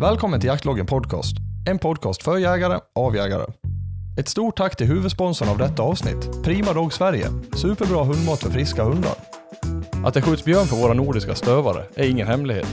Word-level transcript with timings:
Välkommen 0.00 0.40
till 0.40 0.48
Jaktloggen 0.48 0.86
Podcast. 0.86 1.36
En 1.68 1.78
podcast 1.78 2.22
för 2.22 2.38
jägare, 2.38 2.78
av 2.94 3.16
jägare. 3.16 3.46
Ett 4.18 4.28
stort 4.28 4.56
tack 4.56 4.76
till 4.76 4.86
huvudsponsorn 4.86 5.48
av 5.48 5.58
detta 5.58 5.82
avsnitt, 5.82 6.42
Prima 6.44 6.72
Dog 6.72 6.92
Sverige. 6.92 7.26
Superbra 7.56 8.04
hundmat 8.04 8.40
för 8.40 8.50
friska 8.50 8.84
hundar. 8.84 9.12
Att 10.04 10.14
det 10.14 10.22
skjuts 10.22 10.44
björn 10.44 10.66
på 10.66 10.76
våra 10.76 10.94
nordiska 10.94 11.34
stövare 11.34 11.84
är 11.94 12.08
ingen 12.08 12.26
hemlighet. 12.26 12.68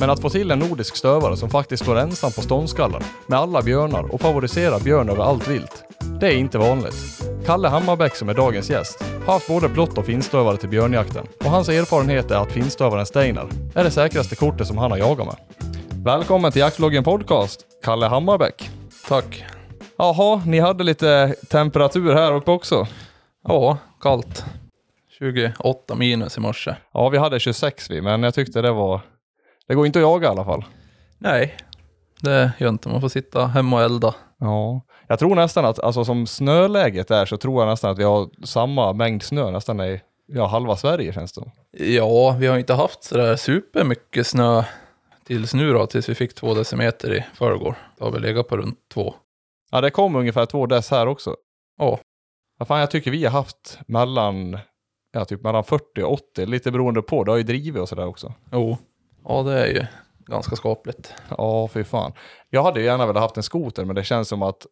Men 0.00 0.10
att 0.10 0.20
få 0.20 0.30
till 0.30 0.50
en 0.50 0.58
nordisk 0.58 0.96
stövare 0.96 1.36
som 1.36 1.50
faktiskt 1.50 1.82
står 1.82 1.98
ensam 1.98 2.32
på 2.32 2.42
ståndskallen 2.42 3.02
med 3.26 3.38
alla 3.38 3.62
björnar 3.62 4.14
och 4.14 4.20
favoriserar 4.20 4.80
björn 4.80 5.08
över 5.08 5.24
allt 5.24 5.48
vilt, 5.48 5.84
det 6.20 6.26
är 6.26 6.36
inte 6.36 6.58
vanligt. 6.58 7.22
Kalle 7.46 7.68
Hammarbäck 7.68 8.16
som 8.16 8.28
är 8.28 8.34
dagens 8.34 8.70
gäst 8.70 9.04
har 9.26 9.32
haft 9.32 9.48
både 9.48 9.68
blått 9.68 9.98
och 9.98 10.06
finstövare 10.06 10.56
till 10.56 10.68
björnjakten 10.68 11.26
och 11.44 11.50
hans 11.50 11.68
erfarenhet 11.68 12.30
är 12.30 12.36
att 12.36 12.52
finstövaren 12.52 13.06
Steinar 13.06 13.48
är 13.74 13.84
det 13.84 13.90
säkraste 13.90 14.36
kortet 14.36 14.66
som 14.66 14.78
han 14.78 14.90
har 14.90 14.98
jagat 14.98 15.26
med. 15.26 15.55
Välkommen 16.06 16.52
till 16.52 16.60
Jaktloggen 16.60 17.04
Podcast, 17.04 17.66
Kalle 17.82 18.06
Hammarbäck. 18.06 18.70
Tack. 19.08 19.44
Jaha, 19.96 20.42
ni 20.46 20.60
hade 20.60 20.84
lite 20.84 21.34
temperatur 21.48 22.14
här 22.14 22.32
uppe 22.32 22.50
också. 22.50 22.86
Ja, 23.44 23.78
kallt. 24.00 24.44
28 25.18 25.94
minus 25.94 26.36
i 26.36 26.40
morse. 26.40 26.74
Ja, 26.92 27.08
vi 27.08 27.18
hade 27.18 27.40
26 27.40 27.90
vi, 27.90 28.00
men 28.00 28.22
jag 28.22 28.34
tyckte 28.34 28.62
det 28.62 28.72
var... 28.72 29.00
Det 29.68 29.74
går 29.74 29.86
inte 29.86 29.98
att 29.98 30.02
jaga 30.02 30.26
i 30.26 30.30
alla 30.30 30.44
fall. 30.44 30.64
Nej, 31.18 31.56
det 32.20 32.52
gör 32.58 32.68
inte. 32.68 32.88
Man 32.88 33.00
får 33.00 33.08
sitta 33.08 33.46
hemma 33.46 33.76
och 33.76 33.82
elda. 33.82 34.14
Ja, 34.38 34.80
jag 35.06 35.18
tror 35.18 35.34
nästan 35.34 35.64
att, 35.64 35.78
alltså 35.78 36.04
som 36.04 36.26
snöläget 36.26 37.10
är 37.10 37.26
så 37.26 37.36
tror 37.36 37.62
jag 37.62 37.70
nästan 37.70 37.90
att 37.90 37.98
vi 37.98 38.04
har 38.04 38.46
samma 38.46 38.92
mängd 38.92 39.22
snö 39.22 39.50
nästan 39.50 39.80
i 39.80 40.00
ja, 40.26 40.46
halva 40.46 40.76
Sverige 40.76 41.12
känns 41.12 41.32
det. 41.32 41.52
Ja, 41.84 42.36
vi 42.38 42.46
har 42.46 42.58
inte 42.58 42.74
haft 42.74 43.04
sådär 43.04 43.36
supermycket 43.36 44.26
snö 44.26 44.62
tills 45.26 45.54
nu 45.54 45.72
då, 45.72 45.86
tills 45.86 46.08
vi 46.08 46.14
fick 46.14 46.34
två 46.34 46.54
decimeter 46.54 47.14
i 47.14 47.24
förrgår. 47.34 47.76
Då 47.98 48.04
har 48.04 48.12
vi 48.12 48.18
legat 48.18 48.48
på 48.48 48.56
runt 48.56 48.78
två. 48.94 49.14
Ja, 49.70 49.80
det 49.80 49.90
kom 49.90 50.16
ungefär 50.16 50.46
två 50.46 50.66
dess 50.66 50.90
här 50.90 51.06
också. 51.06 51.36
Ja, 51.78 51.98
Ja, 52.58 52.64
fan, 52.64 52.80
jag 52.80 52.90
tycker 52.90 53.10
vi 53.10 53.24
har 53.24 53.32
haft 53.32 53.78
mellan, 53.86 54.58
ja, 55.12 55.24
typ 55.24 55.42
mellan 55.42 55.64
40 55.64 56.02
och 56.02 56.12
80, 56.12 56.46
lite 56.46 56.70
beroende 56.70 57.02
på. 57.02 57.24
Det 57.24 57.30
har 57.30 57.36
ju 57.36 57.42
drivit 57.42 57.82
och 57.82 57.88
sådär 57.88 58.06
också. 58.06 58.34
jo. 58.52 58.78
Ja, 59.24 59.42
det 59.42 59.52
är 59.52 59.66
ju 59.66 59.86
ganska 60.26 60.56
skapligt. 60.56 61.14
Ja, 61.38 61.68
fy 61.68 61.84
fan. 61.84 62.12
Jag 62.50 62.62
hade 62.62 62.80
ju 62.80 62.86
gärna 62.86 63.06
velat 63.06 63.22
haft 63.22 63.36
en 63.36 63.42
skoter, 63.42 63.84
men 63.84 63.96
det 63.96 64.04
känns 64.04 64.28
som 64.28 64.42
att 64.42 64.66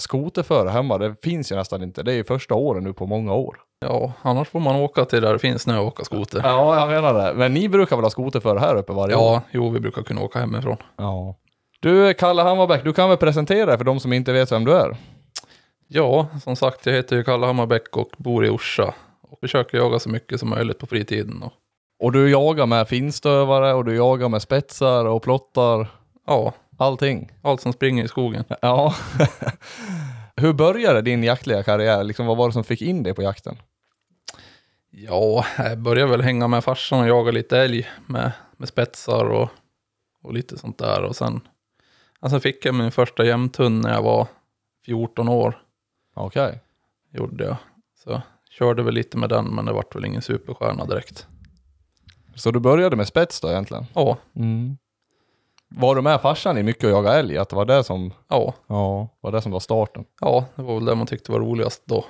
skoterföre 0.00 0.68
hemma, 0.68 0.98
det 0.98 1.16
finns 1.22 1.52
ju 1.52 1.56
nästan 1.56 1.82
inte. 1.82 2.02
Det 2.02 2.12
är 2.12 2.16
ju 2.16 2.24
första 2.24 2.54
åren 2.54 2.84
nu 2.84 2.92
på 2.92 3.06
många 3.06 3.34
år. 3.34 3.58
Ja, 3.80 4.12
annars 4.22 4.48
får 4.48 4.60
man 4.60 4.76
åka 4.76 5.04
till 5.04 5.22
där 5.22 5.32
det 5.32 5.38
finns 5.38 5.62
snö 5.62 5.78
och 5.78 5.86
åka 5.86 6.04
skoter. 6.04 6.40
Ja, 6.44 6.80
jag 6.80 6.88
menar 6.88 7.14
det. 7.26 7.34
Men 7.34 7.54
ni 7.54 7.68
brukar 7.68 7.96
väl 7.96 8.04
ha 8.04 8.10
skoterföre 8.10 8.58
här 8.58 8.76
uppe 8.76 8.92
varje 8.92 9.14
år? 9.16 9.22
Ja, 9.22 9.42
jo, 9.50 9.70
vi 9.70 9.80
brukar 9.80 10.02
kunna 10.02 10.20
åka 10.22 10.38
hemifrån. 10.38 10.76
Ja. 10.96 11.36
Du, 11.80 12.14
Kalle 12.14 12.42
Hammarbäck, 12.42 12.84
du 12.84 12.92
kan 12.92 13.08
väl 13.08 13.18
presentera 13.18 13.66
dig 13.66 13.78
för 13.78 13.84
de 13.84 14.00
som 14.00 14.12
inte 14.12 14.32
vet 14.32 14.52
vem 14.52 14.64
du 14.64 14.72
är? 14.72 14.96
Ja, 15.88 16.26
som 16.44 16.56
sagt, 16.56 16.86
jag 16.86 16.92
heter 16.92 17.16
ju 17.16 17.24
Kalle 17.24 17.46
Hammarbäck 17.46 17.96
och 17.96 18.10
bor 18.16 18.46
i 18.46 18.48
Orsa. 18.50 18.94
Och 19.30 19.38
försöker 19.40 19.78
jaga 19.78 19.98
så 19.98 20.08
mycket 20.08 20.40
som 20.40 20.48
möjligt 20.50 20.78
på 20.78 20.86
fritiden. 20.86 21.42
Och, 21.42 21.52
Och 22.04 22.12
du 22.12 22.30
jagar 22.30 22.66
med 22.66 22.88
finstövare 22.88 23.74
och 23.74 23.84
du 23.84 23.96
jagar 23.96 24.28
med 24.28 24.42
spetsar 24.42 25.04
och 25.04 25.22
plottar, 25.22 25.88
ja, 26.26 26.52
allting. 26.78 27.30
allt 27.42 27.60
som 27.60 27.72
springer 27.72 28.04
i 28.04 28.08
skogen. 28.08 28.44
Ja. 28.62 28.94
Hur 30.36 30.52
började 30.52 31.02
din 31.02 31.24
jaktliga 31.24 31.62
karriär? 31.62 32.04
Liksom, 32.04 32.26
vad 32.26 32.36
var 32.36 32.46
det 32.48 32.52
som 32.52 32.64
fick 32.64 32.82
in 32.82 33.02
dig 33.02 33.14
på 33.14 33.22
jakten? 33.22 33.56
Ja, 34.90 35.46
jag 35.58 35.78
började 35.78 36.10
väl 36.10 36.22
hänga 36.22 36.48
med 36.48 36.64
farsan 36.64 37.00
och 37.00 37.08
jaga 37.08 37.30
lite 37.30 37.58
älg 37.58 37.88
med, 38.06 38.32
med 38.56 38.68
spetsar 38.68 39.24
och, 39.24 39.48
och 40.22 40.34
lite 40.34 40.58
sånt 40.58 40.78
där. 40.78 41.02
Och 41.02 41.16
sen, 41.16 41.40
sen 42.30 42.40
fick 42.40 42.64
jag 42.64 42.74
min 42.74 42.92
första 42.92 43.24
jämthund 43.24 43.82
när 43.82 43.92
jag 43.92 44.02
var 44.02 44.26
14 44.84 45.28
år. 45.28 45.62
Okej. 46.14 46.60
Gjorde 47.12 47.44
jag. 47.44 47.56
Så 48.04 48.22
körde 48.50 48.82
väl 48.82 48.94
lite 48.94 49.16
med 49.16 49.28
den, 49.28 49.44
men 49.44 49.64
det 49.64 49.72
vart 49.72 49.96
väl 49.96 50.04
ingen 50.04 50.22
superstjärna 50.22 50.84
direkt. 50.84 51.26
Så 52.34 52.50
du 52.50 52.60
började 52.60 52.96
med 52.96 53.06
spets 53.06 53.40
då 53.40 53.50
egentligen? 53.50 53.86
Ja, 53.94 54.18
Var 55.68 55.94
du 55.94 56.02
med 56.02 56.20
farsan 56.20 56.58
i 56.58 56.62
mycket 56.62 56.84
att 56.84 56.90
jaga 56.90 57.12
älg? 57.12 57.38
Att 57.38 57.48
det 57.48 57.56
var 57.56 57.64
det 57.64 57.84
som, 57.84 58.12
ja, 58.28 58.54
ja, 58.66 59.08
var 59.20 59.32
det 59.32 59.42
som 59.42 59.52
var 59.52 59.60
starten? 59.60 60.04
ja, 60.20 60.44
det 60.54 60.62
var 60.62 60.74
väl 60.74 60.84
det 60.84 60.94
man 60.94 61.06
tyckte 61.06 61.32
var 61.32 61.40
roligast 61.40 61.82
då. 61.84 62.04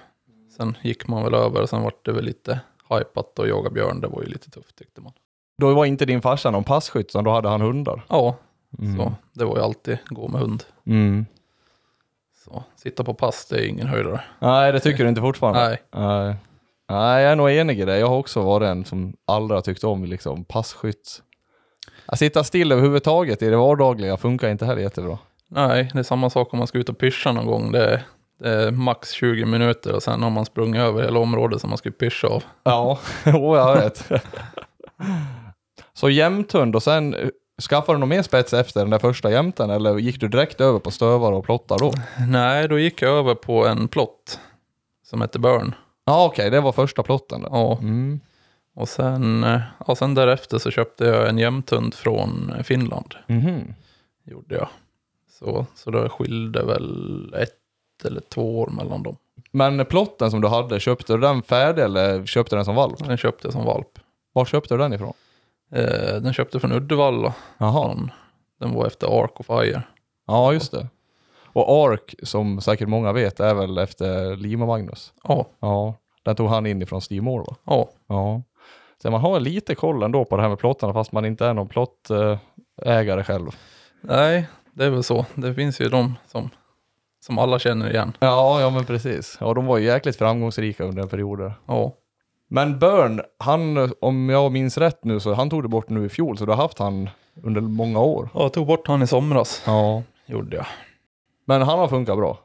Sen 0.57 0.77
gick 0.83 1.09
man 1.09 1.25
väl 1.25 1.35
över 1.35 1.63
och 1.63 1.69
sen 1.69 1.83
vart 1.83 2.05
det 2.05 2.13
väl 2.13 2.25
lite 2.25 2.61
hypat 2.89 3.39
och 3.39 3.49
jaga 3.49 3.71
björn, 3.71 4.01
det 4.01 4.09
var 4.09 4.23
ju 4.23 4.29
lite 4.29 4.51
tufft 4.51 4.77
tyckte 4.79 5.01
man. 5.01 5.13
Då 5.59 5.75
var 5.75 5.85
inte 5.85 6.05
din 6.05 6.23
farsa 6.23 6.51
någon 6.51 6.65
passkytt, 6.65 7.07
utan 7.07 7.25
då 7.25 7.31
hade 7.31 7.49
han 7.49 7.61
hundar? 7.61 8.05
Ja, 8.09 8.37
Mm. 8.79 8.97
så 8.99 9.13
det 9.33 9.45
var 9.45 9.57
ju 9.57 9.63
alltid 9.63 9.99
gå 10.07 10.29
med 10.29 10.41
hund. 10.41 10.65
Mm. 10.87 11.27
Så 12.45 12.65
sitta 12.77 13.05
på 13.05 13.15
pass, 13.15 13.47
det 13.51 13.57
är 13.57 13.67
ingen 13.69 13.87
höjdare. 13.87 14.21
Nej, 14.39 14.73
det 14.73 14.81
tycker 14.81 15.03
du 15.03 15.09
inte 15.09 15.21
fortfarande? 15.21 15.61
Nej. 15.69 15.83
Nej. 15.95 16.35
Nej, 16.89 17.23
jag 17.23 17.33
är 17.33 17.37
nog 17.37 17.51
enig 17.51 17.81
i 17.81 17.85
det. 17.85 17.99
Jag 17.99 18.07
har 18.07 18.17
också 18.17 18.43
varit 18.43 18.67
en 18.67 18.85
som 18.85 19.17
aldrig 19.25 19.57
har 19.57 19.63
tyckt 19.63 19.85
om 19.85 20.05
liksom, 20.05 20.45
passkytt. 20.45 21.23
Att 22.07 22.19
sitta 22.19 22.45
still 22.45 22.73
överhuvudtaget 22.73 23.43
i 23.43 23.51
det 23.51 23.57
vardagliga 23.57 24.17
funkar 24.17 24.49
inte 24.49 24.67
heller 24.67 24.83
jättebra. 24.83 25.19
Nej, 25.49 25.91
det 25.93 25.99
är 25.99 26.03
samma 26.03 26.31
sak 26.31 26.53
om 26.53 26.59
man 26.59 26.67
ska 26.67 26.79
ut 26.79 26.89
och 26.89 26.99
pyscha 26.99 27.33
någon 27.33 27.47
gång. 27.47 27.73
Det 27.73 28.03
det 28.39 28.49
är 28.51 28.71
max 28.71 29.11
20 29.11 29.45
minuter 29.45 29.93
och 29.95 30.03
sen 30.03 30.23
har 30.23 30.31
man 30.31 30.45
sprungit 30.45 30.81
över 30.81 31.03
hela 31.03 31.19
området 31.21 31.61
som 31.61 31.71
man 31.71 31.79
ska 31.79 31.91
pyscha 31.91 32.29
av. 32.29 32.45
Ja, 32.65 32.99
jo, 33.27 33.57
jag 33.57 33.75
vet. 33.77 34.09
Så 35.95 36.11
jämthund 36.11 36.77
och 36.77 36.83
sen 36.83 37.15
eh, 37.15 37.29
skaffade 37.69 37.97
du 37.97 38.01
någon 38.01 38.09
mer 38.09 38.23
spets 38.23 38.53
efter 38.53 38.81
den 38.81 38.91
där 38.91 38.99
första 38.99 39.31
jämten 39.31 39.71
eller 39.71 39.99
gick 39.99 40.21
du 40.21 40.29
direkt 40.29 40.61
över 40.61 40.79
på 40.79 40.91
stövare 40.91 41.35
och 41.35 41.45
plottar 41.45 41.79
då? 41.79 41.93
Nej, 42.29 42.69
då 42.69 42.79
gick 42.79 43.03
jag 43.03 43.11
över 43.11 43.35
på 43.35 43.67
en 43.67 43.89
plott 43.89 44.41
som 45.07 45.21
heter 45.23 45.39
Burn. 45.39 45.75
Ja, 46.05 46.27
okej, 46.27 46.51
det 46.51 46.61
var 46.61 46.73
första 46.73 47.03
plotten 47.03 47.43
då. 47.43 47.49
Ja, 47.53 47.79
Mm. 47.83 48.21
Och 48.77 48.89
sen, 48.89 49.45
eh, 49.45 49.61
ja, 49.87 49.95
sen 49.97 50.15
därefter 50.15 50.59
så 50.59 50.71
köpte 50.71 51.05
jag 51.05 51.29
en 51.29 51.39
jämthund 51.39 51.95
från 51.95 52.53
Finland. 52.65 53.15
Mhm. 53.27 53.75
Gjorde 54.25 54.55
jag. 54.55 54.69
Så, 55.39 55.67
så 55.75 55.91
det 55.91 56.09
skilde 56.09 56.65
väl 56.65 57.35
ett 57.35 58.05
eller 58.05 58.21
två 58.21 58.61
år 58.61 58.67
mellan 58.71 59.03
dem. 59.03 59.17
Men 59.53 59.87
plotten 59.87 60.31
som 60.31 60.41
du 60.41 60.49
hade, 60.49 60.81
köpte 60.81 61.13
du 61.13 61.19
den 61.21 61.43
färdig 61.43 61.83
eller 61.83 62.27
köpte 62.27 62.55
du 62.55 62.59
den 62.59 62.65
som 62.65 62.75
valp? 62.75 62.99
Den 63.05 63.17
köpte 63.17 63.47
jag 63.47 63.53
som 63.53 63.65
valp. 63.65 63.99
Var 64.33 64.45
köpte 64.45 64.75
du 64.75 64.79
den 64.79 64.93
ifrån? 64.93 65.13
Eh, 65.73 66.15
den 66.21 66.33
köpte 66.33 66.61
från 66.61 66.73
Uddevalla. 66.73 67.35
Jaha, 67.59 67.73
Från, 67.95 68.11
den 68.61 68.75
var 68.75 68.87
efter 68.87 69.23
Ark 69.25 69.41
of 69.41 69.47
Fire. 69.47 69.83
ja 70.27 70.53
just 70.53 70.73
det. 70.73 70.89
Och 71.53 71.85
Ark, 71.87 72.15
som 72.23 72.61
säkert 72.61 72.89
många 72.89 73.13
vet, 73.13 73.41
är 73.41 73.55
väl 73.55 73.79
efter 73.79 74.37
Lima 74.37 74.67
Magnus? 74.67 75.13
Ja, 75.25 75.47
Ja, 75.61 75.95
den 76.23 76.37
tog 76.37 76.49
han 76.49 76.67
in 76.67 76.83
ifrån 76.83 77.01
Steve 77.01 77.23
Moore 77.23 77.45
va? 77.49 77.57
ja, 77.65 77.89
Ja. 78.07 78.43
Så 79.03 79.11
man 79.11 79.21
har 79.21 79.41
lite 79.41 79.75
koll 79.75 80.03
ändå 80.03 80.25
på 80.25 80.37
det 80.37 80.43
här 80.43 80.49
med 80.49 80.59
plottarna 80.59 80.93
fast 80.93 81.13
man 81.13 81.25
inte 81.25 81.47
är 81.47 81.55
någon 81.55 81.69
plottägare 81.69 83.25
själv. 83.25 83.51
Nej, 84.01 84.49
det 84.73 84.85
är 84.85 84.91
väl 84.91 85.03
så. 85.05 85.27
Det 85.35 85.55
finns 85.55 85.81
ju 85.81 85.89
de 85.89 86.15
som, 86.27 86.51
som 87.27 87.39
alla 87.39 87.59
känner 87.59 87.91
igen. 87.91 88.13
Ja, 88.21 88.61
ja 88.61 88.71
men 88.71 88.85
precis. 88.85 89.37
Ja, 89.41 89.55
de 89.55 89.67
var 89.67 89.79
ju 89.79 89.85
jäkligt 89.85 90.17
framgångsrika 90.17 90.85
under 90.85 91.03
en 91.03 91.09
period 91.09 91.39
där. 91.39 91.53
Ja, 91.67 91.93
Men 92.49 92.79
Burn, 92.79 93.21
han, 93.39 93.93
om 94.01 94.29
jag 94.29 94.53
minns 94.53 94.79
rätt 94.79 95.05
nu, 95.05 95.21
så 95.21 95.35
han 95.35 95.51
tog 95.51 95.63
det 95.63 95.69
bort 95.69 95.89
nu 95.89 96.07
i 96.07 96.09
fjol, 96.09 96.39
så 96.39 96.45
du 96.45 96.53
har 96.53 96.63
haft 96.63 96.79
han 96.79 97.11
under 97.43 97.61
många 97.61 98.01
år. 98.01 98.29
jag 98.35 98.53
tog 98.53 98.67
bort 98.67 98.89
han 98.89 99.03
i 99.03 99.07
somras. 99.07 99.63
Ja. 99.67 100.03
Gjorde 100.27 100.57
jag. 100.57 100.67
Men 101.45 101.63
han 101.63 101.79
har 101.79 101.89
funkat 101.89 102.17
bra. 102.17 102.39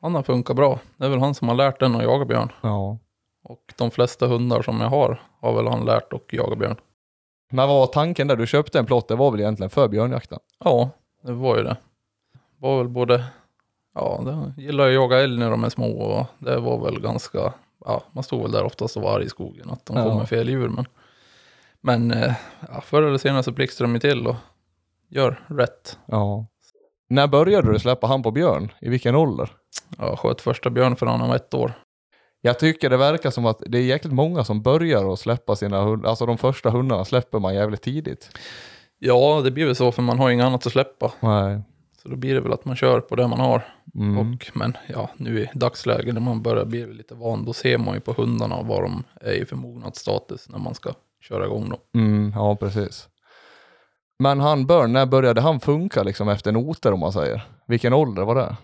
Han 0.00 0.14
har 0.14 0.22
funkat 0.22 0.56
bra. 0.56 0.78
Det 0.96 1.04
är 1.04 1.08
väl 1.08 1.20
han 1.20 1.34
som 1.34 1.48
har 1.48 1.54
lärt 1.54 1.80
den 1.80 1.94
att 1.94 2.02
jaga 2.02 2.24
björn. 2.24 2.52
Ja. 2.60 2.98
Och 3.44 3.74
de 3.78 3.90
flesta 3.90 4.26
hundar 4.26 4.62
som 4.62 4.80
jag 4.80 4.88
har 4.88 5.22
har 5.40 5.52
väl 5.52 5.66
han 5.66 5.84
lärt 5.84 6.12
att 6.12 6.32
jaga 6.32 6.56
björn. 6.56 6.76
Men 7.50 7.68
vad 7.68 7.76
var 7.78 7.86
tanken 7.86 8.28
där? 8.28 8.36
Du 8.36 8.46
köpte 8.46 8.78
en 8.78 8.86
plott, 8.86 9.08
det 9.08 9.14
var 9.16 9.30
väl 9.30 9.40
egentligen 9.40 9.70
för 9.70 9.88
björnjakten? 9.88 10.38
Ja, 10.64 10.90
det 11.22 11.32
var 11.32 11.56
ju 11.56 11.62
det. 11.62 11.76
Det 12.32 12.38
var 12.68 12.78
väl 12.78 12.88
både, 12.88 13.24
ja, 13.94 14.20
det 14.56 14.62
gillar 14.62 14.84
jag 14.84 14.90
att 14.90 14.94
jaga 14.94 15.24
älg 15.24 15.38
när 15.38 15.50
de 15.50 15.64
är 15.64 15.68
små 15.68 16.00
och 16.00 16.26
det 16.38 16.58
var 16.58 16.84
väl 16.84 17.00
ganska, 17.00 17.52
ja, 17.84 18.02
man 18.12 18.24
stod 18.24 18.42
väl 18.42 18.52
där 18.52 18.64
oftast 18.64 18.96
och 18.96 19.02
var 19.02 19.16
arg 19.16 19.24
i 19.24 19.28
skogen 19.28 19.70
att 19.70 19.86
de 19.86 19.96
Ja. 19.96 20.04
kom 20.04 20.18
med 20.18 20.28
fel 20.28 20.48
djur. 20.48 20.68
Men, 20.68 20.84
men 21.80 22.10
eh, 22.22 22.34
ja, 22.72 22.80
förr 22.80 23.02
eller 23.02 23.18
senare 23.18 23.42
så 23.42 23.52
blixtrar 23.52 23.86
de 23.86 23.94
ju 23.94 24.00
till 24.00 24.26
och 24.26 24.36
gör 25.08 25.44
rätt. 25.46 25.98
Ja. 26.06 26.46
När 27.08 27.26
började 27.26 27.72
du 27.72 27.78
släppa 27.78 28.06
han 28.06 28.22
på 28.22 28.30
björn? 28.30 28.72
I 28.80 28.88
vilken 28.88 29.14
ålder? 29.14 29.50
Jag 29.98 30.18
sköt 30.18 30.40
första 30.40 30.70
björn 30.70 30.96
för 30.96 31.06
han 31.06 31.28
var 31.28 31.36
ett 31.36 31.54
år. 31.54 31.72
Jag 32.44 32.58
tycker 32.58 32.90
det 32.90 32.96
verkar 32.96 33.30
som 33.30 33.46
att 33.46 33.62
det 33.66 33.78
är 33.78 33.82
jäkligt 33.82 34.12
många 34.12 34.44
som 34.44 34.62
börjar 34.62 35.12
att 35.12 35.18
släppa 35.18 35.56
sina 35.56 35.82
hundar, 35.82 36.08
alltså 36.08 36.26
de 36.26 36.38
första 36.38 36.70
hundarna 36.70 37.04
släpper 37.04 37.38
man 37.38 37.54
jävligt 37.54 37.82
tidigt. 37.82 38.30
Ja, 38.98 39.40
det 39.44 39.50
blir 39.50 39.66
väl 39.66 39.76
så 39.76 39.92
för 39.92 40.02
man 40.02 40.18
har 40.18 40.30
inget 40.30 40.46
annat 40.46 40.66
att 40.66 40.72
släppa. 40.72 41.12
Nej. 41.20 41.60
Så 42.02 42.08
då 42.08 42.16
blir 42.16 42.34
det 42.34 42.40
väl 42.40 42.52
att 42.52 42.64
man 42.64 42.76
kör 42.76 43.00
på 43.00 43.16
det 43.16 43.28
man 43.28 43.40
har. 43.40 43.62
Mm. 43.94 44.18
Och, 44.18 44.50
men 44.54 44.76
ja, 44.86 45.10
nu 45.16 45.40
i 45.40 45.50
dagsläget 45.54 46.14
när 46.14 46.20
man 46.20 46.42
börjar 46.42 46.64
bli 46.64 46.86
lite 46.86 47.14
van, 47.14 47.44
då 47.44 47.52
ser 47.52 47.78
man 47.78 47.94
ju 47.94 48.00
på 48.00 48.12
hundarna 48.12 48.62
vad 48.62 48.82
de 48.82 49.04
är 49.20 49.32
i 49.32 49.44
för 49.44 49.56
mognadsstatus 49.56 50.48
när 50.48 50.58
man 50.58 50.74
ska 50.74 50.92
köra 51.20 51.44
igång 51.44 51.68
dem. 51.68 51.78
Mm, 51.94 52.32
ja, 52.36 52.56
precis. 52.56 53.08
Men 54.18 54.40
han 54.40 54.66
Börn, 54.66 54.92
när 54.92 55.06
började 55.06 55.40
han 55.40 55.60
funka 55.60 56.02
liksom 56.02 56.28
efter 56.28 56.52
noter 56.52 56.92
om 56.92 57.00
man 57.00 57.12
säger? 57.12 57.42
Vilken 57.66 57.92
ålder 57.92 58.22
var 58.22 58.34
det? 58.34 58.56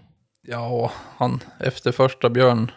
Ja, 0.42 0.90
han, 1.16 1.40
efter 1.60 1.92
första 1.92 2.30
björn 2.30 2.70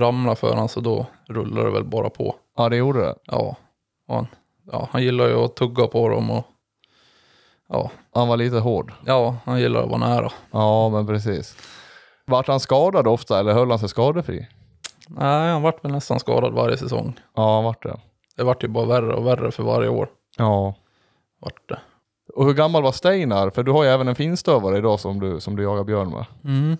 ramlade 0.00 0.36
för 0.36 0.54
han 0.54 0.68
så 0.68 0.80
då 0.80 1.06
rullade 1.28 1.66
det 1.66 1.72
väl 1.72 1.84
bara 1.84 2.10
på. 2.10 2.34
Ja, 2.56 2.68
det 2.68 2.76
gjorde 2.76 3.00
det. 3.00 3.14
Ja, 3.24 3.56
han, 4.08 4.26
ja, 4.72 4.88
han 4.90 5.02
gillar 5.02 5.26
ju 5.28 5.34
att 5.44 5.56
tugga 5.56 5.86
på 5.86 6.08
dem 6.08 6.30
och 6.30 6.44
ja, 7.68 7.90
Han 8.14 8.28
var 8.28 8.36
lite 8.36 8.58
hård. 8.58 8.92
ja, 9.06 9.36
han 9.44 9.60
gillar 9.60 9.82
att 9.82 9.88
vara 9.88 9.98
nära. 9.98 10.32
Ja, 10.50 10.88
men 10.88 11.06
precis. 11.06 11.56
Vart 12.26 12.48
han 12.48 12.60
skadad 12.60 13.06
ofta 13.06 13.40
eller 13.40 13.52
höll 13.52 13.70
han 13.70 13.78
sig 13.78 13.88
skadefri? 13.88 14.46
Nej, 15.08 15.50
han 15.52 15.62
vart 15.62 15.84
väl 15.84 15.92
nästan 15.92 16.20
skadad 16.20 16.52
varje 16.54 16.76
säsong. 16.76 17.20
Ja, 17.34 17.54
han 17.54 17.64
vart 17.64 17.82
det. 17.82 17.96
Det 18.36 18.44
vart 18.44 18.64
ju 18.64 18.68
bara 18.68 18.86
värre 18.86 19.14
och 19.14 19.26
värre 19.26 19.50
för 19.50 19.62
varje 19.62 19.88
år. 19.88 20.08
Ja. 20.38 20.74
Vart 21.40 21.68
det. 21.68 21.78
Och 22.34 22.46
hur 22.46 22.54
gammal 22.54 22.82
var 22.82 22.92
Steinar? 22.92 23.50
För 23.50 23.62
du 23.62 23.72
har 23.72 23.84
ju 23.84 23.90
även 23.90 24.08
en 24.08 24.14
finstövare 24.14 24.78
idag 24.78 25.00
som 25.00 25.20
du, 25.20 25.40
som 25.40 25.56
du 25.56 25.62
jagar 25.62 25.84
björn 25.84 26.10
med. 26.10 26.24
Mm. 26.44 26.76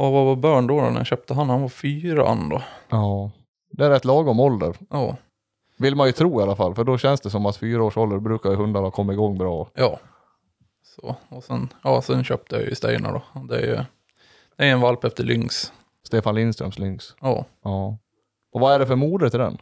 Och 0.00 0.12
vad 0.12 0.26
var 0.26 0.36
Börn 0.36 0.66
då, 0.66 0.74
när 0.74 0.96
jag 0.96 1.06
köpte 1.06 1.34
han? 1.34 1.50
Han 1.50 1.60
var 1.62 1.68
fyra 1.68 2.28
han 2.28 2.48
då. 2.48 2.62
Ja. 2.88 3.30
Det 3.70 3.84
är 3.84 3.90
rätt 3.90 4.04
lagom 4.04 4.40
ålder. 4.40 4.74
Ja, 4.90 5.16
Vill 5.78 5.96
man 5.96 6.06
ju 6.06 6.12
tro 6.12 6.40
i 6.40 6.42
alla 6.42 6.56
fall. 6.56 6.74
För 6.74 6.84
då 6.84 6.98
känns 6.98 7.20
det 7.20 7.30
som 7.30 7.46
att 7.46 7.56
fyra 7.56 7.84
års 7.84 7.96
ålder 7.96 8.18
brukar 8.18 8.50
ju 8.50 8.56
hundarna 8.56 8.90
komma 8.90 9.12
igång 9.12 9.38
bra. 9.38 9.68
ja. 9.74 9.98
Så, 10.82 11.16
och 11.28 11.44
sen, 11.44 11.68
ja, 11.84 12.02
sen 12.02 12.24
köpte 12.24 12.56
jag 12.56 12.64
ju 12.64 12.74
Steinar 12.74 13.12
då. 13.12 13.40
Det 13.48 13.56
är 13.56 13.66
ju 13.66 13.84
det 14.56 14.66
är 14.66 14.72
en 14.72 14.80
valp 14.80 15.04
efter 15.04 15.24
Lynx. 15.24 15.72
Stefan 16.06 16.34
Lindströms 16.34 16.78
lynx. 16.78 17.14
Ja. 17.20 17.44
Ja. 17.64 17.98
Och 18.52 18.60
vad 18.60 18.74
är 18.74 18.78
det 18.78 18.86
för 18.86 18.96
moder 18.96 19.28
till 19.28 19.38
den? 19.38 19.58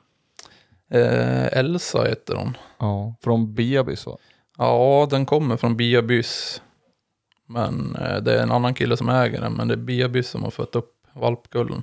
Eh, 0.91 1.59
Elsa 1.59 2.05
heter 2.05 2.35
hon. 2.35 2.57
Ja. 2.79 3.15
Från 3.21 3.55
Biabys 3.55 4.07
va? 4.07 4.17
Ja, 4.59 5.07
den 5.11 5.27
kommer 5.27 5.57
från 5.57 5.77
Biabys. 5.77 6.63
Men 7.49 7.97
eh, 7.97 8.17
det 8.17 8.39
är 8.39 8.43
en 8.43 8.51
annan 8.51 8.75
kille 8.75 8.97
som 8.97 9.09
äger 9.09 9.41
den. 9.41 9.53
Men 9.53 9.69
det 9.69 9.75
är 9.75 9.79
Biabys 9.79 10.29
som 10.29 10.43
har 10.43 10.51
fött 10.51 10.77
upp 10.77 10.95
valpkullen. 11.13 11.83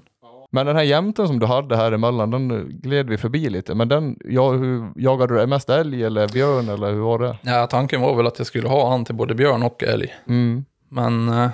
Men 0.52 0.66
den 0.66 0.76
här 0.76 0.84
jämten 0.84 1.28
som 1.28 1.40
du 1.40 1.46
hade 1.46 1.76
här 1.76 1.92
emellan, 1.92 2.32
den 2.32 2.70
gled 2.70 3.10
vi 3.10 3.18
förbi 3.18 3.50
lite. 3.50 3.76
Men 3.76 3.88
den, 3.88 4.20
ja, 4.26 4.52
hur, 4.52 4.92
jagade 4.96 5.34
du 5.34 5.40
det 5.40 5.48
mest 5.48 5.70
älg 5.70 6.04
eller 6.04 6.28
björn 6.28 6.70
eller 6.70 6.92
hur 6.92 7.00
var 7.00 7.20
det? 7.20 7.38
Ja, 7.42 7.68
tanken 7.68 8.02
var 8.02 8.16
väl 8.16 8.28
att 8.28 8.38
jag 8.38 8.48
skulle 8.48 8.68
ha 8.68 8.90
han 8.90 9.06
till 9.06 9.16
både 9.16 9.36
björn 9.36 9.64
och 9.64 9.84
älg. 9.84 10.14
Mm. 10.28 10.66
Men 10.90 11.30
eh, 11.30 11.50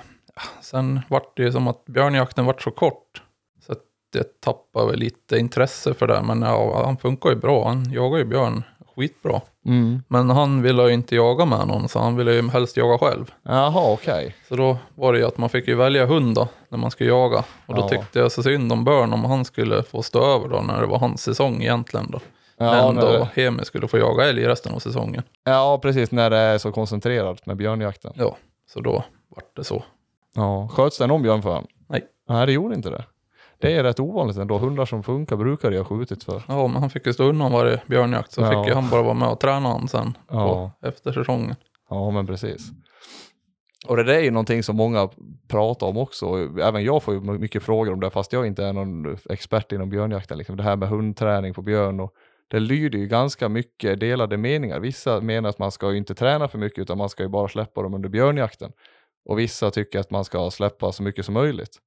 sen 0.62 1.00
vart 1.08 1.38
det 1.38 1.44
ju 1.44 1.52
som 1.52 1.68
att 1.68 1.86
björnjakten 1.86 2.46
vart 2.46 2.62
så 2.62 2.72
kort. 2.72 3.22
Så 3.66 3.72
att 3.72 3.82
jag 4.14 4.26
tappade 4.40 4.92
väl 4.92 5.00
lite 5.00 5.38
intresse 5.38 5.94
för 5.94 6.08
det. 6.08 6.22
Men 6.22 6.42
ja, 6.42 6.84
han 6.86 6.98
funkar 6.98 7.30
ju 7.30 7.36
bra. 7.36 7.68
Han 7.68 7.92
jagar 7.92 8.18
ju 8.18 8.26
björn 8.26 8.64
skitbra. 9.02 9.42
Mm. 9.66 10.04
Men 10.08 10.30
han 10.30 10.62
ville 10.62 10.84
ju 10.84 10.94
inte 10.94 11.16
jaga 11.16 11.46
med 11.46 11.68
någon, 11.68 11.90
så 11.90 12.00
han 12.00 12.16
ville 12.16 12.34
ju 12.34 12.50
helst 12.50 12.78
jaga 12.78 12.98
själv. 12.98 13.32
Jaha, 13.44 13.92
okej. 13.94 14.36
Så 14.50 14.56
då 14.56 14.78
var 14.96 15.14
det 15.14 15.20
ju 15.20 15.26
att 15.26 15.38
man 15.38 15.50
fick 15.50 15.68
ju 15.68 15.76
välja 15.76 16.06
hund 16.06 16.36
då, 16.36 16.48
när 16.70 16.78
man 16.78 16.92
skulle 16.92 17.10
jaga. 17.10 17.44
Och 17.66 17.76
då 17.76 17.82
Ja. 17.82 17.90
tyckte 17.90 18.20
jag 18.20 18.32
så 18.32 18.44
synd 18.44 18.72
om 18.72 18.84
Börn 18.84 19.14
om 19.14 19.26
han 19.26 19.46
skulle 19.46 19.84
få 19.84 20.02
stå 20.04 20.36
över 20.36 20.48
då, 20.50 20.62
när 20.62 20.82
det 20.82 20.88
var 20.88 21.00
hans 21.00 21.22
säsong 21.22 21.62
egentligen 21.62 22.12
då. 22.12 22.20
Ja, 22.58 22.92
Men 22.92 22.96
då 22.96 23.12
det- 23.12 23.30
Hemi 23.42 23.66
skulle 23.66 23.88
få 23.88 23.98
jaga 23.98 24.30
älg 24.30 24.48
resten 24.48 24.74
av 24.74 24.80
säsongen. 24.80 25.24
ja, 25.44 25.80
precis. 25.82 26.12
När 26.12 26.30
det 26.30 26.38
är 26.38 26.58
så 26.58 26.72
koncentrerat 26.72 27.46
med 27.46 27.58
björnjakten. 27.58 28.14
Ja, 28.16 28.38
så 28.74 28.80
då 28.82 29.04
vart 29.36 29.56
det 29.56 29.64
så. 29.64 29.84
Ja. 30.36 30.68
Sköts 30.72 30.98
det 30.98 31.08
någon 31.08 31.22
björn 31.22 31.42
för 31.42 31.54
han? 31.54 31.68
Nej. 31.90 32.02
Nej, 32.30 32.46
det 32.46 32.52
gjorde 32.52 32.76
inte 32.76 32.90
det. 32.90 33.04
Det 33.62 33.74
är 33.74 33.84
rätt 33.84 34.00
ovanligt 34.00 34.38
ändå. 34.38 34.58
Hundar 34.58 34.86
som 34.86 35.04
funkar 35.04 35.36
brukar 35.36 35.72
det 35.72 35.78
ha 35.78 35.86
skjutit 35.86 36.24
för. 36.24 36.44
Ja, 36.48 36.68
men 36.68 36.82
han 36.82 36.90
fick 36.90 37.06
ju 37.08 37.14
stå 37.14 37.24
undan 37.24 37.52
varje 37.52 37.82
björnjakt, 37.88 38.32
så 38.32 38.42
Ja. 38.42 38.50
fick 38.50 38.68
ju 38.70 38.74
han 38.74 38.90
bara 38.90 39.02
vara 39.02 39.14
med 39.14 39.30
och 39.30 39.40
träna 39.40 39.70
han 39.70 39.88
sen 39.88 40.18
Ja. 40.30 40.72
på, 40.82 40.88
efter 40.88 41.12
säsongen. 41.12 41.56
Ja, 41.90 42.12
men 42.12 42.28
precis. 42.28 42.72
Och 43.88 43.98
det 43.98 44.04
där 44.04 44.14
är 44.14 44.20
ju 44.22 44.32
någonting 44.32 44.64
som 44.64 44.76
många 44.76 45.10
pratar 45.48 45.88
om 45.88 45.98
också. 45.98 46.26
Även 46.62 46.84
jag 46.84 47.04
får 47.04 47.14
ju 47.14 47.20
mycket 47.22 47.64
frågor 47.64 47.94
om 47.94 48.00
det, 48.00 48.10
fast 48.10 48.34
jag 48.34 48.48
inte 48.48 48.66
är 48.66 48.74
någon 48.74 49.18
expert 49.30 49.72
inom 49.72 49.90
björnjakten. 49.90 50.38
Liksom 50.38 50.58
det 50.58 50.64
här 50.64 50.76
med 50.76 50.90
hundträning 50.90 51.54
på 51.54 51.62
björn. 51.62 52.00
Och 52.00 52.12
det 52.52 52.60
lyder 52.60 53.00
ju 53.00 53.08
ganska 53.08 53.50
mycket 53.50 54.00
delade 54.00 54.38
meningar. 54.38 54.80
Vissa 54.80 55.22
menar 55.22 55.50
att 55.50 55.60
man 55.60 55.72
ska 55.72 55.92
ju 55.92 55.98
inte 55.98 56.16
träna 56.16 56.48
för 56.48 56.58
mycket, 56.58 56.80
utan 56.80 56.98
man 56.98 57.10
ska 57.10 57.24
ju 57.24 57.30
bara 57.30 57.48
släppa 57.48 57.82
dem 57.82 57.94
under 57.94 58.10
björnjakten. 58.10 58.72
Och 59.30 59.40
vissa 59.40 59.72
tycker 59.72 60.00
att 60.00 60.12
man 60.12 60.26
ska 60.26 60.52
släppa 60.52 60.92
så 60.92 61.04
mycket 61.04 61.26
som 61.26 61.34
möjligt. 61.34 61.78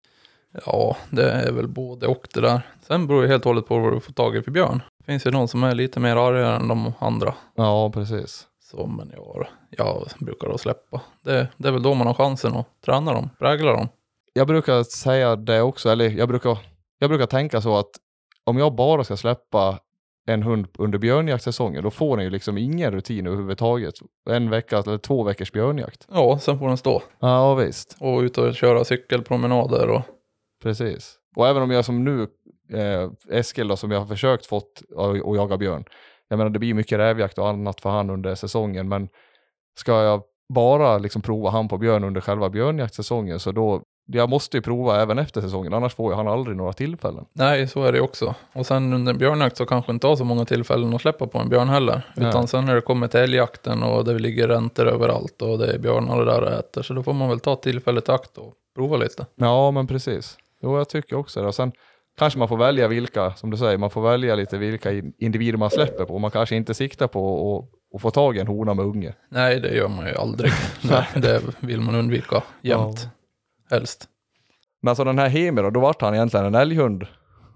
Ja, 0.66 0.96
det 1.10 1.30
är 1.30 1.52
väl 1.52 1.68
både 1.68 2.06
och 2.06 2.28
det 2.34 2.40
där. 2.40 2.62
Sen 2.86 3.06
beror 3.06 3.22
det 3.22 3.28
helt 3.28 3.46
och 3.46 3.50
hållet 3.50 3.66
på 3.66 3.78
vad 3.78 3.92
du 3.92 4.00
får 4.00 4.12
tag 4.12 4.36
i 4.36 4.42
för 4.42 4.50
björn. 4.50 4.82
Det 4.98 5.04
finns 5.04 5.26
ju 5.26 5.30
någon 5.30 5.48
som 5.48 5.64
är 5.64 5.74
lite 5.74 6.00
mer 6.00 6.16
argare 6.16 6.56
än 6.56 6.68
de 6.68 6.92
andra. 6.98 7.34
Ja, 7.54 7.90
precis. 7.90 8.46
Så, 8.70 8.86
men 8.86 9.12
jag, 9.16 9.46
jag 9.70 10.08
brukar 10.18 10.48
då 10.48 10.58
släppa. 10.58 11.00
Det, 11.24 11.48
det 11.56 11.68
är 11.68 11.72
väl 11.72 11.82
då 11.82 11.94
man 11.94 12.06
har 12.06 12.14
chansen 12.14 12.56
att 12.56 12.66
träna 12.84 13.12
dem, 13.12 13.30
prägla 13.38 13.72
dem. 13.72 13.88
Jag 14.32 14.46
brukar 14.46 14.82
säga 14.82 15.36
det 15.36 15.62
också, 15.62 15.88
eller 15.90 16.10
jag 16.10 16.28
brukar, 16.28 16.58
jag 16.98 17.10
brukar 17.10 17.26
tänka 17.26 17.60
så 17.60 17.76
att 17.76 17.90
om 18.44 18.58
jag 18.58 18.74
bara 18.74 19.04
ska 19.04 19.16
släppa 19.16 19.78
en 20.26 20.42
hund 20.42 20.66
under 20.78 20.98
björnjaktsäsongen, 20.98 21.82
då 21.82 21.90
får 21.90 22.16
den 22.16 22.24
ju 22.24 22.30
liksom 22.30 22.58
ingen 22.58 22.92
rutin 22.92 23.26
överhuvudtaget. 23.26 23.94
En 24.30 24.50
vecka 24.50 24.78
eller 24.78 24.98
två 24.98 25.22
veckors 25.22 25.52
björnjakt. 25.52 26.06
Ja, 26.12 26.38
sen 26.38 26.58
får 26.58 26.68
den 26.68 26.76
stå. 26.76 27.02
Ja, 27.20 27.54
visst. 27.54 27.96
Och 28.00 28.20
ut 28.20 28.38
och 28.38 28.54
köra 28.54 28.84
cykelpromenader 28.84 29.88
och 29.88 30.02
Precis. 30.64 31.18
Och 31.36 31.48
även 31.48 31.62
om 31.62 31.70
jag 31.70 31.84
som 31.84 32.04
nu, 32.04 32.22
eh, 32.72 33.10
Eskil 33.30 33.68
då, 33.68 33.76
som 33.76 33.90
jag 33.90 33.98
har 33.98 34.06
försökt 34.06 34.46
fått 34.46 34.82
att 34.96 35.36
jaga 35.36 35.56
björn. 35.56 35.84
Jag 36.28 36.36
menar 36.36 36.50
det 36.50 36.58
blir 36.58 36.74
mycket 36.74 36.98
rävjakt 36.98 37.38
och 37.38 37.48
annat 37.48 37.80
för 37.80 37.90
han 37.90 38.10
under 38.10 38.34
säsongen, 38.34 38.88
men 38.88 39.08
ska 39.78 40.02
jag 40.02 40.22
bara 40.54 40.98
liksom 40.98 41.22
prova 41.22 41.50
han 41.50 41.68
på 41.68 41.78
björn 41.78 42.04
under 42.04 42.20
själva 42.20 42.50
björnjaktsäsongen 42.50 43.40
så 43.40 43.52
då, 43.52 43.82
jag 44.06 44.28
måste 44.28 44.56
ju 44.56 44.62
prova 44.62 45.02
även 45.02 45.18
efter 45.18 45.40
säsongen, 45.40 45.74
annars 45.74 45.94
får 45.94 46.12
ju 46.12 46.16
han 46.16 46.28
aldrig 46.28 46.56
några 46.56 46.72
tillfällen. 46.72 47.24
Nej, 47.32 47.68
så 47.68 47.84
är 47.84 47.92
det 47.92 48.00
också. 48.00 48.34
Och 48.52 48.66
sen 48.66 48.92
under 48.92 49.14
björnjakt 49.14 49.56
så 49.56 49.66
kanske 49.66 49.92
inte 49.92 50.06
har 50.06 50.16
så 50.16 50.24
många 50.24 50.44
tillfällen 50.44 50.94
att 50.94 51.00
släppa 51.00 51.26
på 51.26 51.38
en 51.38 51.48
björn 51.48 51.68
heller. 51.68 52.02
Nej. 52.16 52.28
Utan 52.28 52.48
sen 52.48 52.64
när 52.64 52.74
det 52.74 52.80
kommer 52.80 53.08
till 53.08 53.20
älgjakten 53.20 53.82
och 53.82 54.04
det 54.04 54.18
ligger 54.18 54.48
räntor 54.48 54.86
överallt 54.86 55.42
och 55.42 55.58
det 55.58 55.74
är 55.74 55.78
björnar 55.78 56.18
och 56.18 56.26
där 56.26 56.42
och 56.42 56.52
äter. 56.52 56.82
Så 56.82 56.94
då 56.94 57.02
får 57.02 57.12
man 57.12 57.28
väl 57.28 57.40
ta 57.40 57.56
tillfället 57.56 58.08
i 58.08 58.12
akt 58.12 58.38
och 58.38 58.54
prova 58.74 58.96
lite. 58.96 59.26
Ja, 59.36 59.70
men 59.70 59.86
precis. 59.86 60.36
Jo, 60.64 60.78
jag 60.78 60.88
tycker 60.88 61.16
också 61.16 61.40
det. 61.42 61.46
Och 61.48 61.54
sen 61.54 61.72
kanske 62.18 62.38
man 62.38 62.48
får 62.48 62.56
välja 62.56 62.88
vilka, 62.88 63.34
som 63.34 63.50
du 63.50 63.56
säger, 63.56 63.78
man 63.78 63.90
får 63.90 64.02
välja 64.02 64.34
lite 64.34 64.58
vilka 64.58 64.92
in- 64.92 65.12
individer 65.18 65.58
man 65.58 65.70
släpper 65.70 66.04
på. 66.04 66.18
Man 66.18 66.30
kanske 66.30 66.56
inte 66.56 66.74
siktar 66.74 67.06
på 67.06 67.56
att, 67.58 67.94
att 67.96 68.02
få 68.02 68.10
tag 68.10 68.36
i 68.36 68.40
en 68.40 68.46
hona 68.46 68.74
med 68.74 68.84
unge. 68.86 69.14
Nej, 69.28 69.60
det 69.60 69.74
gör 69.74 69.88
man 69.88 70.06
ju 70.06 70.14
aldrig. 70.14 70.52
Nej, 70.82 71.06
det 71.14 71.42
vill 71.60 71.80
man 71.80 71.94
undvika 71.94 72.42
jämt. 72.62 73.08
Helst. 73.70 74.08
Men 74.82 74.88
alltså 74.88 75.04
den 75.04 75.18
här 75.18 75.28
Hemi 75.28 75.62
då, 75.62 75.70
då 75.70 75.80
vart 75.80 76.02
han 76.02 76.14
egentligen 76.14 76.46
en 76.46 76.54
älghund. 76.54 77.06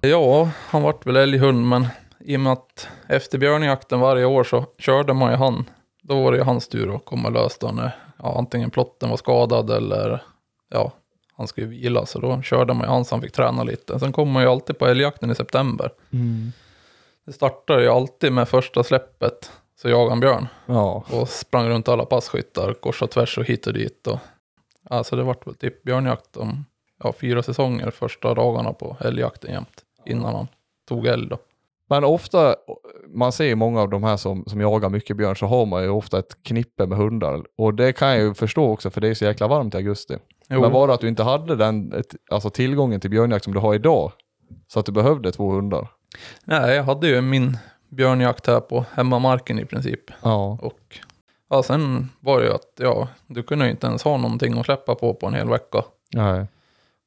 Ja, 0.01 0.51
han 0.55 0.83
vart 0.83 1.07
väl 1.07 1.17
älghund, 1.17 1.69
men 1.69 1.87
i 2.21 2.37
och 2.37 2.41
med 2.41 2.53
att 2.53 2.89
efter 3.09 3.39
björnjakten 3.39 4.01
varje 4.01 4.25
år 4.25 4.45
så 4.45 4.65
körde 4.79 5.13
man 5.15 5.31
ju 5.31 5.37
han. 5.37 5.65
Då 6.03 6.23
var 6.23 6.33
det 6.33 6.39
ju 6.39 6.45
hans 6.45 6.69
tur 6.69 6.95
att 6.95 7.05
komma 7.05 7.29
lös 7.29 7.59
då 7.59 7.69
när 7.69 7.97
ja, 8.19 8.39
antingen 8.39 8.71
plotten 8.71 9.11
var 9.11 9.17
skadad 9.17 9.71
eller 9.71 10.23
ja, 10.71 10.93
han 11.39 11.49
skulle 11.49 11.67
vila. 11.67 12.07
Så 12.07 12.19
då 12.19 12.43
körde 12.43 12.75
man 12.75 12.83
ju 12.83 12.89
han 12.89 13.05
så 13.05 13.15
han 13.15 13.23
fick 13.23 13.33
träna 13.33 13.63
lite. 13.63 13.99
Sen 13.99 14.13
kommer 14.13 14.33
man 14.33 14.43
ju 14.43 14.49
alltid 14.49 14.79
på 14.79 14.87
älgjakten 14.87 15.31
i 15.31 15.35
september. 15.35 15.91
Det 17.27 17.33
startar 17.33 17.79
ju 17.79 17.89
alltid 17.89 18.33
med 18.33 18.49
första 18.49 18.85
släppet. 18.85 19.53
Så 19.83 19.89
jagade 19.89 20.11
han 20.11 20.21
björn 20.21 20.49
Ja, 20.67 21.05
och 21.11 21.29
sprang 21.29 21.69
runt 21.69 21.89
alla 21.89 22.05
passkyttar, 22.05 22.75
kors 22.75 23.03
och 23.03 23.11
tvärs 23.11 23.39
och 23.39 23.45
hit 23.45 23.67
och 23.67 23.73
dit. 23.73 24.07
Och, 24.07 24.19
alltså 24.91 25.17
det 25.17 25.23
vart 25.23 25.47
väl 25.47 25.55
typ 25.55 25.83
björnjakt 25.83 26.37
om 26.37 26.65
ja, 27.05 27.13
fyra 27.13 27.43
säsonger 27.43 27.91
första 27.91 28.35
dagarna 28.35 28.73
på 28.73 28.97
älgjakten 29.01 29.53
jämt. 29.53 29.83
Innan 30.07 30.35
han 30.35 30.47
tog 30.89 31.07
älg 31.07 31.29
då. 31.29 31.39
men 31.89 32.05
ofta, 32.05 32.57
man 33.09 33.33
ser 33.33 33.45
ju 33.45 33.55
många 33.55 33.81
av 33.81 33.89
de 33.89 34.05
här 34.05 34.17
som, 34.17 34.45
som 34.47 34.61
jagar 34.61 34.89
mycket 34.89 35.17
björn, 35.17 35.37
så 35.37 35.47
har 35.47 35.67
man 35.67 35.83
ju 35.83 35.89
ofta 35.89 36.19
ett 36.19 36.43
knippe 36.43 36.87
med 36.87 36.99
hundar. 36.99 37.45
Och 37.57 37.75
det 37.75 37.93
kan 37.93 38.09
jag 38.09 38.19
ju 38.19 38.35
förstå 38.35 38.73
också, 38.73 38.91
för 38.91 39.01
det 39.01 39.09
är 39.09 39.15
så 39.15 39.25
jäkla 39.25 39.49
varmt 39.49 39.75
i 39.75 39.77
augusti. 39.77 40.17
Jo, 40.51 40.61
Men 40.61 40.73
var 40.73 40.89
det 40.89 40.95
att 40.95 41.01
du 41.01 41.09
inte 41.09 41.23
hade 41.23 41.57
den, 41.57 42.03
alltså 42.31 42.51
tillgången 42.51 43.01
till 43.01 43.11
björnjakt 43.11 43.45
som 43.45 43.55
du 43.55 43.61
har 43.61 43.75
idag, 43.75 44.13
så 44.69 44.81
att 44.81 44.87
du 44.87 44.93
behövde 44.93 45.33
två 45.33 45.51
hundar? 45.51 45.89
nej, 46.45 46.77
jag 46.77 46.85
hade 46.85 47.09
ju 47.09 47.21
min 47.21 47.59
björnjakt 47.89 48.47
här 48.47 48.61
på 48.61 48.85
hemmamarken 48.93 49.59
i 49.59 49.65
princip. 49.65 50.01
Ja, 50.23 50.59
Och 50.63 50.99
ja, 51.51 51.63
sen 51.63 52.09
var 52.21 52.41
det 52.41 52.47
ju 52.47 52.53
att 52.53 52.73
ja, 52.77 53.09
du 53.27 53.43
kunde 53.43 53.65
ju 53.65 53.71
inte 53.71 53.87
ens 53.87 54.03
ha 54.03 54.17
någonting 54.17 54.59
att 54.59 54.65
släppa 54.65 54.95
på 54.95 55.15
på 55.15 55.27
en 55.27 55.35
hel 55.35 55.49
vecka. 55.49 55.85
nej. 56.15 56.47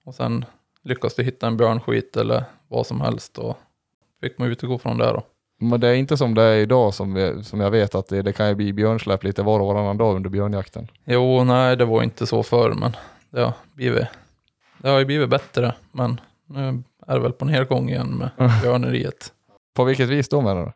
Och 0.05 0.15
sen 0.15 0.45
lyckas 0.83 1.15
du 1.15 1.24
hitta 1.24 1.48
en 1.48 1.57
björnskit 1.57 2.17
eller 2.17 2.43
vad 2.67 2.88
som 2.88 3.01
helst 3.01 3.38
och 3.38 3.57
fick 4.21 4.38
man 4.38 4.48
utgå 4.48 4.77
från 4.77 4.98
det 4.98 5.05
då. 5.05 5.24
Men 5.60 5.79
det 5.79 5.88
är 5.88 5.93
inte 5.93 6.17
som 6.17 6.36
det 6.36 6.43
är 6.43 6.55
idag 6.55 6.93
som, 6.93 7.13
vi, 7.13 7.43
som 7.43 7.60
jag 7.60 7.71
vet 7.71 7.95
att 7.95 8.07
det, 8.07 8.21
det 8.21 8.33
kan 8.33 8.48
ju 8.50 8.55
bli 8.55 8.74
björnsläpp 8.74 9.24
lite 9.24 9.43
var 9.43 9.60
och 9.60 9.67
varannan 9.67 9.98
dag 9.98 10.15
under 10.15 10.29
björnjakten. 10.29 10.88
Jo, 11.05 11.43
nej, 11.43 11.77
det 11.77 11.86
var 11.86 12.03
inte 12.03 12.25
så 12.25 12.43
förr, 12.43 12.74
men 12.74 12.91
det 13.31 13.41
har 13.41 13.53
blivit, 13.73 14.07
det 14.77 14.89
har 14.89 15.00
ju 15.00 15.05
blivit 15.05 15.29
bättre. 15.29 15.75
Men 15.91 16.21
nu 16.45 16.83
är 17.07 17.13
det 17.13 17.19
väl 17.19 17.31
på 17.31 17.45
nedgång 17.45 17.89
igen 17.89 18.07
med 18.38 18.51
björneriet. 18.61 19.33
På 19.73 19.83
vilket 19.83 20.09
vis 20.09 20.29
då 20.29 20.41
menar 20.41 20.65
du? 20.65 20.71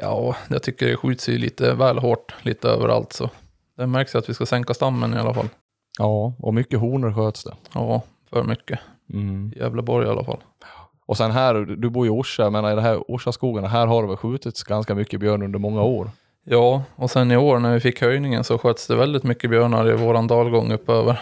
Ja, 0.00 0.36
jag 0.48 0.62
tycker 0.62 0.86
det 0.86 0.96
skjuts 0.96 1.28
ju 1.28 1.38
lite 1.38 1.74
väl 1.74 1.98
hårt, 1.98 2.34
lite 2.42 2.68
överallt 2.68 3.12
så. 3.12 3.30
det 3.76 3.86
märks 3.86 4.14
ju 4.14 4.18
att 4.18 4.28
vi 4.28 4.34
ska 4.34 4.46
sänka 4.46 4.74
stammen 4.74 5.14
i 5.14 5.18
alla 5.18 5.34
fall. 5.34 5.48
Ja, 5.98 6.34
och 6.38 6.54
mycket 6.54 6.80
honor 6.80 7.12
sköts 7.12 7.44
det. 7.44 7.54
Ja, 7.72 8.02
för 8.30 8.42
mycket. 8.42 8.80
Mm. 9.12 9.52
I 9.56 9.58
Gävleborg 9.58 10.06
i 10.06 10.10
alla 10.10 10.24
fall. 10.24 10.40
Och 11.06 11.16
sen 11.16 11.30
här, 11.30 11.54
du 11.54 11.90
bor 11.90 12.06
i 12.06 12.10
Orsa, 12.10 12.50
men 12.50 12.64
i 12.64 12.74
det 12.74 12.80
här 12.80 13.10
Orsa-skogarna, 13.10 13.68
här 13.68 13.86
har 13.86 14.02
det 14.02 14.08
väl 14.08 14.16
skjutits 14.16 14.62
ganska 14.62 14.94
mycket 14.94 15.20
björn 15.20 15.42
under 15.42 15.58
många 15.58 15.82
år. 15.82 16.10
Ja, 16.48 16.82
och 16.96 17.10
sen 17.10 17.30
i 17.30 17.36
år 17.36 17.58
när 17.58 17.74
vi 17.74 17.80
fick 17.80 18.00
höjningen 18.00 18.44
så 18.44 18.58
sköts 18.58 18.86
det 18.86 18.96
väldigt 18.96 19.22
mycket 19.22 19.50
björnar 19.50 19.90
i 19.90 19.92
våran 19.92 20.26
dalgång 20.26 20.72
uppöver. 20.72 21.20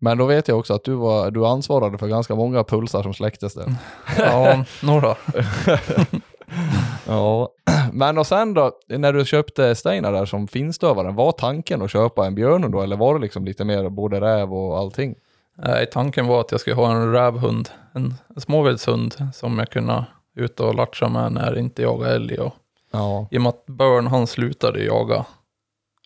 Men 0.00 0.18
då 0.18 0.26
vet 0.26 0.48
jag 0.48 0.58
också 0.58 0.74
att 0.74 0.84
du, 0.84 0.94
var, 0.94 1.30
du 1.30 1.46
ansvarade 1.46 1.98
för 1.98 2.06
ganska 2.06 2.34
många 2.34 2.64
pulsar 2.64 3.02
som 3.02 3.14
släcktes 3.14 3.54
där. 3.54 3.74
Ja, 4.18 4.64
några. 4.82 5.14
ja, 7.06 7.48
men 7.92 8.18
och 8.18 8.26
sen 8.26 8.54
då, 8.54 8.72
när 8.88 9.12
du 9.12 9.24
köpte 9.24 9.74
Steinar 9.74 10.12
där 10.12 10.24
som 10.24 10.48
finstövaren, 10.48 11.14
var 11.14 11.32
tanken 11.32 11.82
att 11.82 11.90
köpa 11.90 12.26
en 12.26 12.34
björn 12.34 12.70
då, 12.70 12.82
eller 12.82 12.96
var 12.96 13.14
det 13.14 13.20
liksom 13.20 13.44
lite 13.44 13.64
mer 13.64 13.88
både 13.88 14.20
räv 14.20 14.54
och 14.54 14.78
allting? 14.78 15.14
Nej, 15.58 15.86
tanken 15.86 16.26
var 16.26 16.40
att 16.40 16.50
jag 16.50 16.60
skulle 16.60 16.76
ha 16.76 16.92
en 16.92 17.12
rävhund, 17.12 17.68
en, 17.92 18.14
småviltshund 18.36 19.14
som 19.34 19.58
jag 19.58 19.70
kunde 19.70 20.04
ut 20.34 20.60
och 20.60 20.74
latcha 20.74 21.08
med 21.08 21.32
när 21.32 21.58
inte 21.58 21.82
jaga 21.82 22.08
älg. 22.08 22.38
Och, 22.38 22.52
Ja. 22.96 23.28
I 23.30 23.38
och 23.38 23.42
med 23.42 23.48
att 23.48 23.66
Börn 23.66 24.06
han 24.06 24.26
slutade 24.26 24.84
jaga 24.84 25.26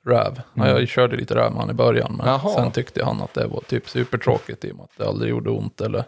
räv. 0.05 0.41
Mm. 0.57 0.69
Jag 0.69 0.89
körde 0.89 1.17
lite 1.17 1.35
räv 1.35 1.53
med 1.53 1.61
han 1.61 1.71
i 1.71 1.75
början, 1.75 2.15
men 2.19 2.27
Jaha. 2.27 2.55
sen 2.55 2.71
tyckte 2.71 3.05
han 3.05 3.23
att 3.23 3.35
det 3.35 3.47
var 3.47 3.61
typ 3.61 3.89
supertråkigt 3.89 4.65
i 4.65 4.73
och 4.73 4.77
med 4.77 4.85
att 4.85 4.99
det 4.99 5.09
aldrig 5.09 5.31
gjorde 5.31 5.51
ont 5.51 5.81
eller 5.81 6.05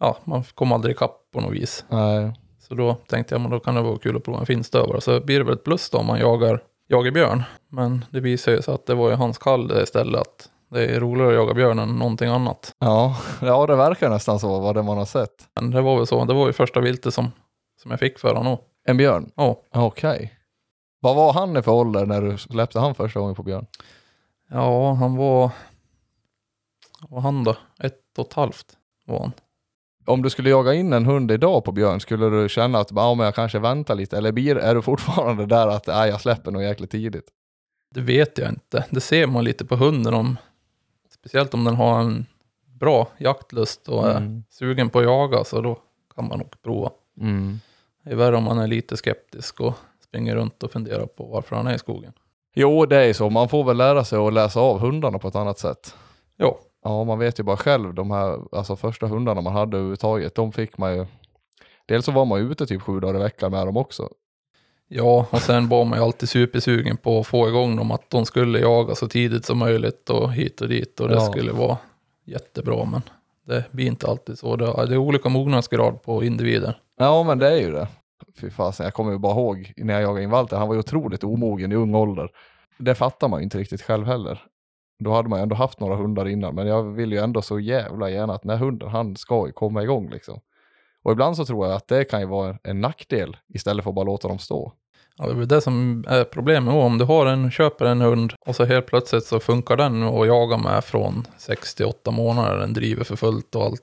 ja, 0.00 0.16
man 0.24 0.44
kom 0.54 0.72
aldrig 0.72 0.94
ikapp 0.94 1.16
på 1.32 1.40
något 1.40 1.52
vis. 1.52 1.84
Nej. 1.88 2.32
Så 2.68 2.74
då 2.74 2.94
tänkte 2.94 3.34
jag, 3.34 3.42
men 3.42 3.50
då 3.50 3.60
kan 3.60 3.74
det 3.74 3.82
vara 3.82 3.98
kul 3.98 4.16
att 4.16 4.24
prova 4.24 4.40
en 4.40 4.46
finstövare. 4.46 5.00
Så 5.00 5.20
blir 5.20 5.38
det 5.38 5.44
väl 5.44 5.54
ett 5.54 5.64
plus 5.64 5.90
då 5.90 5.98
om 5.98 6.06
man 6.06 6.18
jagar, 6.18 6.62
jagar 6.88 7.10
björn. 7.10 7.42
Men 7.68 8.04
det 8.10 8.20
visade 8.20 8.62
sig 8.62 8.74
att 8.74 8.86
det 8.86 8.94
var 8.94 9.10
ju 9.10 9.16
hans 9.16 9.38
kall 9.38 9.82
istället. 9.82 10.20
Att 10.20 10.48
det 10.70 10.84
är 10.86 11.00
roligare 11.00 11.28
att 11.28 11.34
jaga 11.34 11.54
björn 11.54 11.78
än 11.78 11.98
någonting 11.98 12.28
annat. 12.28 12.72
Ja. 12.78 13.16
ja, 13.42 13.66
det 13.66 13.76
verkar 13.76 14.10
nästan 14.10 14.40
så, 14.40 14.60
vad 14.60 14.74
det 14.74 14.82
man 14.82 14.98
har 14.98 15.04
sett. 15.04 15.48
Men 15.54 15.70
det 15.70 15.80
var 15.80 15.96
väl 15.96 16.06
så. 16.06 16.24
Det 16.24 16.34
var 16.34 16.46
ju 16.46 16.52
första 16.52 16.80
viltet 16.80 17.14
som, 17.14 17.32
som 17.82 17.90
jag 17.90 18.00
fick 18.00 18.18
för 18.18 18.34
honom. 18.34 18.58
En 18.84 18.96
björn? 18.96 19.30
Ja, 19.34 19.62
Okej. 19.72 20.32
Vad 21.00 21.16
var 21.16 21.32
han 21.32 21.56
i 21.56 21.62
för 21.62 21.72
ålder 21.72 22.06
när 22.06 22.22
du 22.22 22.38
släppte 22.38 22.78
han 22.80 22.94
första 22.94 23.20
gången 23.20 23.34
på 23.34 23.42
björn? 23.42 23.66
ja 24.50 24.92
han 24.92 25.16
var... 25.16 25.50
Vad 27.00 27.10
var 27.10 27.20
han 27.20 27.44
då? 27.44 27.56
Ett 27.80 28.18
och 28.18 28.26
ett 28.26 28.32
halvt 28.32 28.76
var 29.06 29.20
han. 29.20 29.32
Om 30.06 30.22
du 30.22 30.30
skulle 30.30 30.50
jaga 30.50 30.74
in 30.74 30.92
en 30.92 31.06
hund 31.06 31.30
idag 31.30 31.64
på 31.64 31.72
björn, 31.72 32.00
skulle 32.00 32.30
du 32.30 32.48
känna 32.48 32.78
att 32.78 32.90
ja, 32.90 33.14
men 33.14 33.24
jag 33.24 33.34
kanske 33.34 33.58
väntar 33.58 33.94
lite? 33.94 34.16
Eller 34.18 34.32
blir, 34.32 34.56
är 34.56 34.74
du 34.74 34.82
fortfarande 34.82 35.46
där 35.46 35.66
att 35.68 35.86
nej, 35.86 36.10
jag 36.10 36.20
släpper 36.20 36.50
nog 36.50 36.62
jäkligt 36.62 36.90
tidigt? 36.90 37.28
Det 37.94 38.00
vet 38.00 38.38
jag 38.38 38.48
inte. 38.48 38.84
Det 38.90 39.00
ser 39.00 39.26
man 39.26 39.44
lite 39.44 39.64
på 39.64 39.76
hunden 39.76 40.14
om... 40.14 40.36
Speciellt 41.14 41.54
om 41.54 41.64
den 41.64 41.74
har 41.74 42.00
en 42.00 42.26
bra 42.66 43.08
jaktlust 43.18 43.88
och 43.88 44.08
är 44.08 44.16
Mm. 44.16 44.44
sugen 44.50 44.90
på 44.90 44.98
att 44.98 45.04
jaga 45.04 45.44
så 45.44 45.60
då 45.60 45.78
kan 46.14 46.28
man 46.28 46.38
nog 46.38 46.62
prova. 46.62 46.90
Mm. 47.20 47.60
Det 48.04 48.10
är 48.10 48.14
värre 48.16 48.36
om 48.36 48.44
man 48.44 48.58
är 48.58 48.66
lite 48.66 48.96
skeptisk 48.96 49.60
och 49.60 49.74
springer 50.04 50.36
runt 50.36 50.62
och 50.62 50.72
funderar 50.72 51.06
på 51.06 51.24
varför 51.24 51.56
han 51.56 51.66
är 51.66 51.74
i 51.74 51.78
skogen. 51.78 52.12
Jo, 52.54 52.86
det 52.86 52.96
är 52.96 53.12
så. 53.12 53.30
Man 53.30 53.48
får 53.48 53.64
väl 53.64 53.76
lära 53.76 54.04
sig 54.04 54.18
att 54.18 54.32
läsa 54.32 54.60
av 54.60 54.78
hundarna 54.78 55.18
på 55.18 55.28
ett 55.28 55.36
annat 55.36 55.58
sätt. 55.58 55.94
Ja, 56.36 56.58
Ja, 56.86 57.04
man 57.04 57.18
vet 57.18 57.38
ju 57.40 57.42
bara 57.42 57.56
själv, 57.56 57.94
de 57.94 58.10
här 58.10 58.38
alltså 58.52 58.76
första 58.76 59.06
hundarna 59.06 59.40
man 59.40 59.52
hade 59.52 59.76
överhuvudtaget, 59.76 60.34
de 60.34 60.52
fick 60.52 60.78
man 60.78 60.96
ju... 60.96 61.06
Dels 61.86 62.04
så 62.04 62.12
var 62.12 62.24
man 62.24 62.40
ute 62.40 62.66
typ 62.66 62.82
sju 62.82 63.00
dagar 63.00 63.20
i 63.20 63.22
veckan 63.22 63.50
med 63.50 63.66
dem 63.66 63.76
också. 63.76 64.08
ja, 64.88 65.26
och 65.30 65.38
sen 65.42 65.68
var 65.68 65.84
man 65.84 65.98
ju 65.98 66.04
alltid 66.04 66.28
supersugen 66.28 66.96
på 66.96 67.20
att 67.20 67.26
få 67.26 67.48
igång 67.48 67.76
dem, 67.76 67.90
att 67.90 68.10
de 68.10 68.26
skulle 68.26 68.58
jaga 68.60 68.94
så 68.94 69.08
tidigt 69.08 69.44
som 69.44 69.58
möjligt 69.58 70.10
och 70.10 70.32
hit 70.32 70.60
och 70.60 70.68
dit 70.68 71.00
och 71.00 71.08
det 71.08 71.14
Ja. 71.14 71.20
skulle 71.20 71.52
vara 71.52 71.78
jättebra, 72.24 72.84
men 72.84 73.02
det 73.46 73.64
blir 73.70 73.86
inte 73.86 74.06
alltid 74.06 74.38
så. 74.38 74.56
Det 74.56 74.64
är, 74.66 74.86
det 74.86 74.94
är 74.94 74.98
olika 74.98 75.28
mognadsgrad 75.28 76.02
på 76.02 76.24
individer. 76.24 76.78
Ja, 76.96 77.22
men 77.22 77.38
det 77.38 77.48
är 77.48 77.60
ju 77.60 77.72
det. 77.72 77.88
Fy 78.40 78.50
fasen, 78.50 78.84
jag 78.84 78.94
kommer 78.94 79.12
ju 79.12 79.18
bara 79.18 79.32
ihåg 79.32 79.72
när 79.76 79.94
jag 79.94 80.02
jagade 80.02 80.22
in 80.22 80.30
Walter, 80.30 80.56
han 80.56 80.68
var 80.68 80.74
ju 80.74 80.80
otroligt 80.80 81.24
omogen 81.24 81.72
i 81.72 81.74
ung 81.74 81.94
ålder. 81.94 82.30
Det 82.78 82.94
fattar 82.94 83.28
man 83.28 83.40
ju 83.40 83.44
inte 83.44 83.58
riktigt 83.58 83.82
själv 83.82 84.06
heller. 84.06 84.42
Då 85.04 85.12
hade 85.12 85.28
man 85.28 85.38
ju 85.38 85.42
ändå 85.42 85.56
haft 85.56 85.80
några 85.80 85.96
hundar 85.96 86.28
innan, 86.28 86.54
men 86.54 86.66
jag 86.66 86.82
vill 86.82 87.12
ju 87.12 87.18
ändå 87.18 87.42
så 87.42 87.60
jävla 87.60 88.10
gärna 88.10 88.34
att 88.34 88.42
den 88.42 88.50
här 88.50 88.58
hunden, 88.58 88.88
han 88.88 89.16
ska 89.16 89.46
ju 89.46 89.52
komma 89.52 89.82
igång 89.82 90.10
liksom. 90.10 90.40
Och 91.02 91.12
ibland 91.12 91.36
så 91.36 91.44
tror 91.44 91.66
jag 91.66 91.76
att 91.76 91.88
det 91.88 92.04
kan 92.04 92.20
ju 92.20 92.26
vara 92.26 92.58
en 92.62 92.80
nackdel 92.80 93.36
istället 93.54 93.84
för 93.84 93.90
att 93.90 93.94
bara 93.94 94.04
låta 94.04 94.28
dem 94.28 94.38
stå. 94.38 94.72
Ja, 95.16 95.26
det 95.26 95.32
är 95.32 95.36
väl 95.36 95.48
det 95.48 95.60
som 95.60 96.04
är 96.08 96.24
problemet. 96.24 96.74
Om 96.74 96.98
du 96.98 97.04
har 97.04 97.26
en, 97.26 97.50
köper 97.50 97.84
en 97.84 98.00
hund 98.00 98.32
och 98.46 98.56
så 98.56 98.64
helt 98.64 98.86
plötsligt 98.86 99.24
så 99.24 99.40
funkar 99.40 99.76
den 99.76 100.02
att 100.02 100.26
jaga 100.26 100.56
med 100.56 100.84
från 100.84 101.26
6 101.38 101.74
till 101.74 101.86
8 101.86 102.10
månader. 102.10 102.58
Den 102.58 102.72
driver 102.72 103.04
för 103.04 103.16
fullt 103.16 103.54
och 103.54 103.62
allt. 103.62 103.82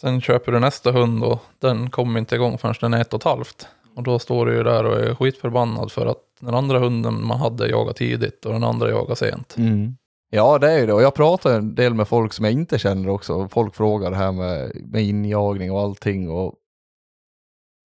Sen 0.00 0.20
köper 0.20 0.52
du 0.52 0.60
nästa 0.60 0.92
hund 0.92 1.24
och 1.24 1.38
den 1.58 1.90
kommer 1.90 2.20
inte 2.20 2.34
igång 2.34 2.58
förrän 2.58 2.74
den 2.80 2.94
är 2.94 3.00
ett 3.00 3.14
och 3.14 3.20
ett 3.20 3.24
halvt. 3.24 3.68
Och 3.96 4.02
då 4.02 4.18
står 4.18 4.46
du 4.46 4.54
ju 4.54 4.62
där 4.62 4.84
och 4.84 5.00
är 5.00 5.14
skitförbannad 5.14 5.92
för 5.92 6.06
att 6.06 6.22
den 6.40 6.54
andra 6.54 6.78
hunden 6.78 7.26
man 7.26 7.38
hade 7.38 7.68
jagat 7.68 7.96
tidigt 7.96 8.46
och 8.46 8.52
den 8.52 8.64
andra 8.64 8.90
jagar 8.90 9.14
sent. 9.14 9.56
Mm. 9.58 9.96
Ja, 10.30 10.58
det 10.58 10.70
är 10.72 10.78
ju 10.78 10.86
det. 10.86 10.92
Och 10.92 11.02
jag 11.02 11.14
pratar 11.14 11.54
en 11.54 11.74
del 11.74 11.94
med 11.94 12.08
folk 12.08 12.32
som 12.32 12.44
jag 12.44 12.54
inte 12.54 12.78
känner 12.78 13.08
också. 13.08 13.48
Folk 13.48 13.74
frågar 13.74 14.10
det 14.10 14.16
här 14.16 14.32
med, 14.32 14.72
med 14.84 15.02
injagning 15.02 15.72
och 15.72 15.80
allting. 15.80 16.30
Och 16.30 16.54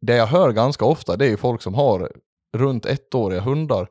det 0.00 0.16
jag 0.16 0.26
hör 0.26 0.52
ganska 0.52 0.84
ofta, 0.84 1.16
det 1.16 1.26
är 1.26 1.30
ju 1.30 1.36
folk 1.36 1.62
som 1.62 1.74
har 1.74 2.12
runt 2.56 2.86
ettåriga 2.86 3.40
hundar. 3.40 3.88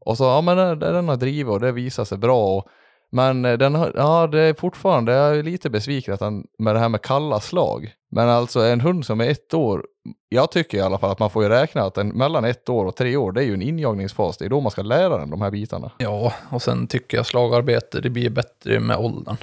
Och 0.00 0.16
så, 0.16 0.24
ja 0.24 0.40
men 0.40 0.78
den 0.78 1.08
har 1.08 1.16
drivit 1.16 1.52
och 1.52 1.60
det 1.60 1.72
visar 1.72 2.04
sig 2.04 2.18
bra. 2.18 2.56
Och, 2.56 2.68
men 3.12 3.44
eh, 3.44 3.58
den 3.58 3.74
har, 3.74 3.92
ja 3.96 4.26
det 4.26 4.40
är 4.40 4.54
fortfarande, 4.54 5.12
jag 5.12 5.38
är 5.38 5.42
lite 5.42 5.70
besviken 5.70 6.14
att 6.14 6.20
han, 6.20 6.46
med 6.58 6.74
det 6.74 6.78
här 6.78 6.88
med 6.88 7.02
kalla 7.02 7.40
slag. 7.40 7.92
Men 8.10 8.28
alltså 8.28 8.60
en 8.60 8.80
hund 8.80 9.06
som 9.06 9.20
är 9.20 9.30
ett 9.30 9.54
år, 9.54 9.86
jag 10.28 10.50
tycker 10.50 10.78
i 10.78 10.80
alla 10.80 10.98
fall 10.98 11.10
att 11.10 11.18
man 11.18 11.30
får 11.30 11.42
ju 11.42 11.48
räkna 11.48 11.82
att 11.82 11.98
en, 11.98 12.08
mellan 12.08 12.44
ett 12.44 12.68
år 12.68 12.84
och 12.84 12.96
tre 12.96 13.16
år, 13.16 13.32
det 13.32 13.40
är 13.40 13.46
ju 13.46 13.54
en 13.54 13.62
injagningsfas. 13.62 14.36
Det 14.36 14.44
är 14.44 14.48
då 14.48 14.60
man 14.60 14.70
ska 14.70 14.82
lära 14.82 15.18
den 15.18 15.30
de 15.30 15.42
här 15.42 15.50
bitarna. 15.50 15.92
Ja, 15.98 16.32
och 16.50 16.62
sen 16.62 16.86
tycker 16.86 17.16
jag 17.16 17.26
slagarbete, 17.26 18.00
det 18.00 18.10
blir 18.10 18.30
bättre 18.30 18.80
med 18.80 18.96
åldern. 18.96 19.36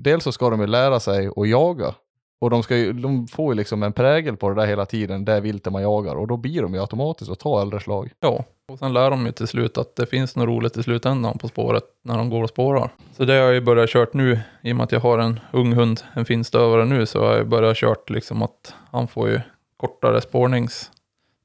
dels 0.00 0.24
så 0.24 0.32
ska 0.32 0.50
de 0.50 0.60
ju 0.60 0.66
lära 0.66 1.00
sig 1.00 1.30
att 1.36 1.48
jaga. 1.48 1.94
Och 2.42 2.50
de, 2.50 2.62
ska 2.62 2.76
ju, 2.76 2.92
de 2.92 3.28
får 3.28 3.54
ju 3.54 3.56
liksom 3.56 3.82
en 3.82 3.92
prägel 3.92 4.36
på 4.36 4.48
det 4.48 4.54
där 4.54 4.66
hela 4.66 4.86
tiden, 4.86 5.24
det 5.24 5.40
viltet 5.40 5.72
man 5.72 5.82
jagar. 5.82 6.16
Och 6.16 6.28
då 6.28 6.36
blir 6.36 6.62
de 6.62 6.74
ju 6.74 6.80
automatiskt 6.80 7.30
att 7.30 7.38
ta 7.38 7.62
äldre 7.62 7.80
slag. 7.80 8.10
Ja, 8.20 8.44
och 8.68 8.78
sen 8.78 8.92
lär 8.92 9.10
de 9.10 9.26
ju 9.26 9.32
till 9.32 9.46
slut 9.46 9.78
att 9.78 9.96
det 9.96 10.06
finns 10.06 10.36
något 10.36 10.46
roligt 10.46 10.76
i 10.76 10.82
slutändan 10.82 11.38
på 11.38 11.48
spåret 11.48 11.84
när 12.04 12.18
de 12.18 12.30
går 12.30 12.42
och 12.42 12.48
spårar. 12.48 12.90
Så 13.16 13.24
det 13.24 13.32
har 13.32 13.40
jag 13.40 13.54
ju 13.54 13.60
börjat 13.60 13.90
kört 13.90 14.14
nu, 14.14 14.40
i 14.62 14.72
och 14.72 14.76
med 14.76 14.84
att 14.84 14.92
jag 14.92 15.00
har 15.00 15.18
en 15.18 15.40
ung 15.52 15.72
hund, 15.72 16.00
en 16.14 16.24
finstövare 16.24 16.84
nu, 16.84 17.06
så 17.06 17.24
har 17.24 17.36
jag 17.36 17.48
börjat 17.48 17.76
kört 17.76 18.10
liksom 18.10 18.42
att 18.42 18.74
han 18.90 19.08
får 19.08 19.28
ju 19.28 19.40
kortare 19.76 20.20
spårnings... 20.20 20.90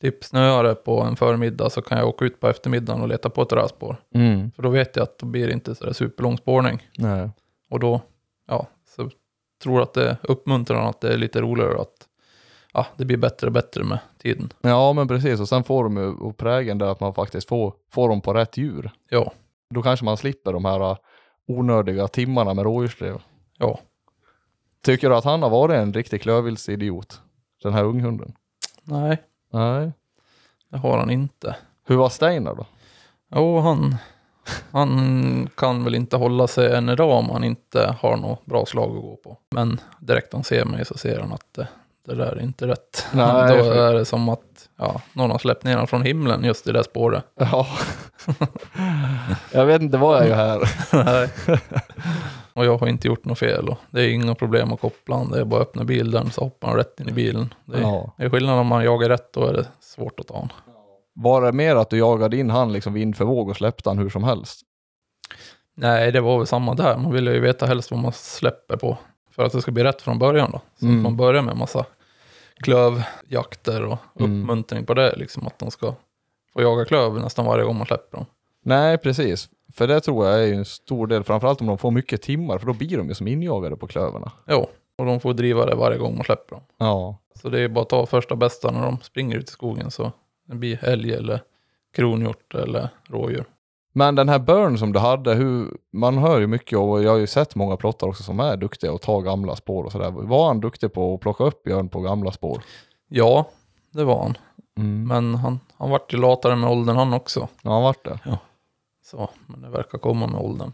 Typ 0.01 0.24
snöar 0.24 0.63
det 0.63 0.75
på 0.75 1.01
en 1.01 1.16
förmiddag 1.16 1.70
så 1.70 1.82
kan 1.82 1.98
jag 1.98 2.08
åka 2.08 2.25
ut 2.25 2.39
på 2.39 2.48
eftermiddagen 2.48 3.01
och 3.01 3.08
leta 3.08 3.30
på 3.30 3.42
ett 3.42 3.54
räspår. 3.54 3.98
Mm. 4.16 4.51
För 4.51 4.63
då 4.63 4.70
vet 4.70 4.96
jag 4.96 5.04
att 5.04 5.18
då 5.20 5.25
blir 5.25 5.48
det 5.48 5.54
inte 5.54 5.75
så 5.75 5.86
där 5.86 5.94
superlång 5.94 6.38
spårning. 6.38 6.88
Nej. 6.98 7.30
Och 7.70 7.80
då, 7.80 8.01
tror 9.60 9.82
att 9.82 9.94
det 9.94 10.18
uppmuntrar 10.24 10.90
att 10.90 11.02
det 11.02 11.14
är 11.14 11.18
lite 11.18 11.42
roligare 11.42 11.82
att 11.82 12.08
ja, 12.74 12.86
det 12.98 13.06
blir 13.06 13.18
bättre 13.18 13.48
och 13.48 13.54
bättre 13.54 13.84
med 13.84 14.00
tiden. 14.18 14.54
Ja 14.62 14.94
men 14.94 15.08
precis, 15.08 15.40
och 15.40 15.50
sen 15.50 15.64
får 15.64 15.84
de 15.84 15.98
ju 15.98 16.08
och 16.08 16.38
prägeln 16.38 16.78
där 16.78 16.88
att 16.88 17.00
man 17.00 17.14
faktiskt 17.14 17.48
får, 17.48 17.74
får 17.92 18.10
dem 18.10 18.22
på 18.22 18.34
rätt 18.34 18.58
djur. 18.58 18.92
Ja, 19.10 19.32
Då 19.70 19.82
kanske 19.82 20.06
man 20.06 20.18
slipper 20.18 20.54
de 20.54 20.66
här 20.66 20.92
uh, 20.92 20.98
onödiga 21.48 22.08
timmarna 22.08 22.54
med 22.54 22.64
rådjursdrev. 22.64 23.22
ja. 23.58 23.80
Tycker 24.82 25.10
du 25.10 25.16
att 25.16 25.24
han 25.24 25.42
har 25.44 25.50
varit 25.50 25.76
en 25.76 25.94
riktig 25.94 26.22
klövviltsidiot? 26.22 27.22
Den 27.64 27.74
här 27.74 27.84
unghunden? 27.84 28.34
Nej, 28.84 29.18
Nej. 29.54 29.92
det 30.70 30.78
har 30.78 30.98
han 30.98 31.10
inte. 31.10 31.56
Hur 31.86 31.96
var 31.96 32.10
Steinar 32.10 32.56
då? 32.56 32.66
Jo, 33.36 33.60
han, 33.60 33.96
han 34.72 35.50
kan 35.56 35.84
väl 35.84 35.96
inte 35.96 36.18
hålla 36.18 36.48
sig 36.48 36.75
än 36.75 36.89
idag 36.89 37.10
om 37.12 37.30
han 37.30 37.44
inte 37.44 37.96
har 38.01 38.18
något 38.18 38.46
bra 38.46 38.66
slag 38.66 38.96
att 38.96 39.01
gå 39.01 39.16
på. 39.24 39.38
Men 39.51 39.80
direkt 40.00 40.34
han 40.34 40.44
ser 40.44 40.66
mig 40.66 40.86
så 40.86 40.98
ser 40.98 41.20
han 41.20 41.34
att 41.34 41.54
det, 41.56 41.68
det 42.06 42.16
där 42.16 42.25
är 42.32 42.42
inte 42.42 42.68
rätt. 42.68 43.06
Nej, 43.13 43.58
Då 43.58 43.72
är 43.72 43.94
det 43.94 44.06
som 44.06 44.30
att 44.30 44.70
ja, 44.77 45.01
någon 45.13 45.32
har 45.32 45.38
släppt 45.38 45.63
ner 45.63 45.72
honom 45.74 45.88
från 45.88 46.01
himlen 46.01 46.44
just 46.44 46.68
i 46.68 46.72
det 46.72 46.84
spåret. 46.84 47.25
Ja. 47.36 47.68
jag 49.51 49.66
vet 49.66 49.82
inte 49.82 49.98
vad 49.98 50.18
jag 50.22 50.27
gör 50.27 50.36
här. 50.36 50.60
Nej. 51.06 51.60
Och 52.54 52.66
jag 52.66 52.77
har 52.77 52.88
inte 52.88 53.08
gjort 53.08 53.25
något 53.25 53.39
fel. 53.39 53.70
Och 53.70 53.77
det 53.89 54.01
är 54.01 54.10
inga 54.10 54.36
problem 54.36 54.74
att 54.74 54.82
koppla 54.82 55.16
honom. 55.16 55.32
Det 55.32 55.39
är 55.39 55.46
bara 55.46 55.62
att 55.62 55.68
öppna 55.68 55.84
bilen 55.84 56.32
så 56.32 56.42
hoppar 56.42 56.68
han 56.68 56.77
rätt 56.77 57.00
in 57.00 57.10
i 57.10 57.12
bilen. 57.12 57.54
Det 57.66 57.77
är, 57.77 57.82
Ja. 57.82 58.13
det 58.18 58.24
är 58.24 58.30
skillnad 58.30 58.60
om 58.60 58.68
man 58.68 58.84
jagar 58.84 59.10
rätt, 59.10 59.34
då 59.34 59.46
är 59.48 59.54
det 59.54 59.66
svårt 59.80 60.20
att 60.20 60.27
ta 60.27 60.34
honom. 60.34 60.50
Var 61.20 61.42
det 61.42 61.52
mer 61.52 61.76
att 61.76 61.90
du 61.90 61.98
jagade 61.98 62.38
in 62.38 62.50
han 62.50 62.74
liksom 62.74 62.94
vind 62.94 63.18
för 63.18 63.26
våg 63.26 63.50
och 63.50 63.58
släppte 63.58 63.90
han 63.90 63.98
hur 63.98 64.10
som 64.10 64.24
helst? 64.24 64.62
Nej, 65.76 66.12
det 66.12 66.22
var 66.22 66.38
väl 66.38 66.48
samma 66.48 66.74
där. 66.74 66.98
Man 66.98 67.12
vill 67.14 67.28
ju 67.28 67.40
veta 67.40 67.66
helst 67.66 67.92
vad 67.92 68.00
man 68.00 68.14
släpper 68.14 68.78
på. 68.78 68.98
För 69.32 69.44
att 69.44 69.52
det 69.52 69.62
ska 69.62 69.72
bli 69.72 69.84
rätt 69.84 70.02
från 70.02 70.20
början 70.20 70.52
då. 70.52 70.62
Så 70.80 70.86
Mm. 70.86 70.98
att 70.98 71.04
man 71.04 71.18
börjar 71.18 71.42
med 71.42 71.52
en 71.52 71.58
massa 71.58 71.86
klövjakter 72.64 73.84
och 73.86 73.98
Mm. 74.20 74.42
uppmuntring 74.42 74.86
på 74.86 74.94
det. 74.94 75.16
Liksom 75.16 75.48
att 75.48 75.60
de 75.60 75.72
ska 75.72 75.94
få 76.54 76.62
jaga 76.62 76.86
klöv 76.86 77.14
nästan 77.14 77.46
varje 77.46 77.66
gång 77.66 77.78
man 77.78 77.88
släpper 77.88 78.18
dem. 78.18 78.26
Nej, 78.64 78.98
precis. 78.98 79.50
För 79.74 79.88
det 79.88 80.00
tror 80.02 80.28
jag 80.28 80.44
är 80.50 80.54
en 80.54 80.66
stor 80.66 81.08
del, 81.08 81.24
framförallt 81.24 81.62
om 81.62 81.68
de 81.68 81.78
får 81.78 81.92
mycket 81.92 82.22
timmar, 82.22 82.58
för 82.58 82.68
då 82.68 82.74
blir 82.74 82.98
de 82.98 83.08
ju 83.08 83.14
som 83.14 83.28
injagade 83.28 83.76
på 83.78 83.88
klövarna. 83.88 84.32
Ja, 84.46 84.68
och 84.98 85.06
de 85.06 85.20
får 85.20 85.34
driva 85.34 85.66
det 85.66 85.76
varje 85.76 85.98
gång 85.98 86.16
man 86.16 86.24
släpper 86.26 86.56
dem. 86.56 86.64
Ja. 86.78 87.18
Så 87.42 87.50
det 87.50 87.60
är 87.62 87.68
bara 87.68 87.82
att 87.82 87.90
ta 87.90 88.06
första 88.06 88.36
bästa 88.36 88.72
när 88.72 88.82
de 88.82 88.98
springer 89.02 89.38
ut 89.38 89.50
i 89.50 89.52
skogen 89.52 89.92
så 89.92 90.12
det 90.48 90.56
blir 90.56 90.84
älg 90.84 91.13
eller 91.13 91.42
kronhjort 91.96 92.56
eller 92.56 92.89
rådjur. 93.10 93.46
Men 93.94 94.16
den 94.16 94.30
här 94.30 94.39
Burn 94.39 94.77
som 94.77 94.94
du 94.94 95.00
hade, 95.00 95.34
hur, 95.34 95.77
man 95.94 96.18
hör 96.18 96.39
ju 96.39 96.48
mycket 96.48 96.77
och 96.77 97.04
jag 97.04 97.12
har 97.12 97.18
ju 97.18 97.27
sett 97.27 97.56
många 97.56 97.77
plottar 97.77 98.08
också 98.08 98.24
som 98.24 98.39
är 98.39 98.58
duktiga 98.58 98.94
att 98.94 99.01
ta 99.01 99.20
gamla 99.22 99.56
spår 99.56 99.84
och 99.84 99.92
sådär. 99.92 100.12
Var 100.12 100.48
han 100.48 100.60
duktig 100.60 100.94
på 100.94 101.13
att 101.13 101.22
plocka 101.22 101.44
upp 101.44 101.63
björn 101.63 101.89
på 101.89 102.01
gamla 102.01 102.32
spår? 102.32 102.63
Ja, 103.10 103.50
det 103.92 104.04
var 104.04 104.24
han. 104.24 104.38
Mm. 104.77 105.08
Men 105.08 105.36
han, 105.36 105.60
han 105.77 105.89
vart 105.89 106.13
ju 106.13 106.18
latare 106.18 106.56
med 106.56 106.70
åldern 106.70 106.96
han 106.96 107.13
också. 107.13 107.48
Ja, 107.62 107.72
han 107.72 107.84
vart 107.84 108.06
det. 108.06 108.20
Så, 109.06 109.30
men 109.48 109.62
det 109.62 109.70
verkar 109.70 109.98
komma 109.98 110.27
med 110.27 110.42
åldern. 110.42 110.72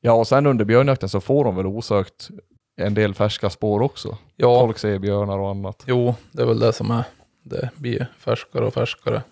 Ja, 0.00 0.12
och 0.12 0.26
sen 0.26 0.46
under 0.46 0.64
björnjakten 0.64 1.08
så 1.08 1.20
får 1.20 1.44
de 1.44 1.56
väl 1.56 1.66
osökt 1.66 2.28
en 2.76 2.94
del 2.94 3.14
färska 3.14 3.50
spår 3.50 3.82
också. 3.82 4.18
Ja, 4.36 4.60
Folk 4.60 4.78
ser 4.78 4.98
björnar 4.98 5.38
och 5.38 5.50
annat. 5.50 5.84
jo, 5.86 6.14
det 6.32 6.42
är 6.42 6.46
väl 6.46 6.58
det 6.58 6.72
som 6.72 6.90
är. 6.90 7.04
Det 7.44 7.70
blir 7.76 8.06
färskare 8.18 8.64
och 8.64 8.74
färskare. 8.74 9.22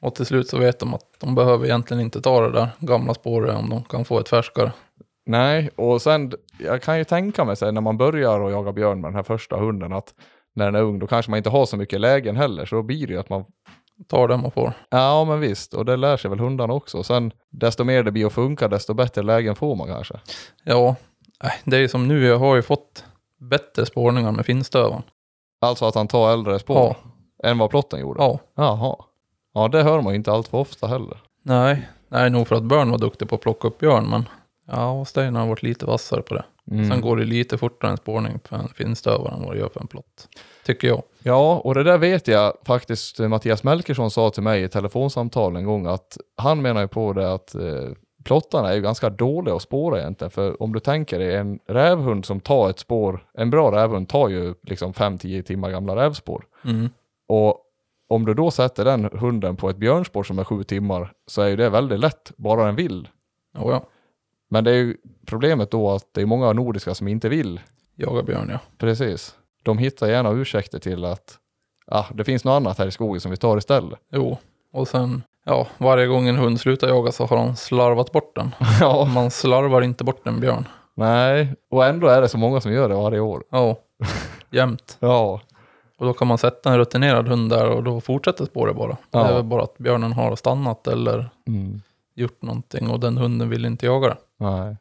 Och 0.00 0.14
till 0.14 0.26
slut 0.26 0.48
så 0.48 0.58
vet 0.58 0.78
de 0.78 0.94
att 0.94 1.06
de 1.18 1.34
behöver 1.34 1.64
egentligen 1.64 2.00
inte 2.00 2.20
ta 2.20 2.40
det 2.40 2.52
där 2.52 2.68
gamla 2.78 3.14
spåret 3.14 3.56
om 3.56 3.70
de 3.70 3.84
kan 3.84 4.04
få 4.04 4.18
ett 4.18 4.28
färskare. 4.28 4.72
Nej, 5.26 5.70
och 5.76 6.02
sen, 6.02 6.32
jag 6.58 6.82
kan 6.82 6.98
ju 6.98 7.04
tänka 7.04 7.44
mig 7.44 7.56
så 7.56 7.70
när 7.70 7.80
man 7.80 7.96
börjar 7.96 8.46
att 8.46 8.52
jaga 8.52 8.72
björn 8.72 9.00
med 9.00 9.08
den 9.08 9.16
här 9.16 9.22
första 9.22 9.56
hunden 9.56 9.92
att 9.92 10.14
när 10.54 10.64
den 10.64 10.74
är 10.74 10.82
ung 10.82 10.98
då 10.98 11.06
kanske 11.06 11.30
man 11.30 11.38
inte 11.38 11.50
har 11.50 11.66
så 11.66 11.76
mycket 11.76 12.00
lägen 12.00 12.36
heller 12.36 12.66
så 12.66 12.76
då 12.76 12.82
blir 12.82 13.06
det 13.06 13.12
ju 13.12 13.20
att 13.20 13.30
man 13.30 13.44
Tar 14.08 14.28
det 14.28 14.36
man 14.36 14.50
får. 14.50 14.72
Ja 14.90 15.24
men 15.24 15.40
visst, 15.40 15.74
och 15.74 15.84
det 15.84 15.96
lär 15.96 16.16
sig 16.16 16.30
väl 16.30 16.38
hundarna 16.38 16.72
också. 16.72 17.02
Sen 17.02 17.32
desto 17.50 17.84
mer 17.84 18.02
det 18.02 18.12
blir 18.12 18.26
att 18.26 18.32
funka 18.32 18.68
desto 18.68 18.94
bättre 18.94 19.22
lägen 19.22 19.56
får 19.56 19.76
man 19.76 19.88
kanske. 19.88 20.20
Ja, 20.64 20.96
det 21.64 21.76
är 21.76 21.80
ju 21.80 21.88
som 21.88 22.08
nu, 22.08 22.24
jag 22.24 22.38
har 22.38 22.56
ju 22.56 22.62
fått 22.62 23.04
bättre 23.38 23.86
spårningar 23.86 24.32
med 24.32 24.46
finstövaren. 24.46 25.02
Alltså 25.60 25.84
att 25.84 25.94
han 25.94 26.08
tar 26.08 26.32
äldre 26.32 26.58
spår 26.58 26.76
Ja, 26.76 27.09
än 27.42 27.58
vad 27.58 27.70
plotten 27.70 28.00
gjorde. 28.00 28.22
ja. 28.22 28.38
Jaha. 28.54 28.96
Ja 29.54 29.68
det 29.68 29.82
hör 29.82 30.00
man 30.00 30.12
ju 30.12 30.16
inte 30.16 30.32
allt 30.32 30.48
för 30.48 30.58
ofta 30.58 30.86
heller. 30.86 31.18
Nej, 31.42 31.88
nej, 32.08 32.30
nog 32.30 32.48
för 32.48 32.56
att 32.56 32.62
Björn 32.62 32.90
var 32.90 32.98
duktig 32.98 33.28
på 33.28 33.34
att 33.34 33.40
plocka 33.40 33.68
upp 33.68 33.78
björn, 33.78 34.10
men 34.10 34.28
ja, 34.66 34.90
och 34.90 35.08
Steinar 35.08 35.40
har 35.40 35.48
varit 35.48 35.62
lite 35.62 35.86
vassare 35.86 36.22
på 36.22 36.34
det. 36.34 36.44
Mm. 36.70 36.90
Sen 36.90 37.00
går 37.00 37.16
det 37.16 37.24
lite 37.24 37.58
fortare 37.58 37.90
en 37.90 37.96
spårning 37.96 38.38
för 38.44 38.56
en 38.56 38.68
finstövare 38.68 39.34
än 39.34 39.42
vad 39.42 39.54
det 39.54 39.58
gör 39.58 39.68
för 39.68 39.80
en 39.80 39.86
plott. 39.86 40.28
Tycker 40.66 40.88
jag. 40.88 41.02
Ja, 41.22 41.60
och 41.64 41.74
det 41.74 41.82
där 41.82 41.98
vet 41.98 42.28
jag 42.28 42.52
faktiskt 42.66 43.18
Mattias 43.18 43.62
Melkersson 43.62 44.10
sa 44.10 44.30
till 44.30 44.42
mig 44.42 44.62
i 44.62 44.68
telefonsamtal 44.68 45.56
en 45.56 45.64
gång 45.64 45.86
att 45.86 46.16
han 46.36 46.62
menar 46.62 46.80
ju 46.80 46.88
på 46.88 47.12
det 47.12 47.32
att 47.32 47.54
eh, 47.54 47.88
plottarna 48.24 48.70
är 48.70 48.74
ju 48.74 48.82
ganska 48.82 49.10
dåliga 49.10 49.54
att 49.54 49.62
spåra 49.62 50.00
egentligen. 50.00 50.30
För 50.30 50.62
om 50.62 50.72
du 50.72 50.80
tänker 50.80 51.18
dig 51.18 51.36
en 51.36 51.58
rävhund 51.68 52.24
som 52.24 52.40
tar 52.40 52.70
ett 52.70 52.78
spår, 52.78 53.26
en 53.34 53.50
bra 53.50 53.72
rävhund 53.72 54.08
tar 54.08 54.28
ju 54.28 54.54
liksom 54.62 54.92
5-10 54.92 55.42
timmar 55.42 55.70
gamla 55.70 55.96
rävspår. 55.96 56.44
Mm. 56.64 56.90
Och 57.30 57.60
om 58.08 58.26
du 58.26 58.34
då 58.34 58.50
sätter 58.50 58.84
den 58.84 59.10
hunden 59.12 59.56
på 59.56 59.70
ett 59.70 59.76
björnspår 59.76 60.22
som 60.22 60.38
är 60.38 60.44
sju 60.44 60.62
timmar 60.64 61.12
så 61.26 61.42
är 61.42 61.48
ju 61.48 61.56
det 61.56 61.68
väldigt 61.70 62.00
lätt, 62.00 62.32
bara 62.36 62.64
den 62.64 62.76
vill. 62.76 63.08
Ja, 63.54 63.70
ja. 63.70 63.84
Men 64.48 64.64
det 64.64 64.70
är 64.70 64.74
ju 64.74 64.96
problemet 65.26 65.70
då 65.70 65.90
att 65.90 66.04
det 66.14 66.22
är 66.22 66.26
många 66.26 66.52
nordiska 66.52 66.94
som 66.94 67.08
inte 67.08 67.28
vill. 67.28 67.60
Jaga 67.96 68.22
björn, 68.22 68.48
ja. 68.52 68.58
Precis. 68.78 69.34
De 69.62 69.78
hittar 69.78 70.08
gärna 70.08 70.30
ursäkter 70.30 70.78
till 70.78 71.04
att 71.04 71.38
ah, 71.86 72.04
det 72.14 72.24
finns 72.24 72.44
något 72.44 72.52
annat 72.52 72.78
här 72.78 72.86
i 72.86 72.90
skogen 72.90 73.20
som 73.20 73.30
vi 73.30 73.36
tar 73.36 73.58
istället. 73.58 73.98
Jo, 74.12 74.38
och 74.72 74.88
sen, 74.88 75.22
ja, 75.44 75.66
varje 75.78 76.06
gång 76.06 76.28
en 76.28 76.36
hund 76.36 76.60
slutar 76.60 76.88
jaga 76.88 77.12
så 77.12 77.26
har 77.26 77.36
de 77.36 77.56
slarvat 77.56 78.12
bort 78.12 78.34
den. 78.34 78.54
ja. 78.80 79.04
Man 79.04 79.30
slarvar 79.30 79.82
inte 79.82 80.04
bort 80.04 80.26
en 80.26 80.40
björn. 80.40 80.68
Nej, 80.94 81.54
och 81.70 81.86
ändå 81.86 82.06
är 82.06 82.20
det 82.20 82.28
så 82.28 82.38
många 82.38 82.60
som 82.60 82.72
gör 82.72 82.88
det 82.88 82.94
varje 82.94 83.20
år. 83.20 83.44
Ja, 83.50 83.76
jämt. 84.50 84.96
Ja. 85.00 85.40
Och 86.00 86.06
då 86.06 86.12
kan 86.12 86.28
man 86.28 86.38
sätta 86.38 86.70
en 86.72 86.78
rutinerad 86.78 87.28
hund 87.28 87.50
där 87.50 87.70
och 87.70 87.82
då 87.84 88.00
fortsätter 88.00 88.44
spåret 88.44 88.76
bara. 88.76 88.96
Ja. 89.10 89.22
Det 89.22 89.28
är 89.28 89.34
väl 89.34 89.44
bara 89.44 89.62
att 89.62 89.78
björnen 89.78 90.12
har 90.12 90.36
stannat 90.36 90.86
eller 90.86 91.30
Mm. 91.46 91.80
gjort 92.14 92.42
någonting 92.42 92.90
och 92.90 93.00
den 93.00 93.16
hunden 93.18 93.48
vill 93.48 93.64
inte 93.64 93.86
jaga 93.86 94.08
det. 94.08 94.16
Nej. 94.38 94.76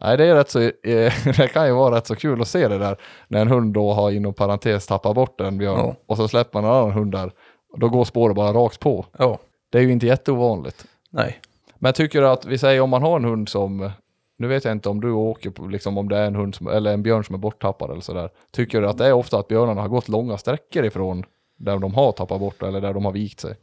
Nej, 0.00 0.16
det 0.16 0.24
är 0.26 0.34
rätt 0.34 0.50
så, 0.50 0.60
eh, 0.60 0.72
det 1.36 1.48
kan 1.52 1.66
ju 1.66 1.72
vara 1.72 1.96
rätt 1.96 2.06
så 2.06 2.14
kul 2.14 2.40
att 2.40 2.48
se 2.48 2.68
det 2.68 2.78
där 2.78 2.96
när 3.28 3.40
en 3.40 3.48
hund 3.48 3.74
då 3.74 3.92
har 3.92 4.10
inom 4.10 4.34
parentes 4.34 4.86
tappat 4.86 5.14
bort 5.14 5.40
en 5.40 5.58
björn 5.58 5.78
Ja. 5.78 5.94
och 6.06 6.16
så 6.16 6.28
släpper 6.28 6.60
man 6.62 6.70
en 6.70 6.76
annan 6.76 6.92
hund 6.92 7.12
där 7.12 7.32
och 7.72 7.78
då 7.78 7.88
går 7.88 8.04
spåret 8.04 8.36
bara 8.36 8.52
rakt 8.52 8.80
på. 8.80 9.06
Ja, 9.18 9.38
Det 9.70 9.78
är 9.78 9.82
ju 9.82 9.92
inte 9.92 10.06
jätteovanligt. 10.06 10.84
nej. 11.10 11.40
Men 11.78 11.92
tycker 11.92 12.20
du 12.20 12.28
att, 12.28 12.46
vi 12.46 12.58
säger 12.58 12.80
om 12.80 12.90
man 12.90 13.02
har 13.02 13.16
en 13.16 13.24
hund 13.24 13.48
som, 13.48 13.90
nu 14.38 14.46
vet 14.46 14.64
jag 14.64 14.72
inte 14.72 14.88
om 14.88 15.00
du 15.00 15.10
åker 15.10 15.50
på, 15.50 15.66
liksom 15.66 15.98
om 15.98 16.08
det 16.08 16.16
är 16.18 16.26
en 16.26 16.36
hund 16.36 16.54
som, 16.54 16.66
eller 16.68 16.92
en 16.92 17.02
björn 17.02 17.24
som 17.24 17.34
är 17.34 17.38
borttappad 17.38 17.90
eller 17.90 18.00
sådär. 18.00 18.30
Tycker 18.50 18.80
du 18.80 18.88
att 18.88 18.98
det 18.98 19.06
är 19.06 19.12
ofta 19.12 19.38
att 19.38 19.48
björnarna 19.48 19.80
har 19.80 19.88
gått 19.88 20.08
långa 20.08 20.38
sträckor 20.38 20.84
ifrån 20.84 21.24
där 21.56 21.78
de 21.78 21.94
har 21.94 22.12
tappat 22.12 22.40
bort 22.40 22.62
eller 22.62 22.80
där 22.80 22.94
de 22.94 23.04
har 23.04 23.12
vikt 23.12 23.40
sig? 23.40 23.56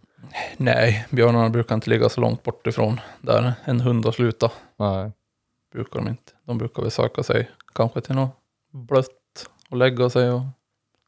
Nej, 0.57 1.05
björnarna 1.09 1.49
brukar 1.49 1.75
inte 1.75 1.89
ligga 1.89 2.09
så 2.09 2.21
långt 2.21 2.43
bort 2.43 2.67
ifrån 2.67 2.99
där 3.21 3.53
en 3.65 3.81
hund 3.81 4.05
har 4.05 4.11
slutat. 4.11 4.53
Nej. 4.77 5.11
Brukar 5.73 5.99
de 5.99 6.07
inte. 6.07 6.31
De 6.45 6.57
brukar 6.57 6.81
väl 6.81 6.91
söka 6.91 7.23
sig 7.23 7.49
kanske 7.73 8.01
till 8.01 8.15
något 8.15 8.35
blött 8.71 9.49
och 9.69 9.77
lägga 9.77 10.09
sig 10.09 10.31
och 10.31 10.41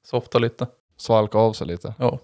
softa 0.06 0.39
lite. 0.39 0.67
Svalka 0.97 1.38
av 1.38 1.54
sig 1.54 1.67
lite. 1.67 1.93
Ja, 1.99 2.19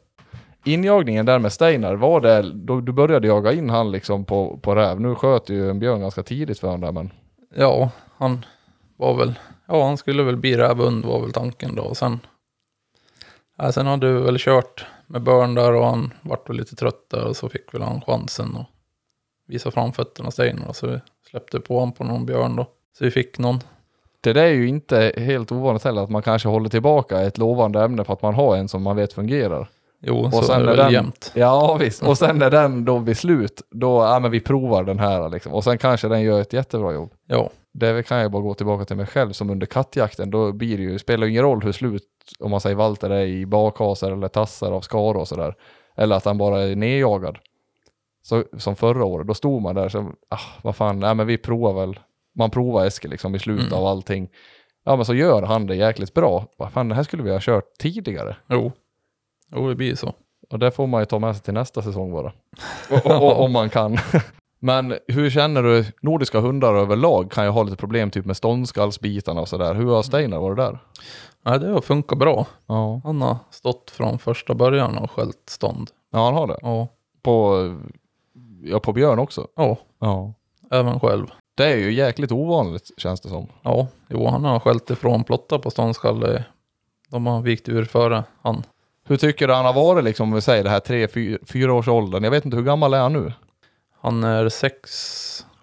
Injagningen 0.65 1.25
där 1.25 1.39
med 1.39 1.54
Steinar, 1.54 1.95
var 1.95 2.21
det, 2.21 2.41
då 2.41 2.82
du 2.82 2.91
började 2.91 3.27
jaga 3.27 3.54
in 3.54 3.69
han 3.69 3.91
liksom 3.91 4.25
på, 4.25 4.60
på 4.62 4.75
räv? 4.75 4.99
Nu 5.01 5.15
sköt 5.15 5.49
ju 5.49 5.69
en 5.69 5.80
björn 5.80 6.01
ganska 6.01 6.23
tidigt 6.23 6.60
för 6.60 6.67
honom 6.67 6.82
där 6.82 6.91
men 6.91 7.12
ja 7.56 7.92
han 8.18 8.46
var 8.98 9.18
väl, 9.18 9.40
ja 9.68 9.86
han 9.86 9.98
skulle 9.98 10.24
väl 10.24 10.38
bli 10.38 10.58
rävhund 10.58 11.06
var 11.06 11.22
väl 11.22 11.34
tanken 11.34 11.76
då. 11.76 11.84
Och 11.84 11.98
sen, 11.98 12.20
ja, 13.58 13.72
sen 13.72 13.88
hade 13.88 14.14
vi 14.14 14.22
väl 14.22 14.38
kört 14.40 14.86
med 15.08 15.22
Börn 15.22 15.56
där 15.56 15.74
och 15.74 15.86
han 15.86 16.14
vart 16.22 16.50
väl 16.50 16.58
lite 16.58 16.76
trött 16.76 17.10
där 17.10 17.28
och 17.28 17.36
så 17.36 17.50
fick 17.50 17.74
väl 17.74 17.82
han 17.82 18.02
chansen 18.02 18.58
att 18.58 18.68
visa 19.48 19.72
framfötterna 19.72 20.32
Steinar. 20.32 20.74
Så 20.74 20.88
vi 20.88 21.00
släppte 21.30 21.60
på 21.60 21.80
honom 21.80 21.94
på 21.94 22.04
någon 22.04 22.26
björn 22.26 22.56
då. 22.56 22.68
Så 22.98 23.04
vi 23.04 23.12
fick 23.12 23.38
någon. 23.38 23.60
Det 24.22 24.34
där 24.34 24.44
är 24.44 24.54
ju 24.54 24.68
inte 24.68 25.14
helt 25.18 25.52
ovanligt 25.52 25.84
heller 25.84 26.02
att 26.02 26.10
man 26.10 26.22
kanske 26.22 26.50
håller 26.50 26.70
tillbaka 26.70 27.22
ett 27.22 27.38
lovande 27.38 27.84
ämne 27.84 28.04
för 28.04 28.14
att 28.14 28.22
man 28.22 28.34
har 28.34 28.58
en 28.58 28.68
som 28.68 28.84
man 28.84 28.96
vet 28.96 29.14
fungerar. 29.14 29.70
Jo, 30.04 30.32
så 30.32 30.42
sen 30.42 30.56
är 30.56 30.60
det 30.60 30.66
väl 30.68 30.78
den- 30.78 30.92
jämnt. 30.92 31.32
Ja 31.36 31.78
visst, 31.80 32.04
och 32.04 32.18
sen 32.18 32.38
när 32.38 32.50
den 32.50 32.86
då 32.86 33.00
blir 33.00 33.14
slut, 33.14 33.62
då, 33.72 34.02
ja 34.04 34.20
men 34.20 34.32
vi 34.32 34.40
provar 34.40 34.84
den 34.84 35.00
här 35.00 35.30
liksom. 35.30 35.54
Och 35.54 35.64
sen 35.64 35.78
kanske 35.78 36.08
den 36.08 36.22
gör 36.22 36.42
ett 36.42 36.54
jättebra 36.54 36.94
jobb. 36.94 37.14
Ja, 37.28 37.50
Det 37.74 38.08
kan 38.08 38.18
jag 38.18 38.32
bara 38.32 38.42
gå 38.42 38.54
tillbaka 38.54 38.86
till 38.86 38.96
mig 38.98 39.06
själv 39.06 39.32
som 39.32 39.50
under 39.50 39.66
kattjakten, 39.68 40.32
då 40.32 40.52
blir 40.52 40.78
det 40.78 40.84
ju, 40.84 41.00
spelar 41.00 41.28
ingen 41.28 41.44
roll 41.44 41.62
hur 41.64 41.72
slut, 41.72 42.04
om 42.40 42.52
man 42.52 42.62
säger 42.62 42.76
Walter 42.76 43.10
är 43.10 43.26
i 43.26 43.46
bakhasar 43.46 44.12
eller 44.12 44.28
tassar 44.28 44.72
av 44.72 44.82
skara 44.82 45.18
och 45.18 45.28
sådär. 45.28 45.56
Eller 45.96 46.16
att 46.16 46.26
han 46.26 46.38
bara 46.38 46.62
är 46.62 46.76
nedjagad. 46.76 47.38
Så, 48.24 48.44
som 48.58 48.76
förra 48.76 49.06
året, 49.06 49.28
då 49.28 49.34
stod 49.34 49.62
man 49.62 49.76
där 49.76 49.90
så, 49.90 50.12
ah, 50.30 50.40
vad 50.62 50.76
fan, 50.76 51.00
nej 51.00 51.16
men 51.16 51.28
vi 51.28 51.38
provar 51.38 51.74
väl. 51.74 52.00
Man 52.36 52.50
provar 52.52 52.86
Eskil 52.86 53.12
liksom 53.12 53.36
i 53.36 53.40
slutet 53.40 53.68
Mm. 53.68 53.80
av 53.80 53.86
allting. 53.86 54.30
Ja 54.86 54.96
men 54.96 55.06
så 55.06 55.14
gör 55.14 55.42
han 55.42 55.68
det 55.68 55.76
jäkligt 55.76 56.14
bra. 56.14 56.46
Vad 56.58 56.72
fan, 56.72 56.90
det 56.90 56.96
här 56.96 57.04
skulle 57.04 57.24
vi 57.24 57.32
ha 57.32 57.40
kört 57.42 57.66
tidigare. 57.80 58.36
jo. 58.50 58.72
Jo, 59.56 59.68
det 59.70 59.76
blir 59.76 59.96
så. 59.96 60.14
Och 60.50 60.60
det 60.60 60.72
får 60.72 60.88
man 60.88 61.02
ju 61.02 61.06
ta 61.06 61.20
med 61.20 61.36
sig 61.36 61.44
till 61.46 61.54
nästa 61.54 61.82
säsong 61.82 62.12
bara. 62.14 62.32
Om 63.36 63.52
man 63.52 63.70
kan. 63.70 63.98
Men 64.60 64.94
hur 65.08 65.30
känner 65.30 65.64
du, 65.64 65.86
nordiska 66.02 66.40
hundar 66.40 66.74
överlag 66.76 67.32
kan 67.32 67.44
ju 67.46 67.50
ha 67.52 67.64
lite 67.64 67.78
problem 67.78 68.12
typ 68.12 68.26
med 68.26 68.38
ståndskallsbitarna 68.38 69.42
och 69.42 69.48
sådär. 69.48 69.74
Hur 69.76 69.86
har 69.92 70.04
Steinar 70.04 70.40
varit 70.40 70.58
där? 70.58 70.80
Nej, 71.44 71.60
det 71.60 71.68
har 71.70 71.82
funkat 71.82 72.18
bra. 72.18 72.46
Ja. 72.68 73.02
Han 73.04 73.22
har 73.22 73.38
stått 73.50 73.92
från 73.92 74.20
första 74.20 74.54
början 74.54 74.98
och 74.98 75.12
skällt 75.12 75.42
stånd. 75.50 75.90
Ja, 76.12 76.26
han 76.26 76.34
har 76.34 76.48
det. 76.48 76.58
Ja, 76.62 76.88
På, 77.22 77.58
ja, 78.64 78.80
på 78.80 78.94
björn 78.94 79.20
också. 79.20 79.48
ja 79.56 79.78
Ja. 80.00 80.34
även 80.72 81.00
själv. 81.00 81.28
Det 81.56 81.66
är 81.74 81.78
ju 81.78 81.94
jäkligt 81.94 82.32
ovanligt 82.32 82.92
känns 82.98 83.22
det 83.22 83.30
som. 83.30 83.48
Ja, 83.62 83.88
jo, 84.10 84.28
han 84.28 84.46
har 84.46 84.60
skällt 84.60 84.90
ifrån 84.90 85.24
plottar 85.24 85.58
på 85.58 85.72
ståndskalle. 85.72 86.44
De 87.10 87.26
har 87.28 87.42
vikt 87.42 87.70
ur 87.70 87.86
före 87.86 88.24
han. 88.42 88.64
Hur 89.12 89.17
tycker 89.17 89.47
du 89.47 89.54
han 89.54 89.65
har 89.65 89.74
varit 89.74 90.04
liksom, 90.04 90.30
om 90.30 90.36
vi 90.36 90.41
säger 90.41 90.63
det 90.63 90.69
här 90.69 90.80
tre, 90.80 91.08
fyra, 91.08 91.38
fyra 91.47 91.74
års 91.74 91.88
åldern? 91.88 92.24
Jag 92.24 92.32
vet 92.32 92.45
inte, 92.45 92.58
hur 92.58 92.63
gammal 92.63 92.93
är 92.93 93.00
han 93.00 93.13
nu? 93.13 93.34
Han 94.02 94.24
är 94.24 94.50
sex, 94.50 94.89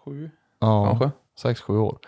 sju 0.05 0.31
Ja, 0.61 0.87
kanske. 0.87 1.11
sex, 1.39 1.61
sju 1.61 1.79
år. 1.79 1.99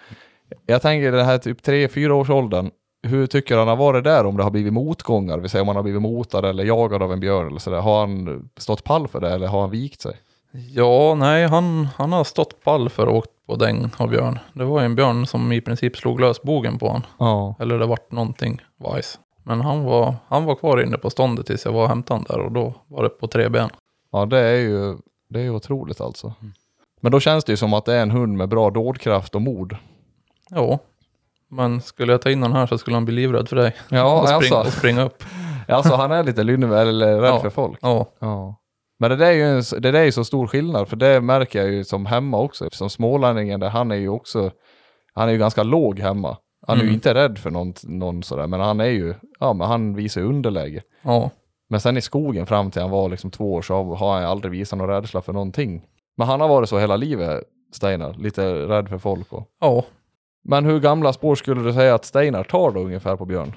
Jag 0.67 0.83
tänker 0.83 1.13
det 1.13 1.25
här 1.25 1.39
typ 1.39 1.63
tre, 1.63 1.89
fyra 1.89 2.15
års 2.15 2.31
åldern. 2.31 2.71
Hur 3.03 3.27
tycker 3.27 3.57
han 3.57 3.69
har 3.69 3.77
varit 3.77 4.05
där 4.05 4.27
om 4.27 4.37
det 4.37 4.43
har 4.43 4.51
blivit 4.51 4.73
motgångar? 4.73 5.39
Vi 5.39 5.49
säger 5.49 5.63
om 5.63 5.69
han 5.69 5.77
har 5.77 5.83
blivit 5.83 6.03
motad 6.03 6.45
eller 6.45 6.65
jagad 6.65 7.03
av 7.03 7.13
en 7.13 7.21
björn 7.21 7.47
eller 7.47 7.59
sådär. 7.59 7.81
Har 7.81 8.01
han 8.01 8.49
stått 8.57 8.85
pall 8.85 9.09
för 9.09 9.21
det 9.21 9.31
eller 9.31 9.47
har 9.47 9.61
han 9.61 9.71
vikt 9.71 10.01
sig? 10.01 10.17
Ja, 10.53 11.15
nej, 11.15 11.47
han, 11.47 11.89
han 11.97 12.13
har 12.13 12.25
stått 12.25 12.65
pall 12.65 12.89
för 12.89 13.07
och 13.07 13.17
åkt 13.17 13.31
på 13.47 13.57
däng 13.57 13.91
av 13.97 14.09
björn. 14.09 14.39
Det 14.53 14.65
var 14.65 14.81
ju 14.81 14.85
en 14.87 14.95
björn 14.95 15.27
som 15.27 15.53
i 15.53 15.61
princip 15.61 15.97
slog 15.97 16.21
lös 16.21 16.43
bogen 16.43 16.79
på 16.79 16.91
han. 16.91 17.07
Ja. 17.19 17.55
Eller 17.59 17.79
det 17.79 17.87
vart 17.87 18.13
någonting 18.13 18.63
vajs. 18.77 19.19
Men 19.45 19.61
han 19.61 19.85
var, 19.85 20.15
han 20.29 20.45
var 20.45 20.55
kvar 20.55 20.83
inne 20.83 20.97
på 20.97 21.11
ståndet 21.11 21.47
tills 21.47 21.65
jag 21.65 21.73
var 21.73 21.83
och 21.83 21.89
hämtade 21.89 22.19
han 22.21 22.25
där 22.29 22.45
och 22.45 22.53
då 22.53 22.75
var 22.89 23.03
det 23.03 23.09
på 23.09 23.27
tre 23.27 23.49
ben. 23.49 23.71
Ja, 24.13 24.27
det 24.27 24.39
är 24.39 24.57
ju, 24.57 24.97
det 25.29 25.41
är 25.41 25.51
otroligt 25.51 26.01
alltså. 26.01 26.33
Men 27.01 27.13
då 27.13 27.21
känns 27.21 27.45
det 27.45 27.53
ju 27.53 27.57
som 27.57 27.75
att 27.75 27.85
det 27.85 27.95
är 27.95 28.03
en 28.03 28.11
hund 28.11 28.37
med 28.37 28.49
bra 28.49 28.71
dådkraft 28.71 29.35
och 29.35 29.43
mod. 29.43 29.77
Ja. 30.51 30.79
Men 31.51 31.81
skulle 31.83 32.13
jag 32.13 32.23
ta 32.23 32.31
in 32.31 32.41
den 32.41 32.53
här 32.53 32.67
så 32.67 32.79
skulle 32.79 32.97
han 32.97 33.05
bli 33.05 33.15
livrädd 33.15 33.49
för 33.49 33.57
dig. 33.57 33.77
Ja, 33.89 34.21
och, 34.21 34.29
springa, 34.29 34.57
alltså. 34.57 34.69
och 34.69 34.79
springa 34.79 35.03
upp. 35.05 35.25
Alltså 35.69 35.95
han 35.95 36.13
är 36.13 36.23
lite 36.25 36.43
lynne 36.43 36.81
eller 36.81 37.21
rädd 37.21 37.31
Ja. 37.31 37.41
för 37.41 37.51
folk. 37.51 37.79
Ja. 37.83 38.07
Ja. 38.19 38.55
Men 38.99 39.11
det 39.11 39.17
där 39.17 39.27
är 39.27 39.33
ju 39.33 39.43
en, 39.45 39.63
det 39.83 39.91
där 39.91 40.01
är 40.01 40.11
så 40.11 40.25
stor 40.25 40.47
skillnad, 40.47 40.89
för 40.89 40.97
det 40.97 41.21
märker 41.21 41.59
jag 41.63 41.71
ju 41.71 41.85
som 41.85 42.07
hemma 42.07 42.39
också. 42.39 42.69
Som 42.73 42.91
smålänningen, 42.91 43.61
där 43.61 43.69
han 43.69 43.91
är 43.91 43.97
ju 43.97 44.09
också, 44.09 44.51
han 45.15 45.29
är 45.29 45.33
ju 45.33 45.39
ganska 45.39 45.63
låg 45.63 45.99
hemma. 45.99 46.37
Han 46.71 46.79
är 46.79 46.83
ju 46.83 46.89
Mm. 46.89 46.95
inte 46.95 47.15
rädd 47.15 47.39
för 47.39 47.51
någon, 47.51 47.75
någon 47.83 48.23
sådär, 48.23 48.47
men 48.47 48.61
han 48.61 48.81
är 48.81 48.85
ju, 48.85 49.15
ja 49.41 49.53
men 49.53 49.69
han 49.69 49.95
visar 49.95 50.21
underläge. 50.21 50.83
Ja. 51.03 51.31
Men 51.69 51.81
sen 51.81 51.97
i 51.97 52.01
skogen 52.01 52.47
fram 52.47 52.71
till 52.71 52.83
han 52.83 52.91
var 52.91 53.09
liksom 53.09 53.31
två 53.31 53.55
år 53.55 53.63
så 53.63 53.95
har 53.95 54.15
han 54.15 54.25
aldrig 54.25 54.51
visat 54.53 54.79
någon 54.79 54.89
rädsla 54.89 55.21
för 55.23 55.33
någonting. 55.33 55.83
Men 56.17 56.27
han 56.27 56.41
har 56.41 56.49
varit 56.49 56.69
så 56.69 56.79
hela 56.79 56.97
livet, 56.97 57.45
Steinar, 57.73 58.15
lite 58.19 58.53
rädd 58.55 58.89
för 58.89 58.99
folk 58.99 59.33
och. 59.33 59.49
Ja. 59.61 59.85
Men 60.45 60.65
hur 60.65 60.81
gamla 60.81 61.13
spår 61.13 61.35
skulle 61.35 61.63
du 61.63 61.73
säga 61.73 61.95
att 61.95 62.05
Steinar 62.05 62.45
tar 62.45 62.71
då 62.71 62.81
ungefär 62.81 63.17
på 63.17 63.25
björn? 63.25 63.53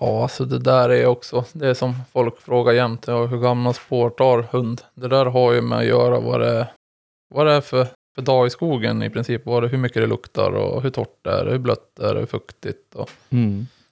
Ja, 0.00 0.22
alltså 0.22 0.44
det 0.44 0.58
där 0.58 0.88
är 0.88 1.06
också, 1.06 1.44
det 1.52 1.68
är 1.68 1.74
som 1.74 1.94
folk 2.12 2.38
frågar 2.40 2.72
jämt, 2.72 3.04
ja, 3.06 3.26
hur 3.26 3.38
gamla 3.40 3.72
spår 3.72 4.10
tar 4.10 4.42
hund? 4.50 4.80
Det 4.94 5.08
där 5.08 5.26
har 5.26 5.52
ju 5.52 5.60
med 5.62 5.78
att 5.78 5.84
göra 5.84 6.20
vad 6.20 6.40
det, 6.40 6.68
vad 7.34 7.46
det 7.46 7.52
är 7.52 7.60
för, 7.60 7.86
för 8.18 8.22
dag 8.22 8.46
i 8.46 8.50
skogen 8.50 9.02
i 9.02 9.10
princip. 9.10 9.46
Vad 9.46 9.62
det, 9.62 9.68
hur 9.68 9.78
mycket 9.78 10.02
det 10.02 10.06
luktar 10.06 10.50
och 10.50 10.82
hur 10.82 10.90
torrt 10.90 11.18
det 11.24 11.30
är, 11.30 11.46
hur 11.46 11.58
blött 11.58 11.90
det 11.96 12.06
är, 12.06 12.14
hur 12.14 12.26
fuktigt. 12.26 12.94
Och. 12.94 13.10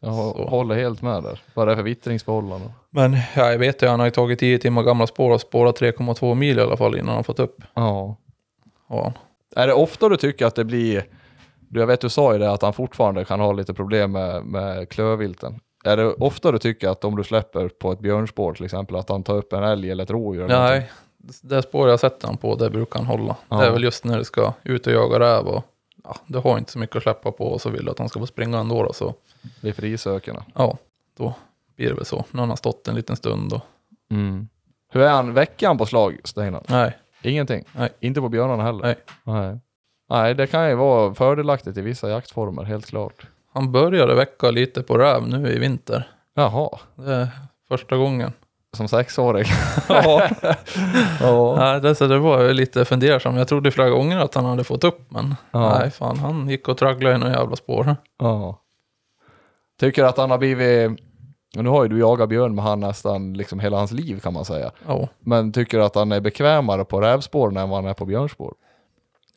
Jag 0.00 0.08
hå- 0.10 0.32
Så. 0.36 0.44
håller 0.48 0.74
helt 0.74 1.02
med 1.02 1.22
där. 1.22 1.40
Vad 1.54 1.68
det 1.68 1.72
är 1.72 1.76
för 1.76 1.82
vittringsförhållanden. 1.82 2.70
Men 2.90 3.12
ja, 3.36 3.50
jag 3.50 3.58
vet 3.58 3.82
ju, 3.82 3.86
han 3.86 4.00
har 4.00 4.06
ju 4.06 4.10
tagit 4.10 4.38
10 4.38 4.58
timmar 4.58 4.82
gamla 4.82 5.06
spår 5.06 5.30
och 5.30 5.40
spårat 5.40 5.80
3,2 5.80 6.34
mil 6.34 6.58
i 6.58 6.62
alla 6.62 6.76
fall 6.76 6.96
innan 6.96 7.14
han 7.14 7.24
fått 7.24 7.38
upp. 7.38 7.56
Ja. 7.74 8.16
Ja, 8.88 9.12
Är 9.56 9.66
det 9.66 9.72
ofta 9.72 10.08
du 10.08 10.16
tycker 10.16 10.46
att 10.46 10.54
det 10.54 10.64
blir, 10.64 11.04
du 11.68 11.80
jag 11.80 11.86
vet 11.86 12.00
du 12.00 12.08
sa 12.08 12.32
ju 12.32 12.38
det 12.38 12.50
att 12.52 12.62
han 12.62 12.72
fortfarande 12.72 13.24
kan 13.24 13.40
ha 13.40 13.52
lite 13.52 13.74
problem 13.74 14.12
med, 14.12 14.44
med 14.44 14.88
klövvilten. 14.88 15.60
Är 15.84 15.96
det 15.96 16.06
ofta 16.06 16.52
du 16.52 16.58
tycker 16.58 16.88
att 16.88 17.04
om 17.04 17.16
du 17.16 17.24
släpper 17.24 17.68
på 17.68 17.92
ett 17.92 18.00
björnspår 18.00 18.52
till 18.54 18.64
exempel 18.64 18.96
att 18.96 19.08
han 19.08 19.22
tar 19.22 19.36
upp 19.36 19.52
en 19.52 19.62
älg 19.64 19.90
eller 19.90 20.04
ett 20.04 20.10
rådjur? 20.10 20.44
eller 20.44 20.54
någonting? 20.66 20.88
Det 21.42 21.62
spår 21.62 21.88
jag 21.88 22.00
sett 22.00 22.22
han 22.22 22.36
på, 22.36 22.54
det 22.54 22.70
brukar 22.70 22.98
han 22.98 23.06
hålla. 23.06 23.36
Ja. 23.48 23.56
Det 23.60 23.66
är 23.66 23.70
väl 23.70 23.82
just 23.84 24.04
när 24.04 24.18
du 24.18 24.24
ska 24.24 24.52
ut 24.62 24.86
och 24.86 24.92
jaga 24.92 25.20
räv 25.20 25.46
och 25.46 25.64
ja, 26.04 26.16
du 26.26 26.38
har 26.38 26.58
inte 26.58 26.72
så 26.72 26.78
mycket 26.78 26.96
att 26.96 27.02
släppa 27.02 27.32
på 27.32 27.44
och 27.46 27.60
så 27.60 27.70
vill 27.70 27.84
du 27.84 27.90
att 27.90 27.98
han 27.98 28.08
ska 28.08 28.20
få 28.20 28.26
springa 28.26 28.58
ändå 28.58 28.82
då, 28.82 28.92
så 28.92 29.14
är 29.62 29.72
frisökarna. 29.72 30.44
ja, 30.54 30.78
då 31.16 31.34
blir 31.76 31.88
det 31.88 31.94
väl 31.94 32.04
så. 32.04 32.24
Nu 32.30 32.40
har 32.40 32.46
han 32.46 32.56
stått 32.56 32.88
en 32.88 32.94
liten 32.94 33.16
stund 33.16 33.52
och 33.52 33.60
Hur 34.92 35.02
är 35.02 35.08
han, 35.10 35.34
väcker 35.34 35.66
han 35.66 35.78
på 35.78 35.86
slag, 35.86 36.20
Steinar? 36.24 36.62
nej, 36.68 36.96
Ingenting? 37.22 37.64
Nej. 37.72 37.90
Inte 38.00 38.20
på 38.20 38.28
björnarna 38.28 38.62
heller? 38.62 38.82
Nej. 38.82 38.96
Nej. 39.24 39.58
Nej, 40.08 40.34
det 40.34 40.46
kan 40.46 40.68
ju 40.68 40.74
vara 40.74 41.14
fördelaktigt 41.14 41.76
i 41.78 41.80
vissa 41.80 42.10
jaktformer, 42.10 42.62
helt 42.62 42.86
klart. 42.86 43.26
han 43.52 43.72
började 43.72 44.14
väcka 44.14 44.50
lite 44.50 44.82
på 44.82 44.98
räv 44.98 45.28
nu 45.28 45.48
i 45.52 45.58
vinter. 45.58 46.08
Jaha, 46.34 46.78
Det 46.94 47.12
är 47.14 47.28
första 47.68 47.96
gången. 47.96 48.32
Som 48.76 48.88
sexåring. 48.88 49.44
Ja, 49.88 50.28
ja. 51.20 51.54
nej, 51.58 51.80
det, 51.80 51.94
så 51.94 52.06
det 52.06 52.18
var 52.18 52.42
jag 52.42 52.54
lite 52.56 52.84
fundersam. 52.84 53.36
Jag 53.36 53.48
trodde 53.48 53.70
flera 53.70 53.90
gånger 53.90 54.18
att 54.18 54.34
han 54.34 54.44
hade 54.44 54.64
fått 54.64 54.84
upp, 54.84 55.10
men 55.10 55.34
Ja. 55.50 55.78
nej, 55.78 55.90
fan, 55.90 56.18
han 56.18 56.48
gick 56.48 56.68
och 56.68 56.78
tragglade 56.78 57.14
i 57.16 57.18
några 57.18 57.32
jävla 57.34 57.56
spår. 57.56 57.96
ja. 58.18 58.60
Tycker 59.80 60.04
att 60.04 60.16
han 60.18 60.30
har 60.30 60.38
blivit, 60.38 60.90
nu 61.56 61.68
har 61.68 61.82
ju 61.82 61.88
du 61.88 61.98
jagat 61.98 62.28
björn 62.28 62.54
med 62.54 62.64
han 62.64 62.80
nästan 62.80 63.32
liksom 63.34 63.60
hela 63.60 63.76
hans 63.76 63.92
liv 63.92 64.20
kan 64.20 64.32
man 64.32 64.44
säga. 64.44 64.70
Ja, 64.86 65.08
Men 65.20 65.52
tycker 65.52 65.78
du 65.78 65.84
att 65.84 65.94
han 65.94 66.12
är 66.12 66.20
bekvämare 66.20 66.84
på 66.84 67.00
rävspår 67.00 67.48
än 67.58 67.68
vad 67.70 67.82
han 67.82 67.90
är 67.90 67.94
på 67.94 68.04
björnspår? 68.04 68.54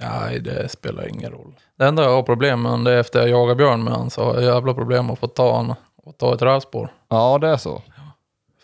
nej, 0.01 0.39
det 0.39 0.69
spelar 0.71 1.07
ingen 1.07 1.31
roll. 1.31 1.55
Det 1.77 1.85
enda 1.85 2.03
jag 2.03 2.09
har 2.11 2.23
problem 2.23 2.61
med 2.61 2.79
det 2.85 2.91
är 2.91 2.99
efter 2.99 3.19
jag 3.19 3.29
jagar 3.29 3.55
björn 3.55 3.83
med 3.83 3.93
han 3.93 4.09
så 4.09 4.23
har 4.23 4.33
jag 4.35 4.43
jävla 4.43 4.73
problem 4.73 5.09
att 5.09 5.19
få 5.19 5.27
ta 5.27 5.55
han 5.55 5.73
och 6.03 6.17
ta 6.17 6.33
ett 6.33 6.41
rävspår. 6.41 6.91
Ja, 7.09 7.37
det 7.37 7.47
är 7.47 7.57
så. 7.57 7.81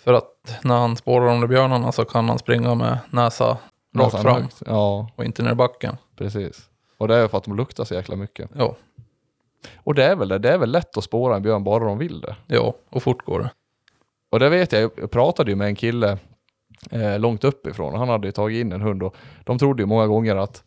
För 0.06 0.13
att 0.13 0.58
när 0.63 0.76
han 0.78 0.96
spårar 0.96 1.28
de 1.28 1.39
där 1.39 1.48
björnarna 1.48 1.91
så 1.91 2.06
kan 2.06 2.30
han 2.30 2.39
springa 2.39 2.76
med 2.76 2.98
näsa 3.10 3.46
rakt 3.48 3.60
Nästan 3.94 4.22
fram 4.22 4.41
högt. 4.41 4.62
Ja, 4.65 5.10
och 5.15 5.26
inte 5.26 5.44
ner 5.44 5.52
i 5.52 5.56
backen. 5.56 5.98
precis. 6.18 6.70
Och 6.98 7.08
det 7.08 7.15
är 7.15 7.28
för 7.28 7.38
att 7.38 7.44
de 7.44 7.56
luktar 7.56 7.84
så 7.84 7.94
jäkla 7.94 8.15
mycket. 8.15 8.50
Ja, 8.56 8.76
Och 9.78 9.96
det 9.96 10.04
är 10.06 10.15
väl 10.15 10.28
det, 10.28 10.38
det 10.38 10.50
är 10.54 10.58
väl 10.58 10.72
lätt 10.72 10.98
att 10.98 11.04
spåra 11.04 11.36
en 11.36 11.41
björn 11.41 11.63
bara 11.63 11.84
de 11.86 11.98
vill 11.98 12.22
det. 12.22 12.36
ja, 12.48 12.74
och 12.89 13.04
fort 13.04 13.26
går 13.26 13.39
det. 13.39 13.50
Och 14.32 14.39
det 14.39 14.50
vet 14.50 14.72
jag, 14.72 14.91
jag 14.98 15.12
pratade 15.12 15.52
ju 15.52 15.56
med 15.56 15.68
en 15.68 15.76
kille 15.76 16.18
eh, 16.91 17.20
långt 17.20 17.44
uppifrån. 17.44 17.96
Han 17.96 18.10
hade 18.10 18.28
ju 18.28 18.32
tagit 18.32 18.62
in 18.62 18.72
en 18.72 18.82
hund 18.82 19.04
och 19.04 19.15
de 19.44 19.58
trodde 19.58 19.84
ju 19.84 19.88
många 19.88 20.08
gånger 20.08 20.36
att 20.36 20.63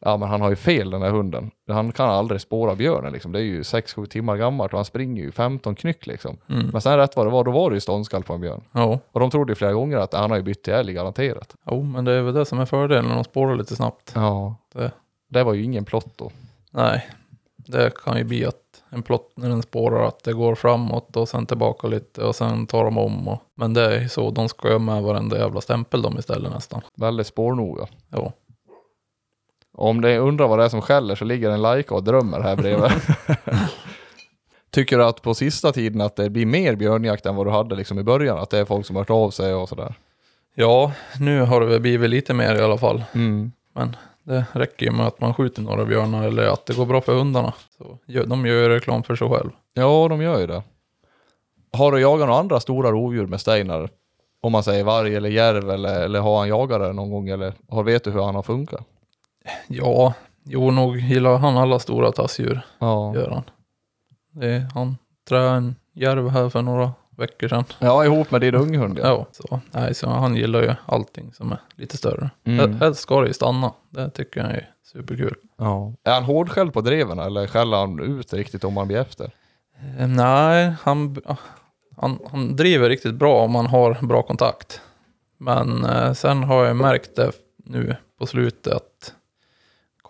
ja 0.00 0.16
men 0.16 0.28
han 0.28 0.40
har 0.40 0.50
ju 0.50 0.56
fel 0.56 0.90
den 0.90 1.02
här 1.02 1.10
hunden. 1.10 1.50
Han 1.68 1.92
kan 1.92 2.08
aldrig 2.08 2.40
spåra 2.40 2.74
björnen 2.74 3.12
liksom. 3.12 3.32
Det 3.32 3.38
är 3.38 3.42
ju 3.42 3.62
6-7 3.62 4.06
timmar 4.06 4.36
gammalt 4.36 4.72
och 4.72 4.78
han 4.78 4.84
springer 4.84 5.22
ju 5.22 5.32
15 5.32 5.74
knyck 5.74 6.06
liksom. 6.06 6.36
Mm. 6.48 6.66
Men 6.72 6.80
sen 6.80 6.96
rätt 6.96 7.16
vad 7.16 7.26
det 7.26 7.30
var, 7.30 7.44
då 7.44 7.50
var 7.50 7.70
det 7.70 7.74
ju 7.76 7.80
ståndskall 7.80 8.22
på 8.22 8.32
en 8.34 8.40
björn. 8.40 8.60
Ja, 8.72 8.98
Och 9.12 9.20
de 9.20 9.30
trodde 9.30 9.50
ju 9.50 9.54
flera 9.54 9.72
gånger 9.72 9.96
att 9.98 10.14
han 10.14 10.30
har 10.30 10.36
ju 10.36 10.42
bytt 10.42 10.62
till 10.62 10.72
älg 10.74 10.92
garanterat. 10.92 11.54
jo, 11.66 11.82
men 11.82 12.04
det 12.04 12.12
är 12.12 12.22
väl 12.22 12.34
det 12.34 12.44
som 12.44 12.58
är 12.58 12.66
fördelen 12.66 13.04
när 13.04 13.14
de 13.14 13.24
spårar 13.24 13.56
lite 13.56 13.76
snabbt. 13.76 14.12
Ja. 14.14 14.54
Det, 14.74 14.90
Det 15.28 15.42
var 15.44 15.54
ju 15.54 15.62
ingen 15.62 15.84
plott 15.84 16.12
då. 16.16 16.30
nej, 16.70 17.06
det 17.56 17.94
kan 18.04 18.16
ju 18.18 18.24
bli 18.24 18.46
att 18.46 18.56
en 18.92 19.02
plott 19.02 19.32
när 19.34 19.48
den 19.48 19.62
spårar 19.62 20.06
att 20.08 20.24
det 20.24 20.32
går 20.32 20.54
framåt 20.54 21.16
och 21.16 21.28
sen 21.28 21.46
tillbaka 21.46 21.86
lite 21.86 22.24
och 22.24 22.34
sen 22.36 22.66
tar 22.66 22.84
de 22.84 22.98
om. 22.98 23.28
Och, 23.28 23.38
men 23.54 23.74
det 23.74 23.94
är 23.96 24.00
ju 24.00 24.08
så, 24.08 24.30
de 24.30 24.48
ska 24.48 24.72
ju 24.72 24.78
med 24.78 25.02
varenda 25.02 25.38
jävla 25.38 25.60
stämpel 25.60 26.02
de 26.02 26.18
istället 26.18 26.52
nästan. 26.52 26.80
Väldigt 26.96 27.26
spårnoga. 27.26 27.86
Ja, 28.08 28.32
om 29.80 30.00
det 30.00 30.18
undrar 30.18 30.48
vad 30.48 30.58
det 30.58 30.64
är 30.64 30.68
som 30.68 30.82
skäller 30.82 31.14
så 31.14 31.24
ligger 31.24 31.50
en 31.50 31.62
lajka 31.62 31.94
och 31.94 32.04
drömmer 32.04 32.40
här 32.40 32.56
bredvid. 32.56 32.90
Tycker 34.70 34.98
du 34.98 35.04
att 35.04 35.22
på 35.22 35.34
sista 35.34 35.72
tiden 35.72 36.00
att 36.00 36.16
det 36.16 36.30
blir 36.30 36.46
mer 36.46 36.74
björnjakt 36.74 37.26
än 37.26 37.36
vad 37.36 37.46
du 37.46 37.50
hade 37.50 37.74
liksom 37.74 37.98
i 37.98 38.02
början? 38.02 38.38
Att 38.38 38.50
det 38.50 38.58
är 38.58 38.64
folk 38.64 38.86
som 38.86 38.96
har 38.96 39.00
hört 39.00 39.10
av 39.10 39.30
sig 39.30 39.54
och 39.54 39.68
sådär? 39.68 39.94
ja 40.54 40.92
nu 41.20 41.40
har 41.40 41.60
det 41.60 41.66
väl 41.66 41.80
blivit 41.80 42.10
lite 42.10 42.34
mer 42.34 42.54
i 42.54 42.60
alla 42.60 42.78
fall. 42.78 43.04
Mm. 43.14 43.52
Men 43.74 43.96
det 44.22 44.44
räcker 44.52 44.86
ju 44.86 44.92
med 44.92 45.06
att 45.06 45.20
man 45.20 45.34
skjuter 45.34 45.62
några 45.62 45.84
björnar 45.84 46.28
eller 46.28 46.48
att 46.48 46.66
det 46.66 46.76
går 46.76 46.86
bra 46.86 47.00
för 47.00 47.14
hundarna. 47.14 47.52
Så 47.78 47.98
de 48.06 48.46
gör 48.46 48.62
ju 48.62 48.68
reklam 48.68 49.02
för 49.02 49.16
sig 49.16 49.28
själv. 49.28 49.50
Ja, 49.74 50.06
de 50.08 50.22
gör 50.22 50.40
ju 50.40 50.46
det. 50.46 50.62
Har 51.72 51.92
du 51.92 52.00
jagat 52.00 52.26
några 52.26 52.40
andra 52.40 52.60
stora 52.60 52.90
rovdjur 52.90 53.26
med 53.26 53.40
Steinar? 53.40 53.90
Om 54.42 54.52
man 54.52 54.62
säger 54.62 54.84
varg 54.84 55.14
eller 55.14 55.28
järv 55.28 55.70
eller, 55.70 56.04
eller 56.04 56.20
har 56.20 56.38
han 56.38 56.48
jagat 56.48 56.80
det 56.80 56.92
någon 56.92 57.10
gång 57.10 57.28
eller 57.28 57.54
har, 57.68 57.82
vet 57.82 58.04
du 58.04 58.10
hur 58.10 58.22
han 58.22 58.34
har 58.34 58.42
funkat? 58.42 58.86
Ja, 59.68 60.14
jo 60.44 60.70
nog 60.70 60.96
gillar 60.96 61.38
han 61.38 61.56
alla 61.56 61.78
stora 61.78 62.12
tassdjur, 62.12 62.60
Ja. 62.78 63.14
gör 63.14 63.30
han. 63.30 63.42
Det, 64.32 64.66
han 64.74 64.96
trä 65.28 65.48
en 65.50 65.74
järv 65.94 66.28
här 66.28 66.48
för 66.48 66.62
några 66.62 66.92
veckor 67.16 67.48
sedan. 67.48 67.64
ja, 67.78 68.04
ihop 68.04 68.30
med 68.30 68.40
din 68.40 68.54
unghund 68.54 68.98
ja. 68.98 69.04
Ja, 69.06 69.26
så, 69.32 69.60
nej, 69.70 69.94
så 69.94 70.08
han 70.10 70.36
gillar 70.36 70.62
ju 70.62 70.74
allting 70.86 71.32
som 71.32 71.52
är 71.52 71.58
lite 71.76 71.96
större. 71.96 72.30
Mm. 72.44 72.80
Helst 72.80 73.00
ska 73.00 73.20
det 73.20 73.26
ju 73.26 73.32
stanna. 73.32 73.72
Det 73.90 74.10
tycker 74.10 74.40
jag 74.40 74.50
är 74.50 74.70
superkul. 74.92 75.34
ja. 75.58 75.92
Är 76.04 76.12
han 76.14 76.24
hårdskälld 76.24 76.72
på 76.72 76.80
dreven 76.80 77.18
eller 77.18 77.46
skäller 77.46 77.76
han 77.76 78.00
ut 78.00 78.32
riktigt 78.32 78.64
om 78.64 78.74
man 78.74 78.86
blir 78.88 78.98
efter? 79.00 79.30
Eh, 79.98 80.08
nej, 80.08 80.72
han, 80.82 81.16
han, 81.96 82.18
han 82.30 82.56
driver 82.56 82.88
riktigt 82.88 83.14
bra 83.14 83.44
om 83.44 83.52
man 83.52 83.66
har 83.66 84.06
bra 84.06 84.22
kontakt. 84.22 84.80
Men 85.38 85.84
eh, 85.84 86.12
sen 86.12 86.42
har 86.42 86.64
jag 86.64 86.76
märkt 86.76 87.16
det 87.16 87.32
nu 87.64 87.96
på 88.18 88.26
slutet 88.26 88.72
att 88.72 89.14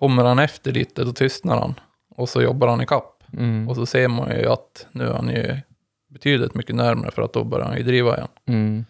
kommer 0.01 0.25
han 0.25 0.39
efter 0.39 0.73
lite 0.73 1.05
då 1.05 1.13
tystnar 1.13 1.59
han. 1.59 1.75
Och 2.17 2.29
så 2.29 2.43
jobbar 2.43 2.69
han 2.69 2.81
i 2.81 2.87
kapp. 2.87 3.23
Mm. 3.33 3.69
Och 3.69 3.77
så 3.77 3.87
ser 3.87 4.09
man 4.09 4.31
ju 4.31 4.47
att 4.47 4.87
nu 4.93 5.05
är 5.05 5.13
han 5.15 5.29
ju 5.29 5.57
betydligt 6.09 6.55
mycket 6.55 6.75
närmare 6.77 7.11
för 7.11 7.23
att 7.23 7.33
då 7.33 7.45
börjar 7.45 7.67
han 7.67 7.77
ju 7.77 7.83
driva 7.83 8.17
igen. 8.17 8.29
Mm. 8.47 8.85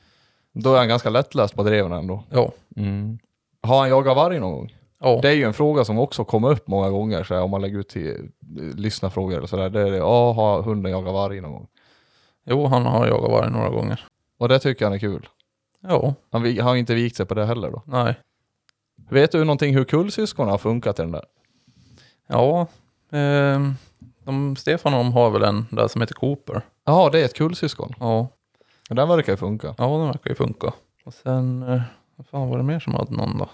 Då 0.53 0.75
är 0.75 0.79
han 0.79 0.89
ganska 0.89 1.11
lättläst 1.11 1.55
på 1.57 1.63
dreven 1.63 1.93
ändå. 1.93 2.25
Ja, 2.31 2.53
Mm. 2.77 3.19
Har 3.63 3.79
han 3.79 3.89
jagat 3.89 4.17
varg 4.17 4.39
någon 4.41 4.53
gång? 4.53 4.75
ja, 5.01 5.19
Det 5.23 5.29
är 5.29 5.33
ju 5.35 5.45
en 5.45 5.53
fråga 5.55 5.85
som 5.85 5.99
också 5.99 6.25
kommer 6.25 6.51
upp 6.51 6.69
många 6.69 6.91
gånger 6.91 7.25
så 7.25 7.35
här, 7.35 7.43
om 7.43 7.51
man 7.51 7.63
lägger 7.63 7.79
ut 7.79 7.89
till 7.89 8.11
eh, 8.11 8.77
lyssnarfrågor 8.77 9.37
eller 9.37 9.47
sådär. 9.47 9.71
Det 9.71 9.81
är 9.81 9.91
det, 9.91 9.97
ja, 9.97 10.33
har 10.33 10.63
hunden 10.63 10.93
jagat 10.93 11.13
varg 11.13 11.41
någon 11.41 11.53
gång? 11.53 11.67
jo 12.45 12.67
han 12.67 12.87
har 12.87 13.07
jagat 13.07 13.31
varg 13.31 13.51
några 13.51 13.69
gånger. 13.69 14.01
Och 14.39 14.49
det 14.49 14.59
tycker 14.59 14.85
han 14.85 14.95
är 14.95 14.99
kul. 14.99 15.29
Ja, 15.81 16.15
Han 16.33 16.59
har 16.61 16.77
inte 16.77 16.95
vikt 16.95 17.17
sig 17.17 17.27
på 17.27 17.35
det 17.35 17.47
heller 17.47 17.71
då. 17.71 17.83
nej, 17.87 18.15
Vet 19.11 19.33
du 19.33 19.45
någonting 19.45 19.75
hur 19.75 19.85
kullsyskon 19.85 20.49
har 20.49 20.59
funkat 20.59 20.99
i 20.99 21.03
den 21.03 21.13
där? 21.13 21.25
ja. 22.27 22.67
ehm, 23.13 23.75
de, 24.25 24.57
Stefan 24.57 24.95
och 24.95 24.99
de 25.05 25.13
har 25.13 25.31
väl 25.31 25.43
en 25.43 25.67
där 25.71 25.89
som 25.89 26.01
heter 26.01 26.15
Cooper. 26.15 26.63
Jaha, 26.85 27.11
det 27.11 27.21
är 27.21 27.25
ett 27.25 27.35
kullsyskon. 27.37 27.93
Ja, 28.01 28.29
Den 28.89 29.09
verkar 29.09 29.33
ju 29.33 29.37
funka. 29.37 29.75
ja 29.79 29.85
den 29.99 30.07
verkar 30.07 30.31
ju 30.31 30.37
funka. 30.37 30.73
Och 31.05 31.15
sen, 31.15 31.63
eh, 31.63 31.81
vad 32.17 32.27
fan 32.27 32.49
var 32.51 32.57
det 32.57 32.63
mer 32.65 32.81
som 32.81 32.95
hade 32.95 33.13
någon 33.13 33.39
då? 33.39 33.49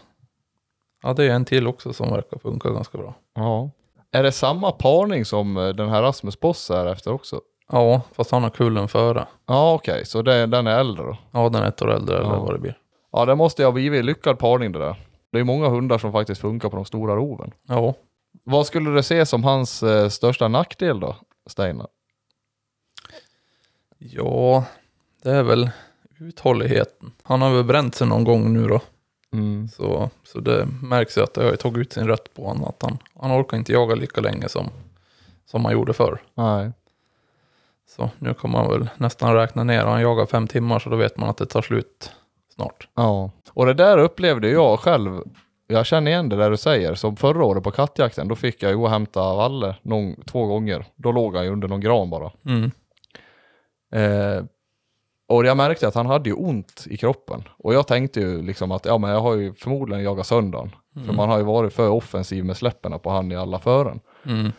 Ja, 1.03 1.13
det 1.13 1.25
är 1.25 1.31
en 1.31 1.45
till 1.45 1.67
också 1.67 1.93
som 1.93 2.11
verkar 2.11 2.39
funka 2.39 2.71
ganska 2.71 2.99
bra. 2.99 3.15
Ja. 3.35 3.71
Är 4.13 4.23
det 4.23 4.33
samma 4.33 4.73
parning 4.73 5.25
som 5.25 5.57
eh, 5.57 5.69
den 5.69 5.89
här 5.89 6.03
Rasmus 6.03 6.41
Boss 6.41 6.71
är 6.71 6.87
efter 6.87 7.13
också? 7.13 7.41
Ja, 7.73 8.01
fast 8.13 8.31
han 8.31 8.43
har 8.43 8.51
kullen 8.51 8.89
före. 8.89 9.27
Ja, 9.47 9.75
okej, 9.75 10.07
så 10.07 10.23
det, 10.23 10.47
den 10.47 10.67
är 10.67 10.79
äldre 10.79 11.05
då? 11.05 11.17
Ja, 11.31 11.49
den 11.49 11.63
är 11.63 11.69
ett 11.69 11.83
år 11.83 11.91
äldre 11.93 12.17
eller 12.19 12.31
Ja. 12.31 12.41
vad 12.41 12.55
det 12.55 12.59
blir. 12.59 12.79
Ja, 13.13 13.25
det 13.25 13.35
måste 13.35 13.63
ju 13.63 13.67
ha 13.67 13.73
blivit 13.73 14.05
lyckad 14.05 14.39
parning 14.39 14.73
det 14.73 14.79
där. 14.79 14.97
Det 15.37 15.41
är 15.41 15.45
många 15.45 15.69
hundar 15.69 15.99
som 15.99 16.13
faktiskt 16.13 16.41
funkar 16.41 16.69
på 16.69 16.77
de 16.77 16.85
stora 16.85 17.17
roven. 17.17 17.53
Ja. 17.69 17.95
Vad 18.45 18.67
skulle 18.67 18.91
du 18.91 19.03
se 19.03 19.27
som 19.27 19.45
hans 19.45 19.83
eh, 19.83 20.09
största 20.09 20.49
nackdel 20.49 21.01
då, 21.01 21.17
Steinar? 21.47 21.87
Ja, 23.99 24.65
det 25.23 25.31
är 25.31 25.43
väl 25.43 25.71
uthålligheten. 26.19 27.13
Han 27.23 27.43
har 27.43 27.55
väl 27.55 27.65
bränt 27.65 27.95
sig 27.95 28.07
någon 28.07 28.25
gång 28.25 28.53
nu 28.53 28.67
då. 28.69 28.81
Mm. 29.33 29.69
Så, 29.69 30.11
så 30.25 30.41
det 30.41 30.69
märks 30.83 31.19
ju 31.19 31.23
att 31.23 31.35
det 31.35 31.45
har 31.45 31.57
tagit 31.57 31.79
ut 31.79 31.93
sin 31.93 32.07
rätt 32.07 32.35
på 32.35 32.47
honom. 32.47 32.65
Att 32.65 32.83
han, 32.83 32.99
han 33.21 33.41
orkar 33.41 33.57
inte 33.57 33.73
jaga 33.73 33.95
lika 33.95 34.21
länge 34.21 34.49
som, 34.49 34.71
som 35.45 35.65
han 35.65 35.75
gjorde 35.75 35.93
förr. 35.93 36.23
Nej. 36.35 36.73
Så 37.89 38.11
nu 38.19 38.35
kan 38.35 38.51
man 38.51 38.71
väl 38.71 38.89
nästan 38.97 39.35
räkna 39.35 39.65
ner. 39.65 39.85
Han 39.85 40.01
jagar 40.01 40.27
fem 40.27 40.49
timmar 40.49 40.79
så 40.79 40.91
då 40.91 40.97
vet 40.97 41.17
man 41.17 41.29
att 41.29 41.37
det 41.37 41.47
tar 41.47 41.63
slut 41.63 42.13
snart. 42.57 42.89
Ja. 42.95 43.31
Och 43.53 43.67
det 43.67 43.75
där 43.75 43.99
upplevde 43.99 44.49
jag 44.49 44.81
själv. 44.81 45.21
Jag 45.67 45.87
känner 45.87 46.11
igen 46.11 46.29
det 46.29 46.37
där 46.37 46.51
du 46.51 46.57
säger. 46.57 46.95
Som 46.95 47.17
förra 47.17 47.45
året 47.45 47.63
på 47.63 47.71
kattjakten, 47.71 48.29
då 48.29 48.35
fick 48.35 48.63
jag 48.63 48.71
ju 48.71 48.77
gå 48.77 48.85
och 48.85 48.91
hämta 48.91 49.35
Valle 49.35 49.77
någon, 49.83 50.17
två 50.25 50.47
gånger. 50.47 50.85
Då 50.97 51.13
låg 51.13 51.37
han 51.37 51.45
ju 51.45 51.51
under 51.51 51.69
någon 51.69 51.81
gran 51.81 52.11
bara. 52.11 52.31
Mm. 52.47 52.71
Eh, 53.93 54.45
och 55.29 55.47
jag 55.47 55.57
märkte 55.57 55.89
att 55.89 55.95
han 55.95 56.07
hade 56.07 56.31
ju 56.31 56.35
ont 56.35 56.87
i 56.91 56.97
kroppen. 56.97 57.43
Och 57.59 57.75
jag 57.75 57.87
tänkte 57.87 58.21
ju 58.21 58.43
liksom 58.43 58.73
att 58.73 58.85
ja, 58.85 58.99
men 58.99 59.11
jag 59.11 59.21
har 59.21 59.35
ju 59.35 59.53
förmodligen 59.53 60.05
jagat 60.05 60.27
söndagen. 60.27 60.71
För 61.07 61.13
man 61.13 61.29
har 61.29 61.39
ju 61.39 61.45
varit 61.45 61.73
för 61.73 61.89
offensiv 61.89 62.45
med 62.45 62.57
släpperna 62.57 62.99
på 62.99 63.11
han 63.11 63.33
i 63.33 63.37
alla 63.37 63.59
fören. 63.59 64.01
Mm. 64.27 64.53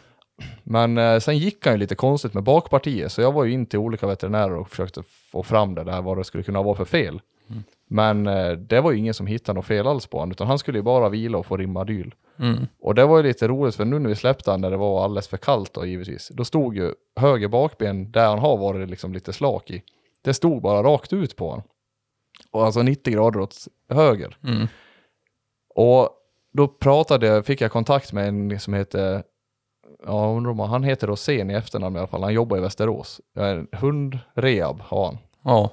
Men 0.64 0.98
eh, 0.98 1.20
sen 1.20 1.38
gick 1.38 1.66
han 1.66 1.74
ju 1.74 1.80
lite 1.80 1.96
konstigt 1.96 2.34
med 2.34 2.44
bakpartiet, 2.44 3.12
så 3.12 3.22
jag 3.22 3.32
var 3.32 3.44
ju 3.44 3.52
in 3.52 3.66
till 3.66 3.80
olika 3.80 4.08
veterinärer 4.08 4.56
och 4.56 4.70
försökte 4.70 5.04
få 5.32 5.44
fram 5.44 5.76
det 5.76 5.84
där, 5.84 6.02
vad 6.02 6.18
det 6.18 6.24
skulle 6.24 6.44
kunna 6.44 6.62
vara 6.62 6.76
för 6.76 6.86
fel. 6.86 7.22
Men 7.88 8.28
eh, 8.28 8.52
det 8.52 8.82
var 8.82 8.92
ju 8.92 8.98
ingen 8.98 9.14
som 9.14 9.28
hittade 9.28 9.56
något 9.56 9.66
fel 9.66 9.88
alls 9.88 10.08
på 10.08 10.18
honom, 10.18 10.32
utan 10.32 10.48
han 10.48 10.60
skulle 10.60 10.78
ju 10.78 10.84
bara 10.84 11.10
vila 11.10 11.38
och 11.38 11.46
få 11.46 11.58
Rimadyl. 11.58 12.16
Mm. 12.40 12.68
Och 12.80 12.96
det 12.96 13.06
var 13.06 13.18
ju 13.18 13.24
lite 13.24 13.48
roligt, 13.48 13.76
för 13.76 13.86
nu 13.86 14.00
när 14.00 14.10
vi 14.10 14.16
släppte 14.16 14.52
han 14.52 14.62
när 14.62 14.72
det 14.72 14.78
var 14.78 15.04
alldeles 15.04 15.28
för 15.28 15.38
kallt 15.38 15.74
då 15.74 15.86
givetvis, 15.86 16.32
då 16.34 16.46
stod 16.46 16.76
ju 16.76 16.94
höger 17.16 17.48
bakben, 17.48 18.12
där 18.12 18.28
han 18.28 18.40
har 18.40 18.58
varit 18.58 18.90
liksom 18.90 19.14
lite 19.14 19.34
slak 19.34 19.72
i, 19.72 19.84
det 20.22 20.34
stod 20.34 20.62
bara 20.62 20.84
rakt 20.84 21.14
ut 21.14 21.36
på 21.36 21.50
honom. 21.50 21.66
Och 22.52 22.66
alltså 22.66 22.82
90 22.82 23.14
grader 23.14 23.40
åt 23.40 23.56
höger. 23.90 24.38
Mm. 24.44 24.68
Och 25.76 26.10
då 26.54 26.68
pratade, 26.68 27.44
fick 27.44 27.62
jag 27.62 27.72
kontakt 27.72 28.14
med 28.14 28.28
en 28.28 28.60
som 28.60 28.74
heter, 28.74 29.24
ja 30.06 30.28
undrar 30.28 30.52
om 30.52 30.60
han- 30.60 30.84
heter 30.84 31.08
Rosén 31.08 31.52
i 31.52 31.54
efternamn 31.54 31.96
i 31.96 32.00
alla 32.00 32.08
fall, 32.08 32.24
han 32.24 32.34
jobbar 32.34 32.58
i 32.58 32.60
Västerås. 32.60 33.22
Hundrehab 33.72 34.82
har 34.82 35.06
han. 35.06 35.18
Ja. 35.44 35.72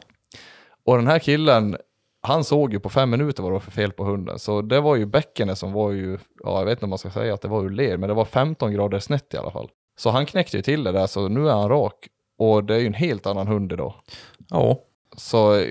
Och 0.86 0.96
den 0.96 1.06
här 1.06 1.18
killen, 1.18 1.76
han 2.22 2.44
såg 2.44 2.72
ju 2.72 2.80
på 2.80 2.88
fem 2.88 3.10
minuter 3.10 3.42
vad 3.42 3.52
det 3.52 3.54
var 3.54 3.60
för 3.60 3.70
fel 3.70 3.92
på 3.92 4.04
hunden. 4.04 4.38
Så 4.38 4.62
det 4.62 4.80
var 4.80 4.96
ju 4.96 5.06
bäckenet 5.06 5.58
som 5.58 5.72
var 5.72 5.90
ju, 5.92 6.18
ja 6.44 6.58
jag 6.58 6.64
vet 6.64 6.72
inte 6.72 6.84
om 6.86 6.90
man 6.90 6.98
ska 6.98 7.10
säga 7.10 7.34
att 7.34 7.40
det 7.40 7.48
var 7.48 7.62
ur 7.64 7.70
ler, 7.70 7.96
men 7.96 8.08
det 8.08 8.14
var 8.14 8.24
15 8.24 8.72
grader 8.72 8.98
snett 8.98 9.34
i 9.34 9.36
alla 9.36 9.50
fall. 9.50 9.68
Så 9.98 10.10
han 10.10 10.26
knäckte 10.26 10.56
ju 10.56 10.62
till 10.62 10.84
det 10.84 10.92
där, 10.92 11.06
så 11.06 11.28
nu 11.28 11.48
är 11.48 11.52
han 11.52 11.68
rak. 11.68 12.08
Och 12.38 12.64
det 12.64 12.74
är 12.74 12.78
ju 12.78 12.86
en 12.86 12.94
helt 12.94 13.26
annan 13.26 13.46
hund 13.48 13.72
idag. 13.72 13.94
Ja, 14.50 14.78
Så 15.16 15.54
eh, 15.54 15.66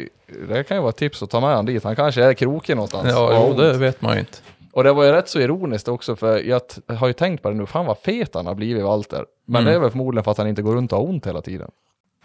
det 0.48 0.64
kan 0.64 0.78
ju 0.78 0.82
vara 0.82 0.90
ett 0.90 0.98
tips 0.98 1.24
att 1.24 1.30
ta 1.30 1.40
med 1.40 1.50
han 1.50 1.66
dit. 1.66 1.84
Han 1.84 1.96
kanske 1.96 2.24
är 2.24 2.34
krokig 2.34 2.76
någonstans. 2.76 3.08
ja 3.10 3.48
jo, 3.50 3.54
det 3.62 3.78
vet 3.78 4.02
man 4.02 4.14
ju 4.14 4.20
inte. 4.20 4.38
Och 4.74 4.84
det 4.84 4.94
var 4.94 5.04
ju 5.04 5.12
rätt 5.12 5.30
så 5.30 5.40
ironiskt 5.40 5.88
också 5.88 6.16
för 6.16 6.38
jag 6.40 6.62
har 6.88 7.08
ju 7.08 7.14
tänkt 7.14 7.44
på 7.44 7.50
det 7.50 7.56
nu, 7.56 7.66
fan 7.66 7.86
vad 7.86 7.98
fet 7.98 8.36
han 8.36 8.46
har 8.48 8.56
blivit 8.56 8.84
Walter. 8.84 9.26
Men 9.46 9.62
Mm. 9.62 9.72
det 9.72 9.76
är 9.78 9.82
väl 9.82 9.90
förmodligen 9.92 10.24
för 10.24 10.32
att 10.32 10.38
han 10.38 10.48
inte 10.48 10.62
går 10.62 10.76
runt 10.76 10.92
och 10.94 10.98
har 11.00 11.06
ont 11.06 11.28
hela 11.28 11.42
tiden. 11.42 11.72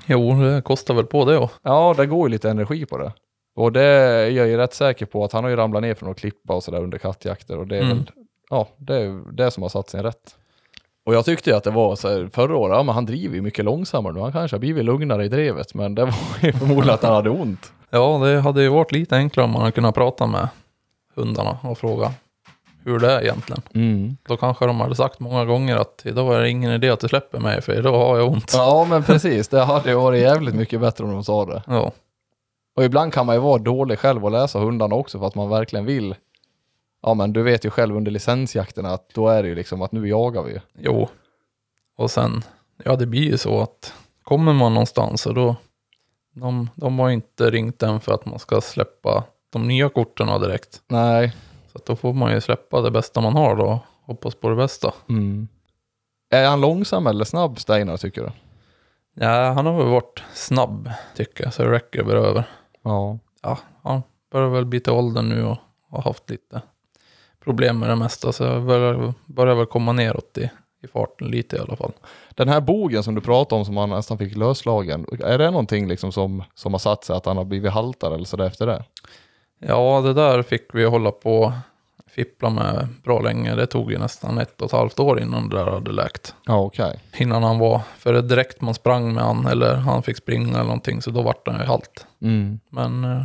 Jo, 0.07 0.33
det 0.35 0.63
kostar 0.63 0.95
väl 0.95 1.07
på 1.07 1.25
det 1.25 1.33
ja. 1.35 1.51
Ja, 1.63 1.95
det 1.97 2.07
går 2.07 2.29
ju 2.29 2.33
lite 2.33 2.51
energi 2.51 2.87
på 2.87 2.99
det. 2.99 3.13
Och 3.57 3.73
det 3.73 3.83
är 3.83 4.31
jag 4.31 4.49
ju 4.49 4.57
rätt 4.57 4.75
säker 4.75 5.07
på 5.07 5.25
att 5.25 5.33
han 5.33 5.45
har 5.45 5.51
ju 5.51 5.57
ramlat 5.57 5.83
ner 5.83 5.95
från 5.95 6.11
att 6.11 6.19
klippa 6.19 6.55
och 6.55 6.63
sådär 6.63 6.83
under 6.83 6.99
kattjakter 6.99 7.59
och 7.59 7.67
det 7.67 7.77
är 7.77 7.83
Mm. 7.83 7.97
väl, 7.97 8.11
ja, 8.51 8.69
det 8.77 8.97
är 8.97 9.33
det 9.33 9.51
som 9.51 9.63
har 9.63 9.71
satt 9.71 9.91
sin 9.91 10.03
rätt. 10.03 10.37
Och 11.07 11.15
jag 11.15 11.25
tyckte 11.25 11.51
ju 11.51 11.57
att 11.57 11.65
det 11.65 11.71
var 11.71 11.97
så 11.97 12.09
här, 12.09 12.29
förra 12.33 12.57
året, 12.57 12.77
ja 12.77 12.83
men 12.83 12.95
han 12.95 13.05
driver 13.07 13.35
ju 13.35 13.43
mycket 13.43 13.65
långsammare 13.65 14.13
nu, 14.13 14.21
han 14.21 14.33
kanske 14.33 14.55
har 14.55 14.61
blivit 14.61 14.85
lugnare 14.85 15.25
i 15.25 15.29
drevet, 15.29 15.75
men 15.75 15.95
det 15.95 16.05
var 16.05 16.15
ju 16.43 16.53
förmodligen 16.53 16.95
att 16.95 17.03
han 17.03 17.15
hade 17.15 17.31
ont. 17.31 17.73
Ja, 17.91 18.19
det 18.25 18.41
hade 18.41 18.63
ju 18.63 18.69
varit 18.69 18.93
lite 18.93 19.17
enklare 19.17 19.45
om 19.45 19.51
man 19.51 19.61
hade 19.63 19.73
kunnat 19.73 19.95
prata 19.95 20.27
med 20.27 20.49
hundarna 21.15 21.59
och 21.63 21.79
fråga 21.79 22.13
hur 22.89 22.99
det 22.99 23.13
är 23.13 23.23
egentligen. 23.23 23.63
Mm. 23.75 24.17
Då 24.29 24.37
kanske 24.37 24.67
de 24.67 24.81
hade 24.81 24.95
sagt 24.95 25.21
många 25.21 25.45
gånger 25.45 25.77
att 25.77 26.03
idag 26.05 26.35
är 26.35 26.41
det 26.41 26.51
ingen 26.51 26.73
idé 26.73 26.91
att 26.91 27.01
du 27.01 27.09
släpper 27.09 27.39
mig 27.41 27.61
för 27.63 27.79
idag 27.79 27.99
har 27.99 28.19
jag 28.19 28.29
ont. 28.29 28.53
Ja 28.55 28.87
men 28.91 29.03
precis, 29.03 29.49
det 29.49 29.65
hade 29.65 29.91
ju 29.91 29.97
varit 29.97 30.21
jävligt 30.21 30.55
mycket 30.55 30.81
bättre 30.81 31.05
om 31.05 31.11
de 31.11 31.25
sa 31.25 31.45
det. 31.45 31.63
Ja, 31.67 31.93
Och 32.77 32.85
ibland 32.85 33.13
kan 33.13 33.27
man 33.27 33.35
ju 33.35 33.41
vara 33.41 33.59
dålig 33.59 33.99
själv 33.99 34.25
och 34.25 34.31
läsa 34.31 34.59
hundarna 34.59 34.95
också 34.95 35.19
för 35.19 35.27
att 35.27 35.35
man 35.35 35.49
verkligen 35.49 35.87
vill. 35.87 36.15
Ja 37.03 37.15
men 37.15 37.33
du 37.33 37.43
vet 37.43 37.65
ju 37.65 37.71
själv 37.71 37.97
under 37.97 38.11
licensjakterna 38.11 38.93
att 38.93 39.09
då 39.15 39.29
är 39.29 39.43
det 39.43 39.49
ju 39.49 39.55
liksom 39.55 39.83
att 39.83 39.93
nu 39.93 40.09
jagar 40.09 40.43
vi 40.43 40.61
jo. 40.79 41.09
Och 41.97 42.11
sen, 42.11 42.43
ja 42.85 42.97
det 42.97 43.07
blir 43.07 43.31
ju 43.31 43.39
så 43.39 43.61
att 43.61 43.93
kommer 44.23 44.53
man 44.53 44.75
någonstans 44.75 45.27
och 45.27 45.35
då, 45.35 45.57
de, 46.33 46.71
de 46.75 46.99
har 46.99 47.11
inte 47.11 47.51
ringt 47.51 47.83
än 47.83 48.01
för 48.01 48.13
att 48.13 48.27
man 48.27 48.39
ska 48.39 48.61
släppa 48.61 49.25
de 49.51 49.69
nya 49.69 49.89
korten 49.89 50.41
direkt. 50.41 50.83
Nej. 50.89 51.33
Så 51.79 51.85
då 51.87 51.97
får 51.97 52.13
man 52.13 52.33
ju 52.33 52.41
släppa 52.41 52.81
det 52.81 52.91
bästa 52.91 53.21
man 53.21 53.37
har 53.37 53.57
då, 53.57 53.81
hoppas 54.05 54.35
på 54.35 54.49
det 54.49 54.57
bästa. 54.57 54.95
Mm. 55.09 55.49
Är 56.31 56.49
han 56.49 56.61
långsam 56.61 57.07
eller 57.07 57.25
snabb 57.25 57.61
Steinar 57.61 57.97
tycker 57.97 58.23
du? 58.23 58.31
Ja, 59.25 59.53
han 59.53 59.67
har 59.67 59.79
väl 59.79 59.87
varit 59.87 60.23
snabb 60.35 60.91
tycker 61.17 61.45
jag, 61.45 61.55
så 61.55 61.63
det 61.63 61.71
räcker 61.71 62.05
väl 62.05 62.17
över. 62.17 62.45
Ja. 62.83 63.19
ja, 63.43 63.59
han 63.83 64.03
börjar 64.33 64.49
väl 64.49 64.65
bli 64.65 64.81
till 64.81 64.93
åldern 64.93 65.29
nu 65.29 65.45
och 65.45 65.57
har 65.91 66.03
haft 66.03 66.31
lite 66.31 66.63
problem 67.45 67.79
med 67.79 67.89
det 67.89 67.97
mesta. 67.97 68.33
Så 68.33 68.45
jag 68.45 68.65
börjar, 68.65 69.15
börjar 69.27 69.55
väl 69.55 69.67
komma 69.67 69.93
neråt 69.93 70.39
i, 70.39 70.51
i 70.83 70.87
farten 70.87 71.29
lite 71.29 71.57
i 71.57 71.59
alla 71.59 71.77
fall. 71.77 71.93
Den 72.31 72.49
här 72.49 72.61
bogen 72.61 73.03
som 73.03 73.15
du 73.15 73.21
pratade 73.21 73.59
om 73.59 73.65
som 73.65 73.77
han 73.77 73.91
nästan 73.91 74.19
fick 74.19 74.37
löslagen. 74.37 75.07
Är 75.25 75.39
det 75.39 75.51
någonting 75.51 75.89
liksom 75.89 76.13
som, 76.13 76.43
som 76.55 76.75
har 76.75 76.79
satt 76.79 77.05
sig 77.05 77.17
att 77.17 77.27
han 77.27 77.37
har 77.37 77.45
blivit 77.45 77.73
haltare 77.73 78.15
eller 78.15 78.25
sådär 78.25 78.47
efter 78.47 78.67
det? 78.67 78.85
Ja, 79.59 80.01
det 80.01 80.13
där 80.13 80.43
fick 80.43 80.75
vi 80.75 80.85
hålla 80.85 81.11
på 81.11 81.41
och 82.05 82.11
fippla 82.11 82.51
med 82.51 82.89
bra 83.05 83.21
länge. 83.21 83.55
Det 83.55 83.67
tog 83.67 83.93
ju 83.93 83.99
nästan 83.99 84.39
ett 84.39 84.61
och 84.63 84.67
ett 84.67 84.73
halvt 84.73 84.99
år 85.01 85.21
innan 85.21 85.49
det 85.49 85.57
där 85.57 85.67
hade 85.71 85.93
läkt. 85.93 86.35
Ja 86.47 86.59
okej. 86.61 87.01
Innan 87.17 87.43
han 87.43 87.59
var, 87.59 87.81
för 87.99 88.13
det 88.13 88.23
direkt 88.23 88.61
man 88.61 88.75
sprang 88.75 89.15
med 89.15 89.25
han 89.25 89.47
eller 89.47 89.75
han 89.75 90.03
fick 90.03 90.17
springa 90.17 90.55
eller 90.55 90.63
någonting 90.65 91.03
så 91.03 91.11
då 91.11 91.23
vart 91.23 91.49
han 91.49 91.61
ju 91.61 91.67
halt. 91.67 92.07
Mm. 92.23 92.61
Men 92.71 93.05
eh, 93.05 93.23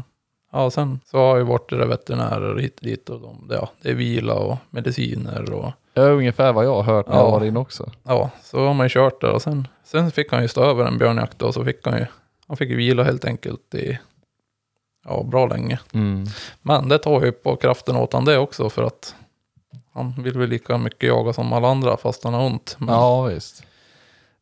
ja, 0.52 0.70
sen 0.72 1.00
så 1.06 1.18
har 1.18 1.28
jag 1.28 1.38
ju 1.38 1.44
varit 1.44 1.70
det 1.70 1.86
veterinärer 1.86 2.60
hit 2.60 2.80
och 2.80 2.86
dit 2.86 3.10
och 3.10 3.20
de, 3.22 3.48
ja, 3.50 3.70
det 3.82 3.90
är 3.90 3.94
vila 3.96 4.34
och 4.34 4.58
mediciner 4.70 5.54
och 5.54 5.72
Det 5.94 6.02
är 6.02 6.12
ungefär 6.12 6.54
vad 6.54 6.66
jag 6.66 6.76
har 6.76 6.84
hört 6.84 7.08
när 7.08 7.16
jag 7.16 7.26
Ja. 7.26 7.32
var 7.32 7.46
inne 7.46 7.60
också. 7.60 7.92
ja, 8.04 8.30
så 8.44 8.66
har 8.68 8.74
man 8.74 8.86
ju 8.86 8.90
kört 8.90 9.22
där 9.22 9.32
och 9.32 9.42
sen, 9.42 9.68
sen 9.84 10.12
fick 10.12 10.32
han 10.32 10.42
ju 10.42 10.48
stå 10.48 10.64
över 10.64 10.86
en 10.86 10.98
björnjakt 10.98 11.42
och 11.42 11.54
så 11.54 11.66
fick 11.66 11.86
han 11.88 11.98
ju, 12.00 12.06
han 12.48 12.58
fick 12.58 12.70
ju 12.70 12.76
vila 12.76 13.04
helt 13.04 13.26
enkelt 13.26 13.76
i, 13.76 14.00
ja, 15.06 15.24
bra 15.24 15.46
länge. 15.46 15.80
Mm. 15.94 16.26
Men 16.62 16.90
det 16.90 16.98
tar 16.98 17.22
ju 17.26 17.32
på 17.32 17.56
kraften 17.56 17.96
åt 17.96 18.14
han 18.14 18.26
det 18.26 18.38
också 18.38 18.70
för 18.70 18.84
att 18.84 19.16
han 19.94 20.14
vill 20.24 20.38
väl 20.40 20.50
lika 20.50 20.78
mycket 20.78 21.10
jaga 21.10 21.34
som 21.34 21.54
alla 21.54 21.68
andra 21.68 21.98
fast 21.98 22.24
han 22.24 22.34
har 22.34 22.46
ont. 22.46 22.76
Men, 22.80 22.96
Ja 22.96 23.22
visst. 23.24 23.64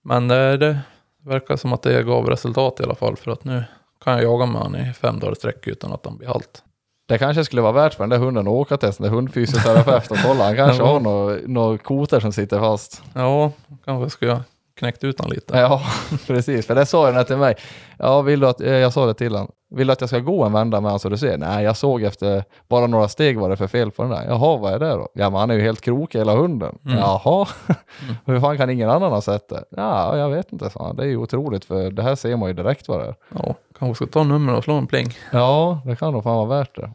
men 0.01 0.27
det, 0.27 0.57
det 0.57 0.79
verkar 1.23 1.55
som 1.57 1.73
att 1.73 1.81
det 1.81 2.03
gav 2.03 2.25
resultat 2.29 2.79
i 2.79 2.83
alla 2.83 2.95
fall 2.95 3.15
för 3.15 3.31
att 3.31 3.43
nu 3.43 3.63
kan 4.03 4.13
jag 4.13 4.23
jaga 4.23 4.45
med 4.45 4.61
han 4.61 4.75
i 4.75 4.93
fem 4.93 5.19
dagar 5.19 5.31
i 5.33 5.35
sträck 5.35 5.67
utan 5.67 5.93
att 5.93 6.05
han 6.05 6.17
blir 6.17 6.27
halt. 6.27 6.63
Det 7.07 7.17
kanske 7.17 7.45
skulle 7.45 7.61
vara 7.61 7.71
värt 7.71 7.93
för 7.93 8.03
den 8.03 8.09
där 8.09 8.17
hunden 8.17 8.47
att 8.47 8.53
åka 8.53 8.77
till 8.77 8.87
en 8.87 8.93
sån 8.93 9.03
där 9.03 9.09
hundfysioterapeut 9.13 10.11
och 10.11 10.17
kolla. 10.25 10.43
Han 10.43 10.55
kanske 10.55 10.83
har 10.83 10.99
några 10.99 11.37
nå 11.45 11.77
koter 11.77 12.19
som 12.19 12.33
sitter 12.33 12.59
fast. 12.59 13.03
Ja, 13.13 13.51
kanske 13.85 14.09
ska 14.09 14.25
jag 14.25 14.39
knäckt 14.81 15.03
ut 15.03 15.19
han 15.19 15.29
lite. 15.29 15.57
Ja, 15.57 15.81
precis. 16.27 16.67
För 16.67 16.75
det 16.75 16.85
sa 16.85 17.05
den 17.05 17.15
här 17.15 17.23
till 17.23 17.37
mig. 17.37 17.55
Ja, 17.97 18.21
vill 18.21 18.39
du 18.39 18.47
att, 18.47 18.61
eh, 18.61 18.73
jag 18.73 18.93
sa 18.93 19.05
det 19.05 19.13
till 19.13 19.31
honom. 19.31 19.51
Vill 19.75 19.87
du 19.87 19.93
att 19.93 20.01
jag 20.01 20.09
ska 20.09 20.19
gå 20.19 20.43
en 20.43 20.53
vända 20.53 20.81
med 20.81 20.89
honom 20.89 20.99
så 20.99 21.09
du 21.09 21.17
ser? 21.17 21.37
Nej, 21.37 21.63
jag 21.63 21.77
såg 21.77 22.03
efter 22.03 22.43
bara 22.69 22.87
några 22.87 23.07
steg 23.07 23.39
vad 23.39 23.49
det 23.49 23.57
för 23.57 23.67
fel 23.67 23.91
på 23.91 24.03
den 24.03 24.11
där. 24.11 24.25
Jaha, 24.27 24.57
vad 24.57 24.73
är 24.73 24.79
det 24.79 24.89
då? 24.89 25.09
Ja, 25.13 25.29
men 25.29 25.39
han 25.39 25.49
är 25.49 25.53
ju 25.55 25.61
helt 25.61 25.81
krokig 25.81 26.19
hela 26.19 26.35
hunden. 26.35 26.77
Mm. 26.85 26.97
Jaha, 26.97 27.47
hur 28.25 28.39
fan 28.39 28.57
kan 28.57 28.69
ingen 28.69 28.89
annan 28.89 29.11
ha 29.11 29.21
sett 29.21 29.49
det? 29.49 29.63
Ja, 29.69 30.17
jag 30.17 30.29
vet 30.29 30.51
inte, 30.51 30.69
sa 30.69 30.87
han. 30.87 30.95
Det 30.95 31.03
är 31.03 31.07
ju 31.07 31.17
otroligt 31.17 31.65
för 31.65 31.91
det 31.91 32.03
här 32.03 32.15
ser 32.15 32.37
man 32.37 32.49
ju 32.49 32.53
direkt 32.53 32.87
vad 32.87 32.99
det 32.99 33.05
är. 33.05 33.15
Ja, 33.35 33.55
kanske 33.79 34.05
ska 34.05 34.13
ta 34.13 34.23
nummer 34.23 34.55
och 34.55 34.63
slå 34.63 34.73
en 34.73 34.87
pling. 34.87 35.13
Ja, 35.31 35.81
det 35.85 35.95
kan 35.95 36.13
nog 36.13 36.23
fan 36.23 36.35
vara 36.35 36.59
värt 36.59 36.75
det. 36.75 36.91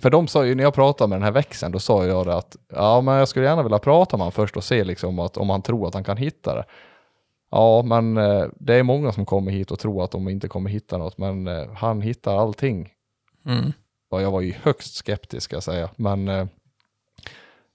För 0.00 0.10
de 0.10 0.28
sa 0.28 0.44
ju, 0.44 0.54
när 0.54 0.64
jag 0.64 0.74
pratade 0.74 1.08
med 1.08 1.16
den 1.18 1.24
här 1.24 1.32
växeln, 1.32 1.72
då 1.72 1.78
sa 1.78 2.04
jag 2.04 2.26
det 2.26 2.34
att 2.34 2.56
ja, 2.72 3.00
men 3.00 3.14
jag 3.14 3.28
skulle 3.28 3.46
gärna 3.46 3.62
vilja 3.62 3.78
prata 3.78 4.16
med 4.16 4.20
honom 4.20 4.32
först 4.32 4.56
och 4.56 4.64
se 4.64 4.84
liksom 4.84 5.18
att 5.18 5.36
om 5.36 5.50
han 5.50 5.62
tror 5.62 5.88
att 5.88 5.94
han 5.94 6.04
kan 6.04 6.16
hitta 6.16 6.54
det. 6.54 6.64
Ja, 7.56 7.82
men 7.82 8.16
eh, 8.16 8.44
det 8.54 8.74
är 8.74 8.82
många 8.82 9.12
som 9.12 9.26
kommer 9.26 9.52
hit 9.52 9.70
och 9.70 9.78
tror 9.78 10.04
att 10.04 10.10
de 10.10 10.28
inte 10.28 10.48
kommer 10.48 10.70
hitta 10.70 10.98
något, 10.98 11.18
men 11.18 11.46
eh, 11.48 11.72
han 11.74 12.00
hittar 12.00 12.36
allting. 12.36 12.92
Mm. 13.46 13.72
Och 14.10 14.22
jag 14.22 14.30
var 14.30 14.40
ju 14.40 14.52
högst 14.62 14.94
skeptisk 14.94 15.44
ska 15.44 15.56
jag 15.56 15.62
säga, 15.62 15.88
men 15.96 16.28
eh, 16.28 16.46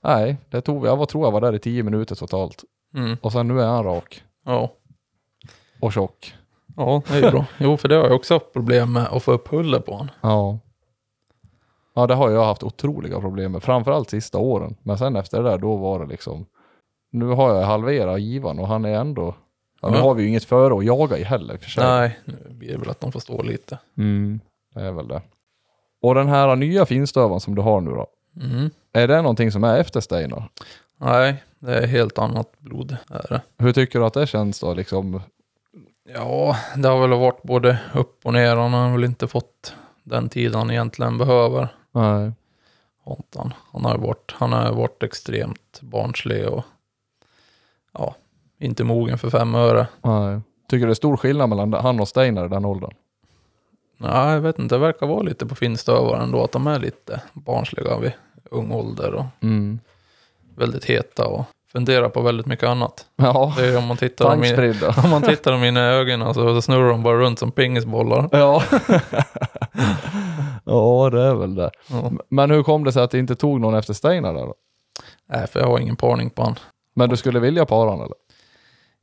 nej, 0.04 0.38
det 0.50 0.62
tog, 0.62 0.88
jag 0.88 0.98
var, 0.98 1.06
tror 1.06 1.26
jag 1.26 1.32
var 1.32 1.42
där 1.42 1.56
i 1.56 1.60
tio 1.60 1.84
minuter 1.84 2.16
totalt. 2.16 2.64
Mm. 2.96 3.18
Och 3.22 3.32
sen 3.32 3.48
nu 3.48 3.62
är 3.62 3.68
han 3.68 3.84
rak 3.84 4.24
Ja. 4.46 4.72
och 5.82 5.94
tjock. 5.94 6.34
ja, 6.78 7.02
det 7.08 7.14
är 7.18 7.24
ju 7.24 7.32
bra. 7.32 7.46
Jo, 7.58 7.78
för 7.78 7.88
det 7.88 7.96
har 7.96 8.04
jag 8.04 8.16
också 8.16 8.34
haft 8.34 8.54
problem 8.54 8.94
med 8.94 9.08
att 9.08 9.24
få 9.24 9.32
upp 9.32 9.48
huller 9.48 9.80
på 9.80 9.92
honom. 9.92 10.10
Ja. 10.22 10.60
Ja, 11.94 12.08
det 12.08 12.16
har 12.16 12.30
jag 12.30 12.46
haft 12.46 12.64
otroliga 12.64 13.20
problem 13.20 13.52
med. 13.52 13.64
Framförallt 13.64 14.10
sista 14.10 14.38
åren. 14.38 14.76
Men 14.84 14.98
sen 14.98 15.16
efter 15.16 15.44
det 15.44 15.50
där, 15.50 15.58
då 15.58 15.76
var 15.76 16.00
det 16.00 16.06
liksom... 16.06 16.46
Nu 17.12 17.26
har 17.26 17.56
jag 17.56 17.64
halverat 17.66 18.22
givan 18.22 18.60
och 18.60 18.68
han 18.68 18.86
är 18.86 18.94
ändå... 19.00 19.36
Ja, 19.82 19.90
nu 19.90 19.98
har 19.98 20.14
vi 20.14 20.24
ju 20.24 20.30
inget 20.30 20.44
före 20.44 20.78
att 20.78 20.86
jaga 20.86 21.18
i 21.18 21.24
heller 21.24 21.58
för 21.58 21.70
sig. 21.70 21.84
Nej, 21.84 22.20
nu 22.26 22.38
blir 22.50 22.72
det 22.72 22.78
väl 22.78 22.90
att 22.90 23.00
de 23.00 23.12
får 23.12 23.20
stå 23.20 23.42
lite. 23.42 23.80
Mm, 23.98 24.40
det 24.74 24.82
är 24.82 24.92
väl 24.92 25.08
det. 25.08 25.22
Och 26.02 26.16
den 26.16 26.28
här 26.28 26.56
nya 26.56 26.86
finstövaren 26.86 27.40
som 27.40 27.56
du 27.56 27.62
har 27.62 27.82
nu 27.82 27.92
då. 27.92 28.08
Mm. 28.42 28.70
Är 28.94 29.08
det 29.08 29.22
någonting 29.22 29.52
som 29.52 29.64
är 29.64 29.78
efter 29.78 30.00
Steinar? 30.00 30.50
Nej, 30.98 31.44
det 31.60 31.78
är 31.78 31.88
helt 31.88 32.18
annat 32.18 32.60
blod. 32.60 32.98
Är 33.10 33.26
det. 33.30 33.42
Hur 33.58 33.74
tycker 33.74 34.00
du 34.00 34.06
att 34.06 34.14
det 34.14 34.28
känns 34.28 34.60
då 34.60 34.74
liksom? 34.74 35.22
Ja, 36.14 36.58
det 36.76 36.88
har 36.88 37.08
väl 37.08 37.20
varit 37.20 37.44
både 37.44 37.80
upp 37.94 38.26
och 38.26 38.34
ner. 38.34 38.56
Han 38.56 38.74
har 38.74 38.92
väl 38.92 39.04
inte 39.04 39.28
fått 39.28 39.74
den 40.04 40.30
tid 40.30 40.56
han 40.56 40.72
egentligen 40.72 41.18
behöver. 41.18 41.68
Nej. 41.92 42.32
Han, 43.72 43.86
har 43.86 43.98
varit, 43.98 44.32
han 44.38 44.54
har 44.54 44.72
varit 44.72 45.04
extremt 45.04 45.80
barnslig 45.82 46.48
och 46.48 46.64
ja, 47.94 48.16
inte 48.62 48.84
mogen 48.84 49.18
för 49.18 49.30
fem 49.30 49.56
öre. 49.56 49.88
Nej. 50.02 50.40
Tycker 50.70 50.80
du 50.80 50.86
det 50.86 50.92
är 50.94 50.96
stor 50.96 51.18
skillnad 51.18 51.50
mellan 51.50 51.74
han 51.74 52.00
och 52.00 52.08
Steinar 52.08 52.46
i 52.46 52.50
den 52.50 52.66
åldern? 52.66 52.92
Nej, 53.98 54.34
jag 54.34 54.42
vet 54.42 54.60
inte, 54.60 54.76
det 54.76 54.80
verkar 54.80 55.08
vara 55.08 55.22
lite 55.22 55.46
på 55.46 55.56
finstövare 55.56 56.24
ändå, 56.24 56.44
att 56.44 56.52
de 56.52 56.68
är 56.68 56.80
lite 56.80 57.22
barnsliga 57.34 57.98
vid 58.00 58.12
ung 58.52 58.72
ålder 58.72 59.14
och 59.14 59.26
Mm. 59.42 59.80
väldigt 60.56 60.86
heta 60.86 61.28
och 61.28 61.46
funderar 61.72 62.10
på 62.10 62.22
väldigt 62.22 62.46
mycket 62.46 62.70
annat. 62.70 63.06
Ja, 63.16 63.54
Det 63.58 63.66
är 63.68 63.78
om 63.78 63.88
man 63.88 63.98
tittar 63.98 64.30
dem 64.30 64.44
i, 64.44 64.74
om 65.04 65.10
man 65.10 65.22
tittar 65.22 65.52
dem 65.52 65.64
in 65.64 65.78
i 65.78 65.80
ögonen 65.80 66.34
så 66.34 66.62
snurrar 66.62 66.90
de 66.90 67.04
bara 67.04 67.18
runt 67.18 67.40
som 67.40 67.52
pingisbollar. 67.52 68.30
Ja. 68.32 68.64
ja, 70.66 71.10
det 71.12 71.22
är 71.22 71.36
väl 71.36 71.56
det. 71.56 71.72
Ja. 71.90 72.12
Men 72.30 72.52
hur 72.52 72.64
kom 72.64 72.84
det 72.84 72.92
sig 72.92 73.04
att 73.04 73.12
det 73.12 73.20
inte 73.20 73.36
tog 73.36 73.60
någon 73.62 73.76
efter 73.76 73.94
Steinar 73.94 74.34
där 74.34 74.42
då? 74.42 74.54
Nej, 75.30 75.48
för 75.48 75.60
jag 75.60 75.68
har 75.68 75.80
ingen 75.80 75.96
parning 75.96 76.30
på 76.30 76.44
han. 76.44 76.56
Men 76.94 77.10
du 77.10 77.18
skulle 77.18 77.40
vilja 77.40 77.66
para 77.66 77.90
han 77.90 78.00
eller? 78.00 78.16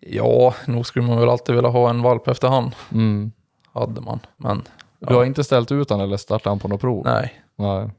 Ja, 0.01 0.55
nog 0.67 0.87
skulle 0.87 1.07
man 1.07 1.21
väl 1.21 1.29
alltid 1.29 1.55
vilja 1.55 1.71
ha 1.71 1.91
en 1.91 2.03
valp 2.03 2.29
efter 2.29 2.49
han. 2.49 2.75
Mm. 2.93 3.33
Hade 3.73 4.01
man, 4.01 4.21
men 4.37 4.63
Du 4.99 5.15
har 5.15 5.25
inte 5.25 5.45
ställt 5.45 5.73
ut 5.73 5.91
han 5.91 6.01
eller 6.01 6.17
startat 6.17 6.45
han 6.47 6.59
på 6.59 6.69
något 6.69 6.81
prov? 6.81 7.03
nej. 7.05 7.43
Nej. 7.57 7.91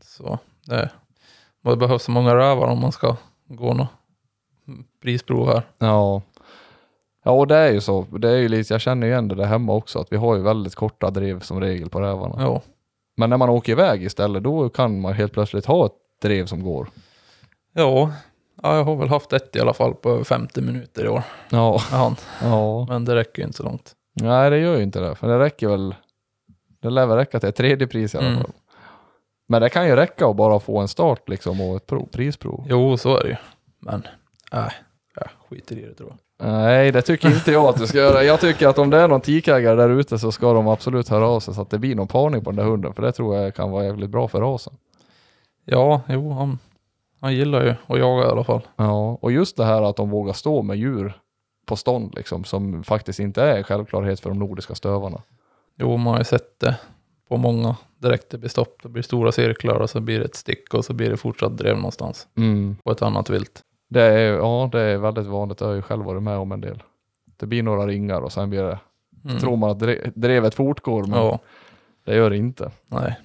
Så 0.00 0.38
det, 0.66 0.90
det 1.62 1.76
behövs 1.76 2.02
så 2.02 2.10
många 2.10 2.34
rövar 2.36 2.66
om 2.66 2.80
man 2.80 2.92
ska 2.92 3.16
gå 3.48 3.74
något 3.74 3.88
prisprov 5.02 5.46
här. 5.48 5.62
Ja. 5.78 6.22
Ja, 7.24 7.30
och 7.30 7.46
det 7.46 7.56
är 7.56 7.72
ju 7.72 7.80
så. 7.80 8.02
Det 8.18 8.30
är 8.30 8.36
ju 8.36 8.48
lite, 8.48 8.74
jag 8.74 8.80
känner 8.80 9.06
igen 9.06 9.28
det 9.28 9.34
där 9.34 9.44
hemma 9.44 9.72
också, 9.72 9.98
att 9.98 10.12
vi 10.12 10.16
har 10.16 10.36
ju 10.36 10.42
väldigt 10.42 10.74
korta 10.74 11.10
drev 11.10 11.40
som 11.40 11.60
regel 11.60 11.88
på 11.90 12.00
rävarna. 12.00 12.42
Ja, 12.42 12.60
Men 13.16 13.30
när 13.30 13.36
man 13.36 13.48
åker 13.48 13.72
iväg 13.72 14.02
istället, 14.02 14.42
då 14.42 14.68
kan 14.68 15.00
man 15.00 15.12
helt 15.12 15.32
plötsligt 15.32 15.66
ha 15.66 15.86
ett 15.86 15.92
drev 16.22 16.46
som 16.46 16.62
går. 16.64 16.88
ja, 17.74 18.10
ja 18.62 18.76
jag 18.76 18.84
har 18.84 18.96
väl 18.96 19.08
haft 19.08 19.32
ett 19.32 19.56
i 19.56 19.60
alla 19.60 19.72
fall 19.74 19.94
på 19.94 20.10
över 20.10 20.24
50 20.24 20.60
minuter 20.60 21.04
i 21.04 21.08
år 21.08 21.22
Ja. 21.50 21.70
med 21.90 22.00
han. 22.00 22.16
Ja. 22.42 22.86
Men 22.88 23.04
det 23.04 23.14
räcker 23.14 23.42
ju 23.42 23.46
inte 23.46 23.56
så 23.56 23.62
långt. 23.62 23.92
Nej, 24.14 24.50
det 24.50 24.58
gör 24.58 24.76
ju 24.76 24.82
inte 24.82 25.00
det. 25.00 25.14
För 25.14 25.28
det 25.28 25.38
räcker 25.38 25.68
väl, 25.68 25.94
det 26.82 26.90
lär 26.90 27.06
väl 27.06 27.16
räcka 27.16 27.40
till 27.40 27.48
ett 27.48 27.56
tredje 27.56 27.86
pris 27.86 28.14
i 28.14 28.18
alla 28.18 28.26
Mm. 28.26 28.40
fall. 28.40 28.52
Men 29.48 29.62
det 29.62 29.68
kan 29.68 29.86
ju 29.86 29.96
räcka 29.96 30.26
att 30.26 30.36
bara 30.36 30.60
få 30.60 30.78
en 30.78 30.88
start 30.88 31.28
liksom 31.28 31.60
och 31.60 31.76
ett 31.76 31.86
prov, 31.86 32.06
prisprov. 32.12 32.64
Jo, 32.68 32.96
så 32.96 33.16
är 33.16 33.22
det 33.22 33.28
ju. 33.28 33.36
Men, 33.78 34.06
nej, 34.52 34.70
jag 35.14 35.28
skiter 35.50 35.76
i 35.78 35.80
det 35.86 35.94
tror 35.94 36.08
jag. 36.08 36.18
Nej, 36.48 36.92
det 36.92 37.02
tycker 37.02 37.28
inte 37.28 37.52
jag 37.52 37.64
att 37.64 37.76
du 37.78 37.86
ska 37.86 37.98
göra. 37.98 38.22
Jag 38.24 38.40
tycker 38.40 38.68
att 38.68 38.78
om 38.78 38.90
det 38.90 38.98
är 38.98 39.08
någon 39.08 39.20
tikägare 39.20 39.74
där 39.76 39.90
ute 39.90 40.18
så 40.18 40.32
ska 40.32 40.52
de 40.52 40.68
absolut 40.68 41.08
höra 41.08 41.28
av 41.28 41.40
sig 41.40 41.54
så 41.54 41.62
att 41.62 41.70
det 41.70 41.78
blir 41.78 41.94
någon 41.94 42.08
parning 42.08 42.44
på 42.44 42.50
den 42.50 42.56
där 42.56 42.64
hunden. 42.64 42.94
För 42.94 43.02
det 43.02 43.12
tror 43.12 43.36
jag 43.36 43.54
kan 43.54 43.70
vara 43.70 43.84
jävligt 43.84 44.10
bra 44.10 44.28
för 44.28 44.40
rasen. 44.40 44.72
Ja, 45.64 46.00
jo, 46.08 46.32
han, 46.32 46.58
han 47.22 47.34
gillar 47.34 47.64
ju 47.64 47.74
att 47.86 47.98
jaga 47.98 48.26
i 48.26 48.30
alla 48.30 48.44
fall. 48.44 48.62
Ja, 48.76 49.18
och 49.20 49.32
just 49.32 49.56
det 49.56 49.64
här 49.64 49.82
att 49.82 49.96
de 49.96 50.10
vågar 50.10 50.32
stå 50.32 50.62
med 50.62 50.76
djur 50.76 51.12
på 51.66 51.76
stånd 51.76 52.14
liksom, 52.16 52.44
som 52.44 52.84
faktiskt 52.84 53.20
inte 53.20 53.42
är 53.42 53.62
självklarhet 53.62 54.20
för 54.20 54.30
de 54.30 54.38
nordiska 54.38 54.74
stövarna. 54.74 55.22
Jo, 55.76 55.96
man 55.96 56.12
har 56.12 56.20
ju 56.20 56.24
sett 56.24 56.60
det 56.60 56.76
på 57.28 57.36
många. 57.36 57.76
Direkt 57.98 58.30
det 58.30 58.38
blir 58.38 58.48
stopp, 58.50 58.82
det 58.82 58.88
blir 58.88 59.02
stora 59.02 59.32
cirklar 59.32 59.74
och 59.80 59.90
så 59.90 60.00
blir 60.00 60.18
det 60.18 60.24
ett 60.24 60.34
stick 60.34 60.74
och 60.74 60.84
så 60.84 60.92
blir 60.94 61.10
det 61.10 61.16
fortsatt 61.16 61.56
drev 61.58 61.76
någonstans 61.76 62.28
Mm. 62.36 62.76
på 62.84 62.92
ett 62.92 63.02
annat 63.02 63.30
vilt. 63.30 63.62
Det 63.90 64.02
är, 64.02 64.32
ja, 64.32 64.68
det 64.72 64.80
är 64.80 64.96
väldigt 64.98 65.26
vanligt. 65.26 65.58
Det 65.58 65.64
har 65.64 65.72
jag 65.72 65.76
ju 65.76 65.82
själv 65.82 66.04
varit 66.04 66.22
med 66.22 66.36
om 66.38 66.52
en 66.52 66.60
del. 66.60 66.82
Det 67.36 67.46
blir 67.46 67.62
några 67.62 67.86
ringar 67.86 68.20
och 68.20 68.32
sen 68.32 68.50
blir 68.50 68.62
det, 68.62 68.78
Mm. 69.24 69.38
tror 69.38 69.56
man 69.56 69.70
att 69.70 69.78
dre- 69.78 70.12
drevet 70.14 70.54
fortgår, 70.54 71.02
men 71.06 71.18
Ja, 71.18 71.38
det 72.04 72.14
gör 72.16 72.30
det 72.30 72.36
inte. 72.36 72.70
nej. 72.86 73.18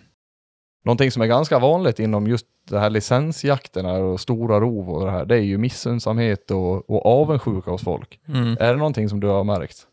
Någonting 0.88 1.12
som 1.12 1.22
är 1.22 1.28
ganska 1.28 1.60
vanligt 1.60 2.00
inom 2.00 2.28
just 2.28 2.46
det 2.70 2.80
här 2.80 2.90
licensjakterna 2.90 3.94
och 3.94 4.20
stora 4.20 4.60
rov 4.60 4.90
och 4.90 5.06
det 5.06 5.12
här, 5.12 5.26
det 5.26 5.36
är 5.36 5.40
ju 5.42 5.58
missundsamhet 5.58 6.52
och, 6.52 6.90
och 6.90 7.06
avundsjuka 7.06 7.72
hos 7.72 7.84
folk. 7.84 8.20
Mm. 8.28 8.58
Är 8.60 8.72
det 8.72 8.76
någonting 8.78 9.10
som 9.10 9.20
du 9.20 9.28
har 9.28 9.44
märkt? 9.44 9.88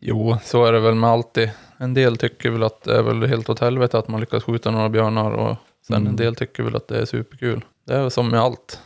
Jo, 0.00 0.36
så 0.44 0.64
är 0.64 0.72
det 0.72 0.80
väl 0.80 0.94
med 0.94 1.10
alltid. 1.10 1.50
En 1.78 1.94
del 1.94 2.16
tycker 2.16 2.50
väl 2.50 2.62
att 2.62 2.82
det 2.82 2.96
är 2.98 3.02
väl 3.02 3.22
helt 3.26 3.48
åt 3.50 3.58
helvete 3.60 3.98
att 3.98 4.08
man 4.08 4.20
lyckas 4.20 4.44
skjuta 4.44 4.70
några 4.70 4.88
björnar 4.88 5.30
och 5.30 5.56
sen 5.86 5.96
Mm. 5.96 6.08
en 6.08 6.16
del 6.16 6.34
tycker 6.34 6.62
väl 6.62 6.76
att 6.76 6.88
det 6.88 6.98
är 7.00 7.04
superkul. 7.04 7.64
Det 7.86 7.94
är 7.94 8.00
väl 8.00 8.10
som 8.10 8.28
med 8.28 8.40
allt. 8.40 8.80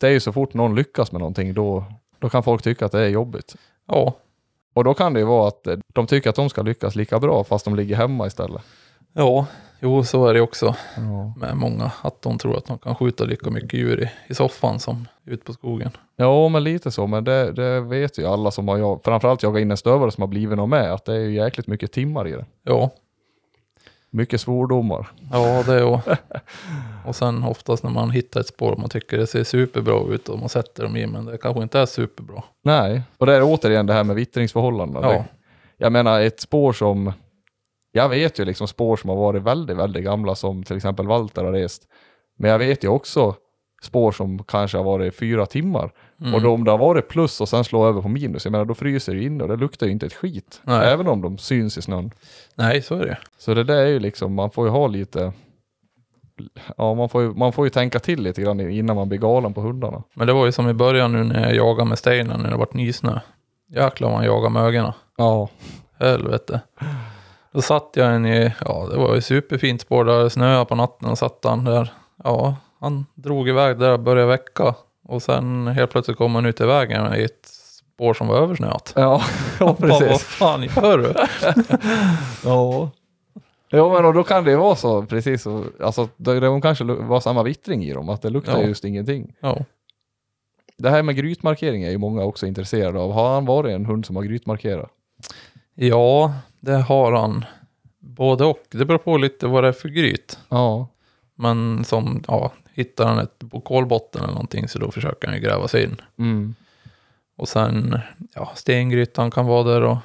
Det 0.00 0.06
är 0.06 0.10
ju 0.10 0.20
så 0.20 0.32
fort 0.32 0.54
någon 0.54 0.74
lyckas 0.74 1.12
med 1.12 1.18
någonting, 1.20 1.54
då, 1.54 1.84
då 2.18 2.28
kan 2.28 2.42
folk 2.42 2.62
tycka 2.62 2.86
att 2.86 2.92
det 2.92 3.00
är 3.00 3.08
jobbigt. 3.08 3.56
Ja, 3.88 4.14
Och 4.74 4.84
då 4.84 4.94
kan 4.94 5.14
det 5.14 5.20
ju 5.20 5.26
vara 5.26 5.48
att 5.48 5.68
de 5.94 6.06
tycker 6.06 6.30
att 6.30 6.36
de 6.36 6.48
ska 6.50 6.62
lyckas 6.62 6.96
lika 6.96 7.18
bra 7.20 7.44
fast 7.44 7.64
de 7.64 7.76
ligger 7.76 7.96
hemma 7.96 8.26
istället. 8.26 8.62
ja, 9.12 9.46
jo 9.80 10.04
så 10.04 10.26
är 10.26 10.34
det 10.34 10.40
också 10.40 10.74
Ja, 10.96 11.32
med 11.36 11.56
många. 11.56 11.90
Att 12.02 12.22
de 12.22 12.38
tror 12.38 12.56
att 12.56 12.66
de 12.66 12.78
kan 12.78 12.94
skjuta 12.94 13.24
lika 13.24 13.50
mycket 13.50 13.72
djur 13.74 14.02
i, 14.02 14.10
i 14.32 14.34
soffan 14.34 14.80
som 14.80 15.08
ut 15.24 15.44
på 15.44 15.52
skogen. 15.52 15.90
ja 16.16 16.48
men 16.48 16.64
lite 16.64 16.90
så. 16.90 17.06
Men 17.06 17.24
det, 17.24 17.52
det 17.52 17.80
vet 17.80 18.18
ju 18.18 18.26
alla 18.26 18.50
som 18.50 18.68
har 18.68 18.78
jag, 18.78 19.00
framförallt 19.04 19.42
jagat 19.42 19.60
in 19.60 19.70
en 19.70 19.76
stövare 19.76 20.10
som 20.10 20.22
har 20.22 20.28
blivit 20.28 20.56
något 20.56 20.68
med, 20.68 20.92
att 20.92 21.04
det 21.04 21.14
är 21.14 21.18
ju 21.20 21.34
jäkligt 21.34 21.66
mycket 21.66 21.92
timmar 21.92 22.28
i 22.28 22.32
det. 22.32 22.44
Ja, 22.62 22.90
Mycket 24.10 24.40
svordomar. 24.40 25.08
ja 25.32 25.62
det 25.66 25.74
är 25.74 25.84
och, 25.84 26.00
och 27.06 27.16
sen 27.16 27.44
oftast 27.44 27.82
när 27.82 27.90
man 27.90 28.10
hittar 28.10 28.40
ett 28.40 28.46
spår 28.48 28.76
man 28.76 28.88
tycker 28.88 29.18
det 29.18 29.26
ser 29.26 29.44
superbra 29.44 30.14
ut 30.14 30.28
och 30.28 30.38
man 30.38 30.48
sätter 30.48 30.82
dem 30.82 30.96
i 30.96 31.06
men 31.06 31.24
det 31.24 31.38
kanske 31.38 31.62
inte 31.62 31.78
är 31.80 31.86
superbra. 31.86 32.42
Nej, 32.62 33.02
och 33.18 33.26
det 33.26 33.34
är 33.34 33.42
återigen 33.42 33.86
det 33.86 33.92
här 33.92 34.04
med 34.04 34.16
vittringsförhållanden. 34.16 35.02
Ja. 35.02 35.24
Jag 35.76 35.92
menar 35.92 36.20
ett 36.20 36.40
spår 36.40 36.72
som, 36.72 37.12
jag 37.98 38.08
vet 38.08 38.38
ju 38.38 38.44
liksom 38.44 38.68
spår 38.68 38.96
som 38.96 39.10
har 39.10 39.16
varit 39.16 39.42
väldigt, 39.42 39.76
väldigt 39.76 40.04
gamla 40.04 40.34
som 40.34 40.62
till 40.62 40.76
exempel 40.76 41.06
Walter 41.06 41.44
har 41.44 41.52
rest. 41.52 41.82
Men 42.38 42.50
jag 42.50 42.58
vet 42.58 42.84
ju 42.84 42.88
också 42.88 43.34
spår 43.82 44.12
som 44.12 44.44
kanske 44.44 44.76
har 44.76 44.84
varit 44.84 45.14
fyra 45.14 45.46
timmar. 45.46 45.92
Mm. 46.20 46.34
Och 46.34 46.42
då, 46.42 46.50
om 46.52 46.64
det 46.64 46.70
har 46.70 46.78
varit 46.78 47.08
plus 47.08 47.40
och 47.40 47.48
sen 47.48 47.64
slå 47.64 47.86
över 47.86 48.02
på 48.02 48.08
minus, 48.08 48.44
jag 48.44 48.52
menar 48.52 48.64
då 48.64 48.74
fryser 48.74 49.14
det 49.14 49.24
inne 49.24 49.44
och 49.44 49.48
det 49.48 49.56
luktar 49.56 49.86
ju 49.86 49.92
inte 49.92 50.06
ett 50.06 50.14
skit. 50.14 50.60
Nej. 50.64 50.92
Även 50.92 51.08
om 51.08 51.22
de 51.22 51.38
syns 51.38 51.78
i 51.78 51.82
snön. 51.82 52.10
Nej, 52.54 52.82
så 52.82 52.94
är 52.94 53.06
det 53.06 53.18
Så 53.38 53.54
det 53.54 53.64
där 53.64 53.76
är 53.76 53.86
ju 53.86 53.98
liksom, 53.98 54.34
man 54.34 54.50
får 54.50 54.66
ju 54.66 54.70
ha 54.70 54.86
lite, 54.86 55.32
ja 56.76 56.94
man 56.94 57.08
får 57.08 57.22
ju, 57.22 57.34
man 57.34 57.52
får 57.52 57.66
ju 57.66 57.70
tänka 57.70 57.98
till 57.98 58.22
lite 58.22 58.42
grann 58.42 58.60
innan 58.60 58.96
man 58.96 59.08
blir 59.08 59.18
galen 59.18 59.54
på 59.54 59.60
hundarna. 59.60 60.02
Men 60.14 60.26
det 60.26 60.32
var 60.32 60.46
ju 60.46 60.52
som 60.52 60.68
i 60.68 60.74
början 60.74 61.12
nu 61.12 61.24
när 61.24 61.42
jag 61.42 61.54
jagade 61.54 61.88
med 61.88 61.98
stenen 61.98 62.40
när 62.40 62.50
det 62.50 62.56
vart 62.56 62.74
nysnö. 62.74 63.20
Jäklar 63.68 64.08
vad 64.08 64.18
man 64.18 64.26
jagade 64.26 64.50
med 64.50 64.62
ögonen. 64.62 64.92
Ja. 65.16 65.48
Helvete. 65.98 66.60
Då 67.58 67.62
satt 67.62 67.90
jag 67.94 68.14
en 68.14 68.26
i, 68.26 68.52
ja 68.64 68.86
det 68.90 68.96
var 68.98 69.14
ju 69.14 69.20
superfint 69.20 69.80
spår 69.80 70.04
där 70.04 70.28
snöade 70.28 70.64
på 70.64 70.74
natten 70.74 71.08
och 71.08 71.18
satt 71.18 71.44
han 71.44 71.64
där. 71.64 71.92
Ja, 72.24 72.56
han 72.80 73.06
drog 73.14 73.48
iväg 73.48 73.78
där 73.78 73.92
och 73.92 74.00
började 74.00 74.28
väcka. 74.28 74.74
Och 75.04 75.22
sen 75.22 75.66
helt 75.66 75.90
plötsligt 75.90 76.16
kom 76.16 76.34
han 76.34 76.46
ut 76.46 76.60
i 76.60 76.64
vägen 76.64 77.14
i 77.14 77.22
ett 77.22 77.46
spår 77.94 78.14
som 78.14 78.26
var 78.26 78.36
översnöat. 78.36 78.92
Ja, 78.96 79.22
ja 79.60 79.76
Bara, 79.78 79.88
Vad 79.88 80.00
precis. 80.00 80.22
fan 80.22 80.62
gör 80.62 80.98
du? 80.98 81.14
Ja. 82.44 82.90
Ja 83.68 84.02
men 84.02 84.14
då 84.14 84.22
kan 84.24 84.44
det 84.44 84.56
vara 84.56 84.76
så 84.76 85.02
precis 85.02 85.42
så, 85.42 85.64
alltså 85.82 86.08
det, 86.16 86.60
kanske 86.62 86.84
var 86.84 87.20
samma 87.20 87.42
vittring 87.42 87.84
i 87.84 87.92
dem, 87.92 88.08
att 88.08 88.22
det 88.22 88.30
luktar 88.30 88.60
Ja. 88.60 88.66
just 88.66 88.84
ingenting. 88.84 89.34
Ja, 89.40 89.58
Det 90.78 90.90
här 90.90 91.02
med 91.02 91.16
grytmarkering 91.16 91.82
är 91.82 91.90
ju 91.90 91.98
många 91.98 92.22
också 92.24 92.46
intresserade 92.46 92.98
av. 93.00 93.12
Har 93.12 93.34
han 93.34 93.46
varit 93.46 93.74
en 93.74 93.86
hund 93.86 94.06
som 94.06 94.16
har 94.16 94.22
grytmarkerat? 94.22 94.90
ja 95.74 96.32
det 96.60 96.76
har 96.76 97.12
han. 97.12 97.44
Både 97.98 98.44
och. 98.44 98.62
Det 98.70 98.84
beror 98.84 98.98
på 98.98 99.16
lite 99.16 99.46
vad 99.46 99.64
det 99.64 99.68
är 99.68 99.72
för 99.72 99.88
gryt. 99.88 100.38
Ja. 100.48 100.88
Men 101.34 101.84
som, 101.84 102.22
ja, 102.28 102.52
hittar 102.72 103.06
han 103.06 103.18
ett 103.18 103.42
kolbotten 103.64 104.22
eller 104.22 104.32
någonting 104.32 104.68
så 104.68 104.78
då 104.78 104.90
försöker 104.90 105.28
han 105.28 105.36
ju 105.36 105.42
gräva 105.42 105.68
sig 105.68 105.84
in. 105.84 106.00
Mm. 106.18 106.54
Och 107.36 107.48
sen, 107.48 107.98
ja, 108.34 108.52
stengrytan 108.54 109.30
kan 109.30 109.46
vara 109.46 109.62
där 109.62 109.82
och 109.82 109.98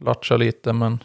latcha 0.00 0.36
lite, 0.36 0.72
men 0.72 1.04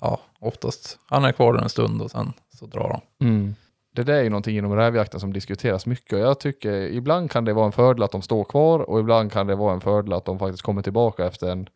ja, 0.00 0.20
oftast, 0.38 0.98
han 1.06 1.24
är 1.24 1.32
kvar 1.32 1.52
där 1.52 1.62
en 1.62 1.68
stund 1.68 2.02
och 2.02 2.10
sen 2.10 2.32
så 2.58 2.66
drar 2.66 2.88
han. 2.88 3.28
Mm. 3.28 3.54
Det 3.94 4.02
där 4.02 4.14
är 4.14 4.22
ju 4.22 4.30
någonting 4.30 4.58
inom 4.58 4.76
rävjakten 4.76 5.20
som 5.20 5.32
diskuteras 5.32 5.86
mycket 5.86 6.12
och 6.12 6.18
jag 6.18 6.40
tycker 6.40 6.72
ibland 6.72 7.30
kan 7.30 7.44
det 7.44 7.52
vara 7.52 7.66
en 7.66 7.72
fördel 7.72 8.02
att 8.02 8.12
de 8.12 8.22
står 8.22 8.44
kvar 8.44 8.78
och 8.78 9.00
ibland 9.00 9.32
kan 9.32 9.46
det 9.46 9.54
vara 9.54 9.74
en 9.74 9.80
fördel 9.80 10.12
att 10.12 10.24
de 10.24 10.38
faktiskt 10.38 10.62
kommer 10.62 10.82
tillbaka 10.82 11.26
efter 11.26 11.50
en, 11.50 11.68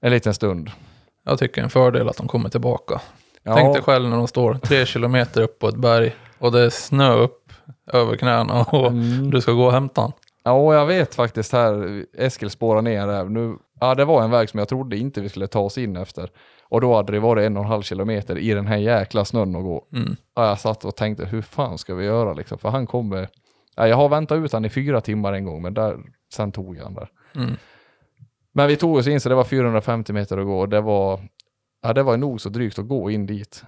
en 0.00 0.12
liten 0.12 0.34
stund. 0.34 0.70
Jag 1.24 1.38
tycker 1.38 1.62
en 1.62 1.70
fördel 1.70 2.08
att 2.08 2.16
de 2.16 2.28
kommer 2.28 2.48
tillbaka. 2.48 3.00
Ja. 3.42 3.54
Tänk 3.54 3.74
dig 3.74 3.82
själv 3.82 4.08
när 4.08 4.16
de 4.16 4.28
står 4.28 4.54
tre 4.54 4.86
kilometer 4.86 5.42
upp 5.42 5.58
på 5.58 5.68
ett 5.68 5.76
berg 5.76 6.14
och 6.38 6.52
det 6.52 6.60
är 6.60 6.70
snö 6.70 7.12
upp 7.14 7.52
över 7.92 8.16
knäna 8.16 8.60
och 8.64 8.86
Mm. 8.86 9.30
du 9.30 9.40
ska 9.40 9.52
gå 9.52 9.64
och 9.64 9.72
hämta 9.72 10.00
han. 10.00 10.12
Ja, 10.44 10.74
jag 10.74 10.86
vet 10.86 11.14
faktiskt 11.14 11.52
här, 11.52 12.02
Eskil 12.18 12.50
spårar 12.50 12.82
ner 12.82 13.06
där. 13.06 13.24
Nu, 13.24 13.56
ja, 13.80 13.94
det 13.94 14.04
var 14.04 14.22
en 14.22 14.30
väg 14.30 14.50
som 14.50 14.58
jag 14.58 14.68
trodde 14.68 14.96
inte 14.96 15.20
vi 15.20 15.28
skulle 15.28 15.46
ta 15.46 15.60
oss 15.60 15.78
in 15.78 15.96
efter. 15.96 16.30
Och 16.68 16.80
då 16.80 16.94
hade 16.96 17.12
det 17.12 17.20
varit 17.20 17.46
en 17.46 17.56
och 17.56 17.62
en 17.62 17.68
halv 17.68 17.82
kilometer 17.82 18.38
i 18.38 18.54
den 18.54 18.66
här 18.66 18.76
jäkla 18.76 19.24
snön 19.24 19.56
att 19.56 19.62
gå. 19.62 19.84
Mm. 19.92 20.16
Ja, 20.36 20.48
jag 20.48 20.58
satt 20.60 20.84
och 20.84 20.96
tänkte, 20.96 21.24
hur 21.24 21.42
fan 21.42 21.78
ska 21.78 21.94
vi 21.94 22.04
göra 22.04 22.32
liksom? 22.34 22.58
För 22.58 22.68
han 22.68 22.86
kommer... 22.86 23.28
Ja, 23.76 23.88
jag 23.88 23.96
har 23.96 24.08
väntat 24.08 24.36
ut 24.38 24.52
han 24.52 24.64
i 24.64 24.68
fyra 24.70 25.00
timmar 25.00 25.32
en 25.32 25.44
gång, 25.44 25.62
men 25.62 25.74
där, 25.74 25.96
sen 26.34 26.52
tog 26.52 26.76
jag 26.76 26.84
han 26.84 26.94
där. 26.94 27.08
Mm. 27.34 27.56
Men 28.56 28.68
vi 28.68 28.76
tog 28.76 28.96
oss 28.96 29.06
in 29.06 29.20
så 29.20 29.28
det 29.28 29.34
var 29.34 29.44
450 29.44 30.12
meter 30.12 30.38
att 30.38 30.46
gå 30.46 30.58
och 30.60 30.68
det 30.68 30.80
var, 30.80 31.20
ja, 31.82 31.92
det 31.92 32.02
var 32.02 32.16
nog 32.16 32.40
så 32.40 32.48
drygt 32.48 32.78
att 32.78 32.88
gå 32.88 33.10
in 33.10 33.26
dit. 33.26 33.64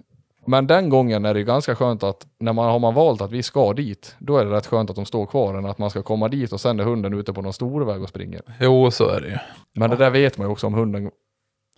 Men 0.46 0.66
den 0.66 0.88
gången 0.88 1.24
är 1.24 1.34
det 1.34 1.42
ganska 1.42 1.74
skönt 1.74 2.02
att 2.02 2.26
när 2.38 2.52
man 2.52 2.70
har 2.70 2.78
man 2.78 2.94
valt 2.94 3.20
att 3.20 3.32
vi 3.32 3.42
ska 3.42 3.72
dit, 3.72 4.16
då 4.18 4.36
är 4.38 4.44
det 4.44 4.50
rätt 4.50 4.66
skönt 4.66 4.90
att 4.90 4.96
de 4.96 5.04
står 5.06 5.26
kvar 5.26 5.54
än 5.54 5.66
att 5.66 5.78
man 5.78 5.90
ska 5.90 6.02
komma 6.02 6.28
dit 6.28 6.52
och 6.52 6.60
sen 6.60 6.80
är 6.80 6.84
hunden 6.84 7.14
ute 7.14 7.32
på 7.32 7.42
någon 7.42 7.52
stor 7.52 7.84
väg 7.84 8.02
och 8.02 8.08
springer. 8.08 8.42
Jo, 8.60 8.90
så 8.90 9.08
är 9.08 9.20
det 9.20 9.28
ju. 9.28 9.36
Men 9.72 9.90
det 9.90 9.96
där 9.96 10.10
vet 10.10 10.38
man 10.38 10.46
ju 10.46 10.52
också 10.52 10.66
om 10.66 10.74
hunden 10.74 11.10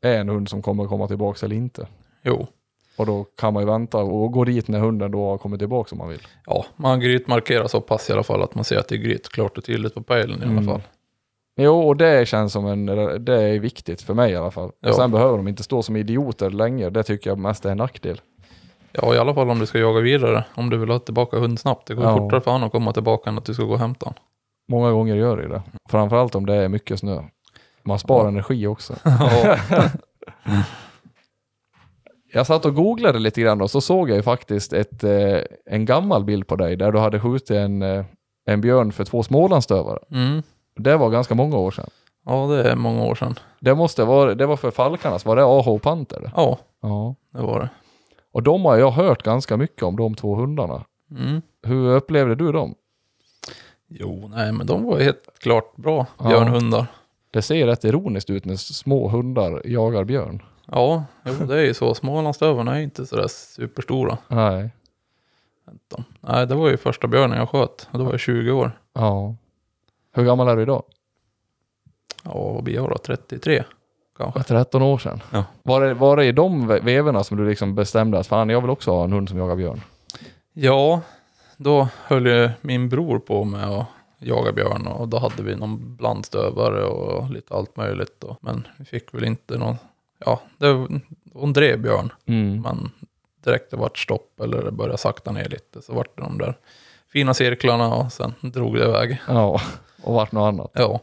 är 0.02 0.20
en 0.20 0.28
hund 0.28 0.48
som 0.48 0.62
kommer 0.62 0.86
komma 0.86 1.08
tillbaka 1.08 1.46
eller 1.46 1.56
inte. 1.56 1.86
Jo. 2.22 2.46
Och 2.96 3.06
då 3.06 3.24
kan 3.24 3.54
man 3.54 3.62
ju 3.62 3.66
vänta 3.66 3.98
och 3.98 4.32
gå 4.32 4.44
dit 4.44 4.68
när 4.68 4.78
hunden 4.78 5.10
då 5.10 5.26
har 5.26 5.38
kommit 5.38 5.60
tillbaka 5.60 5.88
om 5.92 5.98
man 5.98 6.08
vill. 6.08 6.26
Ja, 6.46 6.66
man 6.76 7.00
grytmarkerar 7.00 7.66
så 7.66 7.80
pass 7.80 8.10
i 8.10 8.12
alla 8.12 8.22
fall 8.22 8.42
att 8.42 8.54
man 8.54 8.64
ser 8.64 8.78
att 8.78 8.88
det 8.88 8.94
är 8.94 8.98
gryt 8.98 9.28
klart 9.28 9.58
och 9.58 9.64
tydligt 9.64 9.94
på 9.94 10.02
pejlen 10.02 10.38
i 10.38 10.42
alla 10.42 10.52
Mm. 10.52 10.80
Jo, 11.60 11.80
och 11.88 11.96
det 11.96 12.28
känns 12.28 12.52
som 12.52 12.66
en, 12.66 12.86
det 13.24 13.42
är 13.42 13.58
viktigt 13.58 14.02
för 14.02 14.14
mig 14.14 14.32
i 14.32 14.36
alla 14.36 14.50
fall. 14.50 14.70
Ja. 14.80 14.88
Och 14.88 14.94
sen 14.94 15.10
behöver 15.10 15.36
de 15.36 15.48
inte 15.48 15.62
stå 15.62 15.82
som 15.82 15.96
idioter 15.96 16.50
länge, 16.50 16.90
det 16.90 17.02
tycker 17.02 17.30
jag 17.30 17.38
mest 17.38 17.64
är 17.64 17.70
en 17.70 17.76
nackdel. 17.76 18.20
Ja, 18.92 19.14
i 19.14 19.18
alla 19.18 19.34
fall 19.34 19.50
om 19.50 19.58
du 19.58 19.66
ska 19.66 19.78
jaga 19.78 20.00
vidare. 20.00 20.44
Om 20.54 20.70
du 20.70 20.76
vill 20.76 20.88
ha 20.90 20.98
tillbaka 20.98 21.38
hund 21.38 21.60
snabbt. 21.60 21.86
Det 21.86 21.94
går 21.94 22.04
Ja. 22.04 22.16
fortare 22.16 22.40
för 22.40 22.50
han 22.50 22.62
att 22.64 22.72
komma 22.72 22.92
tillbaka 22.92 23.30
än 23.30 23.38
att 23.38 23.44
du 23.44 23.54
ska 23.54 23.62
gå 23.64 23.72
och 23.72 23.78
hämta 23.78 24.06
han. 24.06 24.14
Många 24.72 24.90
gånger 24.90 25.14
gör 25.16 25.36
det 25.36 25.48
det. 25.48 25.62
Framförallt 25.90 26.34
om 26.34 26.46
det 26.46 26.54
är 26.54 26.68
mycket 26.68 26.98
snö. 26.98 27.22
Man 27.82 27.98
sparar 27.98 28.22
Ja. 28.24 28.28
energi 28.28 28.66
också. 28.66 28.94
Ja. 29.04 29.56
Jag 32.32 32.46
satt 32.46 32.64
och 32.66 32.74
googlade 32.74 33.18
lite 33.18 33.40
grann 33.40 33.60
och 33.62 33.70
så 33.70 33.80
såg 33.80 34.10
jag 34.10 34.16
ju 34.16 34.22
faktiskt 34.22 34.72
ett, 34.72 35.04
eh, 35.04 35.38
en 35.66 35.84
gammal 35.84 36.24
bild 36.24 36.46
på 36.46 36.56
dig 36.56 36.76
där 36.76 36.92
du 36.92 36.98
hade 36.98 37.20
skjutit 37.20 37.50
en, 37.50 37.82
eh, 37.82 38.04
en 38.46 38.60
björn 38.60 38.92
för 38.92 39.04
två 39.04 39.22
smålandsstövare. 39.22 39.98
Mm. 40.10 40.42
Det 40.78 40.96
var 40.96 41.10
ganska 41.10 41.34
många 41.34 41.56
år 41.56 41.70
sedan. 41.70 41.90
ja, 42.26 42.46
det 42.46 42.70
är 42.70 42.76
många 42.76 43.04
år 43.04 43.14
sedan. 43.14 43.34
Det 43.60 43.74
måste 43.74 44.04
vara, 44.04 44.34
det 44.34 44.46
var 44.46 44.56
för 44.56 44.70
Falkarnas, 44.70 45.24
var 45.24 45.36
det 45.36 45.44
AH 45.44 45.78
Panter? 45.78 46.30
Ja, 46.36 46.58
Ja. 46.82 47.14
det 47.32 47.40
var 47.42 47.60
det. 47.60 47.68
Och 48.32 48.42
de 48.42 48.64
har 48.64 48.76
jag 48.76 48.90
hört 48.90 49.22
ganska 49.22 49.56
mycket 49.56 49.82
om, 49.82 49.96
de 49.96 50.14
två 50.14 50.34
hundarna. 50.34 50.84
Mm. 51.10 51.42
Hur 51.62 51.88
upplevde 51.90 52.34
du 52.34 52.52
dem? 52.52 52.74
Jo, 53.88 54.30
nej, 54.34 54.52
men 54.52 54.66
de 54.66 54.84
var 54.84 54.98
helt 55.00 55.28
klart 55.38 55.76
bra 55.76 56.06
Ja. 56.18 56.28
björnhundar. 56.28 56.86
Det 57.30 57.42
ser 57.42 57.66
rätt 57.66 57.84
ironiskt 57.84 58.30
ut 58.30 58.44
när 58.44 58.56
små 58.56 59.08
hundar 59.08 59.62
jagar 59.64 60.04
björn. 60.04 60.42
Ja, 60.66 61.04
jo, 61.24 61.32
det 61.46 61.54
är 61.58 61.64
ju 61.64 61.74
så. 61.74 61.94
Smålandsdövarna 61.94 62.76
är 62.78 62.82
inte 62.82 63.06
sådär 63.06 63.26
superstora. 63.28 64.18
Nej. 64.28 64.70
Nej, 66.20 66.46
det 66.46 66.54
var 66.54 66.68
ju 66.68 66.76
första 66.76 67.06
björnen 67.06 67.38
jag 67.38 67.48
sköt. 67.48 67.88
Och 67.92 67.98
då 67.98 68.04
var 68.04 68.10
jag 68.12 68.20
20 68.20 68.50
år. 68.50 68.72
Ja. 68.92 69.34
Hur 70.12 70.24
gammal 70.24 70.48
är 70.48 70.56
du 70.56 70.62
idag? 70.62 70.82
Ja, 72.24 72.52
vad 72.52 72.64
blir 72.64 72.74
jag 72.74 72.88
då? 72.90 72.98
33 72.98 73.64
kanske. 74.18 74.42
13 74.42 74.82
år 74.82 74.98
sedan. 74.98 75.20
Ja. 75.32 75.44
Var, 75.62 75.80
det, 75.80 75.94
var 75.94 76.16
det 76.16 76.24
i 76.24 76.32
de 76.32 76.68
ve- 76.68 76.80
vevorna 76.80 77.24
som 77.24 77.36
du 77.36 77.48
liksom 77.48 77.74
bestämde 77.74 78.18
att 78.18 78.26
fan 78.26 78.48
jag 78.48 78.60
vill 78.60 78.70
också 78.70 78.90
ha 78.90 79.04
en 79.04 79.12
hund 79.12 79.28
som 79.28 79.38
jagar 79.38 79.56
björn? 79.56 79.80
Ja, 80.52 81.00
då 81.56 81.88
höll 82.04 82.26
ju 82.26 82.50
min 82.60 82.88
bror 82.88 83.18
på 83.18 83.44
med 83.44 83.64
att 83.70 83.86
jaga 84.18 84.52
björn 84.52 84.86
och 84.86 85.08
då 85.08 85.18
hade 85.18 85.42
vi 85.42 85.56
någon 85.56 85.96
blandstövare 85.96 86.84
och 86.84 87.30
lite 87.30 87.54
allt 87.54 87.76
möjligt. 87.76 88.14
Då. 88.18 88.36
Men 88.40 88.66
vi 88.78 88.84
fick 88.84 89.14
väl 89.14 89.24
inte 89.24 89.58
någon, 89.58 89.76
ja, 90.18 90.40
det, 90.58 90.88
hon 91.32 91.52
drev 91.52 91.80
björn. 91.82 92.12
Mm. 92.26 92.60
Men 92.62 92.90
direkt 93.44 93.70
det 93.70 93.76
vart 93.76 93.98
stopp 93.98 94.40
eller 94.40 94.62
det 94.62 94.70
började 94.70 94.98
sakta 94.98 95.32
ner 95.32 95.48
lite 95.48 95.82
så 95.82 95.92
vart 95.94 96.16
det 96.16 96.22
de 96.22 96.38
där 96.38 96.54
fina 97.12 97.34
cirklarna 97.34 97.94
och 97.94 98.12
sen 98.12 98.34
drog 98.40 98.74
det 98.74 98.84
iväg. 98.84 99.20
Ja, 99.28 99.60
och 100.02 100.14
vart 100.14 100.32
något 100.32 100.48
annat. 100.54 100.70
Ja. 100.74 101.00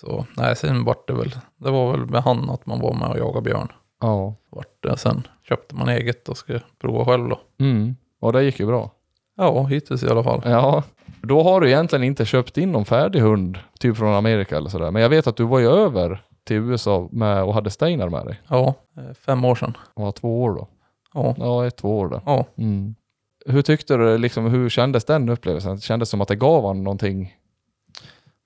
Så 0.00 0.26
nej, 0.36 0.56
sen 0.56 0.84
vart 0.84 1.08
det 1.08 1.12
väl, 1.14 1.36
det 1.56 1.70
var 1.70 1.90
väl 1.92 2.06
med 2.06 2.22
han 2.22 2.50
att 2.50 2.66
man 2.66 2.80
var 2.80 2.94
med 2.94 3.08
och 3.10 3.18
jagade 3.18 3.42
björn. 3.42 3.72
Ja. 4.00 4.34
Vart 4.50 4.82
det, 4.82 4.96
sen 4.96 5.22
köpte 5.48 5.74
man 5.74 5.88
eget 5.88 6.28
och 6.28 6.36
skulle 6.36 6.60
prova 6.78 7.04
själv 7.04 7.28
då. 7.28 7.40
Mm. 7.60 7.96
Och 8.20 8.32
det 8.32 8.42
gick 8.44 8.60
ju 8.60 8.66
bra. 8.66 8.90
Ja, 9.36 9.64
hittills 9.64 10.02
i 10.02 10.08
alla 10.08 10.22
fall. 10.22 10.42
Ja. 10.44 10.82
Då 11.22 11.42
har 11.42 11.60
du 11.60 11.68
egentligen 11.68 12.04
inte 12.04 12.24
köpt 12.24 12.56
in 12.58 12.72
någon 12.72 12.84
färdig 12.84 13.20
hund, 13.20 13.58
typ 13.78 13.96
från 13.96 14.14
Amerika 14.14 14.56
eller 14.56 14.70
sådär. 14.70 14.90
Men 14.90 15.02
jag 15.02 15.08
vet 15.08 15.26
att 15.26 15.36
du 15.36 15.44
var 15.44 15.58
ju 15.58 15.66
över 15.70 16.22
till 16.44 16.56
USA 16.56 17.08
med 17.12 17.42
och 17.44 17.54
hade 17.54 17.70
Steinar 17.70 18.08
med 18.08 18.26
dig. 18.26 18.40
Ja, 18.48 18.74
eh, 18.96 19.14
fem 19.14 19.44
år 19.44 19.54
sedan. 19.54 19.76
Var 19.94 20.12
två 20.12 20.42
år 20.42 20.50
då. 20.54 20.68
Ja, 21.14 21.34
Ja, 21.38 21.66
ett, 21.66 21.76
två 21.76 21.98
år 21.98 22.08
där. 22.08 22.20
ja. 22.26 22.44
Mm. 22.58 22.94
Hur 23.46 23.62
tyckte 23.62 23.96
du, 23.96 24.18
liksom, 24.18 24.44
hur 24.46 24.68
kändes 24.68 25.04
den 25.04 25.28
upplevelsen? 25.28 25.80
Kändes 25.80 26.08
det 26.08 26.10
som 26.10 26.20
att 26.20 26.28
det 26.28 26.36
gav 26.36 26.66
han 26.66 26.82
någonting? 26.84 27.36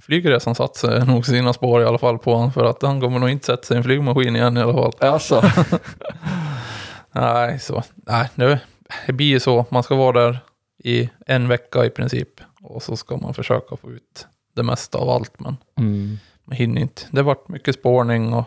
Flygresan 0.07 0.55
satte 0.55 1.05
nog 1.05 1.27
sina 1.27 1.53
spår 1.53 1.83
i 1.83 1.85
alla 1.85 1.99
fall 1.99 2.19
på 2.19 2.35
honom 2.35 2.53
för 2.53 2.65
att 2.65 2.83
han 2.83 3.01
kommer 3.01 3.19
nog 3.19 3.31
inte 3.31 3.47
sätta 3.47 3.63
sig 3.63 3.75
i 3.75 3.79
en 3.79 3.85
flygmaskin 3.85 4.37
igen 4.37 4.57
i 4.57 4.61
alla 4.61 4.73
fall. 4.73 4.93
Alltså. 5.01 5.43
Nej, 7.13 7.59
så. 7.59 7.83
Nej, 7.95 8.29
det, 8.35 8.61
det 9.07 9.13
blir 9.13 9.27
ju 9.27 9.41
så. 9.41 9.65
Man 9.69 9.83
ska 9.83 9.95
vara 9.95 10.21
där 10.21 10.39
i 10.85 11.11
en 11.27 11.49
vecka 11.49 11.85
i 11.85 11.91
princip. 11.91 12.29
Och 12.63 12.83
så 12.83 12.97
ska 12.97 13.17
man 13.17 13.35
försöka 13.35 13.77
få 13.77 13.91
ut 13.91 14.27
det 14.57 14.63
mesta 14.63 14.99
av 14.99 15.09
allt. 15.11 15.41
Men 15.41 15.57
Mm. 15.79 16.19
man 16.45 16.57
hinner 16.57 16.81
inte. 16.81 17.03
Det 17.11 17.23
vart 17.23 17.49
mycket 17.49 17.75
spårning 17.75 18.33
och 18.33 18.45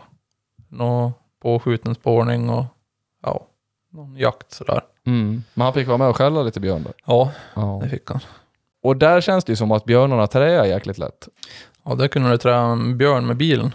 nå 0.68 1.12
påskjuten 1.42 1.94
spårning 1.94 2.50
och 2.50 2.64
ja, 3.22 3.46
någon 3.92 4.16
jakt 4.16 4.52
sådär. 4.52 4.80
Mm. 5.06 5.42
Men 5.54 5.64
han 5.64 5.74
fick 5.74 5.86
vara 5.88 5.98
med 5.98 6.08
och 6.08 6.16
skälla 6.16 6.42
lite 6.42 6.60
björn 6.60 6.82
där. 6.82 6.92
Ja, 7.06 7.32
Ja. 7.54 7.80
det 7.82 7.88
fick 7.88 8.10
han. 8.10 8.20
Och 8.82 8.96
där 8.96 9.20
känns 9.20 9.44
det 9.44 9.52
ju 9.52 9.56
som 9.56 9.72
att 9.72 9.84
björnarna 9.84 10.26
träar 10.26 10.64
jäkligt 10.64 10.98
lätt. 10.98 11.28
Ja, 11.84 11.94
där 11.94 12.08
kunde 12.08 12.30
du 12.30 12.36
träna 12.36 12.72
en 12.72 12.98
björn 12.98 13.26
med 13.26 13.36
bilen. 13.36 13.74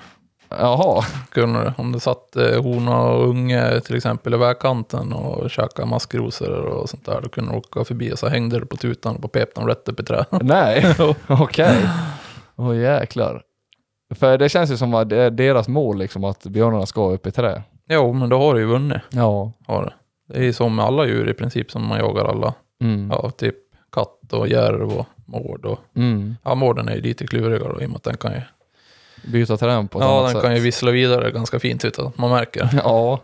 Jaha. 0.50 1.04
Kunde 1.30 1.64
du. 1.64 1.74
Om 1.78 1.92
det 1.92 2.00
satt 2.00 2.36
eh, 2.36 2.64
hona 2.64 3.02
och 3.02 3.28
unge 3.28 3.80
till 3.80 3.96
exempel 3.96 4.34
i 4.34 4.38
vägkanten 4.38 5.14
och 5.14 5.50
käkade 5.50 5.88
maskrosor 5.88 6.52
och 6.52 6.90
sånt 6.90 7.06
där. 7.06 7.22
Då 7.22 7.30
kunde 7.30 7.52
du 7.52 7.58
åka 7.58 7.84
förbi 7.84 8.14
och 8.14 8.20
så 8.20 8.28
hängde 8.28 8.60
du 8.60 8.66
på 8.66 8.78
tutan 8.78 9.16
och 9.16 9.22
på 9.22 9.28
pep 9.28 9.56
dem 9.56 9.68
rätt 9.68 9.90
upp 9.90 10.00
i 10.00 10.04
trä. 10.04 10.26
Nej, 10.42 10.96
okej. 11.28 11.90
Åh 12.56 12.78
jäklar. 12.78 13.42
För 14.16 14.38
det 14.38 14.50
känns 14.50 14.72
ju 14.72 14.78
som 14.78 14.94
att 14.94 15.10
det 15.10 15.18
är 15.18 15.32
deras 15.32 15.68
mål 15.68 15.98
liksom 15.98 16.24
att 16.24 16.44
björnarna 16.44 16.86
ska 16.86 17.12
upp 17.12 17.28
i 17.28 17.32
trä. 17.32 17.64
Jo, 17.90 18.14
men 18.14 18.30
då 18.30 18.38
har 18.38 18.54
du 18.54 18.60
ju 18.60 18.66
vunnit. 18.66 19.02
Ja. 19.10 19.52
Har 19.68 19.84
det. 19.84 19.94
det 20.34 20.40
är 20.40 20.44
ju 20.44 20.54
som 20.54 20.76
med 20.76 20.86
alla 20.86 21.06
djur 21.06 21.30
i 21.30 21.34
princip 21.34 21.72
som 21.72 21.88
man 21.88 22.00
jagar 22.00 22.26
alla. 22.26 22.54
Mm. 22.82 23.10
Ja, 23.12 23.30
typ 23.30 23.56
katt 23.94 24.34
och 24.34 24.48
järv 24.48 24.92
och 24.92 25.06
mård. 25.26 25.66
Och, 25.66 25.80
Mm. 25.96 26.36
ja, 26.44 26.56
mården 26.56 26.88
är 26.90 26.96
ju 26.96 27.02
lite 27.02 27.28
klurigare 27.28 27.74
då, 27.74 27.82
i 27.82 27.86
och 27.86 27.90
med 27.90 27.98
att 27.98 28.04
den 28.04 28.18
kan 28.18 28.32
ju, 28.34 28.42
Byta 29.32 29.58
terräng 29.58 29.88
på 29.88 30.00
ett 30.00 30.06
ja, 30.06 30.12
annat 30.12 30.26
den 30.26 30.34
sätt. 30.34 30.42
kan 30.44 30.56
ju 30.56 30.62
vissla 30.62 30.92
vidare 30.92 31.32
ganska 31.32 31.60
fint 31.60 31.86
utan 31.86 32.08
att 32.08 32.18
man 32.18 32.32
märker. 32.32 32.70
Ja. 32.84 33.20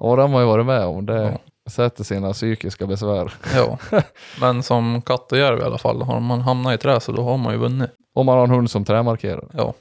Ja, 0.00 0.16
det 0.16 0.22
har 0.22 0.40
ju 0.40 0.46
varit 0.46 0.66
med 0.66 0.84
om. 0.84 1.06
Det 1.06 1.22
Ja. 1.22 1.70
sätter 1.70 2.04
sina 2.04 2.32
psykiska 2.32 2.86
besvär. 2.86 3.32
Ja, 3.54 3.78
men 4.40 4.62
som 4.62 5.02
katt 5.02 5.32
och 5.32 5.38
järv 5.38 5.58
i 5.58 5.62
alla 5.62 5.78
fall, 5.78 6.02
har 6.02 6.20
man 6.20 6.40
hamnat 6.40 6.74
i 6.74 6.78
trä 6.78 7.00
så 7.00 7.12
då 7.12 7.22
har 7.22 7.36
man 7.36 7.52
ju 7.52 7.58
vunnit. 7.58 7.90
Om 8.14 8.26
man 8.26 8.36
har 8.36 8.44
en 8.44 8.50
hund 8.50 8.70
som 8.70 8.84
trämarkerar. 8.84 9.44
Ja, 9.52 9.74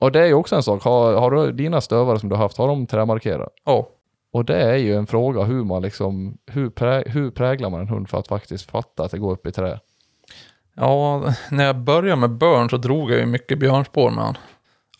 Och 0.00 0.12
det 0.12 0.20
är 0.20 0.26
ju 0.26 0.34
också 0.34 0.56
en 0.56 0.62
sak. 0.62 0.82
Har, 0.82 1.12
har 1.14 1.30
du 1.30 1.52
dina 1.52 1.80
stövare 1.80 2.18
som 2.20 2.28
du 2.28 2.34
har 2.34 2.42
haft, 2.42 2.58
har 2.58 2.68
de 2.68 2.86
trämarkerat? 2.86 3.48
ja, 3.64 3.88
Och 4.30 4.44
det 4.44 4.56
är 4.56 4.76
ju 4.76 4.94
en 4.94 5.06
fråga 5.06 5.42
hur 5.42 5.64
man 5.64 5.82
liksom, 5.82 6.38
hur, 6.46 6.70
prä, 6.70 7.04
hur 7.06 7.30
präglar 7.30 7.70
man 7.70 7.80
en 7.80 7.88
hund 7.88 8.08
för 8.08 8.18
att 8.18 8.28
faktiskt 8.28 8.70
fatta 8.70 9.04
att 9.04 9.10
det 9.10 9.18
går 9.18 9.32
upp 9.32 9.46
i 9.46 9.52
trä? 9.52 9.80
Ja, 10.74 11.34
när 11.50 11.64
jag 11.64 11.76
började 11.76 12.20
med 12.20 12.30
björn 12.30 12.70
så 12.70 12.76
drog 12.76 13.10
jag 13.10 13.18
ju 13.18 13.26
mycket 13.26 13.58
björnspår 13.58 14.10
med 14.10 14.24
han. 14.24 14.36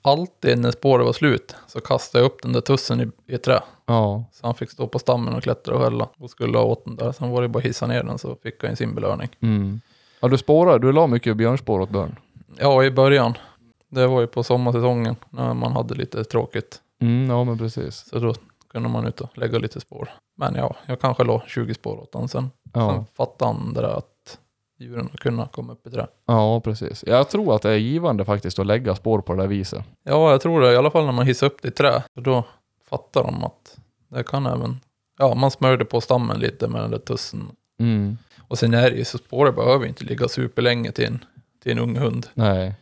Alltid 0.02 0.58
när 0.58 0.70
spåret 0.70 1.06
var 1.06 1.12
slut 1.12 1.56
så 1.66 1.80
kastade 1.80 2.24
jag 2.24 2.30
upp 2.30 2.42
den 2.42 2.52
där 2.52 2.60
tussen 2.60 3.00
i, 3.00 3.34
i 3.34 3.38
trä. 3.38 3.60
Ja. 3.86 4.24
Så 4.32 4.46
han 4.46 4.54
fick 4.54 4.70
stå 4.70 4.86
på 4.86 4.98
stammen 4.98 5.34
och 5.34 5.42
klättra 5.42 5.74
och 5.74 5.82
skälla 5.82 6.08
och 6.18 6.30
skulle 6.30 6.58
ha 6.58 6.64
åt 6.64 6.84
den 6.84 6.96
där. 6.96 7.12
Sen 7.12 7.30
var 7.30 7.42
det 7.42 7.48
bara 7.48 7.58
att 7.58 7.64
hissa 7.64 7.86
ner 7.86 8.02
den 8.02 8.18
så 8.18 8.36
fick 8.42 8.64
han 8.64 8.76
sin 8.76 8.94
belöning. 8.94 9.28
Mm. 9.40 9.80
Ja, 10.20 10.28
du 10.28 10.38
spårar, 10.38 10.78
du 10.78 10.92
la 10.92 11.06
mycket 11.06 11.36
björnspår 11.36 11.80
åt 11.80 11.90
björn. 11.90 12.16
Ja, 12.58 12.84
i 12.84 12.90
början. 12.90 13.34
Det 13.88 14.06
var 14.06 14.20
ju 14.20 14.26
på 14.26 14.42
sommarsäsongen 14.42 15.16
när 15.30 15.54
man 15.54 15.72
hade 15.72 15.94
lite 15.94 16.24
tråkigt. 16.24 16.80
Mm, 17.00 17.30
ja 17.30 17.44
men 17.44 17.58
precis. 17.58 18.08
Så 18.10 18.18
då 18.18 18.34
kunde 18.68 18.88
man 18.88 19.06
ut 19.06 19.20
och 19.20 19.38
lägga 19.38 19.58
lite 19.58 19.80
spår. 19.80 20.08
Men 20.36 20.54
ja, 20.54 20.76
jag 20.86 21.00
kanske 21.00 21.24
la 21.24 21.42
20 21.46 21.74
spår 21.74 21.96
åt 22.00 22.12
den. 22.12 22.28
Sen, 22.28 22.50
Ja. 22.72 22.90
sen 22.94 23.04
fattade 23.14 23.52
han 23.52 23.74
det 23.74 23.80
där 23.80 23.88
att 23.98 24.38
djuren 24.78 25.08
kunde 25.08 25.48
komma 25.52 25.72
upp 25.72 25.86
i 25.86 25.90
trä. 25.90 26.06
ja, 26.26 26.60
precis. 26.60 27.04
Jag 27.06 27.28
tror 27.30 27.54
att 27.54 27.62
det 27.62 27.70
är 27.70 27.76
givande 27.76 28.24
faktiskt 28.24 28.58
att 28.58 28.66
lägga 28.66 28.94
spår 28.94 29.20
på 29.20 29.34
det 29.34 29.42
där 29.42 29.48
viset. 29.48 29.84
Ja, 30.04 30.30
jag 30.30 30.40
tror 30.40 30.60
det. 30.60 30.72
I 30.72 30.76
alla 30.76 30.90
fall 30.90 31.04
när 31.04 31.12
man 31.12 31.26
hissar 31.26 31.46
upp 31.46 31.62
det 31.62 31.68
i 31.68 31.70
trä. 31.70 32.02
För 32.14 32.20
då 32.20 32.44
fattar 32.90 33.24
de 33.24 33.44
att 33.44 33.78
det 34.08 34.22
kan 34.22 34.46
även 34.46 34.80
ja, 35.18 35.34
man 35.34 35.50
smörjde 35.50 35.84
på 35.84 36.00
stammen 36.00 36.38
lite 36.40 36.68
med 36.68 36.82
den 36.82 36.90
där 36.90 36.98
tussen. 36.98 37.50
Mm. 37.80 38.18
Och 38.48 38.58
sen 38.58 38.74
är 38.74 38.90
det 38.90 38.96
ju 38.96 39.04
så 39.04 39.18
spåret 39.18 39.54
behöver 39.56 39.86
inte 39.86 40.04
ligga 40.04 40.28
superlänge 40.28 40.92
till 40.92 41.04
en, 41.06 41.24
till 41.62 41.72
en 41.72 41.78
ung 41.78 41.96
hund. 41.96 42.26
Nej, 42.34 42.74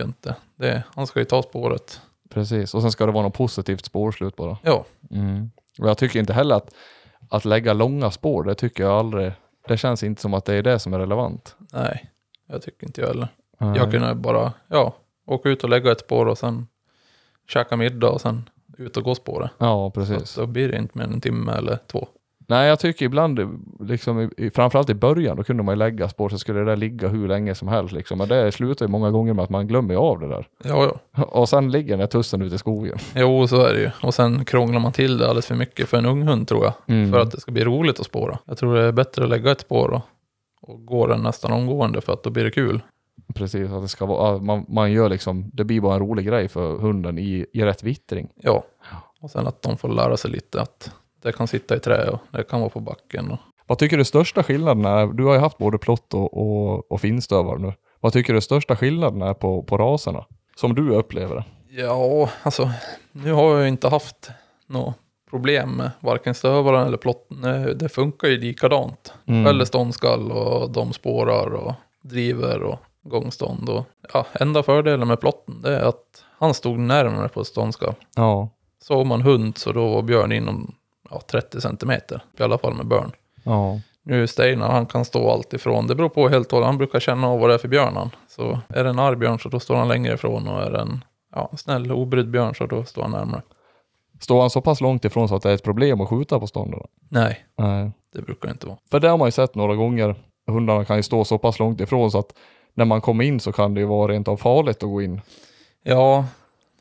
inte. 0.00 0.36
Det, 0.56 0.82
han 0.94 1.06
ska 1.06 1.18
ju 1.20 1.24
ta 1.24 1.42
spåret. 1.42 2.00
Precis. 2.28 2.74
Och 2.74 2.82
sen 2.82 2.92
ska 2.92 3.06
det 3.06 3.12
vara 3.12 3.22
något 3.24 3.34
positivt 3.34 3.84
spårslut 3.84 4.36
bara. 4.36 4.58
Ja, 4.62 4.84
Mm. 5.10 5.50
Och 5.80 5.88
jag 5.88 5.98
tycker 5.98 6.20
inte 6.20 6.32
heller 6.32 6.54
att, 6.56 6.74
att 7.30 7.44
lägga 7.44 7.72
långa 7.72 8.10
spår, 8.10 8.44
det 8.44 8.54
tycker 8.54 8.82
jag 8.84 8.92
aldrig, 8.92 9.32
det 9.68 9.76
känns 9.76 10.02
inte 10.02 10.22
som 10.22 10.34
att 10.34 10.44
det 10.44 10.54
är 10.54 10.62
det 10.62 10.78
som 10.78 10.92
är 10.94 10.98
relevant. 10.98 11.56
nej. 11.72 12.10
Jag 12.50 12.62
tycker 12.62 12.86
inte 12.86 13.00
jag 13.00 13.08
heller. 13.08 13.28
Nej. 13.58 13.76
Jag 13.76 13.90
kunde 13.90 14.14
bara, 14.14 14.52
ja, 14.68 14.94
åka 15.26 15.48
ut 15.48 15.64
och 15.64 15.70
lägga 15.70 15.92
ett 15.92 16.00
spår 16.00 16.26
och 16.26 16.38
sen 16.38 16.66
käka 17.48 17.76
middag 17.76 18.10
och 18.10 18.20
sen 18.20 18.48
ut 18.78 18.96
och 18.96 19.04
gå 19.04 19.14
spåret. 19.14 19.50
Ja, 19.58 19.90
Så 19.94 20.00
precis. 20.00 20.34
då 20.34 20.46
blir 20.46 20.68
det 20.68 20.76
inte 20.78 20.98
mer 20.98 21.04
än 21.04 21.12
en 21.12 21.20
timme 21.20 21.52
eller 21.52 21.78
två. 21.86 22.08
Nej, 22.50 22.68
jag 22.68 22.78
tycker 22.80 23.06
ibland, 23.06 23.40
liksom, 23.80 24.30
i- 24.36 24.50
framförallt 24.50 24.90
i 24.90 24.94
början, 24.94 25.36
då 25.36 25.44
kunde 25.44 25.62
man 25.62 25.72
ju 25.74 25.78
lägga 25.78 26.08
spår 26.08 26.28
så 26.28 26.38
skulle 26.38 26.58
det 26.58 26.64
där 26.64 26.76
ligga 26.76 27.08
hur 27.08 27.28
länge 27.28 27.54
som 27.54 27.68
helst. 27.68 27.92
Liksom. 27.94 28.18
Men 28.18 28.28
det 28.28 28.52
slutar 28.52 28.86
ju 28.86 28.90
många 28.90 29.10
gånger 29.10 29.34
med 29.34 29.42
att 29.42 29.50
man 29.50 29.66
glömmer 29.66 29.94
av 29.94 30.20
det 30.20 30.28
där. 30.28 30.46
Ja, 30.64 30.92
ja. 31.16 31.22
Och 31.24 31.48
sen 31.48 31.70
ligger 31.70 31.88
den 31.90 31.98
där 31.98 32.06
tussen 32.06 32.42
ute 32.42 32.54
i 32.54 32.58
skogen. 32.58 32.98
Jo, 33.16 33.46
så 33.48 33.60
är 33.66 33.74
det 33.74 33.80
ju. 33.80 33.90
Och 34.02 34.14
sen 34.14 34.44
krånglar 34.44 34.80
man 34.80 34.92
till 34.92 35.18
det 35.18 35.24
alldeles 35.24 35.46
för 35.46 35.54
mycket 35.54 35.88
för 35.88 35.96
en 35.98 36.06
ung 36.06 36.22
hund 36.22 36.48
tror 36.48 36.64
jag. 36.64 36.72
Mm. 36.86 37.12
För 37.12 37.20
att 37.20 37.30
det 37.30 37.40
ska 37.40 37.52
bli 37.52 37.64
roligt 37.64 38.00
att 38.00 38.06
spåra. 38.06 38.38
Jag 38.44 38.58
tror 38.58 38.74
det 38.74 38.82
är 38.82 38.92
bättre 38.92 39.24
att 39.24 39.30
lägga 39.30 39.50
ett 39.50 39.60
spår 39.60 39.90
och, 39.90 40.00
och 40.60 40.86
gå 40.86 41.06
den 41.06 41.20
nästan 41.22 41.52
omgående 41.52 42.00
för 42.00 42.12
att 42.12 42.22
då 42.22 42.30
blir 42.30 42.44
det 42.44 42.50
kul. 42.50 42.80
Precis, 43.34 43.70
att 43.70 43.82
det 43.82 43.88
ska 43.88 44.06
vara, 44.06 44.38
man, 44.38 44.64
man 44.68 44.92
gör 44.92 45.08
liksom, 45.08 45.50
det 45.52 45.64
blir 45.64 45.80
bara 45.80 45.94
en 45.94 46.00
rolig 46.00 46.26
grej 46.26 46.48
för 46.48 46.78
hunden 46.78 47.18
i, 47.18 47.46
i 47.52 47.62
rätt 47.64 47.82
vittring. 47.82 48.28
Ja. 48.42 48.64
Och 49.20 49.30
sen 49.30 49.46
att 49.46 49.62
de 49.62 49.76
får 49.78 49.88
lära 49.88 50.16
sig 50.16 50.30
lite 50.30 50.60
att 50.62 50.90
det 51.22 51.32
kan 51.32 51.46
sitta 51.48 51.76
i 51.76 51.80
trä 51.80 52.08
och 52.10 52.18
det 52.30 52.42
kan 52.42 52.60
vara 52.60 52.70
på 52.70 52.80
backen. 52.80 53.30
Och, 53.30 53.38
Vad 53.66 53.78
tycker 53.78 53.96
du 53.98 54.04
största 54.04 54.42
skillnaden 54.42 54.84
är? 54.84 55.06
Du 55.06 55.24
har 55.24 55.32
ju 55.34 55.40
haft 55.40 55.58
både 55.58 55.78
plott 55.78 56.14
och, 56.14 56.36
och, 56.38 56.92
och 56.92 57.00
finstövare 57.00 57.58
nu. 57.58 57.72
Vad 58.00 58.12
tycker 58.12 58.34
du 58.34 58.40
största 58.40 58.76
skillnaden 58.76 59.22
är 59.22 59.34
på, 59.34 59.62
på 59.62 59.76
raserna? 59.78 60.24
Som 60.56 60.74
du 60.74 60.90
upplever 60.94 61.34
det? 61.36 61.44
ja, 61.82 62.30
alltså 62.42 62.70
nu 63.12 63.32
har 63.32 63.52
jag 63.54 63.62
ju 63.62 63.68
inte 63.68 63.88
haft 63.88 64.30
något 64.66 64.94
problem 65.30 65.70
med 65.70 65.90
varken 66.00 66.34
stövaren 66.34 66.86
eller 66.86 66.96
plotten. 66.96 67.40
Det- 67.40 67.74
Det 67.74 67.88
funkar 67.88 68.28
ju 68.28 68.40
likadant. 68.40 69.12
Mm. 69.26 69.46
Eller 69.46 69.64
ståndskall 69.64 70.32
och 70.32 70.70
de 70.70 70.92
spårar 70.92 71.54
och 71.54 71.72
driver 72.02 72.62
och 72.62 72.78
gångstånd. 73.02 73.68
Och, 73.68 73.84
ja, 74.12 74.26
enda 74.32 74.62
fördelen 74.62 75.08
med 75.08 75.20
plotten 75.20 75.60
det 75.62 75.76
är 75.76 75.88
att 75.88 76.24
han 76.38 76.54
stod 76.54 76.78
närmare 76.78 77.28
på 77.28 77.40
ett 77.40 77.46
ståndskall. 77.46 77.94
Ja, 78.16 78.48
Såg 78.82 79.06
man 79.06 79.22
hund 79.22 79.58
så 79.58 79.72
då 79.72 79.88
var 79.88 80.02
Björn 80.02 80.32
inom 80.32 80.74
ja, 81.10 81.20
30 81.30 81.60
centimeter. 81.60 82.22
I 82.38 82.42
alla 82.42 82.58
fall 82.58 82.74
med 82.74 82.86
Björn. 82.86 83.12
ja, 83.44 83.80
Nu 84.02 84.26
Steinar, 84.26 84.70
han 84.70 84.86
kan 84.86 85.04
stå 85.04 85.30
allt 85.30 85.52
ifrån. 85.52 85.86
Det 85.86 85.94
beror 85.94 86.08
på 86.08 86.28
helt 86.28 86.46
och 86.46 86.52
hållet. 86.52 86.66
Han 86.66 86.78
brukar 86.78 87.00
känna 87.00 87.28
av 87.28 87.40
vad 87.40 87.50
det 87.50 87.54
är 87.54 87.58
för 87.58 87.68
björn 87.68 87.96
han. 87.96 88.10
Så 88.28 88.58
är 88.68 88.84
det 88.84 88.90
en 88.90 88.98
arg 88.98 89.16
björn 89.16 89.38
så 89.38 89.48
då 89.48 89.60
står 89.60 89.76
han 89.76 89.88
längre 89.88 90.14
ifrån. 90.14 90.48
Och 90.48 90.62
är 90.62 90.70
det 90.70 90.78
en 90.80 91.04
ja, 91.34 91.50
snäll 91.56 91.92
obrydd 91.92 92.30
björn 92.30 92.54
så 92.54 92.66
då 92.66 92.84
står 92.84 93.02
han 93.02 93.10
närmare. 93.10 93.42
Står 94.20 94.40
han 94.40 94.50
så 94.50 94.60
pass 94.60 94.80
långt 94.80 95.04
ifrån 95.04 95.28
så 95.28 95.34
att 95.36 95.42
det 95.42 95.50
är 95.50 95.54
ett 95.54 95.64
problem 95.64 96.00
att 96.00 96.08
skjuta 96.08 96.40
på 96.40 96.46
stånden? 96.46 96.80
Nej, 97.08 97.46
Nej. 97.58 97.90
det 98.14 98.22
brukar 98.22 98.50
inte 98.50 98.66
vara. 98.66 98.78
För 98.90 99.00
det 99.00 99.08
har 99.08 99.18
man 99.18 99.28
ju 99.28 99.32
sett 99.32 99.54
några 99.54 99.74
gånger. 99.74 100.14
Hundarna 100.46 100.84
kan 100.84 100.96
ju 100.96 101.02
stå 101.02 101.24
så 101.24 101.38
pass 101.38 101.58
långt 101.58 101.80
ifrån 101.80 102.10
så 102.10 102.18
att 102.18 102.32
när 102.74 102.84
man 102.84 103.00
kommer 103.00 103.24
in 103.24 103.40
så 103.40 103.52
kan 103.52 103.74
det 103.74 103.80
ju 103.80 103.86
vara 103.86 104.12
rent 104.12 104.28
av 104.28 104.36
farligt 104.36 104.76
att 104.82 104.88
gå 104.88 105.02
in. 105.02 105.20
Ja, 105.82 106.24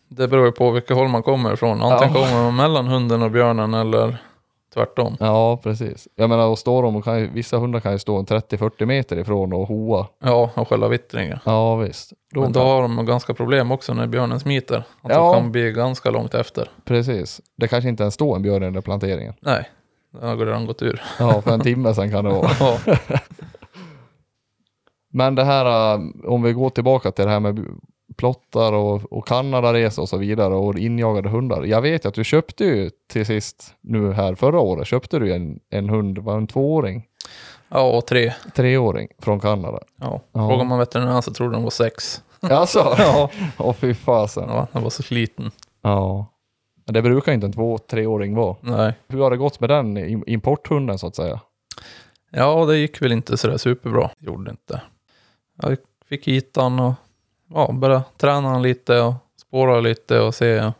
det 0.10 0.28
beror 0.28 0.46
ju 0.46 0.52
på 0.52 0.72
vilket 0.72 0.98
håll 0.98 1.08
man 1.08 1.24
kommer 1.24 1.54
ifrån. 1.54 1.82
Antingen 1.82 2.14
Ja. 2.16 2.22
kommer 2.28 2.44
man 2.44 2.56
mellan 2.56 2.88
hunden 2.88 3.22
och 3.22 3.32
björnen 3.32 3.74
eller 3.74 4.18
tvärtom. 4.74 5.18
Ja, 5.20 5.60
precis. 5.64 6.08
Jag 6.16 6.30
menar, 6.30 6.48
och 6.48 6.60
står 6.60 6.84
de, 6.84 6.96
och 6.96 7.04
kan 7.04 7.20
ju, 7.20 7.28
vissa 7.30 7.58
hundar 7.58 7.80
kan 7.80 7.92
ju 7.92 8.00
stå 8.00 8.18
en 8.20 8.26
30-40 8.26 8.86
meter 8.86 9.18
ifrån 9.18 9.54
och 9.54 9.68
hoa. 9.68 10.08
Ja, 10.24 10.50
och 10.56 10.68
själva 10.68 10.88
vittringen. 10.88 11.40
Ja, 11.46 11.76
visst. 11.76 12.14
Då 12.34 12.42
Men 12.42 12.52
då 12.52 12.60
har 12.60 12.82
de 12.82 13.06
ganska 13.06 13.34
problem 13.34 13.72
också 13.72 13.94
när 13.94 14.08
björnen 14.08 14.40
smiter. 14.40 14.78
Att 15.02 15.12
Ja. 15.12 15.34
de 15.34 15.34
kan 15.42 15.52
bli 15.52 15.72
ganska 15.72 16.12
långt 16.12 16.34
efter. 16.34 16.70
precis. 16.86 17.42
Det 17.58 17.68
kanske 17.68 17.90
inte 17.90 18.04
ens 18.04 18.14
står 18.14 18.36
en 18.36 18.42
björn 18.42 18.64
i 18.64 18.66
den 18.66 18.74
där 18.74 18.82
planteringen. 18.82 19.34
Nej, 19.40 19.70
den 20.12 20.30
har 20.30 20.38
redan 20.38 20.66
gått 20.66 20.82
ur. 20.82 21.02
Ja, 21.20 21.42
för 21.42 21.52
en 21.52 21.60
timme 21.62 21.94
sedan 21.94 22.12
kan 22.12 22.24
det 22.26 22.32
vara. 22.32 22.50
Ja, 22.60 22.78
Men 25.14 25.36
det 25.36 25.44
här, 25.44 25.94
äh, 25.96 26.00
om 26.26 26.42
vi 26.44 26.54
går 26.54 26.70
tillbaka 26.70 27.12
till 27.12 27.26
det 27.26 27.32
här 27.32 27.40
med 27.40 27.66
plottar 28.18 28.74
och, 28.74 29.14
och 29.14 29.28
Kanadaresor 29.28 30.02
och 30.02 30.10
så 30.10 30.18
vidare 30.18 30.54
och 30.54 30.78
injagade 30.78 31.30
hundar. 31.30 31.64
Jag 31.64 31.82
vet 31.82 32.06
att 32.06 32.14
du 32.14 32.24
köpte 32.24 32.64
ju 32.66 32.90
till 33.12 33.26
sist 33.26 33.76
nu 33.82 34.14
här 34.14 34.36
förra 34.36 34.60
året, 34.60 34.88
köpte 34.88 35.20
du 35.20 35.34
en, 35.34 35.60
en 35.70 35.90
hund, 35.90 36.18
var 36.18 36.38
en 36.38 36.48
tvååring, 36.48 37.06
ja 37.70 37.98
och 37.98 38.06
tre. 38.06 38.34
treåring 38.56 39.08
från 39.20 39.40
Kanada. 39.40 39.80
Ja. 40.02 40.22
Ja. 40.32 40.50
Frågar 40.50 40.66
man 40.66 40.80
veterinären 40.80 41.22
så 41.22 41.34
tror 41.34 41.52
den 41.52 41.64
var 41.64 41.70
sex. 41.70 42.24
Alltså? 42.42 42.80
Ja. 42.98 43.30
Åh 43.58 43.74
fy 43.74 43.94
fasen. 43.94 44.50
Ja, 44.50 44.68
den 44.72 44.84
var 44.84 44.90
så 44.90 45.04
sliten. 45.04 45.52
Ja. 45.82 46.26
Men 46.86 46.94
Det 46.94 47.02
brukar 47.02 47.32
inte 47.34 47.46
en 47.48 47.54
två, 47.54 47.78
treåring 47.78 48.36
vara. 48.36 48.56
Nej. 48.62 48.94
Hur 49.08 49.20
har 49.22 49.32
det 49.32 49.38
gått 49.38 49.60
med 49.60 49.70
den 49.70 49.98
im- 49.98 50.24
importhunden 50.28 50.98
så 51.00 51.08
att 51.08 51.16
säga? 51.16 51.40
Ja, 52.32 52.66
det 52.66 52.78
gick 52.78 53.02
väl 53.02 53.12
inte 53.12 53.38
sådär 53.38 53.58
superbra. 53.58 54.10
Gjorde 54.20 54.52
inte. 54.52 54.82
Jag 55.62 55.78
fick 56.10 56.28
hit 56.28 56.52
han 56.56 56.80
och 56.80 56.94
ja, 57.54 57.72
började 57.72 58.04
träna 58.18 58.60
lite 58.60 59.02
och 59.02 59.14
spåra 59.42 59.80
lite 59.80 60.20
och 60.20 60.36
se. 60.36 60.72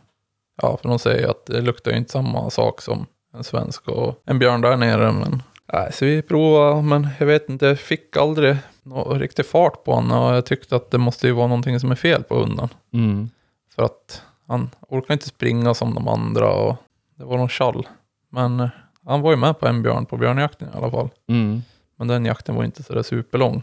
Ja, 0.62 0.76
för 0.76 0.88
de 0.88 0.98
säger 0.98 1.28
att 1.28 1.46
det 1.46 1.60
luktar 1.60 1.90
ju 1.90 1.96
inte 1.96 2.12
samma 2.12 2.50
sak 2.50 2.80
som 2.80 3.06
en 3.34 3.44
svensk 3.44 3.88
och 3.88 4.22
en 4.24 4.38
björn 4.38 4.60
där 4.60 4.76
nere. 4.76 5.12
Men, 5.12 5.42
nej, 5.72 5.92
så 5.92 6.04
vi 6.04 6.22
provade, 6.22 6.82
men 6.82 7.08
jag 7.18 7.26
vet 7.26 7.48
inte, 7.48 7.66
jag 7.66 7.78
fick 7.78 8.16
aldrig 8.16 8.56
någon 8.82 9.20
riktig 9.20 9.46
fart 9.46 9.84
på 9.84 9.94
honom 9.94 10.22
och 10.22 10.36
jag 10.36 10.46
tyckte 10.46 10.76
att 10.76 10.90
det 10.90 10.98
måste 10.98 11.26
ju 11.26 11.32
vara 11.32 11.46
någonting 11.46 11.80
som 11.80 11.90
är 11.90 11.96
fel 11.96 12.22
på 12.22 12.34
hunden. 12.34 12.68
Mm. 12.92 13.28
För 13.74 13.82
att 13.82 14.22
han 14.46 14.70
orkar 14.88 15.14
inte 15.14 15.28
springa 15.28 15.74
som 15.74 15.94
de 15.94 16.08
andra 16.08 16.52
och 16.52 16.76
det 17.16 17.24
var 17.24 17.36
någon 17.36 17.48
tjall. 17.48 17.86
Men 18.30 18.60
eh, 18.60 18.68
han 19.04 19.20
var 19.20 19.30
ju 19.30 19.36
med 19.36 19.58
på 19.58 19.66
en 19.66 19.82
björn 19.82 20.06
på 20.06 20.16
björnjakten 20.16 20.68
i 20.68 20.76
alla 20.76 20.90
fall. 20.90 21.08
Mm. 21.28 21.62
Men 21.96 22.08
den 22.08 22.24
jakten 22.24 22.54
var 22.54 22.64
inte 22.64 22.82
sådär 22.82 23.02
superlång. 23.02 23.62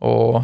Och 0.00 0.42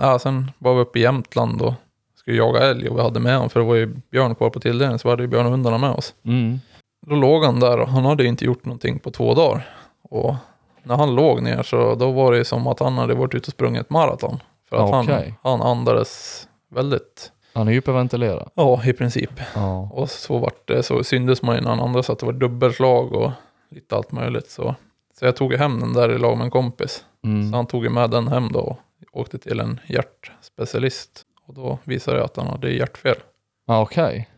ja, 0.00 0.18
sen 0.18 0.50
var 0.58 0.74
vi 0.74 0.80
uppe 0.80 0.98
i 0.98 1.02
Jämtland 1.02 1.62
och 1.62 1.74
skulle 2.16 2.36
jaga 2.36 2.58
älg 2.60 2.88
och 2.88 2.98
vi 2.98 3.02
hade 3.02 3.20
med 3.20 3.34
honom 3.34 3.50
för 3.50 3.60
det 3.60 3.66
var 3.66 3.74
ju 3.74 3.86
björn 4.10 4.34
kvar 4.34 4.50
på 4.50 4.60
tilldelningen 4.60 4.98
så 4.98 5.08
vi 5.08 5.10
hade 5.12 5.22
ju 5.22 5.26
björnhundarna 5.28 5.78
med 5.78 5.90
oss. 5.90 6.14
Mm. 6.24 6.60
Då 7.06 7.14
låg 7.14 7.44
han 7.44 7.60
där 7.60 7.80
och 7.80 7.88
han 7.88 8.04
hade 8.04 8.22
ju 8.22 8.28
inte 8.28 8.44
gjort 8.44 8.64
någonting 8.64 8.98
på 8.98 9.10
två 9.10 9.34
dagar. 9.34 9.68
Och 10.02 10.34
när 10.82 10.96
han 10.96 11.14
låg 11.14 11.42
ner 11.42 11.62
så 11.62 11.94
då 11.94 12.10
var 12.10 12.32
det 12.32 12.44
som 12.44 12.66
att 12.66 12.80
han 12.80 12.98
hade 12.98 13.14
varit 13.14 13.34
ute 13.34 13.46
och 13.48 13.52
sprungit 13.52 13.80
ett 13.80 13.90
maraton. 13.90 14.38
För 14.68 14.76
att 14.76 15.04
Okej. 15.06 15.34
han, 15.42 15.60
han 15.60 15.68
andades 15.68 16.48
väldigt, 16.70 17.32
Han 17.54 17.68
hyperventilerar. 17.68 18.48
ja 18.54 18.84
i 18.84 18.92
princip. 18.92 19.30
Ja. 19.54 19.88
Och 19.92 20.10
så 20.10 20.38
vart 20.38 20.68
det, 20.68 20.82
så 20.82 21.04
syndes 21.04 21.42
man 21.42 21.54
ju 21.56 21.60
när 21.62 21.70
han 21.70 21.80
andades 21.80 22.10
att 22.10 22.18
det 22.18 22.26
var 22.26 22.32
dubbelslag 22.32 23.12
och 23.12 23.30
lite 23.70 23.96
allt 23.96 24.12
möjligt. 24.12 24.50
Så, 24.50 24.74
så 25.18 25.24
jag 25.24 25.36
tog 25.36 25.54
hem 25.54 25.80
den 25.80 25.92
där 25.92 26.10
i 26.12 26.18
lag 26.18 26.36
med 26.36 26.44
en 26.44 26.50
kompis. 26.50 27.04
Så 27.20 27.26
Mm. 27.26 27.52
han 27.52 27.66
tog 27.66 27.84
ju 27.84 27.90
med 27.90 28.10
den 28.10 28.28
hem 28.28 28.52
då 28.52 28.76
åkte 29.12 29.38
till 29.38 29.60
en 29.60 29.80
hjärtspecialist. 29.86 31.22
Och 31.46 31.54
då 31.54 31.78
visade 31.84 32.16
det 32.16 32.24
att 32.24 32.36
han 32.36 32.46
hade 32.46 32.70
hjärtfel. 32.70 33.16
Ja, 33.66 33.82
Okej. 33.82 34.28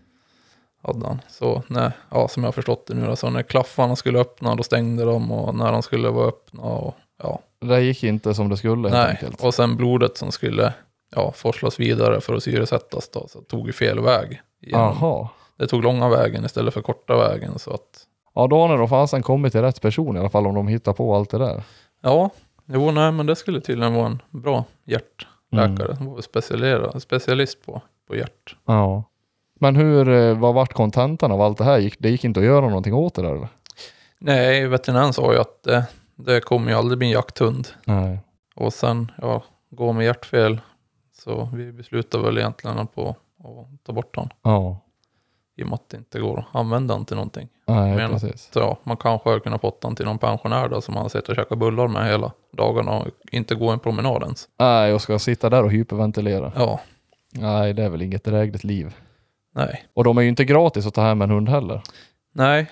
Hade 0.82 1.06
han. 1.06 1.20
Så 1.28 1.62
nej, 1.66 1.90
ja, 2.10 2.28
som 2.28 2.42
jag 2.42 2.48
har 2.48 2.52
förstått 2.52 2.86
det 2.86 2.94
nu 2.94 3.16
så 3.16 3.30
när 3.30 3.42
klaffarna 3.42 3.96
skulle 3.96 4.18
öppna 4.18 4.54
då 4.54 4.62
stängde 4.62 5.04
de 5.04 5.32
och 5.32 5.54
när 5.54 5.72
de 5.72 5.82
skulle 5.82 6.08
vara 6.08 6.28
öppna 6.28 6.62
och 6.62 6.94
ja. 7.22 7.40
Det 7.60 7.80
gick 7.80 8.04
inte 8.04 8.34
som 8.34 8.48
det 8.48 8.56
skulle 8.56 8.88
helt 8.88 8.92
nej, 8.92 9.10
enkelt. 9.10 9.44
och 9.44 9.54
sen 9.54 9.76
blodet 9.76 10.16
som 10.16 10.32
skulle 10.32 10.74
ja, 11.16 11.32
forslas 11.32 11.80
vidare 11.80 12.20
för 12.20 12.34
att 12.34 12.42
syresättas 12.42 13.08
då, 13.08 13.28
så 13.28 13.40
tog 13.40 13.66
ju 13.66 13.72
fel 13.72 14.00
väg. 14.00 14.40
Jaha. 14.60 15.28
Det 15.56 15.66
tog 15.66 15.82
långa 15.82 16.08
vägen 16.08 16.44
istället 16.44 16.74
för 16.74 16.82
korta 16.82 17.16
vägen 17.16 17.58
så 17.58 17.74
att 17.74 18.06
Ja, 18.34 18.46
då 18.46 18.58
har 18.60 18.68
ni 18.68 18.76
då 18.76 18.88
fasen 18.88 19.22
kommit 19.22 19.52
till 19.52 19.60
rätt 19.62 19.80
person 19.80 20.16
i 20.16 20.20
alla 20.20 20.30
fall 20.30 20.46
om 20.46 20.54
de 20.54 20.68
hittar 20.68 20.92
på 20.92 21.14
allt 21.16 21.30
det 21.30 21.38
där. 21.38 21.62
ja, 22.02 22.30
jo 22.74 22.90
nej 22.90 23.12
men 23.12 23.26
det 23.26 23.36
skulle 23.36 23.60
tydligen 23.60 23.94
vara 23.94 24.06
en 24.06 24.22
bra 24.30 24.64
hjärtläkare. 24.84 25.94
Han 25.98 26.06
var 26.06 26.14
väl 26.14 26.22
specialiserad- 26.22 26.98
specialist 26.98 27.66
på, 27.66 27.82
på 28.08 28.16
hjärt. 28.16 28.56
Ja. 28.64 29.04
Men 29.60 29.76
hur, 29.76 30.08
eh, 30.08 30.38
vad 30.38 30.54
vart 30.54 30.72
kontentan 30.72 31.32
av 31.32 31.40
allt 31.40 31.58
det 31.58 31.64
här? 31.64 31.78
Gick, 31.78 31.98
det 31.98 32.10
gick 32.10 32.24
inte 32.24 32.40
att 32.40 32.46
göra 32.46 32.66
någonting 32.66 32.94
åt 32.94 33.14
det 33.14 33.22
där 33.22 33.34
eller? 33.34 33.48
Nej, 34.18 34.66
veterinären 34.68 35.12
sa 35.12 35.32
ju 35.32 35.38
att 35.38 35.62
det, 35.62 35.84
det 36.16 36.40
kommer 36.40 36.70
ju 36.70 36.76
aldrig 36.78 36.98
bli 36.98 37.06
en 37.06 37.12
jakthund. 37.12 37.68
Nej. 37.84 38.18
Och 38.54 38.72
sen, 38.72 39.12
ja, 39.22 39.42
gå 39.70 39.92
med 39.92 40.04
hjärtfel. 40.06 40.60
Så 41.12 41.48
vi 41.54 41.72
beslutade 41.72 42.24
väl 42.24 42.38
egentligen 42.38 42.86
på 42.86 43.08
att 43.38 43.84
ta 43.86 43.92
bort 43.92 44.14
den. 44.14 44.28
Ja. 44.42 44.78
I 45.56 45.62
och 45.62 45.66
med 45.68 45.74
att 45.74 45.88
det 45.88 45.96
inte 45.96 46.20
går 46.20 46.38
att 46.38 46.44
använda 46.60 46.94
den 46.94 47.04
till 47.04 47.16
någonting. 47.16 47.48
Nej, 47.66 47.96
Men- 47.96 48.10
precis. 48.10 48.50
Ja, 48.54 48.78
man 48.84 48.96
kanske 48.96 49.28
hade 49.28 49.40
kunnat 49.40 49.60
fått 49.60 49.80
den 49.80 49.94
till 49.96 50.04
någon 50.06 50.18
pensionär 50.18 50.68
då, 50.68 50.80
som 50.80 50.94
man 50.94 51.10
sitter 51.10 51.30
och 51.30 51.36
käkar 51.36 51.56
bullar 51.56 51.88
med 51.88 52.06
hela 52.06 52.32
dagarna 52.52 52.90
och 52.92 53.06
inte 53.32 53.54
gå 53.54 53.70
en 53.70 53.78
promenad 53.78 54.22
ens. 54.22 54.48
Nej, 54.58 54.90
jag 54.90 55.00
ska 55.00 55.18
sitta 55.18 55.50
där 55.50 55.62
och 55.64 55.70
hyperventilera. 55.72 56.52
Ja, 56.56 56.80
Nej, 57.34 57.72
det 57.72 57.82
är 57.82 57.88
väl 57.88 58.02
inget 58.02 58.24
drägligt 58.24 58.64
liv. 58.64 58.94
nej. 59.54 59.84
Och 59.94 60.04
de 60.04 60.18
är 60.18 60.22
ju 60.22 60.28
inte 60.28 60.44
gratis 60.44 60.86
att 60.86 60.94
ta 60.94 61.02
hem 61.02 61.22
en 61.22 61.30
hund 61.30 61.48
heller. 61.48 61.82
Nej, 62.34 62.66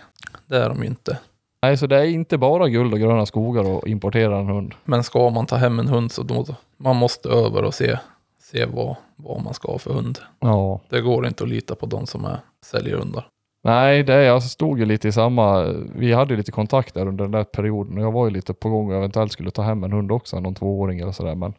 det 0.46 0.56
är 0.56 0.68
de 0.68 0.78
ju 0.82 0.86
inte. 0.86 1.18
Nej, 1.62 1.76
så 1.76 1.86
det 1.86 1.96
är 1.96 2.04
inte 2.04 2.38
bara 2.38 2.68
guld 2.68 2.92
och 2.92 3.00
gröna 3.00 3.26
skogar 3.26 3.70
och 3.70 3.88
importera 3.88 4.38
en 4.38 4.46
hund. 4.48 4.74
Men 4.84 5.04
ska 5.04 5.30
man 5.30 5.46
ta 5.46 5.56
hem 5.56 5.78
en 5.78 5.88
hund 5.88 6.12
så 6.12 6.22
då, 6.22 6.46
man 6.76 6.96
måste 6.96 7.28
över 7.28 7.62
och 7.64 7.74
se, 7.74 7.98
se 8.42 8.64
vad, 8.66 8.96
vad 9.22 9.44
man 9.44 9.54
ska 9.54 9.72
ha 9.72 9.78
för 9.78 9.92
hund. 9.92 10.18
Ja. 10.40 10.80
Det 10.88 11.00
går 11.00 11.26
inte 11.26 11.44
att 11.44 11.50
lita 11.50 11.74
på 11.74 11.86
de 11.86 12.06
som 12.06 12.24
är, 12.24 12.40
säljer 12.64 12.96
hundar. 12.96 13.26
Nej, 13.62 14.02
det 14.02 14.14
är, 14.14 14.22
jag 14.22 14.42
stod 14.42 14.78
ju 14.78 14.84
lite 14.84 15.08
i 15.08 15.12
samma, 15.12 15.62
vi 15.94 16.12
hade 16.12 16.32
ju 16.32 16.36
lite 16.36 16.52
kontakt 16.52 16.94
där 16.94 17.06
under 17.06 17.24
den 17.24 17.32
där 17.32 17.44
perioden 17.44 17.98
och 17.98 18.04
jag 18.04 18.12
var 18.12 18.24
ju 18.24 18.30
lite 18.30 18.54
på 18.54 18.68
gång 18.68 18.90
och 18.90 18.96
eventuellt 18.96 19.32
skulle 19.32 19.50
ta 19.50 19.62
hem 19.62 19.84
en 19.84 19.92
hund 19.92 20.12
också, 20.12 20.40
någon 20.40 20.54
tvååring 20.54 21.00
eller 21.00 21.12
sådär 21.12 21.34
men 21.34 21.54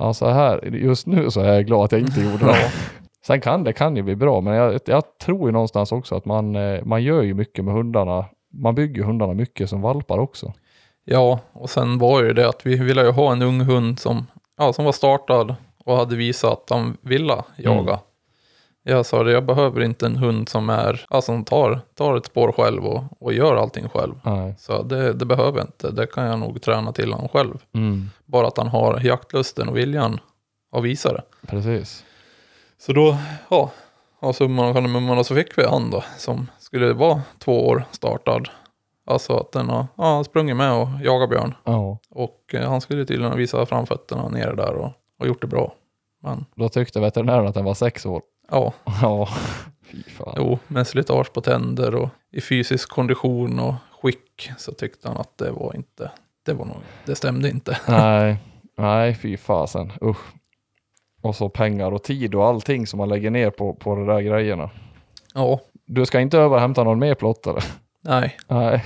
Ja, 0.00 0.14
så 0.14 0.28
här, 0.28 0.64
just 0.64 1.06
nu 1.06 1.30
så 1.30 1.40
är 1.40 1.54
jag 1.54 1.66
glad 1.66 1.84
att 1.84 1.92
jag 1.92 2.00
inte 2.00 2.20
gjorde 2.20 2.44
det. 2.44 2.72
Sen 3.26 3.40
kan 3.40 3.64
det 3.64 3.72
kan 3.72 3.96
ju 3.96 4.02
bli 4.02 4.16
bra, 4.16 4.40
men 4.40 4.54
jag, 4.54 4.80
jag 4.84 5.18
tror 5.18 5.48
ju 5.48 5.52
någonstans 5.52 5.92
också 5.92 6.14
att 6.14 6.24
man, 6.24 6.56
eh, 6.56 6.84
man 6.84 7.02
gör 7.02 7.22
ju 7.22 7.34
mycket 7.34 7.64
med 7.64 7.74
hundarna. 7.74 8.24
Man 8.52 8.74
bygger 8.74 9.02
hundarna 9.02 9.34
mycket 9.34 9.70
som 9.70 9.80
valpar 9.80 10.18
också. 10.18 10.52
Ja, 11.04 11.40
och 11.52 11.70
sen 11.70 11.98
var 11.98 12.22
ju 12.22 12.32
det 12.32 12.48
att 12.48 12.66
vi 12.66 12.76
ville 12.76 13.02
ju 13.02 13.10
ha 13.10 13.32
en 13.32 13.42
ung 13.42 13.60
hund 13.60 13.98
som, 13.98 14.26
ja, 14.58 14.72
som 14.72 14.84
var 14.84 14.92
startad 14.92 15.54
och 15.88 15.96
hade 15.96 16.16
visat 16.16 16.52
att 16.52 16.66
de 16.66 16.96
ville 17.00 17.42
jaga. 17.56 17.92
Mm. 17.92 17.98
Jag 18.82 19.06
sa 19.06 19.22
det, 19.22 19.32
jag 19.32 19.44
behöver 19.46 19.80
inte 19.80 20.06
en 20.06 20.16
hund 20.16 20.48
som 20.48 20.70
är, 20.70 21.06
alltså 21.08 21.32
som 21.32 21.44
tar, 21.44 21.80
tar 21.94 22.16
ett 22.16 22.26
spår 22.26 22.52
själv 22.52 22.86
och, 22.86 23.04
och 23.20 23.32
gör 23.32 23.56
allting 23.56 23.88
själv. 23.88 24.14
Nej. 24.24 24.54
Så 24.58 24.82
det, 24.82 25.12
det 25.12 25.24
behöver 25.24 25.58
jag 25.58 25.66
inte, 25.66 25.90
det 25.90 26.06
kan 26.06 26.24
jag 26.24 26.38
nog 26.38 26.62
träna 26.62 26.92
till 26.92 27.12
honom 27.12 27.28
själv. 27.28 27.58
Mm, 27.74 28.10
Bara 28.24 28.46
att 28.46 28.56
han 28.58 28.68
har 28.68 29.00
jaktlusten 29.00 29.68
och 29.68 29.76
viljan 29.76 30.20
att 30.72 30.82
visa 30.84 31.12
det. 31.12 31.22
precis. 31.46 32.04
Så 32.78 32.92
då, 32.92 33.16
ja, 33.48 33.70
av 34.20 34.32
summan 34.32 34.68
och 34.68 34.74
kardemumman 34.74 35.24
så 35.24 35.34
fick 35.34 35.58
vi 35.58 35.64
han 35.66 35.90
då, 35.90 36.04
som 36.18 36.46
skulle 36.58 36.92
vara 36.92 37.22
två 37.38 37.66
år 37.68 37.84
startad. 37.90 38.48
Alltså 39.06 39.36
att 39.36 39.52
den 39.52 39.68
har 39.68 39.86
ja, 39.96 40.24
sprungit 40.24 40.56
med 40.56 40.72
och 40.72 40.88
jagat 41.02 41.30
björn. 41.30 41.54
Ja. 41.64 41.98
Och 42.10 42.54
eh, 42.54 42.70
han 42.70 42.80
skulle 42.80 43.04
tydligen 43.04 43.36
visa 43.36 43.66
framfötterna 43.66 44.28
nere 44.28 44.54
där 44.54 44.72
och, 44.74 44.90
och 45.18 45.26
gjort 45.26 45.40
det 45.40 45.46
bra. 45.46 45.74
Men 46.22 46.44
Då 46.54 46.68
tyckte 46.68 47.00
veterinären 47.00 47.46
att 47.46 47.54
den 47.54 47.64
var 47.64 47.74
sex 47.74 48.06
år. 48.06 48.22
ja, 48.50 48.72
Ja, 49.02 49.28
fy 49.90 50.02
fan. 50.02 50.34
jo, 50.36 50.58
med 50.68 50.86
slitage 50.86 51.32
på 51.32 51.40
tänder 51.40 51.94
och 51.94 52.08
i 52.32 52.40
fysisk 52.40 52.88
kondition 52.90 53.58
och 53.58 53.74
skick 54.02 54.50
så 54.58 54.72
tyckte 54.72 55.08
han 55.08 55.16
att 55.16 55.38
det 55.38 55.50
var 55.50 55.76
inte, 55.76 56.10
det 56.46 56.52
var 56.52 56.64
nog, 56.64 56.76
det 57.06 57.14
stämde 57.14 57.50
inte. 57.50 57.78
Nej, 57.88 58.36
nej 58.76 59.14
fy 59.14 59.36
fasen. 59.36 59.92
Usch. 60.02 60.18
Och 61.22 61.36
så 61.36 61.48
pengar 61.48 61.92
och 61.92 62.02
tid 62.02 62.34
och 62.34 62.46
allting 62.46 62.86
som 62.86 62.98
man 62.98 63.08
lägger 63.08 63.30
ner 63.30 63.50
på, 63.50 63.74
på 63.74 63.94
de 63.94 64.06
där 64.06 64.20
grejerna. 64.20 64.70
Ja, 65.34 65.60
Du 65.86 66.06
ska 66.06 66.20
inte 66.20 66.38
över 66.38 66.54
och 66.56 66.60
hämta 66.60 66.84
någon 66.84 66.98
mer 66.98 67.14
plottare? 67.14 67.60
nej, 68.00 68.36
Nej. 68.48 68.84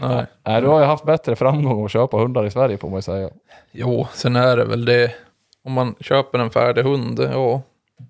Nej. 0.00 0.26
Nej, 0.46 0.60
du 0.60 0.66
har 0.66 0.80
ju 0.80 0.86
haft 0.86 1.04
bättre 1.04 1.36
framgång 1.36 1.84
att 1.84 1.90
köpa 1.90 2.16
hundar 2.16 2.46
i 2.46 2.50
Sverige 2.50 2.78
får 2.78 2.88
man 2.88 2.98
ju 2.98 3.02
säga. 3.02 3.30
Jo, 3.72 4.06
sen 4.12 4.36
är 4.36 4.56
det 4.56 4.64
väl 4.64 4.84
det, 4.84 5.14
om 5.64 5.72
man 5.72 5.94
köper 6.00 6.38
en 6.38 6.50
färdig 6.50 6.82
hund, 6.82 7.20
ja, 7.32 7.62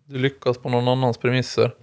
du 0.05 0.18
lyckas 0.18 0.59
på 0.59 0.68
någon 0.68 0.89
annans 0.89 1.18
premisser. 1.18 1.74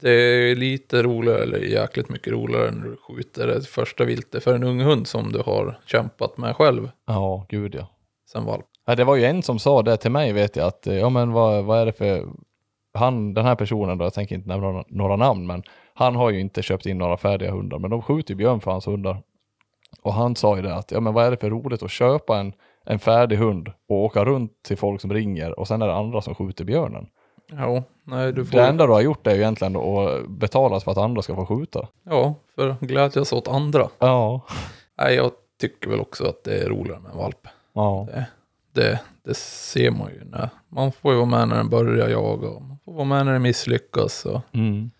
Det 0.00 0.10
är 0.10 0.56
lite 0.56 1.02
roligare, 1.02 1.42
eller 1.42 1.58
jäkligt 1.58 2.08
mycket 2.08 2.32
roligare 2.32 2.70
när 2.70 2.84
du 2.84 2.96
skjuter 2.96 3.46
det 3.46 3.66
första 3.68 4.04
viltet 4.04 4.44
för 4.44 4.54
en 4.54 4.64
ung 4.64 4.80
hund 4.80 5.06
som 5.06 5.32
du 5.32 5.38
har 5.38 5.78
kämpat 5.86 6.38
med 6.38 6.56
själv 6.56 6.90
Ja, 7.06 7.46
gud 7.48 7.74
ja. 7.74 7.86
sen 8.32 8.44
valp. 8.44 8.64
ja. 8.86 8.94
Det 8.94 9.04
var 9.04 9.16
ju 9.16 9.24
en 9.24 9.42
som 9.42 9.58
sa 9.58 9.82
det 9.82 9.96
till 9.96 10.10
mig 10.10 10.32
vet 10.32 10.56
jag 10.56 10.66
att, 10.66 10.86
ja 10.86 11.08
men 11.08 11.32
vad, 11.32 11.64
vad 11.64 11.78
är 11.80 11.86
det 11.86 11.92
för, 11.92 12.24
han, 12.94 13.34
den 13.34 13.44
här 13.44 13.54
personen 13.54 13.98
då, 13.98 14.04
jag 14.04 14.14
tänker 14.14 14.34
inte 14.34 14.48
nämna 14.48 14.84
några 14.88 15.16
namn, 15.16 15.46
men 15.46 15.62
han 15.96 16.16
har 16.16 16.30
ju 16.30 16.40
inte 16.40 16.62
köpt 16.62 16.86
in 16.86 16.98
några 16.98 17.16
färdiga 17.16 17.50
hundar, 17.50 17.78
men 17.78 17.90
de 17.90 18.02
skjuter 18.02 18.30
ju 18.30 18.36
björn 18.36 18.60
för 18.60 18.70
hans 18.70 18.86
hundar. 18.86 19.22
Och 20.02 20.12
han 20.14 20.36
sa 20.36 20.56
ju 20.56 20.62
det 20.62 20.74
att, 20.74 20.90
ja 20.90 21.00
men 21.00 21.14
vad 21.14 21.26
är 21.26 21.30
det 21.30 21.36
för 21.36 21.50
roligt 21.50 21.82
att 21.82 21.90
köpa 21.90 22.38
en, 22.38 22.52
en 22.84 22.98
färdig 22.98 23.36
hund 23.36 23.72
och 23.88 23.96
åka 23.96 24.24
runt 24.24 24.62
till 24.62 24.76
folk 24.76 25.00
som 25.00 25.12
ringer 25.12 25.58
och 25.60 25.68
sen 25.68 25.82
är 25.82 25.86
det 25.86 25.94
andra 25.94 26.20
som 26.20 26.34
skjuter 26.34 26.64
björnen. 26.64 27.06
Ja, 27.50 27.82
nej 28.04 28.32
du 28.32 28.44
får, 28.46 28.58
Det 28.58 28.66
enda 28.66 28.86
du 28.86 28.92
har 28.92 29.00
gjort 29.00 29.26
är 29.26 29.30
ju 29.34 29.36
egentligen 29.40 29.76
att 29.76 30.28
betalas 30.28 30.84
för 30.84 30.90
att 30.90 30.98
andra 30.98 31.22
ska 31.22 31.34
få 31.34 31.46
skjuta. 31.46 31.88
ja, 32.04 32.34
för 32.54 32.76
glädjas 32.80 33.32
åt 33.32 33.48
andra. 33.48 33.88
Ja. 33.98 34.40
Nej, 34.98 35.14
jag 35.14 35.30
tycker 35.60 35.90
väl 35.90 36.00
också 36.00 36.24
att 36.24 36.44
det 36.44 36.58
är 36.58 36.68
roligare 36.68 37.00
med 37.00 37.10
en 37.12 37.18
valp. 37.18 37.48
Ja. 37.72 38.08
Det, 38.72 39.00
det 39.24 39.34
ser 39.36 39.90
man 39.90 40.08
ju 40.10 40.24
när, 40.24 40.48
man 40.68 40.92
får 40.92 41.12
ju 41.12 41.16
vara 41.18 41.26
med 41.30 41.48
när 41.48 41.56
den 41.56 41.68
börjar 41.70 42.08
jaga 42.08 42.48
och 42.48 42.62
man 42.62 42.78
får 42.84 42.92
vara 42.92 43.04
med 43.04 43.26
när 43.26 43.32
det 43.32 43.38
misslyckas. 43.38 44.24
Och, 44.26 44.40
Mm. 44.52 44.90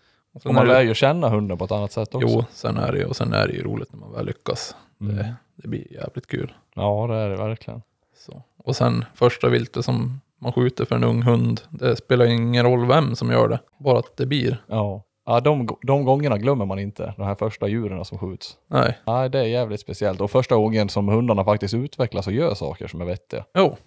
Och 0.45 0.53
man 0.53 0.67
lär 0.67 0.81
ju 0.81 0.93
känna 0.93 1.29
hunden 1.29 1.57
på 1.57 1.65
ett 1.65 1.71
annat 1.71 1.91
sätt 1.91 2.15
också. 2.15 2.27
Jo, 2.31 2.43
sen 2.51 2.77
är 2.77 2.91
det 2.91 2.97
ju, 2.97 3.05
och 3.05 3.15
sen 3.15 3.33
är 3.33 3.47
det 3.47 3.53
ju 3.53 3.63
roligt 3.63 3.93
när 3.93 3.99
man 3.99 4.13
väl 4.13 4.25
lyckas. 4.25 4.75
Mm. 5.01 5.15
Det, 5.15 5.35
det 5.55 5.67
blir 5.67 5.93
jävligt 5.93 6.27
kul. 6.27 6.53
Ja, 6.75 7.07
det 7.09 7.15
är 7.15 7.29
det 7.29 7.35
verkligen. 7.37 7.81
Så. 8.17 8.41
Och 8.57 8.75
sen 8.75 9.05
första 9.15 9.49
viltet 9.49 9.85
som 9.85 10.21
man 10.39 10.51
skjuter 10.53 10.85
för 10.85 10.95
en 10.95 11.03
ung 11.03 11.21
hund, 11.21 11.61
det 11.69 11.95
spelar 11.95 12.25
ingen 12.25 12.65
roll 12.65 12.85
vem 12.87 13.15
som 13.15 13.31
gör 13.31 13.47
det, 13.47 13.59
bara 13.79 13.99
att 13.99 14.17
det 14.17 14.25
blir. 14.25 14.63
Ja. 14.67 15.03
Ja, 15.25 15.39
de, 15.39 15.67
de 15.81 16.05
gångerna 16.05 16.37
glömmer 16.37 16.65
man 16.65 16.79
inte, 16.79 17.13
de 17.17 17.23
här 17.23 17.35
första 17.35 17.67
djuren 17.67 18.05
som 18.05 18.17
skjuts. 18.17 18.57
Nej, 18.67 18.97
Nej, 19.05 19.29
det 19.29 19.39
är 19.39 19.43
jävligt 19.43 19.79
speciellt. 19.81 20.21
Och 20.21 20.31
första 20.31 20.55
gången 20.55 20.89
som 20.89 21.07
hundarna 21.07 21.45
faktiskt 21.45 21.73
utvecklas 21.73 22.27
och 22.27 22.33
gör 22.33 22.53
saker 22.53 22.87
som 22.87 23.01
är 23.01 23.05
vettiga. 23.05 23.45
jo, 23.57 23.77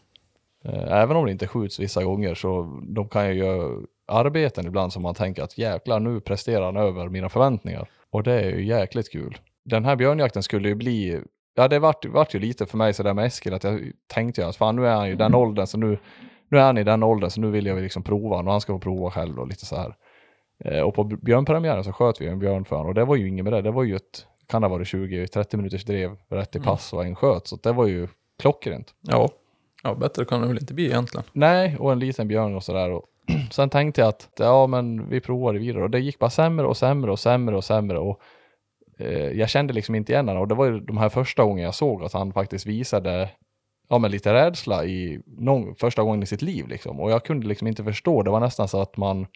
Eh, 0.65 0.93
Även 1.03 1.17
om 1.17 1.25
det 1.27 1.33
inte 1.33 1.47
skjuts 1.47 1.81
vissa 1.81 2.05
gånger 2.05 2.35
så 2.35 2.81
de 2.83 3.09
kan 3.09 3.29
ju 3.29 3.35
göra 3.35 3.81
arbeten 4.11 4.67
ibland 4.67 4.93
som 4.93 5.03
man 5.03 5.15
tänker 5.15 5.43
att 5.43 5.59
jäklar 5.59 6.01
nu 6.01 6.21
presterar 6.21 6.65
han 6.65 6.77
över 6.77 7.09
mina 7.09 7.29
förväntningar. 7.29 7.89
Och 8.11 8.23
det 8.23 8.33
är 8.33 8.51
ju 8.51 8.67
jäkligt 8.67 9.13
kul. 9.13 9.39
Den 9.65 9.85
här 9.85 9.97
björnjakten 9.97 10.43
skulle 10.43 10.69
ju 10.69 10.75
bli, 10.75 11.21
ja 11.55 11.69
det 11.69 11.79
vart, 11.79 12.05
vart 12.07 12.35
ju 12.35 12.39
lite 12.39 12.67
för 12.67 12.79
mig 12.79 12.95
sådär 12.95 13.15
med 13.15 13.25
Eskil 13.27 13.55
att 13.55 13.65
jag 13.65 13.81
tänkte 14.07 14.41
ju 14.41 14.47
att 14.49 14.57
fan 14.57 14.77
nu 14.77 14.87
är 14.87 14.95
han 14.95 15.09
ju 15.09 15.17
den 15.17 15.35
åldern 15.35 15.67
så 15.67 15.79
nu, 15.79 15.99
nu 16.49 16.59
är 16.59 16.63
han 16.63 16.79
i 16.79 16.85
den 16.85 17.03
åldern 17.03 17.31
så 17.31 17.41
nu 17.41 17.51
vill 17.51 17.67
jag 17.67 17.83
liksom 17.83 18.03
prova 18.03 18.37
honom 18.37 18.47
och 18.47 18.53
han 18.53 18.61
ska 18.61 18.73
få 18.73 18.79
prova 18.79 19.11
själv 19.11 19.39
och 19.39 19.49
lite 19.49 19.67
så 19.67 19.77
här. 19.77 19.95
Eh, 20.65 20.81
Och 20.81 20.95
på 20.95 21.05
björnpremiären 21.05 21.85
så 21.85 21.93
sköt 21.93 22.21
vi 22.21 22.27
en 22.27 22.39
björn 22.39 22.65
för 22.65 22.77
honom 22.77 22.89
och 22.89 22.95
det 22.95 23.05
var 23.05 23.17
ju 23.17 23.29
inget 23.29 23.45
med 23.45 23.53
det, 23.53 23.63
det 23.63 23.71
var 23.71 23.83
ju 23.85 23.97
ett, 23.97 24.27
kan 24.49 24.63
det 24.63 24.69
ha 24.69 24.77
varit 24.77 24.89
20-30 24.89 25.57
minuters 25.57 25.85
drev 25.85 26.17
rätt 26.31 26.57
i 26.57 26.61
pass 26.61 26.93
och 26.93 27.05
en 27.05 27.15
sköt 27.17 27.47
så 27.47 27.57
det 27.57 27.73
var 27.73 27.87
ju 27.87 28.09
klockrent. 28.39 28.95
ja. 29.01 29.29
Ja, 29.83 29.95
bättre 29.95 30.25
kan 30.25 30.41
det 30.41 30.47
väl 30.47 30.59
inte 30.59 30.75
bli 30.75 30.85
egentligen. 30.87 31.25
Nej, 31.33 31.77
och 31.79 31.93
en 31.93 31.99
liten 31.99 32.29
björn 32.29 32.55
och 32.57 32.65
sådär. 32.65 33.01
Sen 33.51 33.71
tänkte 33.71 34.01
jag 34.01 34.09
att 34.09 34.29
ja, 34.39 34.67
men 34.67 35.09
vi 35.09 35.21
provar 35.21 35.55
vidare 35.55 35.83
och 35.83 35.91
det 35.91 36.01
gick 36.01 36.19
bara 36.19 36.31
sämre 36.31 36.67
och 36.67 36.77
sämre 36.77 37.11
och 37.11 37.19
sämre 37.19 37.57
och 37.57 37.65
sämre 37.65 37.99
och 37.99 38.21
eh, 38.99 39.31
jag 39.31 39.49
kände 39.49 39.73
liksom 39.73 39.95
inte 39.95 40.13
igen 40.13 40.29
honom 40.29 40.43
och 40.43 40.49
det 40.49 40.55
var 40.55 40.67
ju 40.67 40.81
de 40.81 40.99
här 40.99 41.09
första 41.09 41.45
gångerna 41.45 41.67
jag 41.67 41.75
såg 41.75 42.05
att 42.05 42.13
han 42.13 42.33
faktiskt 42.33 42.67
visade 42.67 43.31
ja, 43.89 43.99
men 43.99 44.11
lite 44.11 44.35
rädsla 44.35 44.85
i 44.85 45.23
någon, 45.27 45.75
första 45.75 46.03
gången 46.03 46.23
i 46.23 46.27
sitt 46.27 46.43
liv 46.43 46.69
liksom 46.69 47.01
och 47.01 47.11
jag 47.11 47.25
kunde 47.25 47.47
liksom 47.47 47.67
inte 47.67 47.85
förstå. 47.85 48.23
Det 48.23 48.31
var 48.31 48.41
nästan 48.41 48.69
så 48.69 48.81
att 48.81 48.97
man 48.97 49.27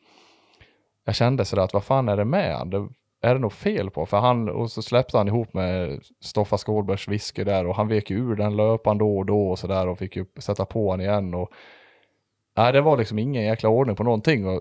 jag 1.04 1.14
kände 1.14 1.44
sådär 1.44 1.62
att 1.62 1.72
vad 1.72 1.84
fan 1.84 2.08
är 2.08 2.16
det 2.16 2.24
med 2.24 2.56
han? 2.56 2.70
Det, 2.70 2.88
är 3.22 3.34
det 3.34 3.40
något 3.40 3.52
fel 3.52 3.90
på? 3.90 4.06
För 4.06 4.16
han, 4.16 4.48
och 4.48 4.70
så 4.70 4.82
släppte 4.82 5.18
han 5.18 5.28
ihop 5.28 5.54
med 5.54 6.00
Stoffa 6.20 6.58
Skålbergs 6.58 7.08
whisky 7.08 7.44
där 7.44 7.66
och 7.66 7.76
han 7.76 7.88
vek 7.88 8.10
ju 8.10 8.16
ur 8.16 8.36
den 8.36 8.56
löpan 8.56 8.98
då 8.98 9.18
och 9.18 9.26
då 9.26 9.50
och 9.50 9.58
sådär 9.58 9.88
och 9.88 9.98
fick 9.98 10.16
ju 10.16 10.24
sätta 10.38 10.64
på 10.64 10.90
han 10.90 11.00
igen 11.00 11.34
och 11.34 11.50
Nej, 12.56 12.72
det 12.72 12.80
var 12.80 12.96
liksom 12.96 13.18
ingen 13.18 13.42
jäkla 13.42 13.68
ordning 13.68 13.96
på 13.96 14.02
någonting 14.02 14.46
och 14.46 14.60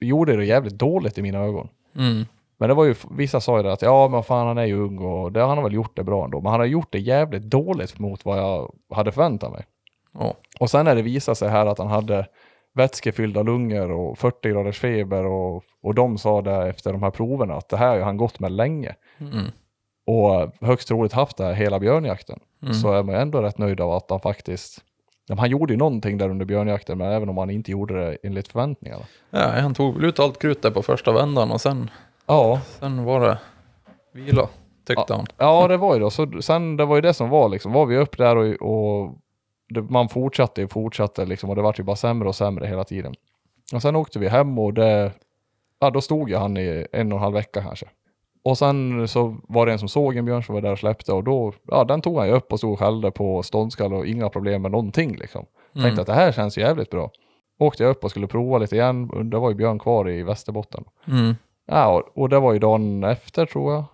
gjorde 0.00 0.36
det 0.36 0.44
jävligt 0.44 0.78
dåligt 0.78 1.18
i 1.18 1.22
mina 1.22 1.38
ögon. 1.38 1.68
Mm. 1.96 2.24
Men 2.58 2.68
det 2.68 2.74
var 2.74 2.84
ju, 2.84 2.94
vissa 3.10 3.40
sa 3.40 3.56
ju 3.56 3.62
det 3.62 3.72
att 3.72 3.82
ja 3.82 4.08
men 4.08 4.22
fan 4.22 4.46
han 4.46 4.58
är 4.58 4.64
ju 4.64 4.80
ung 4.80 4.98
och 4.98 5.32
det, 5.32 5.40
han 5.40 5.58
har 5.58 5.64
väl 5.64 5.72
gjort 5.72 5.96
det 5.96 6.04
bra 6.04 6.24
ändå. 6.24 6.40
Men 6.40 6.50
han 6.50 6.60
har 6.60 6.66
gjort 6.66 6.92
det 6.92 6.98
jävligt 6.98 7.42
dåligt 7.42 7.98
mot 7.98 8.24
vad 8.24 8.38
jag 8.38 8.74
hade 8.90 9.12
förväntat 9.12 9.52
mig. 9.52 9.64
Ja. 10.12 10.34
Och 10.60 10.70
sen 10.70 10.84
när 10.84 10.94
det 10.94 11.02
visade 11.02 11.34
sig 11.34 11.48
här 11.48 11.66
att 11.66 11.78
han 11.78 11.88
hade 11.88 12.26
vätskefyllda 12.74 13.42
lungor 13.42 13.90
och 13.90 14.18
40 14.18 14.48
graders 14.48 14.78
feber 14.78 15.26
och, 15.26 15.64
och 15.82 15.94
de 15.94 16.18
sa 16.18 16.42
det 16.42 16.68
efter 16.68 16.92
de 16.92 17.02
här 17.02 17.10
proverna 17.10 17.54
att 17.54 17.68
det 17.68 17.76
här 17.76 17.98
har 17.98 18.04
han 18.04 18.16
gått 18.16 18.40
med 18.40 18.52
länge. 18.52 18.94
Mm. 19.18 19.46
Och 20.06 20.66
högst 20.66 20.88
troligt 20.88 21.12
haft 21.12 21.36
det 21.36 21.44
här 21.44 21.52
hela 21.52 21.80
björnjakten. 21.80 22.40
Mm. 22.62 22.74
Så 22.74 22.92
är 22.92 23.02
man 23.02 23.14
ändå 23.14 23.42
rätt 23.42 23.58
nöjd 23.58 23.80
av 23.80 23.92
att 23.92 24.10
han 24.10 24.20
faktiskt 24.20 24.84
Ja, 25.26 25.34
han 25.38 25.50
gjorde 25.50 25.72
ju 25.72 25.76
någonting 25.76 26.18
där 26.18 26.28
under 26.28 26.44
björnjakten, 26.46 26.98
men 26.98 27.12
även 27.12 27.28
om 27.28 27.38
han 27.38 27.50
inte 27.50 27.70
gjorde 27.70 27.94
det 28.06 28.16
enligt 28.22 28.48
förväntningarna. 28.48 29.02
Ja, 29.30 29.48
han 29.60 29.74
tog 29.74 29.94
väl 29.94 30.04
ut 30.04 30.18
allt 30.20 30.38
krut 30.38 30.62
där 30.62 30.70
på 30.70 30.82
första 30.82 31.12
vändan 31.12 31.50
och 31.50 31.60
sen, 31.60 31.90
Ja, 32.26 32.60
sen 32.80 33.04
var 33.04 33.20
det 33.20 33.38
vila, 34.12 34.48
tyckte 34.86 35.14
han. 35.14 35.26
ja 35.38 35.68
det 35.68 35.76
var 35.76 35.94
ju 35.94 36.00
då. 36.00 36.10
Så 36.10 36.42
sen, 36.42 36.76
det 36.76 36.84
var 36.84 36.94
ju 36.96 37.00
det 37.02 37.14
som 37.14 37.28
var 37.28 37.48
liksom. 37.48 37.72
Var 37.72 37.86
vi 37.86 37.96
upp 37.96 38.18
där 38.18 38.36
och, 38.36 38.46
och 38.70 39.14
det, 39.68 39.82
man 39.82 40.08
fortsatte 40.08 40.64
och 40.64 40.70
fortsatte 40.70 41.24
liksom 41.24 41.50
och 41.50 41.56
det 41.56 41.62
vart 41.62 41.78
ju 41.78 41.82
bara 41.82 41.96
sämre 41.96 42.28
och 42.28 42.34
sämre 42.36 42.66
hela 42.66 42.84
tiden. 42.84 43.14
Och 43.74 43.82
sen 43.82 43.96
åkte 43.96 44.18
vi 44.18 44.28
hem 44.28 44.58
och 44.58 44.74
det, 44.74 45.12
ja 45.80 45.90
då 45.90 46.00
stod 46.00 46.30
ju 46.30 46.36
han 46.36 46.56
i 46.56 46.86
en 46.92 47.12
och 47.12 47.18
en 47.18 47.22
halv 47.22 47.34
vecka 47.34 47.62
kanske. 47.62 47.86
Och 48.44 48.58
sen 48.58 49.08
så 49.08 49.36
var 49.48 49.66
det 49.66 49.72
en 49.72 49.78
som 49.78 49.88
såg 49.88 50.16
en 50.16 50.24
björn 50.24 50.42
som 50.42 50.54
var 50.54 50.62
där 50.62 50.72
och 50.72 50.78
släppte 50.78 51.12
och 51.12 51.24
då, 51.24 51.52
ja 51.66 51.84
den 51.84 52.00
tog 52.00 52.18
han 52.18 52.26
ju 52.28 52.32
upp 52.34 52.52
och 52.52 52.58
stod 52.58 52.72
och 52.72 52.78
skällde 52.78 53.10
på 53.10 53.42
ståndskall 53.42 53.94
och 53.94 54.06
inga 54.06 54.28
problem 54.28 54.62
med 54.62 54.70
någonting 54.70 55.16
liksom. 55.16 55.46
Mm. 55.74 55.84
Tänkte 55.84 56.00
att 56.00 56.06
det 56.06 56.14
här 56.14 56.32
känns 56.32 56.58
ju 56.58 56.62
jävligt 56.62 56.90
bra. 56.90 57.10
Åkte 57.58 57.82
jag 57.82 57.90
upp 57.90 58.04
och 58.04 58.10
skulle 58.10 58.26
prova 58.26 58.58
lite 58.58 58.76
igen, 58.76 59.30
det 59.30 59.38
var 59.38 59.50
ju 59.50 59.54
björn 59.56 59.78
kvar 59.78 60.10
i 60.10 60.22
Västerbotten. 60.22 60.84
Mm. 61.08 61.34
Ja, 61.66 61.88
och, 61.96 62.22
och 62.22 62.28
det 62.28 62.40
var 62.40 62.52
ju 62.52 62.58
dagen 62.58 63.04
efter 63.04 63.46
tror 63.46 63.72
jag. 63.72 63.84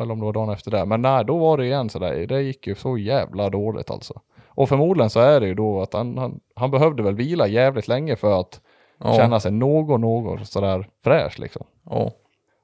eller 0.00 0.12
om 0.12 0.18
det 0.18 0.24
var 0.26 0.32
dagen 0.32 0.50
efter 0.50 0.70
det. 0.70 0.84
Men 0.84 1.02
nej, 1.02 1.24
då 1.24 1.38
var 1.38 1.56
det 1.56 1.66
igen 1.66 1.88
sådär, 1.88 2.26
det 2.26 2.42
gick 2.42 2.66
ju 2.66 2.74
så 2.74 2.98
jävla 2.98 3.50
dåligt 3.50 3.90
alltså. 3.90 4.20
Och 4.48 4.68
förmodligen 4.68 5.10
så 5.10 5.20
är 5.20 5.40
det 5.40 5.46
ju 5.46 5.54
då 5.54 5.80
att 5.82 5.92
han, 5.94 6.18
han, 6.18 6.40
han 6.56 6.70
behövde 6.70 7.02
väl 7.02 7.14
vila 7.14 7.46
jävligt 7.46 7.88
länge 7.88 8.16
för 8.16 8.40
att 8.40 8.60
Ja, 9.04 9.14
känna 9.14 9.40
sig 9.40 9.52
något, 9.52 10.00
något 10.00 10.48
sådär 10.48 10.88
fräsch 11.04 11.38
liksom. 11.38 11.66
ja. 11.90 12.10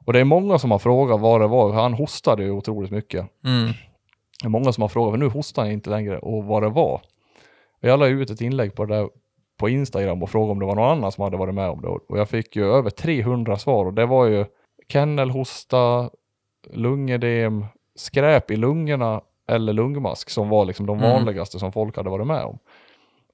Och 0.09 0.13
det 0.15 0.21
är 0.21 0.25
många 0.25 0.59
som 0.59 0.71
har 0.71 0.79
frågat 0.79 1.21
vad 1.21 1.41
det 1.41 1.47
var, 1.47 1.73
han 1.73 1.95
hostade 1.95 2.43
ju 2.45 2.51
otroligt 2.51 2.91
mycket. 2.91 3.27
Mm. 3.45 3.73
Det 4.43 4.47
är 4.47 4.49
många 4.49 4.73
som 4.73 4.83
har 4.83 4.89
frågat, 4.89 5.11
men 5.13 5.21
nu 5.21 5.27
hostar 5.29 5.63
han 5.63 5.73
inte 5.73 5.91
längre, 5.91 6.19
och 6.19 6.45
vad 6.45 6.63
det 6.63 6.69
var. 6.69 7.01
Jag 7.81 8.01
la 8.01 8.07
ut 8.07 8.31
ett 8.31 8.41
inlägg 8.41 8.75
på 8.75 8.85
det 8.85 8.95
där 8.97 9.09
på 9.59 9.69
Instagram 9.69 10.23
och 10.23 10.31
frågade 10.31 10.53
om 10.53 10.59
det 10.59 10.67
var 10.67 10.75
någon 10.75 10.91
annan 10.99 11.13
som 11.13 11.25
hade 11.25 11.37
varit 11.37 11.55
med 11.55 11.69
om 11.71 11.81
det. 11.81 11.89
Och 11.89 12.19
jag 12.19 12.29
fick 12.29 12.57
ju 12.57 12.65
över 12.73 12.91
300 12.91 13.57
svar 13.57 13.87
och 13.87 13.95
det 13.95 14.07
var 14.07 14.27
ju 14.27 14.45
kennelhosta, 14.89 16.11
lungedem, 16.71 17.67
skräp 17.97 18.51
i 18.51 18.57
lungorna 18.57 19.21
eller 19.49 19.73
lungmask 19.73 20.31
som 20.31 20.49
var 20.49 20.65
liksom 20.65 20.87
de 20.87 20.99
Mm. 20.99 21.11
vanligaste 21.11 21.59
som 21.59 21.73
folk 21.73 21.97
hade 21.97 22.11
varit 22.11 22.27
med 22.27 22.45
om. 22.45 22.59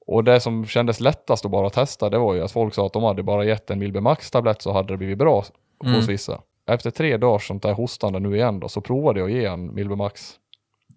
Och 0.07 0.25
det 0.25 0.41
som 0.41 0.66
kändes 0.66 1.01
lättast 1.01 1.45
att 1.45 1.51
bara 1.51 1.70
testa 1.70 2.11
det 2.11 2.18
var 2.18 2.35
ju 2.35 2.43
att 2.43 2.53
folk 2.53 2.75
sa 2.75 2.87
att 2.87 2.93
de 2.93 3.03
hade 3.03 3.22
bara 3.22 3.45
gett 3.45 3.70
en 3.70 3.79
Milbe 3.79 4.01
Max-tablett 4.01 4.62
så 4.62 4.72
hade 4.72 4.93
det 4.93 4.97
blivit 4.97 5.18
bra 5.18 5.45
Mm. 5.85 5.95
hos 5.97 6.09
vissa. 6.09 6.41
Efter 6.67 6.91
tre 6.91 7.17
dagars 7.17 7.49
sånt 7.49 7.62
där 7.62 7.73
hostande 7.73 8.19
nu 8.21 8.37
igen 8.37 8.61
då 8.61 8.69
så 8.69 8.81
provade 8.81 9.21
jag 9.21 9.27
att 9.27 9.35
ge 9.35 9.49
han 9.49 9.75
Milbe 9.75 9.97
Max. 9.97 10.35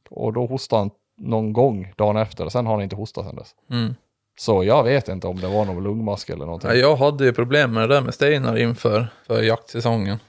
Och 0.09 0.34
då 0.34 0.45
hostade 0.45 0.82
han 0.82 0.91
någon 1.18 1.53
gång 1.53 1.93
dagen 1.97 2.18
efter 2.18 2.45
och 2.45 2.51
sen 2.51 2.65
har 2.65 2.74
han 2.74 2.84
inte 2.84 2.95
hostat 2.95 3.26
sen 3.26 3.36
dess. 3.36 3.55
Mm. 3.72 3.95
Så 4.39 4.63
jag 4.63 4.84
vet 4.84 5.07
inte 5.07 5.28
om 5.28 5.36
det 5.39 5.47
var 5.47 5.65
någon 5.65 5.84
lungmask 5.84 6.30
eller 6.30 6.45
någonting. 6.45 6.70
Ja, 6.70 6.76
jag 6.76 6.95
hade 6.95 7.26
ju 7.26 7.34
problem 7.34 7.74
med 7.74 7.89
det 7.89 7.95
där 7.95 8.01
med 8.01 8.13
Steinar 8.13 8.57
inför 8.57 9.07
för 9.28 9.43
jaktsäsongen. 9.43 10.20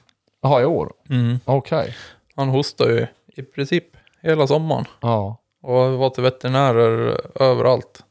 Jaha, 0.41 0.61
i 0.61 0.65
år? 0.65 0.93
Mm. 1.09 1.39
Okej. 1.45 1.95
Han 2.35 2.49
hostade 2.49 2.93
ju 2.93 3.07
i 3.27 3.43
princip 3.43 3.85
hela 4.21 4.47
sommaren. 4.47 4.85
Ja. 4.99 5.37
Och 5.61 5.73
var 5.73 6.09
till 6.09 6.23
veterinärer 6.23 7.21
överallt. 7.41 8.03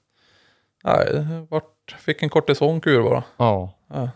Nej, 0.85 1.27
vart, 1.51 1.97
fick 1.99 2.23
en 2.23 2.29
kortisonkur 2.29 3.03
bara. 3.03 3.25
Ja. 3.37 3.71
Ja, 3.89 4.09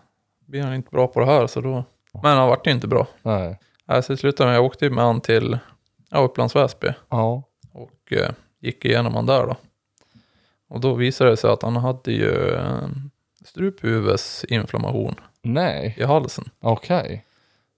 blir 0.47 0.63
han 0.63 0.75
inte 0.75 0.91
bra 0.91 1.07
på 1.07 1.21
det 1.21 1.27
här 1.27 1.47
så 1.47 1.61
då... 1.61 1.85
Men 2.23 2.37
han 2.39 2.49
vart 2.49 2.67
ju 2.67 2.71
inte 2.71 2.89
bra. 2.89 3.07
Nej. 3.23 3.59
Nej, 3.85 4.03
så 4.03 4.13
det 4.13 4.17
slutade 4.17 4.49
med 4.51 4.57
jag 4.57 4.65
åkte 4.65 4.91
med 4.91 5.05
han 5.05 5.21
till 5.21 5.59
ja, 6.11 6.19
Upplands 6.19 6.57
Väsby. 6.57 6.89
Ja. 7.09 7.43
Och 7.73 8.13
eh, 8.13 8.31
gick 8.61 8.85
igenom 8.85 9.15
han 9.15 9.27
där 9.27 9.47
då. 9.47 9.57
Och 10.69 10.81
då 10.81 10.95
visade 10.95 11.31
det 11.31 11.37
sig 11.37 11.51
att 11.51 11.63
han 11.63 11.77
hade 11.77 12.13
ju 12.13 12.55
eh, 12.55 12.89
struphuvudesinflammation 13.45 15.15
Nej. 15.43 15.95
i 15.99 16.05
halsen. 16.05 16.45
Okej. 16.61 17.25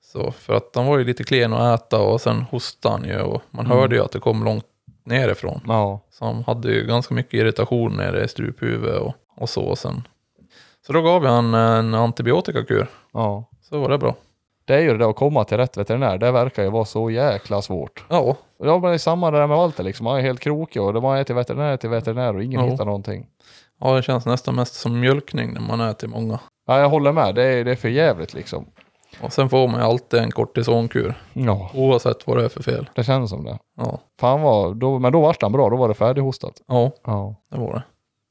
Så 0.03 0.33
för 0.33 0.55
att 0.55 0.71
han 0.75 0.87
var 0.87 0.99
ju 0.99 1.05
lite 1.05 1.25
klen 1.25 1.53
att 1.53 1.81
äta 1.83 2.01
och 2.01 2.21
sen 2.21 2.43
hostade 2.43 2.95
han 2.95 3.05
ju 3.05 3.21
och 3.21 3.43
man 3.51 3.67
Mm. 3.67 3.79
hörde 3.79 3.97
ju 3.97 4.03
att 4.03 4.13
det 4.13 4.21
kom 4.21 4.45
långt 4.45 4.67
nerifrån. 5.05 5.61
Ja. 5.67 6.01
Så 6.11 6.25
han 6.25 6.45
hade 6.47 6.73
ju 6.73 6.87
ganska 6.87 7.15
mycket 7.15 7.35
irritation 7.35 7.97
nere 7.97 8.25
i 8.25 8.29
struphuvudet 8.29 9.01
och, 9.01 9.15
och 9.37 9.49
så 9.49 9.63
och 9.63 9.79
sen. 9.79 10.03
Så 10.87 10.93
då 10.93 11.03
gav 11.03 11.25
jag 11.25 11.31
han 11.31 11.55
en 11.55 11.95
antibiotikakur. 11.95 12.87
Ja. 13.13 13.45
Så 13.75 13.81
var 13.81 13.89
det 13.89 13.99
bra. 13.99 14.15
Det 14.65 14.75
är 14.75 14.81
ju 14.81 14.93
det 14.93 14.99
där 14.99 15.11
att 15.11 15.17
komma 15.17 15.45
till 15.45 15.57
rätt 15.57 15.77
veterinär. 15.77 16.19
Det 16.19 16.31
verkar 16.33 16.63
ju 16.63 16.71
vara 16.71 16.85
så 16.85 17.11
jäkla 17.11 17.63
svårt. 17.63 18.05
Ja, 18.09 18.37
Ja 18.59 18.79
men 18.79 18.83
det 18.83 18.95
är 18.95 18.99
samma 18.99 19.31
där 19.31 19.47
med 19.47 19.57
Walter 19.57 19.83
liksom. 19.85 20.07
Han 20.07 20.17
är 20.19 20.21
helt 20.23 20.41
krokig 20.41 20.83
och 20.83 21.03
man 21.03 21.17
är 21.19 21.25
till 21.25 21.35
veterinär 21.35 21.77
till 21.77 21.91
veterinär 21.91 22.37
och 22.37 22.43
ingen 22.43 22.61
Ja. 22.65 22.71
hittar 22.71 22.85
någonting. 22.85 23.27
ja 23.81 23.93
det 23.97 24.03
känns 24.03 24.27
nästan 24.27 24.55
mest 24.55 24.75
som 24.75 25.01
mjölkning 25.01 25.53
när 25.53 25.61
man 25.61 25.81
är 25.81 25.93
till 25.93 26.09
många. 26.09 26.39
Ja, 26.67 26.79
jag 26.81 26.89
håller 26.89 27.13
med. 27.13 27.35
Det 27.35 27.43
är, 27.43 27.65
det 27.65 27.71
är 27.71 27.77
för 27.77 27.89
jävligt 27.89 28.35
liksom. 28.35 28.67
Och 29.23 29.33
sen 29.33 29.49
får 29.49 29.69
man 29.69 29.81
ju 29.81 29.87
alltid 29.87 30.21
en 30.21 30.31
kortisonkur. 30.31 31.15
Ja, 31.33 31.71
Oavsett 31.75 32.27
vad 32.27 32.37
det 32.37 32.45
är 32.45 32.49
för 32.49 32.63
fel. 32.63 32.89
det 32.95 33.05
känns 33.05 33.31
som 33.31 33.45
det. 33.45 33.59
Ja, 33.77 33.99
Fan 34.21 34.43
var, 34.43 34.75
då, 34.75 34.99
men 34.99 35.13
då 35.13 35.21
vart 35.21 35.43
han 35.43 35.53
bra. 35.53 35.71
Då 35.71 35.77
var 35.77 35.89
det 35.89 35.95
färdighostat. 35.95 36.55
ja 36.69 36.91
Ja. 37.07 37.35
det 37.51 37.59
var 37.59 37.73
det. 37.75 37.83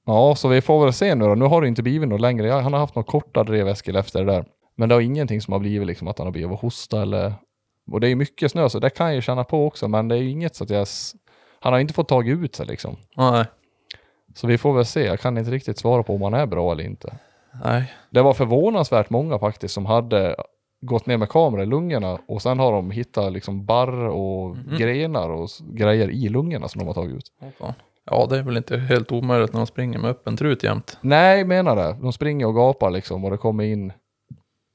Ja, 0.06 0.36
så 0.36 0.48
vi 0.48 0.62
får 0.62 0.84
väl 0.84 0.94
se 0.94 1.16
nu 1.16 1.26
då. 1.26 1.36
Nu 1.36 1.46
har 1.46 1.62
det 1.62 1.68
inte 1.68 1.84
blivit 1.84 2.10
något 2.10 2.22
längre. 2.22 2.50
Han 2.50 2.74
har 2.74 2.80
haft 2.80 2.96
något 2.96 3.08
korta 3.08 3.44
drev 3.44 3.68
Eskil 3.68 3.96
efter 3.96 4.26
det 4.26 4.32
där. 4.32 4.46
Men 4.76 4.90
det 4.90 4.96
har 4.96 5.02
ingenting 5.02 5.42
som 5.42 5.52
har 5.52 5.60
blivit 5.60 5.88
liksom 5.88 6.08
att 6.08 6.18
han 6.18 6.28
har 6.28 6.32
blivit 6.32 6.60
hosta 6.60 7.02
eller... 7.02 7.34
Och 7.92 8.00
det 8.00 8.08
är 8.10 8.16
mycket 8.16 8.52
snö 8.52 8.70
så 8.70 8.80
det 8.80 8.90
kan 8.90 9.06
jag 9.08 9.16
ju 9.16 9.22
känna 9.22 9.44
på 9.44 9.66
också. 9.68 9.88
Men 9.88 10.08
det 10.08 10.16
är 10.16 10.20
ju 10.20 10.30
inget 10.30 10.56
så 10.56 10.64
att 10.64 10.70
jag... 10.70 10.88
Han 11.60 11.74
har 11.74 11.80
inte 11.80 11.94
fått 11.94 12.08
tag 12.08 12.28
ut 12.28 12.56
sig 12.56 12.66
liksom. 12.66 12.96
Nej, 13.18 13.46
Så 14.36 14.48
vi 14.48 14.58
får 14.58 14.74
väl 14.74 14.86
se. 14.86 15.06
Jag 15.06 15.20
kan 15.20 15.38
inte 15.38 15.52
riktigt 15.52 15.78
svara 15.78 16.04
på 16.04 16.16
om 16.16 16.22
han 16.22 16.34
är 16.34 16.46
bra 16.46 16.72
eller 16.72 16.84
inte. 16.84 17.18
nej. 17.64 17.94
Det 18.10 18.22
var 18.22 18.34
förvånansvärt 18.34 19.10
många 19.10 19.40
faktiskt 19.40 19.74
som 19.74 19.86
hade 19.86 20.36
gått 20.82 21.06
ner 21.06 21.18
med 21.18 21.30
kamera 21.30 21.64
i 21.64 21.66
lungorna 21.66 22.20
och 22.28 22.42
sen 22.42 22.60
har 22.60 22.72
de 22.72 22.92
hittat 22.92 23.34
liksom 23.34 23.66
barr 23.66 24.08
och 24.08 24.58
Mhm. 24.58 24.78
grenar 24.78 25.30
och 25.30 25.50
grejer 25.74 26.10
i 26.12 26.30
lungorna 26.30 26.68
som 26.68 26.80
de 26.80 26.86
har 26.88 26.94
tagit 26.94 27.16
ut. 27.16 27.32
Ja, 28.06 28.26
det 28.30 28.38
är 28.38 28.44
väl 28.44 28.58
inte 28.58 28.78
helt 28.78 29.12
omöjligt 29.12 29.54
när 29.54 29.60
de 29.60 29.68
springer 29.68 30.00
med 30.00 30.10
öppen 30.12 30.38
trut 30.38 30.64
jämt. 30.64 30.98
Nej, 31.02 31.46
menar 31.46 31.76
det. 31.76 31.98
De 32.02 32.14
springer 32.14 32.48
och 32.48 32.56
gapar 32.56 32.90
liksom 32.92 33.26
och 33.26 33.32
det 33.32 33.38
kommer 33.38 33.64
in 33.64 33.94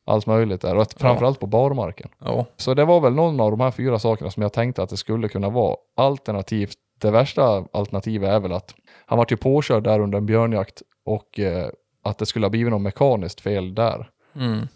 allt 0.09 0.26
möjligt 0.26 0.61
där. 0.61 0.76
Och 0.76 0.82
att- 0.82 1.00
framförallt 1.00 1.40
på 1.40 1.46
barmarken. 1.46 2.09
Ja, 2.18 2.46
Så 2.56 2.74
det 2.74 2.84
var 2.84 3.00
väl 3.00 3.12
någon 3.14 3.40
av 3.40 3.50
de 3.50 3.61
här 3.61 3.70
fyra 3.70 3.98
sakerna 3.98 4.30
som 4.30 4.42
jag 4.42 4.52
tänkte 4.52 4.82
att 4.82 4.90
det 4.90 4.96
skulle 4.96 5.28
kunna 5.28 5.48
vara. 5.48 5.76
Alternativt, 5.96 6.76
det 6.98 7.11
värsta 7.11 7.64
alternativet 7.72 8.28
är 8.30 8.40
väl 8.40 8.52
att 8.52 8.74
han 9.06 9.18
var 9.18 9.26
ju 9.30 9.36
påkörd 9.36 9.82
där 9.84 10.00
under 10.00 10.18
en 10.18 10.26
björnjakt 10.26 10.82
och 11.04 11.38
eh, 11.38 11.68
att 12.02 12.18
det 12.18 12.26
skulle 12.26 12.46
ha 12.46 12.50
blivit 12.50 12.70
något 12.70 12.80
mekaniskt 12.82 13.40
fel 13.40 13.74
där. 13.74 14.11
mm. 14.34 14.68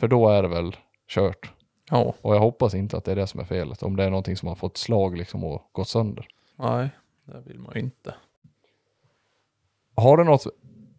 För 0.00 0.08
då 0.08 0.28
är 0.28 0.42
det 0.42 0.48
väl 0.48 0.76
kört. 1.08 1.50
ja, 1.90 2.14
Och 2.22 2.34
jag 2.34 2.40
hoppas 2.40 2.74
inte 2.74 2.96
att 2.96 3.04
det 3.04 3.12
är 3.12 3.16
det 3.16 3.26
som 3.26 3.40
är 3.40 3.44
felet. 3.44 3.82
Om 3.82 3.96
det 3.96 4.04
är 4.04 4.10
någonting 4.10 4.36
som 4.36 4.48
har 4.48 4.54
fått 4.56 4.76
slag 4.76 5.16
liksom 5.16 5.44
och 5.44 5.62
gått 5.72 5.88
sönder. 5.88 6.26
nej. 6.58 6.88
Det 7.26 7.40
vill 7.46 7.58
man 7.58 7.76
inte. 7.76 8.14
Har 9.96 10.16
du 10.16 10.24
något 10.24 10.46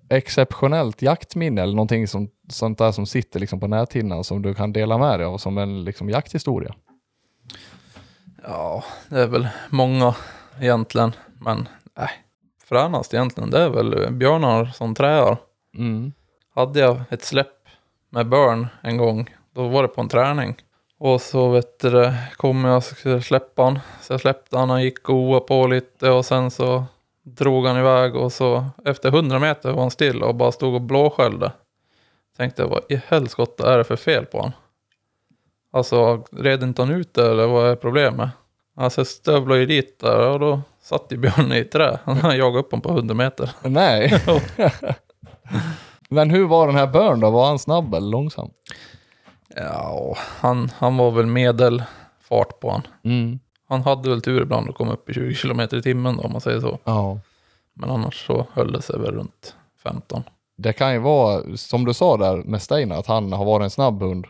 exceptionellt 0.10 1.02
jaktminne 1.02 1.62
eller 1.62 1.74
någonting 1.74 2.08
som, 2.08 2.30
sånt 2.50 2.78
där 2.78 2.92
som 2.92 3.06
sitter 3.06 3.40
liksom 3.40 3.60
på 3.60 3.68
näthinnan 3.68 4.24
som 4.24 4.42
du 4.42 4.54
kan 4.54 4.74
dela 4.74 4.98
med 4.98 5.20
dig 5.20 5.26
av 5.26 5.38
som 5.38 5.58
en 5.58 5.84
liksom 5.84 6.10
jakthistoria? 6.10 6.76
Ja, 8.44 8.84
det 9.10 9.20
är 9.20 9.28
väl 9.28 9.48
många 9.70 10.16
egentligen. 10.60 11.12
Men 11.42 11.68
nej, 11.98 12.10
fränast 12.64 13.14
egentligen 13.14 13.50
det 13.50 13.62
är 13.62 13.70
väl 13.70 14.12
björnar 14.12 14.66
som 14.66 14.96
träar. 14.96 15.38
Mm. 15.78 16.14
Hade 16.56 16.80
jag 16.80 17.02
ett 17.10 17.24
släpp 17.24 17.68
med 18.10 18.30
börn 18.30 18.68
en 18.82 18.98
gång, 18.98 19.36
då 19.54 19.68
var 19.68 19.82
det 19.82 19.88
på 19.88 20.02
en 20.02 20.10
träning. 20.10 20.56
Och 20.98 21.22
så 21.22 21.50
vet 21.50 21.80
du, 21.80 22.14
kom 22.36 22.66
jag 22.66 22.78
och 22.78 22.84
skulle 22.84 23.22
släppa 23.22 23.64
han. 23.64 23.80
Så 24.02 24.14
jag 24.14 24.22
släppte 24.22 24.58
han, 24.58 24.70
han 24.70 24.84
gick 24.84 25.10
och 25.10 25.16
oa 25.16 25.40
på 25.40 25.68
lite 25.68 26.10
och 26.10 26.26
sen 26.26 26.52
så 26.52 26.84
drog 27.26 27.66
han 27.66 27.78
iväg 27.78 28.16
och 28.16 28.34
så 28.34 28.66
efter 28.86 29.10
100 29.10 29.40
meter 29.40 29.72
var 29.72 29.82
han 29.82 29.92
still 29.92 30.24
och 30.24 30.36
bara 30.36 30.52
stod 30.52 30.74
och 30.74 30.82
blåskällde. 30.82 31.52
Tänkte 32.38 32.66
vad 32.66 32.84
i 32.90 33.02
helskotta 33.08 33.74
är 33.74 33.78
det 33.78 33.84
för 33.84 33.96
fel 33.96 34.26
på 34.26 34.42
han? 34.42 34.52
Alltså 35.72 36.24
red 36.32 36.64
inte 36.64 36.82
han 36.82 36.92
ut 36.92 37.14
det, 37.14 37.32
eller 37.32 37.48
vad 37.48 37.70
är 37.70 37.76
problemet? 37.76 38.30
Alltså 38.76 39.00
jag 39.00 39.08
stövlade 39.08 39.60
ju 39.60 39.66
dit 39.66 40.00
där 40.00 40.30
och 40.30 40.40
då 40.40 40.62
satt 40.82 41.06
ju 41.10 41.18
björnen 41.18 41.58
i 41.58 41.64
trä. 41.64 42.00
Han 42.06 42.38
jagade 42.38 42.60
upp 42.60 42.72
honom 42.72 42.82
på 42.82 42.90
100 42.90 43.16
meter. 43.16 43.52
Nej. 43.64 44.24
Men 46.10 46.30
hur 46.30 46.48
var 46.48 46.68
den 46.68 46.76
här 46.76 46.88
Börn 46.88 47.20
då? 47.20 47.30
Var 47.30 47.48
han 47.48 47.60
snabb 47.60 47.94
eller 47.94 48.08
långsam? 48.08 48.50
Ja, 49.56 50.16
han, 50.18 50.72
han 50.78 50.98
var 50.98 51.12
väl 51.12 51.26
medelfart 51.26 52.60
på 52.60 52.72
han. 52.72 52.88
Mm. 53.04 53.40
Han 53.68 53.82
hade 53.82 54.10
väl 54.10 54.22
tur 54.22 54.42
ibland 54.42 54.70
att 54.70 54.76
komma 54.76 54.94
upp 54.94 55.10
i 55.10 55.14
20 55.14 55.36
km 55.36 55.60
i 55.60 55.82
timmen 55.82 56.18
då, 56.18 56.24
om 56.24 56.32
man 56.32 56.42
säger 56.42 56.60
så. 56.60 56.80
Ja. 56.84 57.20
Men 57.74 57.90
annars 57.90 58.28
så 58.28 58.48
höll 58.54 58.72
det 58.72 58.82
sig 58.82 59.00
väl 59.00 59.12
runt 59.12 59.56
15. 59.84 60.24
Det 60.58 60.74
kan 60.74 60.94
ju 60.94 61.00
vara, 61.00 61.58
som 61.58 61.86
du 61.86 61.94
sa 61.94 62.18
där 62.18 62.38
med 62.38 62.62
Steinar, 62.62 62.98
att 63.00 63.08
han 63.08 63.34
har 63.34 63.46
varit 63.46 63.64
en 63.64 63.70
snabb 63.70 64.02
hund. 64.02 64.26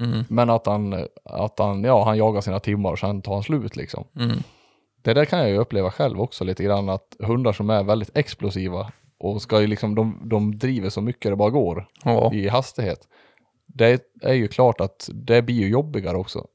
Mm, 0.00 0.24
Men 0.28 0.50
att 0.50 0.66
han, 0.66 1.06
att 1.24 1.58
han, 1.58 1.84
ja, 1.84 2.04
han 2.04 2.18
jagar 2.18 2.40
sina 2.40 2.60
timmar 2.60 2.92
och 2.92 2.98
sen 2.98 3.22
tar 3.22 3.34
han 3.34 3.42
slut 3.42 3.76
liksom. 3.76 4.04
mm, 4.18 4.36
Det 5.02 5.14
där 5.14 5.24
kan 5.24 5.38
jag 5.38 5.48
ju 5.48 5.56
uppleva 5.58 5.90
själv 5.90 6.20
också 6.20 6.44
lite 6.44 6.64
grann, 6.64 6.88
att 6.88 7.16
hundar 7.18 7.52
som 7.52 7.70
är 7.70 7.82
väldigt 7.82 8.16
explosiva 8.16 8.92
och 9.18 9.42
ska 9.42 9.60
ju 9.60 9.66
liksom, 9.66 9.94
de, 9.94 10.20
de 10.24 10.58
driver 10.58 10.90
så 10.90 11.00
mycket 11.00 11.32
det 11.32 11.36
bara 11.36 11.50
går 11.50 11.88
ja, 12.04 12.32
i 12.32 12.48
hastighet. 12.48 13.08
Det 13.66 14.02
är 14.22 14.34
ju 14.34 14.48
klart 14.48 14.80
att 14.80 15.08
det 15.12 15.42
blir 15.42 15.56
ju 15.56 15.68
jobbigare 15.68 16.16
också. 16.16 16.46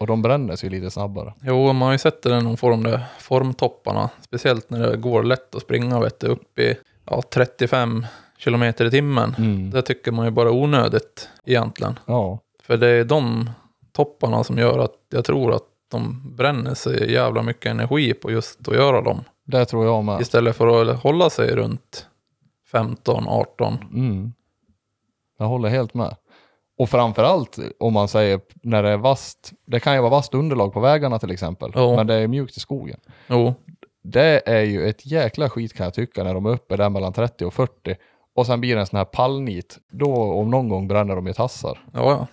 Och 0.00 0.06
de 0.06 0.22
bränner 0.22 0.56
sig 0.56 0.70
lite 0.70 0.90
snabbare. 0.90 1.34
jo, 1.42 1.72
man 1.72 1.82
har 1.86 1.92
ju 1.92 1.98
sett 1.98 2.22
det 2.22 2.28
när 2.28 2.42
de 2.42 2.56
får 2.56 2.70
de 2.70 2.82
där 2.82 3.04
formtopparna. 3.18 4.10
Speciellt 4.20 4.70
när 4.70 4.90
det 4.90 4.96
går 4.96 5.22
lätt 5.22 5.54
att 5.54 5.62
springa 5.62 6.00
vet 6.00 6.20
du, 6.20 6.26
upp 6.26 6.58
i 6.58 6.74
ja, 7.04 7.22
35 7.30 8.06
km 8.38 8.62
i 8.62 8.72
timmen. 8.72 9.34
Mm. 9.38 9.70
Det 9.70 9.82
tycker 9.82 10.12
man 10.12 10.24
ju 10.24 10.30
bara 10.30 10.50
onödigt 10.50 11.28
egentligen. 11.44 11.98
Ja. 12.06 12.38
För 12.62 12.76
det 12.76 12.88
är 12.88 13.04
de 13.04 13.50
topparna 13.92 14.44
som 14.44 14.58
gör 14.58 14.78
att 14.78 14.96
jag 15.10 15.24
tror 15.24 15.54
att 15.54 15.62
de 15.90 16.22
bränner 16.36 16.74
sig 16.74 17.12
jävla 17.12 17.42
mycket 17.42 17.66
energi 17.66 18.14
på 18.14 18.30
just 18.30 18.68
att 18.68 18.74
göra 18.74 19.00
dem. 19.00 19.24
Det 19.44 19.64
tror 19.64 19.84
jag 19.84 20.04
med. 20.04 20.20
Istället 20.20 20.56
för 20.56 20.90
att 20.90 21.02
hålla 21.02 21.30
sig 21.30 21.54
runt 21.54 22.06
15, 22.72 23.28
18. 23.28 23.78
Mm. 23.94 24.32
Jag 25.38 25.46
håller 25.46 25.68
helt 25.68 25.94
med. 25.94 26.16
Och 26.78 26.88
framförallt 26.90 27.58
om 27.80 27.92
man 27.92 28.08
säger 28.08 28.40
när 28.62 28.82
det 28.82 28.88
är 28.90 28.96
vast, 28.96 29.52
det 29.66 29.80
kan 29.80 29.94
ju 29.94 30.00
vara 30.00 30.10
vasst 30.10 30.34
underlag 30.34 30.72
på 30.72 30.80
vägarna 30.80 31.18
till 31.18 31.30
exempel, 31.30 31.72
Ja. 31.74 31.96
men 31.96 32.06
det 32.06 32.14
är 32.14 32.26
mjukt 32.28 32.56
i 32.56 32.60
skogen. 32.60 33.00
Jo, 33.28 33.54
Det 34.02 34.48
är 34.48 34.62
ju 34.62 34.88
ett 34.88 35.06
jäkla 35.06 35.50
skit 35.50 35.74
kan 35.76 35.84
jag 35.84 35.94
tycka 35.94 36.24
när 36.24 36.34
de 36.34 36.46
är 36.46 36.50
uppe 36.50 36.76
där 36.76 36.88
mellan 36.90 37.12
30 37.12 37.44
och 37.44 37.54
40 37.54 37.96
och 38.34 38.46
sen 38.46 38.60
blir 38.60 38.74
det 38.74 38.80
en 38.80 38.86
sån 38.86 38.96
här 38.96 39.04
pallnit. 39.04 39.78
Då 39.90 40.14
om 40.14 40.50
någon 40.50 40.68
gång 40.68 40.88
bränner 40.88 41.16
de 41.16 41.26
ju 41.26 41.32
tassar. 41.32 41.78
ja 41.92 42.10
ja. 42.10 42.26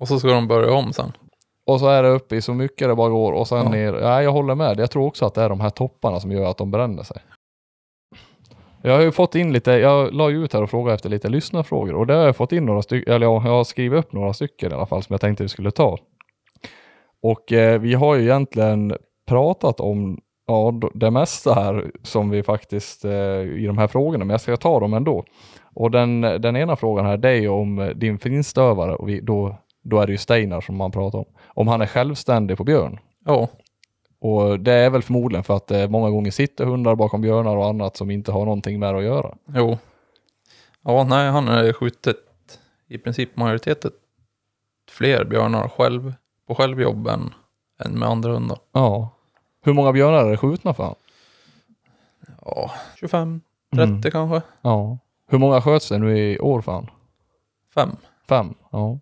Och 0.00 0.08
så 0.08 0.18
ska 0.18 0.28
de 0.28 0.48
börja 0.48 0.72
om 0.72 0.92
sen. 0.92 1.12
Och 1.66 1.80
så 1.80 1.88
är 1.88 2.02
det 2.02 2.08
uppe 2.08 2.36
i 2.36 2.42
så 2.42 2.54
mycket 2.54 2.88
det 2.88 2.94
bara 2.94 3.08
går 3.08 3.32
och 3.32 3.48
sen 3.48 3.58
Ja. 3.58 3.68
ner. 3.68 3.92
Ja, 3.94 4.22
jag 4.22 4.32
håller 4.32 4.54
med. 4.54 4.78
Jag 4.80 4.90
tror 4.90 5.06
också 5.06 5.26
att 5.26 5.34
det 5.34 5.42
är 5.42 5.48
de 5.48 5.60
här 5.60 5.70
topparna 5.70 6.20
som 6.20 6.32
gör 6.32 6.50
att 6.50 6.56
de 6.56 6.70
bränner 6.70 7.02
sig. 7.02 7.16
Jag 8.82 8.94
har 8.94 9.02
ju 9.02 9.12
fått 9.12 9.34
in 9.34 9.52
lite, 9.52 9.70
jag 9.70 10.14
la 10.14 10.30
ju 10.30 10.44
ut 10.44 10.52
här 10.52 10.62
och 10.62 10.70
frågade 10.70 10.94
efter 10.94 11.08
lite 11.08 11.28
lyssnarfrågor 11.28 11.94
och 11.94 12.06
det 12.06 12.14
har 12.14 12.24
jag 12.24 12.36
fått 12.36 12.52
in 12.52 12.66
några 12.66 12.82
stycken, 12.82 13.14
eller 13.14 13.26
jag 13.26 13.40
har 13.40 13.64
skrivit 13.64 13.98
upp 13.98 14.12
några 14.12 14.32
stycken 14.32 14.72
i 14.72 14.74
alla 14.74 14.86
fall 14.86 15.02
som 15.02 15.14
jag 15.14 15.20
tänkte 15.20 15.42
vi 15.42 15.48
skulle 15.48 15.70
ta. 15.70 15.98
Och 17.22 17.52
eh, 17.52 17.80
vi 17.80 17.94
har 17.94 18.14
ju 18.14 18.22
egentligen 18.22 18.96
pratat 19.26 19.80
om 19.80 20.20
ja, 20.46 20.80
det 20.94 21.10
mesta 21.10 21.54
här 21.54 21.90
som 22.02 22.30
vi 22.30 22.42
faktiskt 22.42 23.04
eh, 23.04 23.40
i 23.40 23.64
de 23.66 23.78
här 23.78 23.86
frågorna, 23.86 24.24
men 24.24 24.30
jag 24.30 24.40
ska 24.40 24.56
ta 24.56 24.80
dem 24.80 24.94
ändå. 24.94 25.24
Och 25.74 25.90
den, 25.90 26.20
den 26.20 26.56
ena 26.56 26.76
frågan 26.76 27.06
här, 27.06 27.16
det 27.16 27.28
är 27.28 27.40
ju 27.40 27.48
om 27.48 27.78
eh, 27.78 27.88
din 27.88 28.18
finstövare, 28.18 28.94
och 28.94 29.08
vi, 29.08 29.20
då, 29.20 29.58
då 29.84 30.00
är 30.00 30.06
det 30.06 30.12
ju 30.12 30.18
Steinar 30.18 30.60
som 30.60 30.76
man 30.76 30.90
pratar 30.90 31.18
om, 31.18 31.24
om 31.46 31.68
han 31.68 31.80
är 31.80 31.86
självständig 31.86 32.56
på 32.56 32.64
björn. 32.64 32.98
Ja, 33.24 33.48
och 34.20 34.60
det 34.60 34.72
är 34.72 34.90
väl 34.90 35.02
förmodligen 35.02 35.44
för 35.44 35.56
att 35.56 35.66
det 35.66 35.88
många 35.88 36.10
gånger 36.10 36.30
sitter 36.30 36.64
hundar 36.64 36.94
bakom 36.94 37.20
björnar 37.20 37.56
och 37.56 37.66
annat 37.66 37.96
som 37.96 38.10
inte 38.10 38.32
har 38.32 38.44
någonting 38.44 38.78
med 38.80 38.94
det 38.94 38.98
att 38.98 39.04
göra. 39.04 39.34
jo. 39.54 39.78
Ja, 40.82 41.04
nej, 41.04 41.30
han 41.30 41.48
har 41.48 41.72
skjutit 41.72 42.16
i 42.88 42.98
princip 42.98 43.36
majoriteten 43.36 43.90
fler 44.90 45.24
björnar 45.24 45.68
själv 45.68 46.14
på 46.46 46.54
självjobb 46.54 47.06
än, 47.06 47.34
än 47.84 47.98
med 47.98 48.08
andra 48.08 48.32
hundar. 48.32 48.58
Ja. 48.72 49.10
Hur 49.62 49.72
många 49.72 49.92
björnar 49.92 50.24
är 50.24 50.30
det 50.30 50.36
skjutna 50.36 50.74
för 50.74 50.84
han? 50.84 50.94
Ja, 52.44 52.70
25, 53.00 53.40
30 53.74 53.82
Mm. 53.82 54.02
kanske. 54.02 54.42
Ja. 54.62 54.98
Hur 55.26 55.38
många 55.38 55.60
sköts 55.60 55.88
det 55.88 55.98
nu 55.98 56.18
i 56.18 56.38
år 56.38 56.60
för 56.60 56.72
han? 56.72 56.90
Fem. 57.74 57.90
Fem? 58.28 58.54
Ja. 58.70 58.98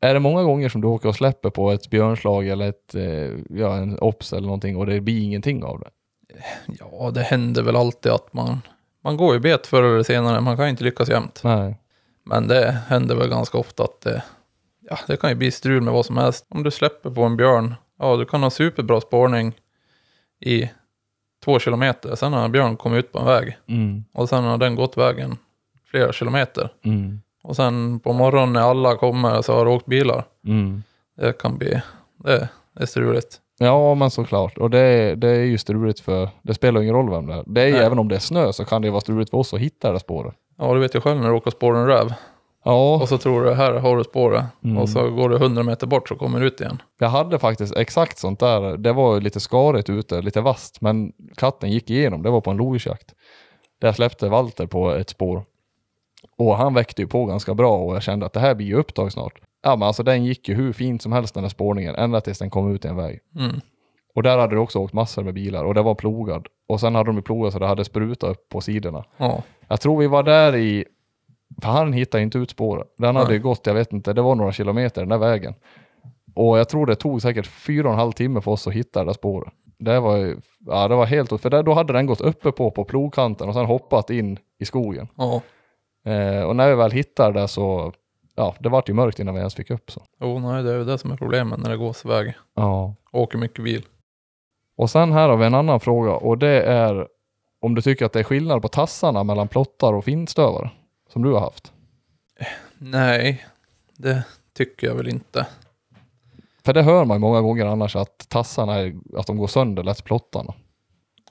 Är 0.00 0.14
det 0.14 0.20
många 0.20 0.42
gånger 0.42 0.68
som 0.68 0.80
du 0.80 0.86
åker 0.88 1.08
och 1.08 1.14
släpper 1.16 1.50
på 1.50 1.70
ett 1.70 1.90
björnslag 1.90 2.48
eller 2.48 2.68
ett, 2.68 2.94
eh, 2.94 3.58
ja, 3.58 3.76
en 3.76 3.98
ops 3.98 4.32
eller 4.32 4.46
någonting 4.46 4.76
och 4.76 4.86
det 4.86 5.00
blir 5.00 5.22
ingenting 5.22 5.64
av 5.64 5.80
det? 5.80 5.90
Ja, 6.80 7.10
det 7.14 7.20
händer 7.22 7.62
väl 7.62 7.76
alltid 7.76 8.12
att 8.12 8.32
man, 8.32 8.62
man 9.04 9.16
går 9.16 9.34
ju 9.34 9.40
bet 9.40 9.66
förr 9.66 9.82
eller 9.82 10.02
senare. 10.02 10.40
Man 10.40 10.56
kan 10.56 10.64
ju 10.64 10.70
inte 10.70 10.84
lyckas 10.84 11.08
jämt. 11.08 11.40
Nej. 11.44 11.76
Men 12.24 12.48
det 12.48 12.78
händer 12.88 13.14
väl 13.14 13.28
ganska 13.28 13.58
ofta 13.58 13.82
att 13.84 14.00
det, 14.00 14.22
ja, 14.90 14.98
det 15.06 15.16
kan 15.16 15.30
ju 15.30 15.36
bli 15.36 15.50
strul 15.50 15.82
med 15.82 15.92
vad 15.94 16.06
som 16.06 16.16
helst. 16.16 16.46
Om 16.48 16.62
du 16.62 16.70
släpper 16.70 17.10
på 17.10 17.22
en 17.22 17.36
björn, 17.36 17.74
ja, 17.98 18.16
du 18.16 18.24
kan 18.24 18.42
ha 18.42 18.50
superbra 18.50 19.00
spårning 19.00 19.52
i 20.40 20.70
två 21.44 21.58
kilometer. 21.58 22.14
Sen 22.14 22.32
har 22.32 22.44
en 22.44 22.52
björn 22.52 22.76
kommit 22.76 22.98
ut 23.04 23.12
på 23.12 23.18
en 23.18 23.26
väg 23.26 23.56
Mm. 23.66 24.04
och 24.14 24.28
sen 24.28 24.44
har 24.44 24.58
den 24.58 24.74
gått 24.74 24.96
vägen 24.96 25.36
flera 25.90 26.12
kilometer. 26.12 26.72
Mm. 26.84 27.20
Och 27.48 27.56
sen 27.56 28.00
på 28.00 28.12
morgonen 28.12 28.52
när 28.52 28.60
alla 28.60 28.96
kommer 28.96 29.42
så 29.42 29.52
har 29.52 29.64
det 29.64 29.70
åkt 29.70 29.86
bilar. 29.86 30.24
Mm. 30.46 30.82
Det 31.16 31.32
kan 31.38 31.58
bli, 31.58 31.80
det 32.24 32.48
är 32.80 32.86
struligt. 32.86 33.36
Ja, 33.58 33.94
men 33.94 34.10
såklart. 34.10 34.58
Och 34.58 34.70
det, 34.70 35.14
det 35.14 35.28
är 35.28 35.44
ju 35.44 35.58
struligt 35.58 36.00
för, 36.00 36.28
det 36.42 36.54
spelar 36.54 36.82
ingen 36.82 36.94
roll 36.94 37.10
vem 37.10 37.26
det 37.26 37.34
är. 37.34 37.44
Det 37.46 37.62
är 37.62 37.66
ju 37.66 37.74
även 37.74 37.98
om 37.98 38.08
det 38.08 38.14
är 38.14 38.20
snö 38.20 38.52
så 38.52 38.64
kan 38.64 38.82
det 38.82 38.90
vara 38.90 39.00
struligt 39.00 39.30
för 39.30 39.38
oss 39.38 39.54
att 39.54 39.60
hitta 39.60 39.88
det 39.88 39.94
där 39.94 39.98
spåret. 39.98 40.34
Ja, 40.58 40.74
du 40.74 40.80
vet 40.80 40.94
ju 40.94 41.00
själv 41.00 41.20
när 41.20 41.28
du 41.28 41.34
åker 41.34 41.50
spår 41.50 41.76
en 41.76 41.86
räv. 41.86 42.12
Ja, 42.64 42.94
Och 43.02 43.08
så 43.08 43.18
tror 43.18 43.44
du, 43.44 43.54
här 43.54 43.72
har 43.72 43.96
du 43.96 44.04
spåret. 44.04 44.44
Mm. 44.64 44.78
Och 44.78 44.88
så 44.88 45.10
går 45.10 45.28
du 45.28 45.36
100 45.36 45.62
meter 45.62 45.86
bort 45.86 46.08
så 46.08 46.14
kommer 46.14 46.40
du 46.40 46.46
ut 46.46 46.60
igen. 46.60 46.82
jag 46.98 47.08
hade 47.08 47.38
faktiskt 47.38 47.76
exakt 47.76 48.18
sånt 48.18 48.40
där. 48.40 48.76
Det 48.76 48.92
var 48.92 49.20
lite 49.20 49.40
skarigt 49.40 49.90
ute, 49.90 50.22
lite 50.22 50.40
vasst, 50.40 50.80
men 50.80 51.12
katten 51.36 51.70
gick 51.70 51.90
igenom. 51.90 52.22
Det 52.22 52.30
var 52.30 52.40
på 52.40 52.50
en 52.50 52.56
lodjursjakt. 52.56 53.14
Där 53.80 53.92
släppte 53.92 54.28
Walter 54.28 54.66
på 54.66 54.90
ett 54.90 55.10
spår. 55.10 55.44
Och 56.36 56.56
han 56.56 56.74
väckte 56.74 57.02
ju 57.02 57.08
på 57.08 57.24
ganska 57.24 57.54
bra 57.54 57.76
och 57.78 57.94
jag 57.94 58.02
kände 58.02 58.26
att 58.26 58.32
det 58.32 58.40
här 58.40 58.54
blir 58.54 58.66
ju 58.66 58.74
upptag 58.74 59.12
snart. 59.12 59.40
Ja 59.62 59.76
men 59.76 59.86
alltså 59.86 60.02
den 60.02 60.24
gick 60.24 60.48
ju 60.48 60.54
hur 60.54 60.72
fint 60.72 61.02
som 61.02 61.12
helst 61.12 61.34
den 61.34 61.42
där 61.42 61.50
spårningen, 61.50 61.94
ända 61.94 62.20
tills 62.20 62.38
den 62.38 62.50
kom 62.50 62.74
ut 62.74 62.84
i 62.84 62.88
en 62.88 62.96
väg. 62.96 63.20
Mm. 63.38 63.60
Och 64.14 64.22
där 64.22 64.38
hade 64.38 64.54
det 64.54 64.60
också 64.60 64.78
åkt 64.78 64.92
massor 64.92 65.22
med 65.22 65.34
bilar 65.34 65.64
och 65.64 65.74
det 65.74 65.82
var 65.82 65.94
plogad. 65.94 66.46
Och 66.68 66.80
sen 66.80 66.94
hade 66.94 67.08
de 67.08 67.16
ju 67.16 67.22
plogat 67.22 67.52
så 67.52 67.58
det 67.58 67.66
hade 67.66 67.84
sprutat 67.84 68.30
upp 68.30 68.48
på 68.48 68.60
sidorna. 68.60 69.04
Ja, 69.16 69.42
Jag 69.68 69.80
tror 69.80 69.98
vi 69.98 70.06
var 70.06 70.22
där 70.22 70.56
i, 70.56 70.84
för 71.62 71.68
han 71.68 71.92
hittade 71.92 72.22
inte 72.22 72.38
ut 72.38 72.50
spåret. 72.50 72.94
Den 72.98 73.16
hade 73.16 73.34
ju 73.34 73.40
gått, 73.40 73.66
jag 73.66 73.74
vet 73.74 73.92
inte, 73.92 74.12
det 74.12 74.22
var 74.22 74.34
några 74.34 74.52
kilometer 74.52 75.00
den 75.02 75.08
där 75.08 75.18
vägen. 75.18 75.54
Och 76.34 76.58
jag 76.58 76.68
tror 76.68 76.86
det 76.86 76.94
tog 76.94 77.22
säkert 77.22 77.46
fyra 77.46 77.88
och 77.88 77.92
en 77.92 77.98
halv 77.98 78.12
timme 78.12 78.40
för 78.40 78.50
oss 78.50 78.66
att 78.66 78.72
hitta 78.72 79.00
det 79.00 79.06
där 79.06 79.12
spåret. 79.12 79.52
Det 79.78 80.00
var 80.00 80.16
ju, 80.16 80.36
ja 80.66 80.88
det 80.88 80.94
var 80.94 81.06
helt, 81.06 81.40
för 81.40 81.50
där, 81.50 81.62
då 81.62 81.74
hade 81.74 81.92
den 81.92 82.06
gått 82.06 82.20
uppe 82.20 82.52
på, 82.52 82.70
på 82.70 82.84
plogkanten 82.84 83.48
och 83.48 83.54
sen 83.54 83.66
hoppat 83.66 84.10
in 84.10 84.38
i 84.58 84.64
skogen. 84.64 85.08
ja. 85.16 85.42
Eh, 86.08 86.42
och 86.42 86.56
när 86.56 86.68
vi 86.68 86.74
väl 86.74 86.90
hittade 86.90 87.40
det 87.40 87.48
så, 87.48 87.92
ja 88.34 88.54
det 88.58 88.68
vart 88.68 88.88
ju 88.88 88.94
mörkt 88.94 89.18
innan 89.18 89.34
vi 89.34 89.38
ens 89.38 89.54
fick 89.54 89.70
upp 89.70 89.90
så. 89.90 90.02
Jo, 90.20 90.38
nej, 90.38 90.62
det 90.62 90.70
är 90.72 90.78
ju 90.78 90.84
det 90.84 90.98
som 90.98 91.10
är 91.12 91.16
problemet 91.16 91.60
när 91.60 91.70
det 91.70 91.76
gås 91.76 92.04
väg. 92.04 92.34
Ja. 92.54 92.94
Åker 93.12 93.38
mycket 93.38 93.64
bil. 93.64 93.86
Och 94.76 94.90
sen 94.90 95.12
här 95.12 95.28
har 95.28 95.36
vi 95.36 95.46
en 95.46 95.54
annan 95.54 95.80
fråga 95.80 96.12
och 96.12 96.38
det 96.38 96.62
är 96.62 97.08
om 97.60 97.74
du 97.74 97.82
tycker 97.82 98.06
att 98.06 98.12
det 98.12 98.18
är 98.18 98.24
skillnad 98.24 98.62
på 98.62 98.68
tassarna 98.68 99.24
mellan 99.24 99.48
plottar 99.48 99.92
och 99.92 100.04
finstövare 100.04 100.70
som 101.12 101.22
du 101.22 101.32
har 101.32 101.40
haft. 101.40 101.72
Nej, 102.78 103.46
det 103.96 104.22
tycker 104.56 104.86
jag 104.86 104.94
väl 104.94 105.08
inte. 105.08 105.46
För 106.64 106.72
det 106.72 106.82
hör 106.82 107.04
man 107.04 107.14
ju 107.14 107.18
många 107.18 107.40
gånger 107.40 107.66
annars 107.66 107.96
att 107.96 108.28
tassarna 108.28 108.74
är, 108.74 108.94
att 109.16 109.26
de 109.26 109.36
går 109.36 109.46
sönder 109.46 109.82
lätt 109.82 110.04
plottarna. 110.04 110.54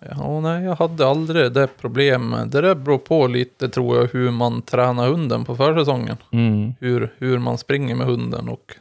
Ja, 0.01 0.39
nej, 0.39 0.63
jag 0.63 0.75
hade 0.75 1.07
aldrig 1.07 1.51
det 1.53 1.67
problemet. 1.81 2.51
Det 2.51 2.61
där 2.61 2.75
beror 2.75 2.97
på 2.97 3.27
lite, 3.27 3.69
tror 3.69 3.97
jag, 3.97 4.07
hur 4.07 4.31
man 4.31 4.61
tränar 4.61 5.09
hunden 5.09 5.45
på 5.45 5.55
försäsongen. 5.55 6.17
Mm. 6.31 6.73
Hur, 6.79 7.13
hur 7.17 7.39
man 7.39 7.57
springer 7.57 7.95
med 7.95 8.07
hunden 8.07 8.49
och, 8.49 8.75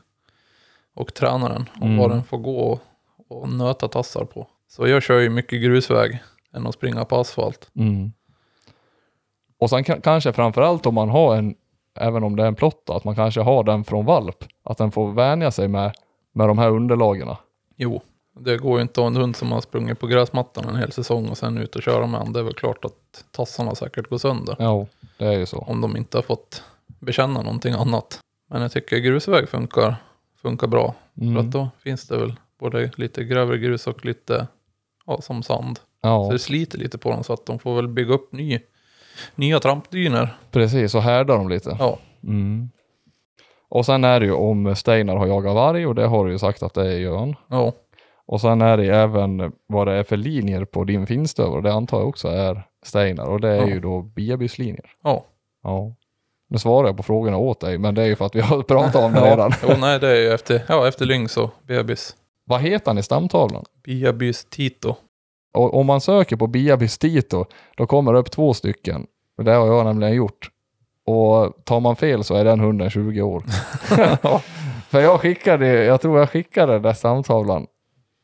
och 0.95 1.15
tränar 1.15 1.49
den. 1.49 1.69
Och 1.81 1.87
Mm. 1.87 1.97
vad 1.99 2.11
den 2.11 2.25
får 2.25 2.39
gå 2.39 2.59
och, 2.59 2.81
och 3.29 3.49
nöta 3.49 3.89
tassar 3.89 4.25
på. 4.25 4.47
Så 4.69 4.87
jag 4.89 5.03
kör 5.03 5.19
ju 5.21 5.31
mycket 5.31 5.63
grusväg 5.63 6.19
än 6.55 6.67
att 6.67 6.75
springa 6.75 7.05
på 7.05 7.17
asfalt. 7.17 7.71
Mm. 7.77 8.13
Och 9.59 9.71
sen 9.71 9.85
kan, 9.85 10.01
kanske 10.01 10.33
framförallt 10.33 10.87
om 10.87 10.95
man 10.95 11.09
har 11.09 11.37
en, 11.37 11.55
även 11.99 12.25
om 12.25 12.37
det 12.37 12.43
är 12.43 12.47
en 12.47 12.55
plotta, 12.55 12.97
att 12.97 13.05
man 13.05 13.15
kanske 13.15 13.41
har 13.41 13.65
den 13.65 13.85
från 13.85 14.05
valp. 14.05 14.45
Att 14.63 14.79
den 14.79 14.91
får 14.91 15.13
vänja 15.13 15.51
sig 15.51 15.69
med, 15.69 15.93
med 16.33 16.49
de 16.49 16.59
här 16.59 16.71
underlagen. 16.71 17.29
Jo, 17.77 18.03
det 18.39 18.57
går 18.57 18.79
ju 18.79 18.83
inte 18.83 19.01
att 19.01 19.03
ha 19.03 19.07
en 19.07 19.17
hund 19.17 19.37
som 19.37 19.53
har 19.53 19.61
sprungit 19.61 20.01
på 20.01 20.07
gräsmattan 20.07 20.65
en 20.69 20.77
hel 20.77 20.93
säsong 20.93 21.29
och 21.29 21.39
sen 21.39 21.59
ut 21.59 21.77
och 21.77 21.83
köra 21.83 22.07
med 22.07 22.21
den. 22.21 22.33
Det 22.33 22.41
är 22.41 22.45
väl 22.45 22.55
klart 22.55 22.85
att 22.85 23.25
tassarna 23.31 23.75
säkert 23.75 24.09
går 24.09 24.19
sönder. 24.19 24.57
Ja, 24.59 24.87
det 25.19 25.25
är 25.27 25.33
ju 25.39 25.47
så. 25.47 25.59
Om 25.59 25.81
de 25.81 25.97
inte 25.97 26.19
har 26.19 26.23
fått 26.23 26.63
bekänna 27.01 27.43
någonting 27.43 27.73
annat. 27.75 28.21
Men 28.51 28.63
jag 28.63 28.73
tycker 28.73 28.99
grusväg 28.99 29.49
funkar, 29.49 29.97
funkar 30.43 30.67
bra. 30.67 30.95
För 31.15 31.23
Mm. 31.23 31.37
att 31.37 31.51
då 31.53 31.69
finns 31.83 32.09
det 32.09 32.17
väl 32.17 32.35
både 32.61 32.91
lite 32.97 33.25
grövre 33.25 33.59
grus 33.59 33.87
och 33.87 34.05
lite 34.05 34.47
ja, 35.07 35.21
som 35.21 35.43
sand. 35.43 35.77
Så 35.79 35.83
Ja, 36.03 36.29
det 36.33 36.39
sliter 36.39 36.79
lite 36.79 36.99
på 36.99 37.11
dem 37.11 37.25
så 37.25 37.33
att 37.33 37.47
de 37.47 37.59
får 37.59 37.77
väl 37.77 37.89
bygga 37.89 38.15
upp 38.15 38.33
ny, 38.33 38.59
nya 39.35 39.61
trampdyner. 39.61 40.37
precis. 40.51 40.95
Och 40.95 41.03
härdar 41.03 41.37
de 41.39 41.49
lite. 41.49 41.77
Ja, 41.79 41.99
Mm. 42.23 42.71
Och 43.69 43.87
sen 43.87 44.05
är 44.05 44.21
det 44.21 44.27
ju 44.27 44.33
om 44.33 44.77
Steinar 44.77 45.17
har 45.17 45.27
jagat 45.27 45.55
varg 45.55 45.87
och 45.87 45.95
det 45.95 46.07
har 46.07 46.25
du 46.27 46.33
ju 46.33 46.39
sagt 46.39 46.63
att 46.63 46.75
det 46.75 46.99
gör 46.99 47.17
han. 47.19 47.35
ja, 47.49 47.73
Och 48.27 48.41
sen 48.41 48.61
är 48.61 48.77
det 48.77 48.87
även 48.87 49.53
vad 49.67 49.87
det 49.87 49.93
är 49.93 50.05
för 50.05 50.17
linjer 50.17 50.65
på 50.65 50.85
din 50.85 51.07
finstövare. 51.07 51.61
Det 51.61 51.73
antar 51.73 51.99
jag 51.99 52.09
också 52.09 52.29
är 52.29 52.63
Steinar 52.83 53.25
och 53.27 53.41
det 53.41 53.49
är 53.49 53.57
Ja. 53.61 53.67
ju 53.69 53.81
då 53.81 54.03
biabyslinjer. 54.03 54.91
ja. 55.03 55.25
Ja. 55.63 55.93
Nu 56.49 56.59
svarar 56.59 56.89
jag 56.89 56.97
på 56.97 57.03
frågorna 57.03 57.37
åt 57.37 57.61
dig, 57.61 57.79
men 57.79 57.95
det 57.95 58.03
är 58.03 58.07
ju 58.07 58.17
för 58.17 58.27
att 58.27 58.35
vi 58.35 58.41
har 58.41 58.63
pratat 58.69 59.05
om 59.05 59.13
det 59.13 59.31
redan. 59.31 59.53
Jo, 59.63 59.75
nej, 59.81 59.99
det 60.01 60.09
är 60.11 60.21
ju 60.21 60.29
efter, 60.33 60.63
ja, 60.69 60.89
efter 60.89 61.05
Lynx 61.07 61.37
och 61.37 61.51
bebis. 61.67 62.17
Vad 62.45 62.61
heter 62.61 62.87
han 62.91 62.99
i 62.99 63.03
stamtavlan? 63.03 63.65
Biabys 63.85 64.45
Tito. 64.45 64.95
Och 65.55 65.75
om 65.75 65.87
man 65.87 66.01
söker 66.01 66.37
på 66.37 66.47
Biabys 66.47 66.99
Tito, 66.99 67.45
då 67.77 67.87
kommer 67.87 68.13
det 68.13 68.19
upp 68.19 68.31
två 68.31 68.55
stycken. 68.55 69.07
Det 69.43 69.53
har 69.53 69.67
jag 69.67 69.85
nämligen 69.85 70.15
gjort. 70.15 70.51
Och 71.07 71.65
tar 71.65 71.81
man 71.81 71.97
fel 71.97 72.25
så 72.25 72.35
är 72.35 72.45
den 72.45 72.61
hunden 72.61 72.91
20 72.91 73.23
år. 73.23 73.43
För 74.91 75.01
jag 75.01 75.21
skickade, 75.21 75.67
jag 75.85 76.01
tror 76.01 76.19
jag 76.19 76.31
skickade 76.31 76.73
den 76.73 76.83
där 76.83 76.93
stamtavlan. 76.93 77.67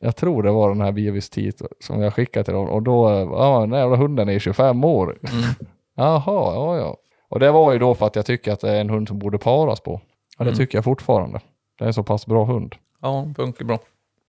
Jag 0.03 0.15
tror 0.15 0.43
det 0.43 0.51
var 0.51 0.69
den 0.69 0.81
här 0.81 0.91
Biabys 0.91 1.29
Tito 1.29 1.67
som 1.79 2.01
jag 2.01 2.13
skickade 2.13 2.43
till 2.43 2.53
dem. 2.53 2.69
Och 2.69 2.81
då, 2.83 3.09
ja 3.31 3.59
den 3.59 3.69
där 3.69 3.77
jävla 3.79 3.95
hunden 3.97 4.29
är 4.29 4.39
25 4.39 4.83
år. 4.83 5.17
Mm. 5.31 5.43
Jaha, 5.95 6.53
ja 6.53 6.77
ja. 6.77 6.97
Och 7.29 7.39
det 7.39 7.51
var 7.51 7.73
ju 7.73 7.79
då 7.79 7.93
för 7.95 8.05
att 8.05 8.15
jag 8.15 8.25
tycker 8.25 8.51
att 8.53 8.59
det 8.59 8.69
är 8.71 8.81
en 8.81 8.89
hund 8.89 9.07
som 9.07 9.19
borde 9.19 9.37
paras 9.37 9.79
på. 9.79 10.01
Ja, 10.37 10.43
det 10.43 10.49
Mm. 10.49 10.57
tycker 10.57 10.77
jag 10.77 10.83
fortfarande. 10.85 11.39
Det 11.77 11.83
är 11.85 11.87
en 11.87 11.93
så 11.93 12.03
pass 12.03 12.25
bra 12.25 12.45
hund. 12.45 12.75
Ja, 13.01 13.25
funkar 13.35 13.65
bra. 13.65 13.79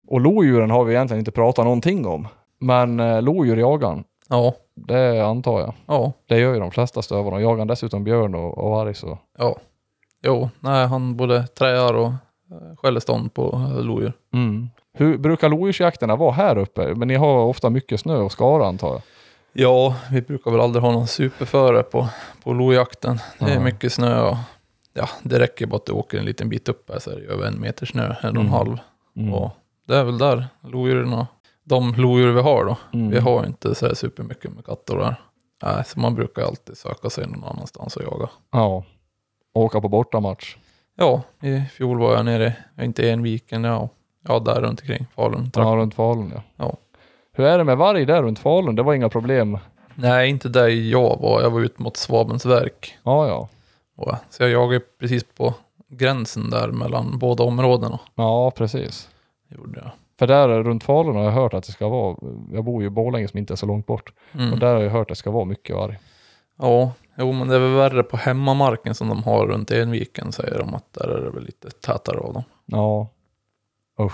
Och 0.09 0.21
lodjuren 0.21 0.71
har 0.71 0.85
vi 0.85 0.95
egentligen 0.95 1.19
inte 1.19 1.31
pratat 1.33 1.65
någonting 1.65 2.07
om. 2.07 2.29
Men 2.61 3.01
eh, 3.01 3.23
lodjur 3.23 3.57
jagar. 3.57 4.05
Ja, 4.29 4.55
Det 4.75 5.21
antar 5.27 5.61
jag. 5.61 5.75
ja, 5.87 6.13
Det 6.29 6.39
gör 6.41 6.55
ju 6.55 6.61
de 6.61 6.71
flesta 6.71 7.03
stövare. 7.03 7.35
Och 7.35 7.43
jagar 7.43 7.65
dessutom 7.65 8.05
björn 8.05 8.35
och, 8.35 8.59
och 8.59 8.71
varg 8.71 8.95
så. 8.95 9.19
ja. 9.39 9.57
Jo, 10.23 10.49
nej, 10.61 10.87
han 10.87 11.17
både 11.17 11.47
träar 11.47 11.95
och 11.95 12.07
eh, 12.07 12.77
skäller 12.77 13.01
stånd 13.01 13.35
på 13.35 13.43
eh, 13.77 13.83
lodjur. 13.85 14.13
Mm. 14.35 14.69
Hur 14.93 15.19
brukar 15.19 15.49
lodjursjakterna 15.49 16.17
vara 16.17 16.33
här 16.33 16.59
uppe? 16.59 16.95
Men 16.95 17.09
ni 17.09 17.15
har 17.15 17.45
ofta 17.45 17.71
mycket 17.71 18.01
snö 18.01 18.17
och 18.17 18.33
skara 18.33 18.67
antar 18.67 18.89
jag? 18.93 19.03
Ja, 19.53 19.97
vi 20.13 20.23
brukar 20.23 20.51
väl 20.51 20.61
aldrig 20.61 20.83
ha 20.83 20.93
någon 20.93 21.07
superföre 21.07 21.83
på, 21.83 22.09
på 22.43 22.53
lojakten. 22.53 23.19
Det 23.39 23.45
är 23.45 23.55
Ja. 23.55 23.61
mycket 23.61 23.93
snö 23.93 24.23
och 24.29 24.37
ja, 24.95 25.09
det 25.23 25.39
räcker 25.39 25.67
bara 25.67 25.77
att 25.77 25.87
du 25.87 25.93
åker 25.93 26.19
en 26.19 26.25
liten 26.25 26.49
bit 26.49 26.69
upp 26.69 26.91
här 26.93 26.99
så 26.99 27.11
är 27.11 27.17
det 27.17 27.27
över 27.27 27.47
en 27.47 27.61
meter 27.61 27.87
snö, 27.87 28.03
en 28.05 28.13
och 28.13 28.25
en 28.25 28.37
Mm. 28.37 28.51
halv. 28.53 28.79
Mm. 29.17 29.35
Och 29.35 29.51
det 29.87 29.97
är 29.97 30.05
väl 30.05 30.19
där 30.19 30.47
lodjuren, 30.61 31.25
de 31.65 31.95
lodjur 31.95 32.33
vi 32.33 32.41
har 32.41 32.65
då. 32.65 32.77
Mm. 32.93 33.11
Vi 33.11 33.19
har 33.19 33.47
inte 33.47 33.75
så 33.75 33.87
här 33.87 33.95
supermycket 33.95 34.53
med 34.55 34.65
katter 34.65 34.97
där. 34.97 35.15
Nej, 35.63 35.85
så 35.87 36.01
man 36.01 36.15
brukar 36.15 36.43
alltid 36.43 36.77
söka 36.79 37.11
sig 37.11 37.27
någon 37.27 37.45
annanstans 37.45 37.97
och 37.97 38.03
jaga. 38.03 38.29
Ja. 38.53 38.85
Åka 39.55 39.81
på 39.81 39.89
bortamatch. 39.89 40.57
Ja, 40.97 41.23
i 41.43 41.61
fjol 41.73 41.99
var 41.99 42.15
jag 42.15 42.25
nere, 42.25 42.53
inte 42.81 43.03
i 43.03 43.11
Enviken, 43.11 43.65
ja, 43.65 43.89
ja 44.29 44.39
där 44.39 44.61
runt 44.61 44.81
omkring 44.81 45.07
Falun. 45.15 45.51
Ja, 45.55 45.63
runt 45.63 45.95
Falun 45.95 46.33
ja. 46.35 46.43
Ja. 46.57 46.77
Hur 47.33 47.45
är 47.47 47.59
det 47.59 47.65
med 47.65 47.77
varg 47.77 48.07
där 48.07 48.23
runt 48.23 48.39
Falun? 48.39 48.75
Det 48.75 48.83
var 48.83 48.95
inga 48.95 49.09
problem? 49.09 49.59
Nej, 49.95 50.31
inte 50.31 50.49
där 50.49 50.69
jag 50.69 51.19
var. 51.21 51.43
Jag 51.43 51.51
var 51.51 51.61
ut 51.61 51.79
mot 51.79 51.97
Svabensverk. 51.97 52.99
Ja, 53.03 53.29
ja. 53.29 53.49
Och, 53.97 54.15
så 54.31 54.43
jag 54.43 54.51
jagade 54.51 54.85
precis 55.01 55.25
på 55.25 55.55
gränsen 55.89 56.51
där 56.51 56.69
mellan 56.69 57.19
båda 57.19 57.45
områdena. 57.45 57.99
Ja, 58.15 58.51
precis. 58.51 59.09
Gjorde 59.49 59.81
jag. 59.81 59.91
För 60.19 60.27
där 60.27 60.63
runt 60.63 60.85
Falun 60.85 61.17
har 61.17 61.25
jag 61.25 61.31
hört 61.31 61.55
att 61.55 61.65
det 61.65 61.73
ska 61.73 61.89
vara, 61.89 62.17
jag 62.53 62.65
bor 62.65 62.83
ju 62.83 62.87
i 62.87 62.91
Borlänge 62.91 63.29
som 63.29 63.39
inte 63.39 63.55
är 63.55 63.57
så 63.57 63.67
långt 63.67 63.87
bort. 63.87 64.13
Mm. 64.33 64.53
Och 64.53 64.59
där 64.59 64.75
har 64.75 64.83
jag 64.83 64.91
hört 64.91 65.01
att 65.01 65.09
det 65.09 65.15
ska 65.15 65.31
vara 65.31 65.45
mycket 65.45 65.77
varg. 65.77 65.99
Ja, 66.59 66.93
jo 67.17 67.33
men 67.33 67.49
det 67.49 67.55
är 67.55 67.61
väl 67.61 67.75
värre 67.75 68.03
på 68.03 68.17
hemmamarken 68.17 68.95
som 68.95 69.09
de 69.09 69.23
har 69.23 69.47
runt 69.47 69.71
Enviken 69.71 70.33
säger 70.33 70.59
de 70.59 70.75
att 70.75 70.93
där 70.93 71.09
är 71.09 71.25
det 71.25 71.31
väl 71.31 71.45
lite 71.45 71.71
tätare 71.71 72.19
av 72.19 72.35
dem. 72.35 72.43
Ja. 72.67 73.09
Usch. 74.01 74.13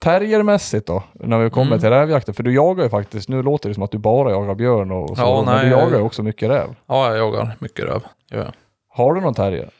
Terriermässigt 0.00 0.86
då, 0.86 1.02
när 1.14 1.38
vi 1.38 1.50
kommer 1.50 1.66
Mm. 1.66 1.78
till 1.80 1.90
rävjakten. 1.90 2.34
För 2.34 2.42
du 2.42 2.54
jagar 2.54 2.84
ju 2.84 2.90
faktiskt, 2.90 3.28
nu 3.28 3.42
låter 3.42 3.68
det 3.68 3.74
som 3.74 3.82
att 3.82 3.90
du 3.90 3.98
bara 3.98 4.30
jagar 4.30 4.54
björn 4.54 4.90
och 4.92 5.16
så. 5.16 5.22
Ja, 5.22 5.42
men 5.46 5.54
nej, 5.54 5.64
du 5.64 5.70
jagar 5.70 5.90
jag- 5.90 5.98
ju 6.00 6.04
också 6.06 6.22
mycket 6.22 6.50
räv. 6.50 6.74
Ja, 6.86 7.08
jag 7.08 7.18
jagar 7.18 7.56
mycket. 7.58 7.84
Gör 7.84 8.02
jag. 8.30 8.52
Har 8.88 9.14
du 9.14 9.20
någon 9.20 9.34
terrier? 9.34 9.70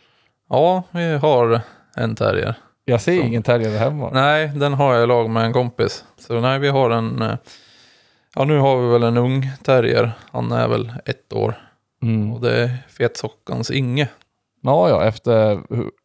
Ja, 0.48 0.82
vi 0.90 1.16
har 1.16 1.60
en 1.96 2.14
terrier. 2.14 2.54
Jag 2.84 3.00
ser 3.00 3.20
Så. 3.20 3.26
ingen 3.26 3.42
terrier 3.42 3.78
hemma. 3.78 4.10
Nej, 4.12 4.48
den 4.54 4.74
har 4.74 4.94
jag 4.94 5.02
i 5.04 5.06
lag 5.06 5.30
med 5.30 5.44
en 5.44 5.52
kompis. 5.52 6.04
Så 6.18 6.40
nej, 6.40 6.58
vi 6.58 6.68
har 6.68 6.90
en... 6.90 7.22
eh, 7.22 7.34
Ja, 8.34 8.44
nu 8.44 8.58
har 8.58 8.76
vi 8.76 8.88
väl 8.92 9.02
en 9.02 9.16
ung 9.16 9.50
terrier. 9.64 10.12
Han 10.32 10.52
är 10.52 10.68
väl 10.68 10.92
ett 11.04 11.32
år. 11.32 11.54
Mm. 12.02 12.32
Och 12.32 12.40
det 12.40 12.62
är 12.62 12.70
Fetsockans 12.98 13.70
Inge. 13.70 14.08
Ja, 14.62 14.88
ja, 14.88 15.04
efter, 15.04 15.60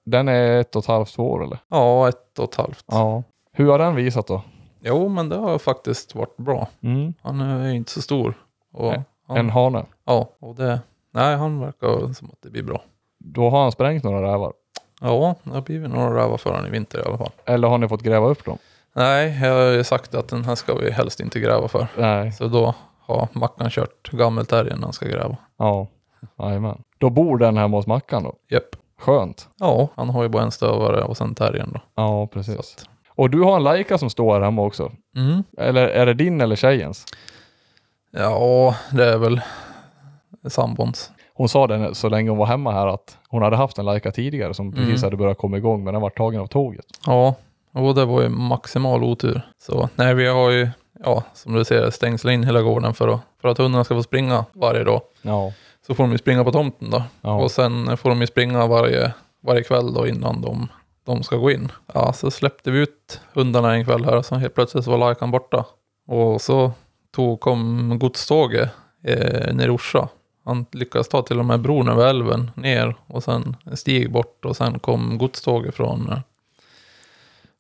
den 0.06 0.28
är 0.28 0.60
ett 0.60 0.76
och 0.76 0.82
ett 0.84 0.88
halvt 0.88 1.20
år 1.20 1.44
eller? 1.44 1.58
Ja, 1.70 2.10
ett 2.10 2.40
och 2.40 2.50
ett 2.50 2.56
halvt. 2.56 2.86
Ja. 2.88 3.24
Hur 3.56 3.72
har 3.72 3.80
den 3.80 3.96
visat 3.96 4.28
då? 4.28 4.42
Jo, 4.82 5.08
men 5.10 5.30
det 5.30 5.36
har 5.36 5.58
faktiskt 5.58 6.16
varit 6.16 6.38
bra. 6.38 6.68
Mm. 6.82 7.14
Han 7.22 7.42
är 7.42 7.74
inte 7.74 7.92
så 7.92 8.02
stor. 8.02 8.34
Och 8.74 8.94
han, 9.28 9.38
En 9.38 9.50
hane. 9.50 9.86
Ja, 10.06 10.30
och 10.40 10.56
det... 10.56 10.80
Nej, 11.12 11.36
han 11.36 11.60
verkar 11.60 12.14
som 12.14 12.30
att 12.30 12.42
det 12.42 12.50
blir 12.50 12.64
bra. 12.64 12.82
Då 13.20 13.50
har 13.50 13.62
han 13.62 13.72
sprängt 13.72 14.04
några 14.04 14.34
rävar. 14.34 14.54
Ja, 15.02 15.36
det 15.44 15.50
har 15.50 15.62
blivit 15.62 15.90
några 15.90 16.24
rävar 16.24 16.38
för 16.38 16.50
honom 16.50 16.66
i 16.66 16.70
vinter 16.70 17.00
i 17.00 17.08
alla 17.08 17.18
fall. 17.18 17.32
Eller 17.46 17.68
har 17.68 17.78
ni 17.78 17.88
fått 17.88 18.02
gräva 18.02 18.28
upp 18.28 18.46
dem? 18.46 18.58
Nej, 18.94 19.40
jag 19.44 19.54
har 19.54 19.72
ju 19.72 19.84
sagt 19.84 20.16
att 20.16 20.28
den 20.28 20.46
här 20.46 20.56
ska 20.56 20.76
vi 20.76 20.92
helst 20.92 21.20
inte 21.20 21.40
gräva 21.40 21.68
för. 21.68 21.88
Nej. 21.98 22.32
Så 22.32 22.48
då 22.48 22.76
har 23.00 23.28
Mackan 23.32 23.70
kört 23.70 24.12
gammelterriern 24.12 24.80
när 24.80 24.84
han 24.88 24.94
ska 24.94 25.06
gräva. 25.06 25.38
Ja. 25.58 25.88
Jajamän. 26.40 26.84
Då 26.98 27.10
bor 27.10 27.38
den 27.38 27.58
hemma 27.58 27.78
hos 27.78 27.88
Mackan 27.88 28.24
då? 28.24 28.34
Japp. 28.50 28.76
Skönt. 29.00 29.50
Ja, 29.60 29.88
han 29.96 30.10
har 30.10 30.24
ju 30.24 30.30
bara 30.30 30.44
en 30.44 30.52
stövare 30.52 31.04
och 31.04 31.18
sen 31.18 31.36
terriern 31.36 31.72
då. 31.74 31.80
Ja, 31.96 32.28
precis. 32.28 32.88
Och 33.16 33.30
du 33.30 33.42
har 33.42 33.56
en 33.56 33.64
Leica 33.64 33.98
som 33.98 34.10
står 34.10 34.34
här 34.34 34.42
hemma 34.42 34.62
också. 34.62 34.92
mm. 35.16 35.44
Eller 35.58 35.88
är 35.88 36.06
det 36.06 36.14
din 36.14 36.42
eller 36.42 36.56
tjejens? 36.56 37.06
Ja, 38.12 38.76
det 38.92 39.06
är 39.14 39.18
väl 39.18 39.42
sambons. 40.48 41.12
Hon 41.34 41.50
sa 41.50 41.68
det 41.68 41.96
så 41.96 42.10
länge 42.10 42.30
hon 42.30 42.38
var 42.38 42.46
hemma 42.46 42.72
här 42.72 42.88
att 42.88 43.18
hon 43.30 43.42
hade 43.42 43.56
haft 43.56 43.78
en 43.78 43.86
Leica 43.86 44.12
tidigare 44.12 44.54
som 44.54 44.72
precis 44.72 44.88
Mm. 44.90 45.04
hade 45.04 45.18
börjat 45.18 45.38
komma 45.38 45.58
igång 45.58 45.84
men 45.84 45.94
den 45.94 46.02
var 46.02 46.10
tagen 46.10 46.42
av 46.42 46.48
tåget. 46.48 46.86
Ja, 47.06 47.36
och 47.74 47.96
det 47.96 48.06
var 48.06 48.22
ju 48.22 48.30
maximal 48.30 49.04
otur. 49.04 49.42
Så 49.64 49.90
nej, 49.96 50.14
vi 50.16 50.28
har 50.28 50.50
ju, 50.50 50.70
ja, 51.04 51.24
som 51.34 51.54
du 51.54 51.66
ser, 51.66 51.90
stängslat 51.90 52.32
in 52.34 52.44
hela 52.44 52.62
gården 52.62 52.94
för 52.94 53.08
att, 53.08 53.20
för 53.42 53.50
att 53.50 53.58
hundarna 53.58 53.84
ska 53.84 53.96
få 53.96 54.04
springa 54.04 54.46
varje 54.54 54.84
dag. 54.84 55.02
Ja. 55.22 55.52
Så 55.88 55.96
får 55.96 56.04
de 56.04 56.12
ju 56.12 56.18
springa 56.18 56.44
på 56.44 56.52
tomten 56.52 56.90
då. 56.90 57.04
Ja. 57.22 57.36
Och 57.36 57.52
sen 57.52 57.98
får 57.98 58.10
de 58.10 58.22
ju 58.22 58.28
springa 58.28 58.68
varje, 58.68 59.14
varje 59.42 59.64
kväll 59.64 59.94
då 59.94 60.08
innan 60.08 60.42
de, 60.42 60.68
de 61.06 61.24
ska 61.24 61.38
gå 61.38 61.52
in. 61.52 61.72
Ja, 61.94 62.14
så 62.14 62.32
släppte 62.32 62.72
vi 62.72 62.80
ut 62.80 63.22
hundarna 63.34 63.74
en 63.74 63.86
kväll 63.86 64.06
här 64.06 64.18
och 64.18 64.26
så 64.26 64.36
helt 64.36 64.56
plötsligt 64.56 64.88
var 64.88 64.98
Lajkan 64.98 65.32
borta. 65.32 65.66
Och 66.08 66.42
så 66.42 66.72
tog, 67.12 67.40
kom 67.40 67.96
godståget 68.00 68.70
eh, 69.04 69.54
ner 69.54 69.68
i 69.68 69.70
Orsa. 69.70 70.10
Han 70.46 70.66
lyckades 70.72 71.08
ta 71.08 71.22
till 71.22 71.40
och 71.40 71.46
med 71.46 71.62
bron 71.62 71.90
över 71.90 72.08
älven 72.08 72.52
ner 72.56 72.96
och 73.08 73.24
sen 73.24 73.56
en 73.66 73.78
stig 73.78 74.12
bort 74.12 74.46
och 74.46 74.56
sen 74.56 74.80
kom 74.80 75.18
godståget 75.18 75.76
från 75.76 76.10
eh, 76.12 76.20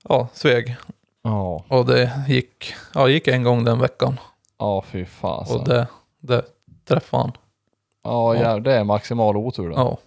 ja, 0.10 0.28
Sveg. 0.34 0.76
Ja. 1.24 1.64
Och 1.68 1.86
det 1.86 2.12
gick, 2.28 2.74
ja, 2.94 3.08
gick 3.10 3.28
en 3.28 3.44
gång 3.44 3.64
den 3.64 3.80
veckan. 3.80 4.20
Ja, 4.60 4.84
fy 4.88 5.06
fasen. 5.06 5.60
Och 5.60 5.68
det, 5.68 5.88
det 6.20 6.46
träffade 6.86 7.24
han. 7.24 7.32
Ja, 8.04 8.36
Ja. 8.36 8.42
ja, 8.42 8.60
det 8.60 8.74
är 8.74 8.84
maximal 8.84 9.38
otur 9.38 9.70
då. 9.70 9.76
Ja. 9.76 9.98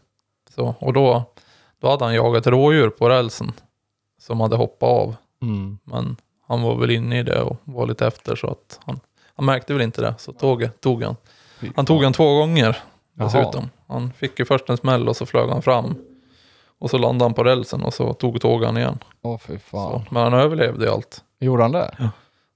Så, 0.55 0.75
och 0.79 0.93
då, 0.93 1.25
då 1.81 1.89
hade 1.91 2.05
han 2.05 2.15
jagat 2.15 2.47
rådjur 2.47 2.89
på 2.91 3.09
rälsen. 3.09 3.53
Som 4.19 4.41
hade 4.41 4.57
hoppat 4.57 4.89
av. 4.89 5.17
Mm. 5.43 5.79
Men 5.85 6.17
han 6.49 6.63
var 6.63 6.75
väl 6.75 6.91
inne 6.91 7.19
i 7.19 7.23
det 7.23 7.43
och 7.43 7.57
var 7.65 7.87
lite 7.87 8.07
efter 8.07 8.37
så 8.37 8.47
att 8.47 8.81
han, 8.85 9.01
han 9.35 9.47
märkte 9.47 9.73
väl 9.73 9.83
inte 9.83 10.01
det. 10.03 10.15
Så 10.19 10.33
tåget 10.33 10.81
tog 10.81 11.03
han. 11.03 11.17
Han 11.77 11.87
tog 11.87 12.03
han 12.05 12.13
två 12.13 12.39
gånger 12.39 12.77
Jaha. 13.15 13.27
dessutom. 13.29 13.71
Han 13.87 14.13
fick 14.13 14.39
ju 14.39 14.45
först 14.45 14.71
en 14.71 14.77
smäll 14.77 15.09
och 15.09 15.17
så 15.17 15.27
flög 15.27 15.51
han 15.51 15.63
fram. 15.63 15.95
Och 16.79 16.91
så 16.91 16.99
landade 16.99 17.25
han 17.25 17.35
på 17.35 17.45
rälsen 17.45 17.83
och 17.85 17.95
så 17.95 18.13
tog 18.13 18.41
tåget 18.41 18.67
han 18.67 18.77
igen. 18.77 18.99
Åh 19.23 19.39
fy 19.39 19.59
fan. 19.59 19.91
Så, 19.93 20.15
men 20.15 20.23
han 20.23 20.35
överlevde 20.35 20.85
ju 20.85 20.91
allt. 20.93 21.25
Gjorde 21.41 21.63
han 21.63 21.73
det? 21.73 22.11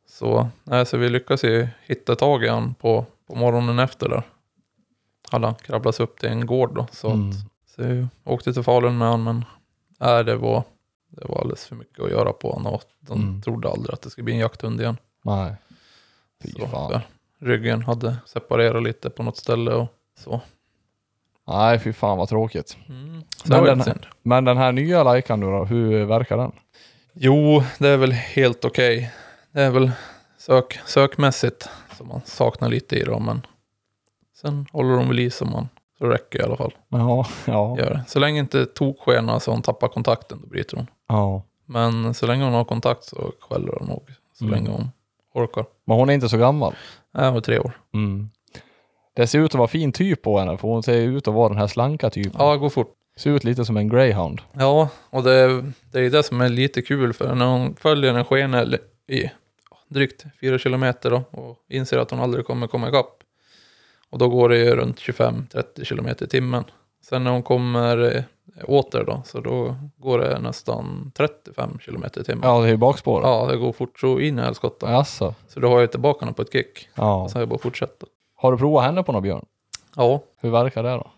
Så, 0.09 0.49
nej, 0.65 0.87
så 0.87 0.97
vi 0.97 1.09
lyckades 1.09 1.45
ju 1.45 1.69
hitta 1.87 2.17
tag 2.17 2.45
i 2.45 2.49
han 2.49 2.75
på, 2.75 3.05
på 3.29 3.35
morgonen 3.35 3.79
efter 3.79 4.09
där. 4.09 4.23
Hade 5.31 5.47
han 5.47 5.55
krabblat 5.55 5.95
sig 5.95 6.05
upp 6.05 6.19
till 6.21 6.29
en 6.29 6.47
gård 6.47 6.75
då. 6.75 6.87
Så, 6.93 7.11
Mm. 7.11 7.31
att, 7.31 7.37
så 7.75 7.83
jag 7.83 8.09
åkte 8.25 8.53
till 8.53 8.63
Falun 8.63 8.99
med 8.99 9.09
han 9.09 9.23
men 9.25 9.45
nej, 10.01 10.25
det, 10.25 10.37
var, 10.37 10.65
det 11.11 11.25
var 11.29 11.41
alldeles 11.41 11.67
för 11.67 11.77
mycket 11.77 12.05
att 12.05 12.11
göra 12.11 12.33
på 12.33 12.53
honom. 12.53 12.75
Och 12.75 12.83
de 13.01 13.23
Mm. 13.23 13.43
trodde 13.43 13.69
aldrig 13.69 13.95
att 13.95 14.03
det 14.03 14.11
skulle 14.11 14.25
bli 14.25 14.35
en 14.35 14.39
jakthund 14.41 14.81
igen. 14.81 14.97
Nej. 15.25 15.55
Fy 16.43 16.51
Så, 16.53 16.67
fan. 16.67 17.01
Ryggen 17.41 17.83
hade 17.83 18.17
separerat 18.27 18.83
lite 18.83 19.11
på 19.11 19.23
något 19.23 19.37
ställe 19.37 19.75
och 19.75 19.89
så. 20.19 20.41
Nej, 21.47 21.79
fy 21.79 21.93
fan 21.93 22.19
vad 22.19 22.29
tråkigt. 22.29 22.77
Mm. 22.89 23.23
Men 23.47 23.65
den-. 23.79 23.99
Men 24.23 24.45
den 24.45 24.57
här 24.57 24.73
nya 24.73 25.03
Leican 25.03 25.41
nu 25.41 25.47
då, 25.47 25.65
hur 25.65 26.05
verkar 26.05 26.37
den? 26.37 26.53
Jo, 27.13 27.63
det 27.79 27.89
är 27.89 27.97
väl 27.97 28.13
helt 28.13 28.65
okej. 28.65 29.13
Det 29.53 29.63
är 29.63 29.71
väl 29.71 29.91
sök, 30.39 30.81
sökmässigt 30.87 31.69
som 31.97 32.09
man 32.09 32.21
saknar 32.25 32.69
lite 32.69 32.97
i 32.97 33.05
dem, 33.05 33.25
men 33.25 33.47
sen 34.37 34.67
håller 34.73 34.97
de 34.97 35.09
väl 35.09 35.19
i 35.19 35.31
som 35.31 35.51
man 35.51 35.69
det 36.01 36.15
räcker 36.15 36.39
i 36.41 36.43
alla 36.43 36.57
fall. 36.57 36.73
Ja, 36.89 37.27
ja. 37.47 37.77
Gör 37.79 37.91
det. 37.91 38.05
Så 38.09 38.19
länge 38.19 38.41
inte 38.41 38.67
tokskenar 38.67 39.39
så 39.39 39.51
hon 39.51 39.63
tappar 39.63 39.89
kontakten, 39.89 40.39
då 40.43 40.47
bryter 40.49 40.77
hon. 40.77 40.87
ja. 41.09 41.43
Men 41.67 42.15
så 42.15 42.27
länge 42.27 42.45
hon 42.45 42.53
har 42.53 42.65
kontakt 42.65 43.05
så 43.05 43.33
skäller 43.41 43.77
hon 43.79 43.89
nog. 43.89 44.03
Så 44.39 44.45
Mm. 44.45 44.55
länge 44.55 44.71
hon 44.71 44.89
orkar. 45.35 45.65
Men 45.85 45.97
hon 45.97 46.11
är 46.11 46.15
inte 46.15 46.29
så 46.29 46.37
gammal. 46.39 46.75
Nej, 47.15 47.27
hon 47.27 47.37
är 47.37 47.41
tre 47.41 47.59
år. 47.59 47.73
Mm. 47.95 48.31
Det 49.15 49.27
ser 49.27 49.39
ut 49.39 49.51
att 49.55 49.59
vara 49.59 49.69
fin 49.69 49.93
typ 49.93 50.23
på 50.23 50.39
henne, 50.39 50.57
för 50.57 50.69
hon 50.69 50.83
ser 50.83 50.97
ut 50.97 51.29
att 51.29 51.35
vara 51.35 51.49
den 51.49 51.59
här 51.59 51.67
slanka 51.67 52.11
typen. 52.11 52.33
Ja, 52.39 52.53
det 52.53 52.59
går 52.59 52.69
fort. 52.69 52.95
Ser 53.17 53.31
ut 53.31 53.45
lite 53.45 53.65
som 53.65 53.77
en 53.77 53.89
greyhound. 53.89 54.41
Ja, 54.53 54.89
och 55.11 55.23
det 55.23 55.35
är, 55.35 55.73
det 55.93 56.01
är 56.01 56.11
det 56.11 56.23
som 56.23 56.41
är 56.41 56.49
lite 56.49 56.83
kul 56.83 57.13
för 57.13 57.35
när 57.35 57.47
hon 57.47 57.75
följer 57.77 58.15
en 58.15 58.25
skenel 58.25 58.79
i 59.09 59.31
drygt 59.89 60.25
fyra 60.41 60.59
kilometer 60.59 61.11
då, 61.11 61.23
och 61.31 61.57
inser 61.69 61.99
att 61.99 62.11
hon 62.11 62.21
aldrig 62.21 62.47
kommer 62.47 62.67
komma 62.67 62.89
ikapp. 62.89 63.17
Och 64.11 64.19
då 64.19 64.29
går 64.29 64.49
det 64.49 64.59
ju 64.59 64.77
runt 64.77 64.99
25-30 64.99 65.85
kilometer 65.85 66.25
i 66.25 66.29
timmen. 66.29 66.65
Sen 67.03 67.25
när 67.25 67.31
hon 67.31 67.43
kommer 67.43 68.17
eh, 68.17 68.23
åter 68.65 69.05
då, 69.05 69.23
så 69.25 69.41
då 69.41 69.77
går 69.97 70.19
det 70.19 70.39
nästan 70.39 71.13
35 71.17 71.79
kilometer 71.81 72.21
i 72.21 72.25
timmen. 72.25 72.49
Ja, 72.49 72.61
det 72.61 72.67
är 72.67 72.71
ju 72.71 72.77
bakspåret. 72.77 73.27
Ja, 73.27 73.47
det 73.47 73.57
går 73.57 73.73
fort 73.73 74.01
så 74.01 74.21
in 74.21 74.39
i 74.39 74.43
helskotta. 74.43 74.93
Jaså? 74.93 75.35
Så 75.49 75.61
då 75.61 75.69
har 75.69 75.81
jag 75.81 75.91
tillbaka 75.91 76.25
henne 76.25 76.35
på 76.35 76.43
ett 76.43 76.53
kick. 76.53 76.89
Ja. 76.95 77.23
Och 77.23 77.31
så 77.31 77.37
har 77.37 77.43
jag 77.43 77.49
bara 77.49 77.59
fortsätta. 77.59 78.07
Har 78.37 78.53
du 78.53 78.59
provat 78.59 78.85
henne 78.85 79.03
på 79.03 79.13
någon 79.13 79.23
björn? 79.23 79.45
Ja. 79.97 80.21
Hur 80.41 80.51
verkar 80.51 80.83
det 80.83 80.91
då? 80.91 81.11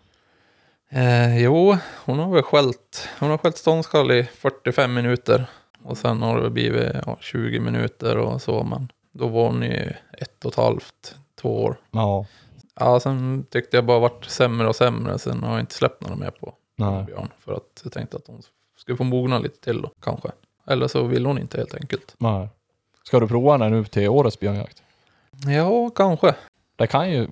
Eh, 0.89 1.43
jo, 1.43 1.77
hon 2.05 2.19
har 2.19 2.33
väl 2.33 2.43
skällt, 2.43 3.09
hon 3.19 3.29
har 3.29 3.37
skällt 3.37 3.57
ståndskall 3.57 4.11
i 4.11 4.23
45 4.23 4.93
minuter. 4.93 5.45
Och 5.83 5.97
sen 5.97 6.21
har 6.21 6.41
det 6.41 6.49
blivit 6.49 6.95
ja, 7.05 7.17
20 7.19 7.59
minuter 7.59 8.17
och 8.17 8.41
så, 8.41 8.63
men 8.63 8.91
då 9.11 9.27
var 9.27 9.47
hon 9.47 9.63
i 9.63 9.91
ett 10.17 10.45
och 10.45 10.51
ett 10.51 10.57
halvt, 10.57 11.15
två 11.41 11.63
år. 11.63 11.75
Ja. 11.91 12.25
Ja, 12.79 12.99
sen 12.99 13.45
tyckte 13.49 13.77
jag 13.77 13.85
bara 13.85 13.99
vart 13.99 14.25
sämre 14.25 14.67
och 14.67 14.75
sämre, 14.75 15.19
sen 15.19 15.43
har 15.43 15.51
jag 15.51 15.59
inte 15.59 15.73
släppt 15.73 16.01
några 16.01 16.15
mer 16.15 16.31
på, 16.31 16.53
Nej. 16.75 17.03
björn. 17.03 17.29
För 17.39 17.53
att 17.53 17.81
jag 17.83 17.93
tänkte 17.93 18.17
att 18.17 18.27
hon 18.27 18.41
skulle 18.77 18.97
få 18.97 19.03
mogna 19.03 19.39
lite 19.39 19.59
till 19.59 19.81
då, 19.81 19.91
kanske. 20.01 20.29
Eller 20.67 20.87
så 20.87 21.03
vill 21.03 21.25
hon 21.25 21.37
inte 21.39 21.57
helt 21.57 21.75
enkelt. 21.75 22.15
Nej. 22.17 22.49
Ska 23.03 23.19
du 23.19 23.27
prova 23.27 23.57
den 23.57 23.71
nu 23.71 23.85
till 23.85 24.09
årets 24.09 24.39
björnjakt? 24.39 24.83
Ja, 25.47 25.89
kanske. 25.89 26.35
Det 26.75 26.87
kan 26.87 27.11
ju, 27.11 27.27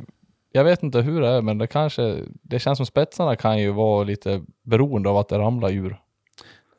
jag 0.51 0.63
vet 0.63 0.83
inte 0.83 0.99
hur 1.01 1.21
det 1.21 1.27
är, 1.29 1.41
men 1.41 1.57
det 1.57 1.67
kanske, 1.67 2.17
det 2.27 2.59
känns 2.59 2.77
som 2.77 2.85
spetsarna 2.85 3.35
kan 3.35 3.59
ju 3.59 3.71
vara 3.71 4.03
lite 4.03 4.41
beroende 4.63 5.09
av 5.09 5.17
att 5.17 5.27
det 5.27 5.39
ramlar 5.39 5.69
djur. 5.69 5.97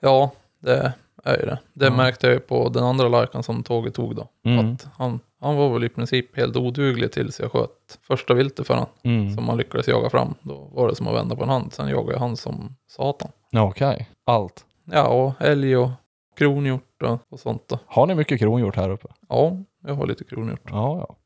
Ja, 0.00 0.30
det 0.58 0.92
är 1.24 1.38
ju 1.38 1.46
det. 1.46 1.58
Det 1.74 1.84
Ja. 1.84 1.90
märkte 1.96 2.26
jag 2.26 2.34
ju 2.34 2.40
på 2.40 2.68
den 2.68 2.84
andra 2.84 3.08
larkan 3.08 3.42
som 3.42 3.62
tåget 3.62 3.94
tog 3.94 4.16
då. 4.16 4.28
Mm. 4.44 4.72
Att 4.74 4.86
han, 4.98 5.20
han 5.40 5.56
var 5.56 5.72
väl 5.72 5.84
i 5.84 5.88
princip 5.88 6.36
helt 6.36 6.56
oduglig 6.56 7.12
tills 7.12 7.40
jag 7.40 7.52
sköt 7.52 7.98
första 8.02 8.34
viltet 8.34 8.66
för 8.66 8.74
han. 8.74 8.86
Mm. 9.02 9.34
Som 9.34 9.44
man 9.44 9.56
lyckades 9.56 9.88
jaga 9.88 10.10
fram. 10.10 10.34
Då 10.42 10.54
var 10.72 10.88
det 10.88 10.94
som 10.94 11.08
att 11.08 11.14
vända 11.14 11.36
på 11.36 11.42
en 11.42 11.48
hand. 11.48 11.72
Sen 11.72 11.88
jagade 11.88 12.12
jag 12.12 12.18
han 12.20 12.36
som 12.36 12.76
satan. 12.88 13.30
Ja, 13.50 13.62
Okej, 13.62 14.08
allt. 14.26 14.64
Ja, 14.84 15.06
och 15.08 15.32
älg 15.40 15.76
och 15.76 15.90
kronhjort 16.38 17.02
och, 17.02 17.18
och 17.28 17.40
sånt 17.40 17.68
då. 17.68 17.78
Har 17.86 18.06
ni 18.06 18.14
mycket 18.14 18.38
kronhjort 18.38 18.76
här 18.76 18.90
uppe? 18.90 19.08
Ja, 19.28 19.56
jag 19.86 19.94
har 19.94 20.06
lite 20.06 20.24
kronhjort. 20.24 20.60
Ja, 20.70 21.06
ja. 21.08 21.16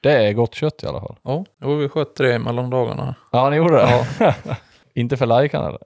Det 0.00 0.12
är 0.28 0.32
gott 0.32 0.54
kött 0.54 0.82
i 0.82 0.86
alla 0.86 1.00
fall. 1.00 1.16
Ja, 1.22 1.44
jo, 1.62 1.74
vi 1.76 1.88
sköt 1.88 2.14
tre 2.14 2.38
mellan 2.38 2.70
dagarna. 2.70 3.14
Ja, 3.32 3.50
ni 3.50 3.56
gjorde 3.56 3.76
det? 3.76 4.34
inte 4.94 5.16
för 5.16 5.26
lajkan 5.26 5.64
eller? 5.64 5.80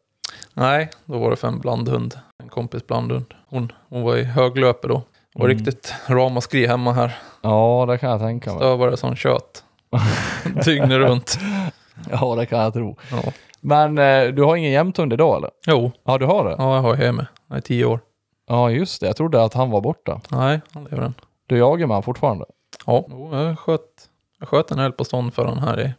Nej, 0.54 0.90
då 1.04 1.18
var 1.18 1.30
det 1.30 1.36
för 1.36 1.48
en 1.48 1.59
blandhund. 1.59 2.18
En 2.49 2.53
kompis 2.53 2.86
blandhund. 2.86 3.34
Hon, 3.49 3.72
hon 3.88 4.03
var 4.03 4.16
i 4.16 4.24
höglöpe 4.24 4.88
då. 4.88 4.94
Det 5.34 5.38
var 5.38 5.44
Mm. 5.49 5.57
riktigt 5.59 5.94
ramaskri 6.07 6.66
hemma 6.66 6.92
här. 6.92 7.18
Ja, 7.42 7.84
det 7.88 7.99
kan 7.99 8.11
jag 8.11 8.20
tänka 8.20 8.55
mig. 8.55 8.90
Det 8.90 8.96
som 8.96 9.16
kött. 9.16 9.64
Dygnet 10.64 10.90
runt. 10.99 11.38
Ja, 12.11 12.34
det 12.34 12.46
kan 12.46 12.59
jag 12.59 12.72
tro. 12.72 12.96
Ja. 13.11 13.32
Men 13.61 13.99
eh, 13.99 14.24
du 14.34 14.42
har 14.42 14.57
ingen 14.57 14.70
jämthund 14.72 15.12
idag 15.12 15.36
eller? 15.36 15.51
Jo, 15.66 15.92
Ja, 16.05 16.18
du 16.18 16.26
har 16.26 16.44
det? 16.44 16.55
ja, 16.59 16.74
jag 16.74 16.82
har 16.82 16.94
hemma. 16.94 17.26
Jag 17.49 17.57
är 17.57 17.61
tio 17.62 17.84
år. 17.84 18.01
Ja, 18.49 18.70
just 18.70 19.01
det. 19.01 19.07
Jag 19.07 19.16
trodde 19.16 19.42
att 19.44 19.55
han 19.55 19.70
var 19.70 19.80
borta. 19.80 20.20
Nej, 20.30 20.61
han 20.72 20.84
lever 20.84 21.03
än. 21.05 21.14
Du 21.46 21.59
jagar 21.59 21.86
med 21.86 21.96
han 21.96 22.03
fortfarande? 22.03 22.44
Ja, 22.86 23.05
jo, 23.11 23.36
jag 23.36 23.59
sköt, 23.59 23.80
jag 24.38 24.49
sköt 24.49 24.70
en 24.70 24.78
älg 24.78 24.92
på 24.92 25.05
stånd 25.05 25.34
för 25.34 25.44
han 25.44 25.59
här 25.59 25.80
i, 25.80 25.94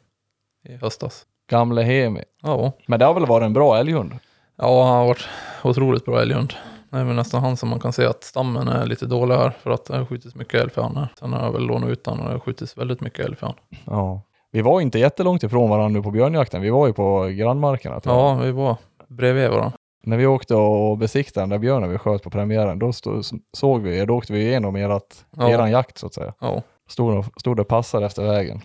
i 0.73 0.75
höstas. 0.77 1.25
Gamle 1.49 1.81
Hemi. 1.81 2.23
Ja. 2.41 2.71
Men 2.87 2.99
det 2.99 3.05
har 3.05 3.13
väl 3.13 3.25
varit 3.25 3.45
en 3.45 3.53
bra 3.53 3.77
älghund? 3.77 4.13
Ja, 4.59 4.83
han 4.85 4.97
har 4.97 5.05
varit 5.07 5.27
otroligt 5.63 6.05
bra 6.05 6.21
älghund. 6.21 6.53
Det 6.89 6.97
är 6.97 7.03
väl 7.03 7.15
nästan 7.15 7.41
han 7.41 7.57
som 7.57 7.69
man 7.69 7.79
kan 7.79 7.93
se 7.93 8.05
att 8.05 8.23
stammen 8.23 8.67
är 8.67 8.85
lite 8.85 9.05
dålig 9.05 9.35
här 9.35 9.49
för 9.61 9.71
att 9.71 9.85
det 9.85 9.97
har 9.97 10.05
skjutits 10.05 10.35
mycket 10.35 10.61
älg 10.61 10.69
för 10.71 10.81
han 10.81 10.97
här. 10.97 11.07
Sen 11.19 11.33
har 11.33 11.45
jag 11.45 11.51
väl 11.51 11.61
lånat 11.61 11.89
ut 11.89 12.05
han 12.07 12.19
och 12.19 12.25
det 12.25 12.31
har 12.31 12.39
skjutits 12.39 12.77
väldigt 12.77 13.01
mycket 13.01 13.25
älg 13.25 13.35
för 13.35 13.45
han. 13.47 13.55
Ja. 13.85 14.21
Vi 14.51 14.61
var 14.61 14.81
inte 14.81 14.99
jättelångt 14.99 15.43
ifrån 15.43 15.69
varandra 15.69 15.99
nu 15.99 16.03
på 16.03 16.11
björnjakten. 16.11 16.61
Vi 16.61 16.69
var 16.69 16.87
ju 16.87 16.93
på 16.93 17.25
grannmarkerna. 17.25 18.01
Ja, 18.03 18.35
vi 18.35 18.51
var 18.51 18.75
bredvid 19.07 19.49
varandra. 19.49 19.71
När 20.03 20.17
vi 20.17 20.25
åkte 20.27 20.55
och 20.55 20.97
besiktade 20.97 21.41
den 21.43 21.49
där 21.49 21.57
björnen 21.57 21.89
vi 21.91 21.97
sköt 21.97 22.23
på 22.23 22.29
premiären, 22.29 22.79
då 22.79 22.93
stod, 22.93 23.23
såg 23.57 23.81
vi, 23.81 24.05
då 24.05 24.15
åkte 24.15 24.33
vi 24.33 24.41
igenom 24.41 24.75
erat, 24.75 25.25
Ja. 25.37 25.49
eran 25.49 25.71
jakt 25.71 25.97
så 25.97 26.05
att 26.07 26.13
säga. 26.13 26.33
Ja. 26.39 26.61
Stod, 26.89 27.25
stod 27.39 27.59
och 27.59 27.67
passade 27.67 28.05
efter 28.05 28.23
vägen. 28.23 28.61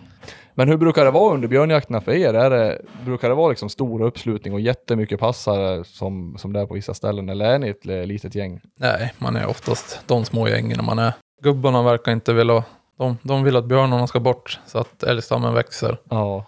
Men 0.57 0.69
hur 0.69 0.77
brukar 0.77 1.05
det 1.05 1.11
vara 1.11 1.33
under 1.33 1.47
björnjakterna 1.47 2.01
för 2.01 2.11
er? 2.11 2.33
Är 2.33 2.49
det, 2.49 2.81
brukar 3.05 3.29
det 3.29 3.35
vara 3.35 3.49
liksom 3.49 3.69
stor 3.69 4.01
uppslutning 4.01 4.53
och 4.53 4.59
jättemycket 4.59 5.19
passare 5.19 5.83
som, 5.83 6.37
som 6.37 6.53
det 6.53 6.59
är 6.59 6.65
på 6.65 6.73
vissa 6.73 6.93
ställen? 6.93 7.29
Eller 7.29 7.45
är 7.45 7.59
ni 7.59 7.69
ett 7.69 7.85
litet 7.85 8.35
gäng? 8.35 8.61
Nej, 8.79 9.13
man 9.17 9.35
är 9.35 9.47
oftast 9.47 9.99
de 10.07 10.25
små 10.25 10.47
gängen 10.47 10.85
man 10.85 10.99
är. 10.99 11.13
Gubbarna 11.41 11.83
verkar 11.83 12.11
inte 12.11 12.33
vilja, 12.33 12.63
de, 12.97 13.17
de 13.21 13.43
vill 13.43 13.55
att 13.55 13.65
björnarna 13.65 14.07
ska 14.07 14.19
bort 14.19 14.59
så 14.65 14.77
att 14.77 15.03
älgstammen 15.03 15.53
växer. 15.53 15.97
Ja. 16.09 16.45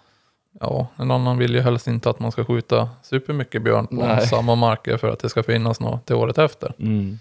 Ja, 0.60 0.86
en 0.96 1.10
annan 1.10 1.38
vill 1.38 1.54
ju 1.54 1.60
helst 1.60 1.86
inte 1.86 2.10
att 2.10 2.20
man 2.20 2.32
ska 2.32 2.44
skjuta 2.44 2.88
supermycket 3.02 3.62
björn 3.62 3.86
på 3.86 3.94
Nej. 3.94 4.20
samma 4.26 4.54
marker 4.54 4.96
för 4.96 5.08
att 5.08 5.18
det 5.18 5.28
ska 5.28 5.42
finnas 5.42 5.80
något 5.80 6.06
till 6.06 6.16
året 6.16 6.38
efter. 6.38 6.74
Mm. 6.78 7.18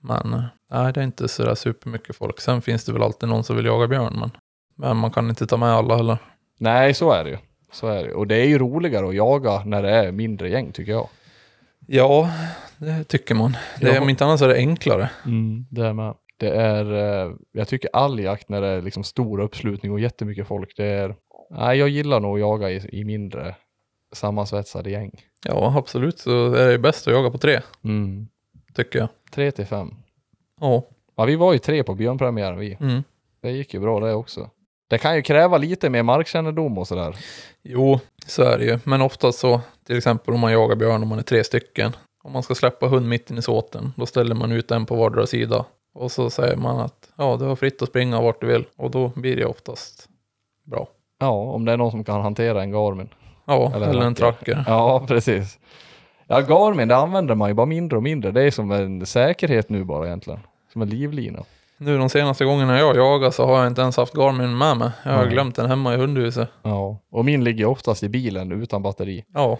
Men 0.00 0.44
nej, 0.70 0.92
det 0.92 1.00
är 1.00 1.04
inte 1.04 1.28
sådär 1.28 1.54
supermycket 1.54 2.16
folk. 2.16 2.40
Sen 2.40 2.62
finns 2.62 2.84
det 2.84 2.92
väl 2.92 3.02
alltid 3.02 3.28
någon 3.28 3.44
som 3.44 3.56
vill 3.56 3.66
jaga 3.66 3.86
björn, 3.86 4.16
men, 4.20 4.30
men 4.76 4.96
man 4.96 5.10
kan 5.10 5.28
inte 5.28 5.46
ta 5.46 5.56
med 5.56 5.68
alla 5.68 5.96
heller. 5.96 6.18
Nej, 6.58 6.94
så 6.94 7.10
är 7.12 7.24
det 7.24 7.30
ju. 7.30 7.36
Så 7.72 7.86
är 7.88 8.04
det. 8.04 8.14
Och 8.14 8.26
det 8.26 8.36
är 8.36 8.44
ju 8.46 8.58
roligare 8.58 9.08
att 9.08 9.14
jaga 9.14 9.62
när 9.64 9.82
det 9.82 9.90
är 9.90 10.12
mindre 10.12 10.48
gäng 10.48 10.72
tycker 10.72 10.92
jag. 10.92 11.08
Ja, 11.86 12.30
det 12.78 13.04
tycker 13.04 13.34
man. 13.34 13.56
Det 13.80 13.86
är, 13.90 14.02
om 14.02 14.08
inte 14.08 14.24
annat 14.24 14.38
så 14.38 14.44
är 14.44 14.48
det 14.48 14.56
enklare. 14.56 15.10
Mm, 15.26 15.64
det 15.70 15.86
är 15.86 15.92
med. 15.92 16.14
Det 16.38 16.50
är, 16.50 16.92
eh, 17.26 17.32
jag 17.52 17.68
tycker 17.68 17.90
all 17.92 18.20
jakt 18.20 18.48
när 18.48 18.60
det 18.60 18.66
är 18.68 18.82
liksom 18.82 19.04
stor 19.04 19.40
uppslutning 19.40 19.92
och 19.92 20.00
jättemycket 20.00 20.46
folk, 20.46 20.76
det 20.76 20.84
är, 20.86 21.14
nej 21.50 21.78
jag 21.78 21.88
gillar 21.88 22.20
nog 22.20 22.34
att 22.34 22.40
jaga 22.40 22.70
i, 22.70 22.88
i 23.00 23.04
mindre 23.04 23.54
sammansvetsade 24.12 24.90
gäng. 24.90 25.10
Ja, 25.44 25.74
absolut 25.78 26.18
så 26.18 26.52
är 26.54 26.66
det 26.66 26.72
ju 26.72 26.78
bäst 26.78 27.06
att 27.08 27.14
jaga 27.14 27.30
på 27.30 27.38
tre, 27.38 27.60
Mm. 27.84 28.28
tycker 28.74 28.98
jag. 28.98 29.08
Tre 29.30 29.50
till 29.50 29.66
fem. 29.66 29.94
Ja, 30.60 30.82
Ja, 31.16 31.24
vi 31.24 31.36
var 31.36 31.52
ju 31.52 31.58
tre 31.58 31.82
på 31.82 31.94
björnpremiären 31.94 32.58
vi. 32.58 32.76
mm. 32.80 33.02
Det 33.42 33.50
gick 33.50 33.74
ju 33.74 33.80
bra 33.80 34.00
det 34.00 34.14
också. 34.14 34.50
Det 34.88 34.98
kan 34.98 35.16
ju 35.16 35.22
kräva 35.22 35.58
lite 35.58 35.90
mer 35.90 36.02
markkännedom 36.02 36.78
och 36.78 36.88
sådär. 36.88 37.16
Jo, 37.62 38.00
så 38.26 38.42
är 38.42 38.58
det 38.58 38.64
ju. 38.64 38.78
Men 38.84 39.02
ofta 39.02 39.32
så, 39.32 39.60
till 39.86 39.96
exempel 39.98 40.34
om 40.34 40.40
man 40.40 40.52
jagar 40.52 40.76
björn 40.76 41.02
och 41.02 41.08
man 41.08 41.18
är 41.18 41.22
tre 41.22 41.44
stycken. 41.44 41.92
Om 42.24 42.32
man 42.32 42.42
ska 42.42 42.54
släppa 42.54 42.86
hund 42.86 43.08
mitt 43.08 43.30
in 43.30 43.38
i 43.38 43.42
såten, 43.42 43.92
då 43.96 44.06
ställer 44.06 44.34
man 44.34 44.52
ut 44.52 44.70
en 44.70 44.86
på 44.86 44.96
vardera 44.96 45.26
sida. 45.26 45.64
Och 45.94 46.12
så 46.12 46.30
säger 46.30 46.56
man 46.56 46.80
att 46.80 47.08
ja, 47.16 47.36
du 47.36 47.44
har 47.44 47.56
fritt 47.56 47.82
att 47.82 47.88
springa 47.88 48.20
vart 48.20 48.40
du 48.40 48.46
vill. 48.46 48.64
Och 48.76 48.90
då 48.90 49.08
blir 49.14 49.36
det 49.36 49.44
oftast 49.44 50.08
bra. 50.64 50.88
Ja, 51.18 51.30
om 51.30 51.64
det 51.64 51.72
är 51.72 51.76
någon 51.76 51.90
som 51.90 52.04
kan 52.04 52.20
hantera 52.20 52.62
en 52.62 52.70
Garmin. 52.70 53.08
Ja, 53.44 53.72
Eller 53.74 53.88
eller, 53.88 54.00
en 54.00 54.06
en 54.06 54.14
tracker. 54.14 54.64
Ja, 54.66 55.04
precis. 55.08 55.58
Ja, 56.26 56.40
Garmin, 56.40 56.88
det 56.88 56.96
använder 56.96 57.34
man 57.34 57.48
ju 57.48 57.54
bara 57.54 57.66
mindre 57.66 57.96
och 57.96 58.02
mindre. 58.02 58.30
Det 58.30 58.42
är 58.42 58.50
som 58.50 58.70
en 58.70 59.06
säkerhet 59.06 59.68
nu 59.68 59.84
bara 59.84 60.06
egentligen. 60.06 60.40
Som 60.72 60.82
en 60.82 60.88
livlina. 60.88 61.44
Nu 61.78 61.98
de 61.98 62.08
senaste 62.08 62.44
gångerna 62.44 62.78
jag 62.78 62.96
jagar 62.96 63.30
så 63.30 63.46
har 63.46 63.58
jag 63.58 63.66
inte 63.66 63.80
ens 63.82 63.96
haft 63.96 64.14
Garmin 64.14 64.58
med 64.58 64.76
mig. 64.76 64.90
Jag 65.04 65.12
har 65.12 65.22
Nej. 65.24 65.32
glömt 65.32 65.56
den 65.56 65.66
hemma 65.70 65.94
i 65.94 65.96
hundhuset. 65.96 66.48
Ja, 66.62 66.98
och 67.12 67.24
min 67.24 67.44
ligger 67.44 67.66
oftast 67.66 68.02
i 68.02 68.08
bilen 68.08 68.52
utan 68.52 68.82
batteri. 68.82 69.24
Ja, 69.34 69.58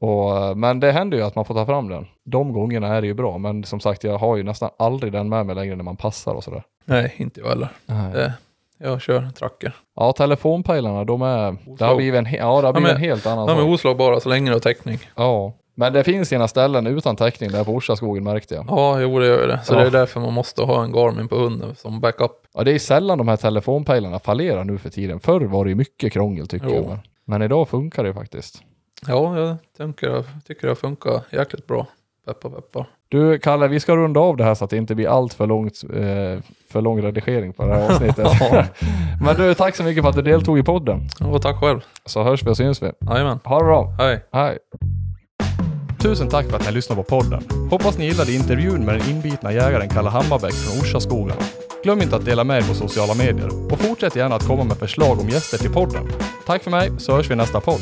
Och, 0.00 0.36
eh, 0.38 0.54
men 0.54 0.80
det 0.80 0.92
händer 0.92 1.18
ju 1.18 1.24
att 1.24 1.34
man 1.34 1.44
får 1.44 1.54
ta 1.54 1.66
fram 1.66 1.88
den. 1.88 2.06
De 2.24 2.52
gångerna 2.52 2.86
är 2.96 3.00
det 3.00 3.06
ju 3.06 3.14
bra, 3.14 3.38
men 3.38 3.64
som 3.64 3.80
sagt 3.80 4.04
jag 4.04 4.18
har 4.18 4.36
ju 4.36 4.42
nästan 4.42 4.70
aldrig 4.78 5.12
den 5.12 5.28
med 5.28 5.46
mig 5.46 5.54
längre 5.54 5.76
när 5.76 5.84
man 5.84 5.96
passar 5.96 6.34
och 6.34 6.44
sådär. 6.44 6.62
nej, 6.84 7.14
inte 7.16 7.40
jag 7.40 7.48
heller. 7.48 7.68
Det, 7.86 8.32
jag 8.78 9.00
kör 9.00 9.30
tracker. 9.30 9.72
Ja, 9.96 10.12
telefonpejlarna, 10.12 11.04
de 11.04 11.22
är... 11.22 11.56
Det 11.78 11.84
har 11.84 11.96
blivit 11.96 12.18
en, 12.18 12.32
ja, 12.34 12.60
det 12.60 12.66
har 12.66 12.72
blivit 12.72 12.88
men- 12.88 12.96
en 12.96 13.02
helt 13.02 13.26
annan 13.26 13.46
De 13.46 13.58
är 13.58 13.68
oslagbara 13.68 14.20
så 14.20 14.28
länge 14.28 14.50
du 14.50 14.54
har 14.54 14.60
täckning. 14.60 14.98
Ja, 15.16 15.52
men 15.80 15.92
det 15.92 16.04
finns 16.04 16.28
sina 16.28 16.48
ställen 16.48 16.86
utan 16.86 17.16
täckning 17.16 17.50
där 17.50 17.64
på 17.64 17.72
Orsaskogen 17.72 18.24
märkte 18.24 18.54
jag. 18.54 18.64
Ja, 18.68 19.00
jo 19.00 19.18
det 19.18 19.26
gör 19.26 19.46
det. 19.48 19.60
Så 19.64 19.74
Ja. 19.74 19.78
det 19.80 19.86
är 19.86 19.90
därför 19.90 20.20
man 20.20 20.32
måste 20.32 20.62
ha 20.62 20.84
en 20.84 20.92
Garmin 20.92 21.28
på 21.28 21.36
hunden 21.36 21.74
som 21.76 22.00
backup. 22.00 22.30
Ja, 22.54 22.64
det 22.64 22.72
är 22.72 22.78
sällan 22.78 23.18
de 23.18 23.28
här 23.28 23.36
telefonpejlarna 23.36 24.18
fallerar 24.18 24.64
nu 24.64 24.78
för 24.78 24.90
tiden. 24.90 25.20
Förr 25.20 25.40
var 25.40 25.64
det 25.64 25.68
ju 25.70 25.74
mycket 25.76 26.12
krångel 26.12 26.46
tycker 26.48 26.66
Jo. 26.68 26.74
jag. 26.74 26.86
Men, 26.88 26.98
men 27.24 27.42
idag 27.42 27.68
funkar 27.68 28.04
det 28.04 28.14
faktiskt. 28.14 28.62
Ja, 29.06 29.38
jag 29.38 29.56
tänker, 29.76 30.24
tycker 30.46 30.68
det 30.68 30.74
funkar 30.74 31.20
jäkligt 31.32 31.66
bra. 31.66 31.86
Peppa 32.26 32.50
peppa. 32.50 32.86
Du 33.08 33.38
Kalle, 33.38 33.68
vi 33.68 33.80
ska 33.80 33.96
runda 33.96 34.20
av 34.20 34.36
det 34.36 34.44
här 34.44 34.54
så 34.54 34.64
att 34.64 34.70
det 34.70 34.76
inte 34.76 34.94
blir 34.94 35.08
allt 35.08 35.34
för 35.34 35.46
långt, 35.46 35.82
eh, 35.94 36.42
för 36.70 36.80
lång 36.80 37.02
redigering 37.02 37.52
på 37.52 37.66
det 37.66 37.74
här 37.74 37.90
avsnittet. 37.90 38.26
men 39.24 39.36
du, 39.36 39.54
tack 39.54 39.76
så 39.76 39.82
mycket 39.82 40.02
för 40.02 40.10
att 40.10 40.16
du 40.16 40.22
deltog 40.22 40.58
i 40.58 40.62
podden. 40.62 41.00
Och 41.24 41.42
tack 41.42 41.60
själv. 41.60 41.80
Så 42.06 42.22
hörs 42.22 42.42
vi 42.46 42.50
och 42.50 42.56
syns 42.56 42.82
vi. 42.82 42.90
Jajamän. 43.10 43.38
Ha 43.44 43.58
det 43.58 43.64
bra. 43.64 43.94
Hej. 43.98 44.24
Hej. 44.32 44.58
Tusen 46.02 46.28
tack 46.28 46.46
för 46.46 46.56
att 46.56 46.66
ni 46.66 46.72
lyssnade 46.72 47.02
på 47.02 47.08
podden. 47.08 47.68
Hoppas 47.70 47.98
ni 47.98 48.04
gillade 48.04 48.32
intervjun 48.32 48.84
med 48.84 49.00
den 49.00 49.10
inbitna 49.10 49.52
jägaren 49.52 49.88
Kalle 49.88 50.10
Hammarbäck 50.10 50.54
från 50.54 50.80
Orsaskogarna. 50.80 51.42
Glöm 51.82 52.02
inte 52.02 52.16
att 52.16 52.24
dela 52.24 52.44
med 52.44 52.62
er 52.62 52.68
på 52.68 52.74
sociala 52.74 53.14
medier 53.14 53.72
och 53.72 53.80
fortsätt 53.80 54.16
gärna 54.16 54.34
att 54.34 54.46
komma 54.46 54.64
med 54.64 54.76
förslag 54.76 55.20
om 55.20 55.28
gäster 55.28 55.58
till 55.58 55.72
podden. 55.72 56.08
Tack 56.46 56.62
för 56.62 56.70
mig, 56.70 56.90
så 56.98 57.16
hörs 57.16 57.30
vi 57.30 57.32
i 57.32 57.36
nästa 57.36 57.60
podd. 57.60 57.80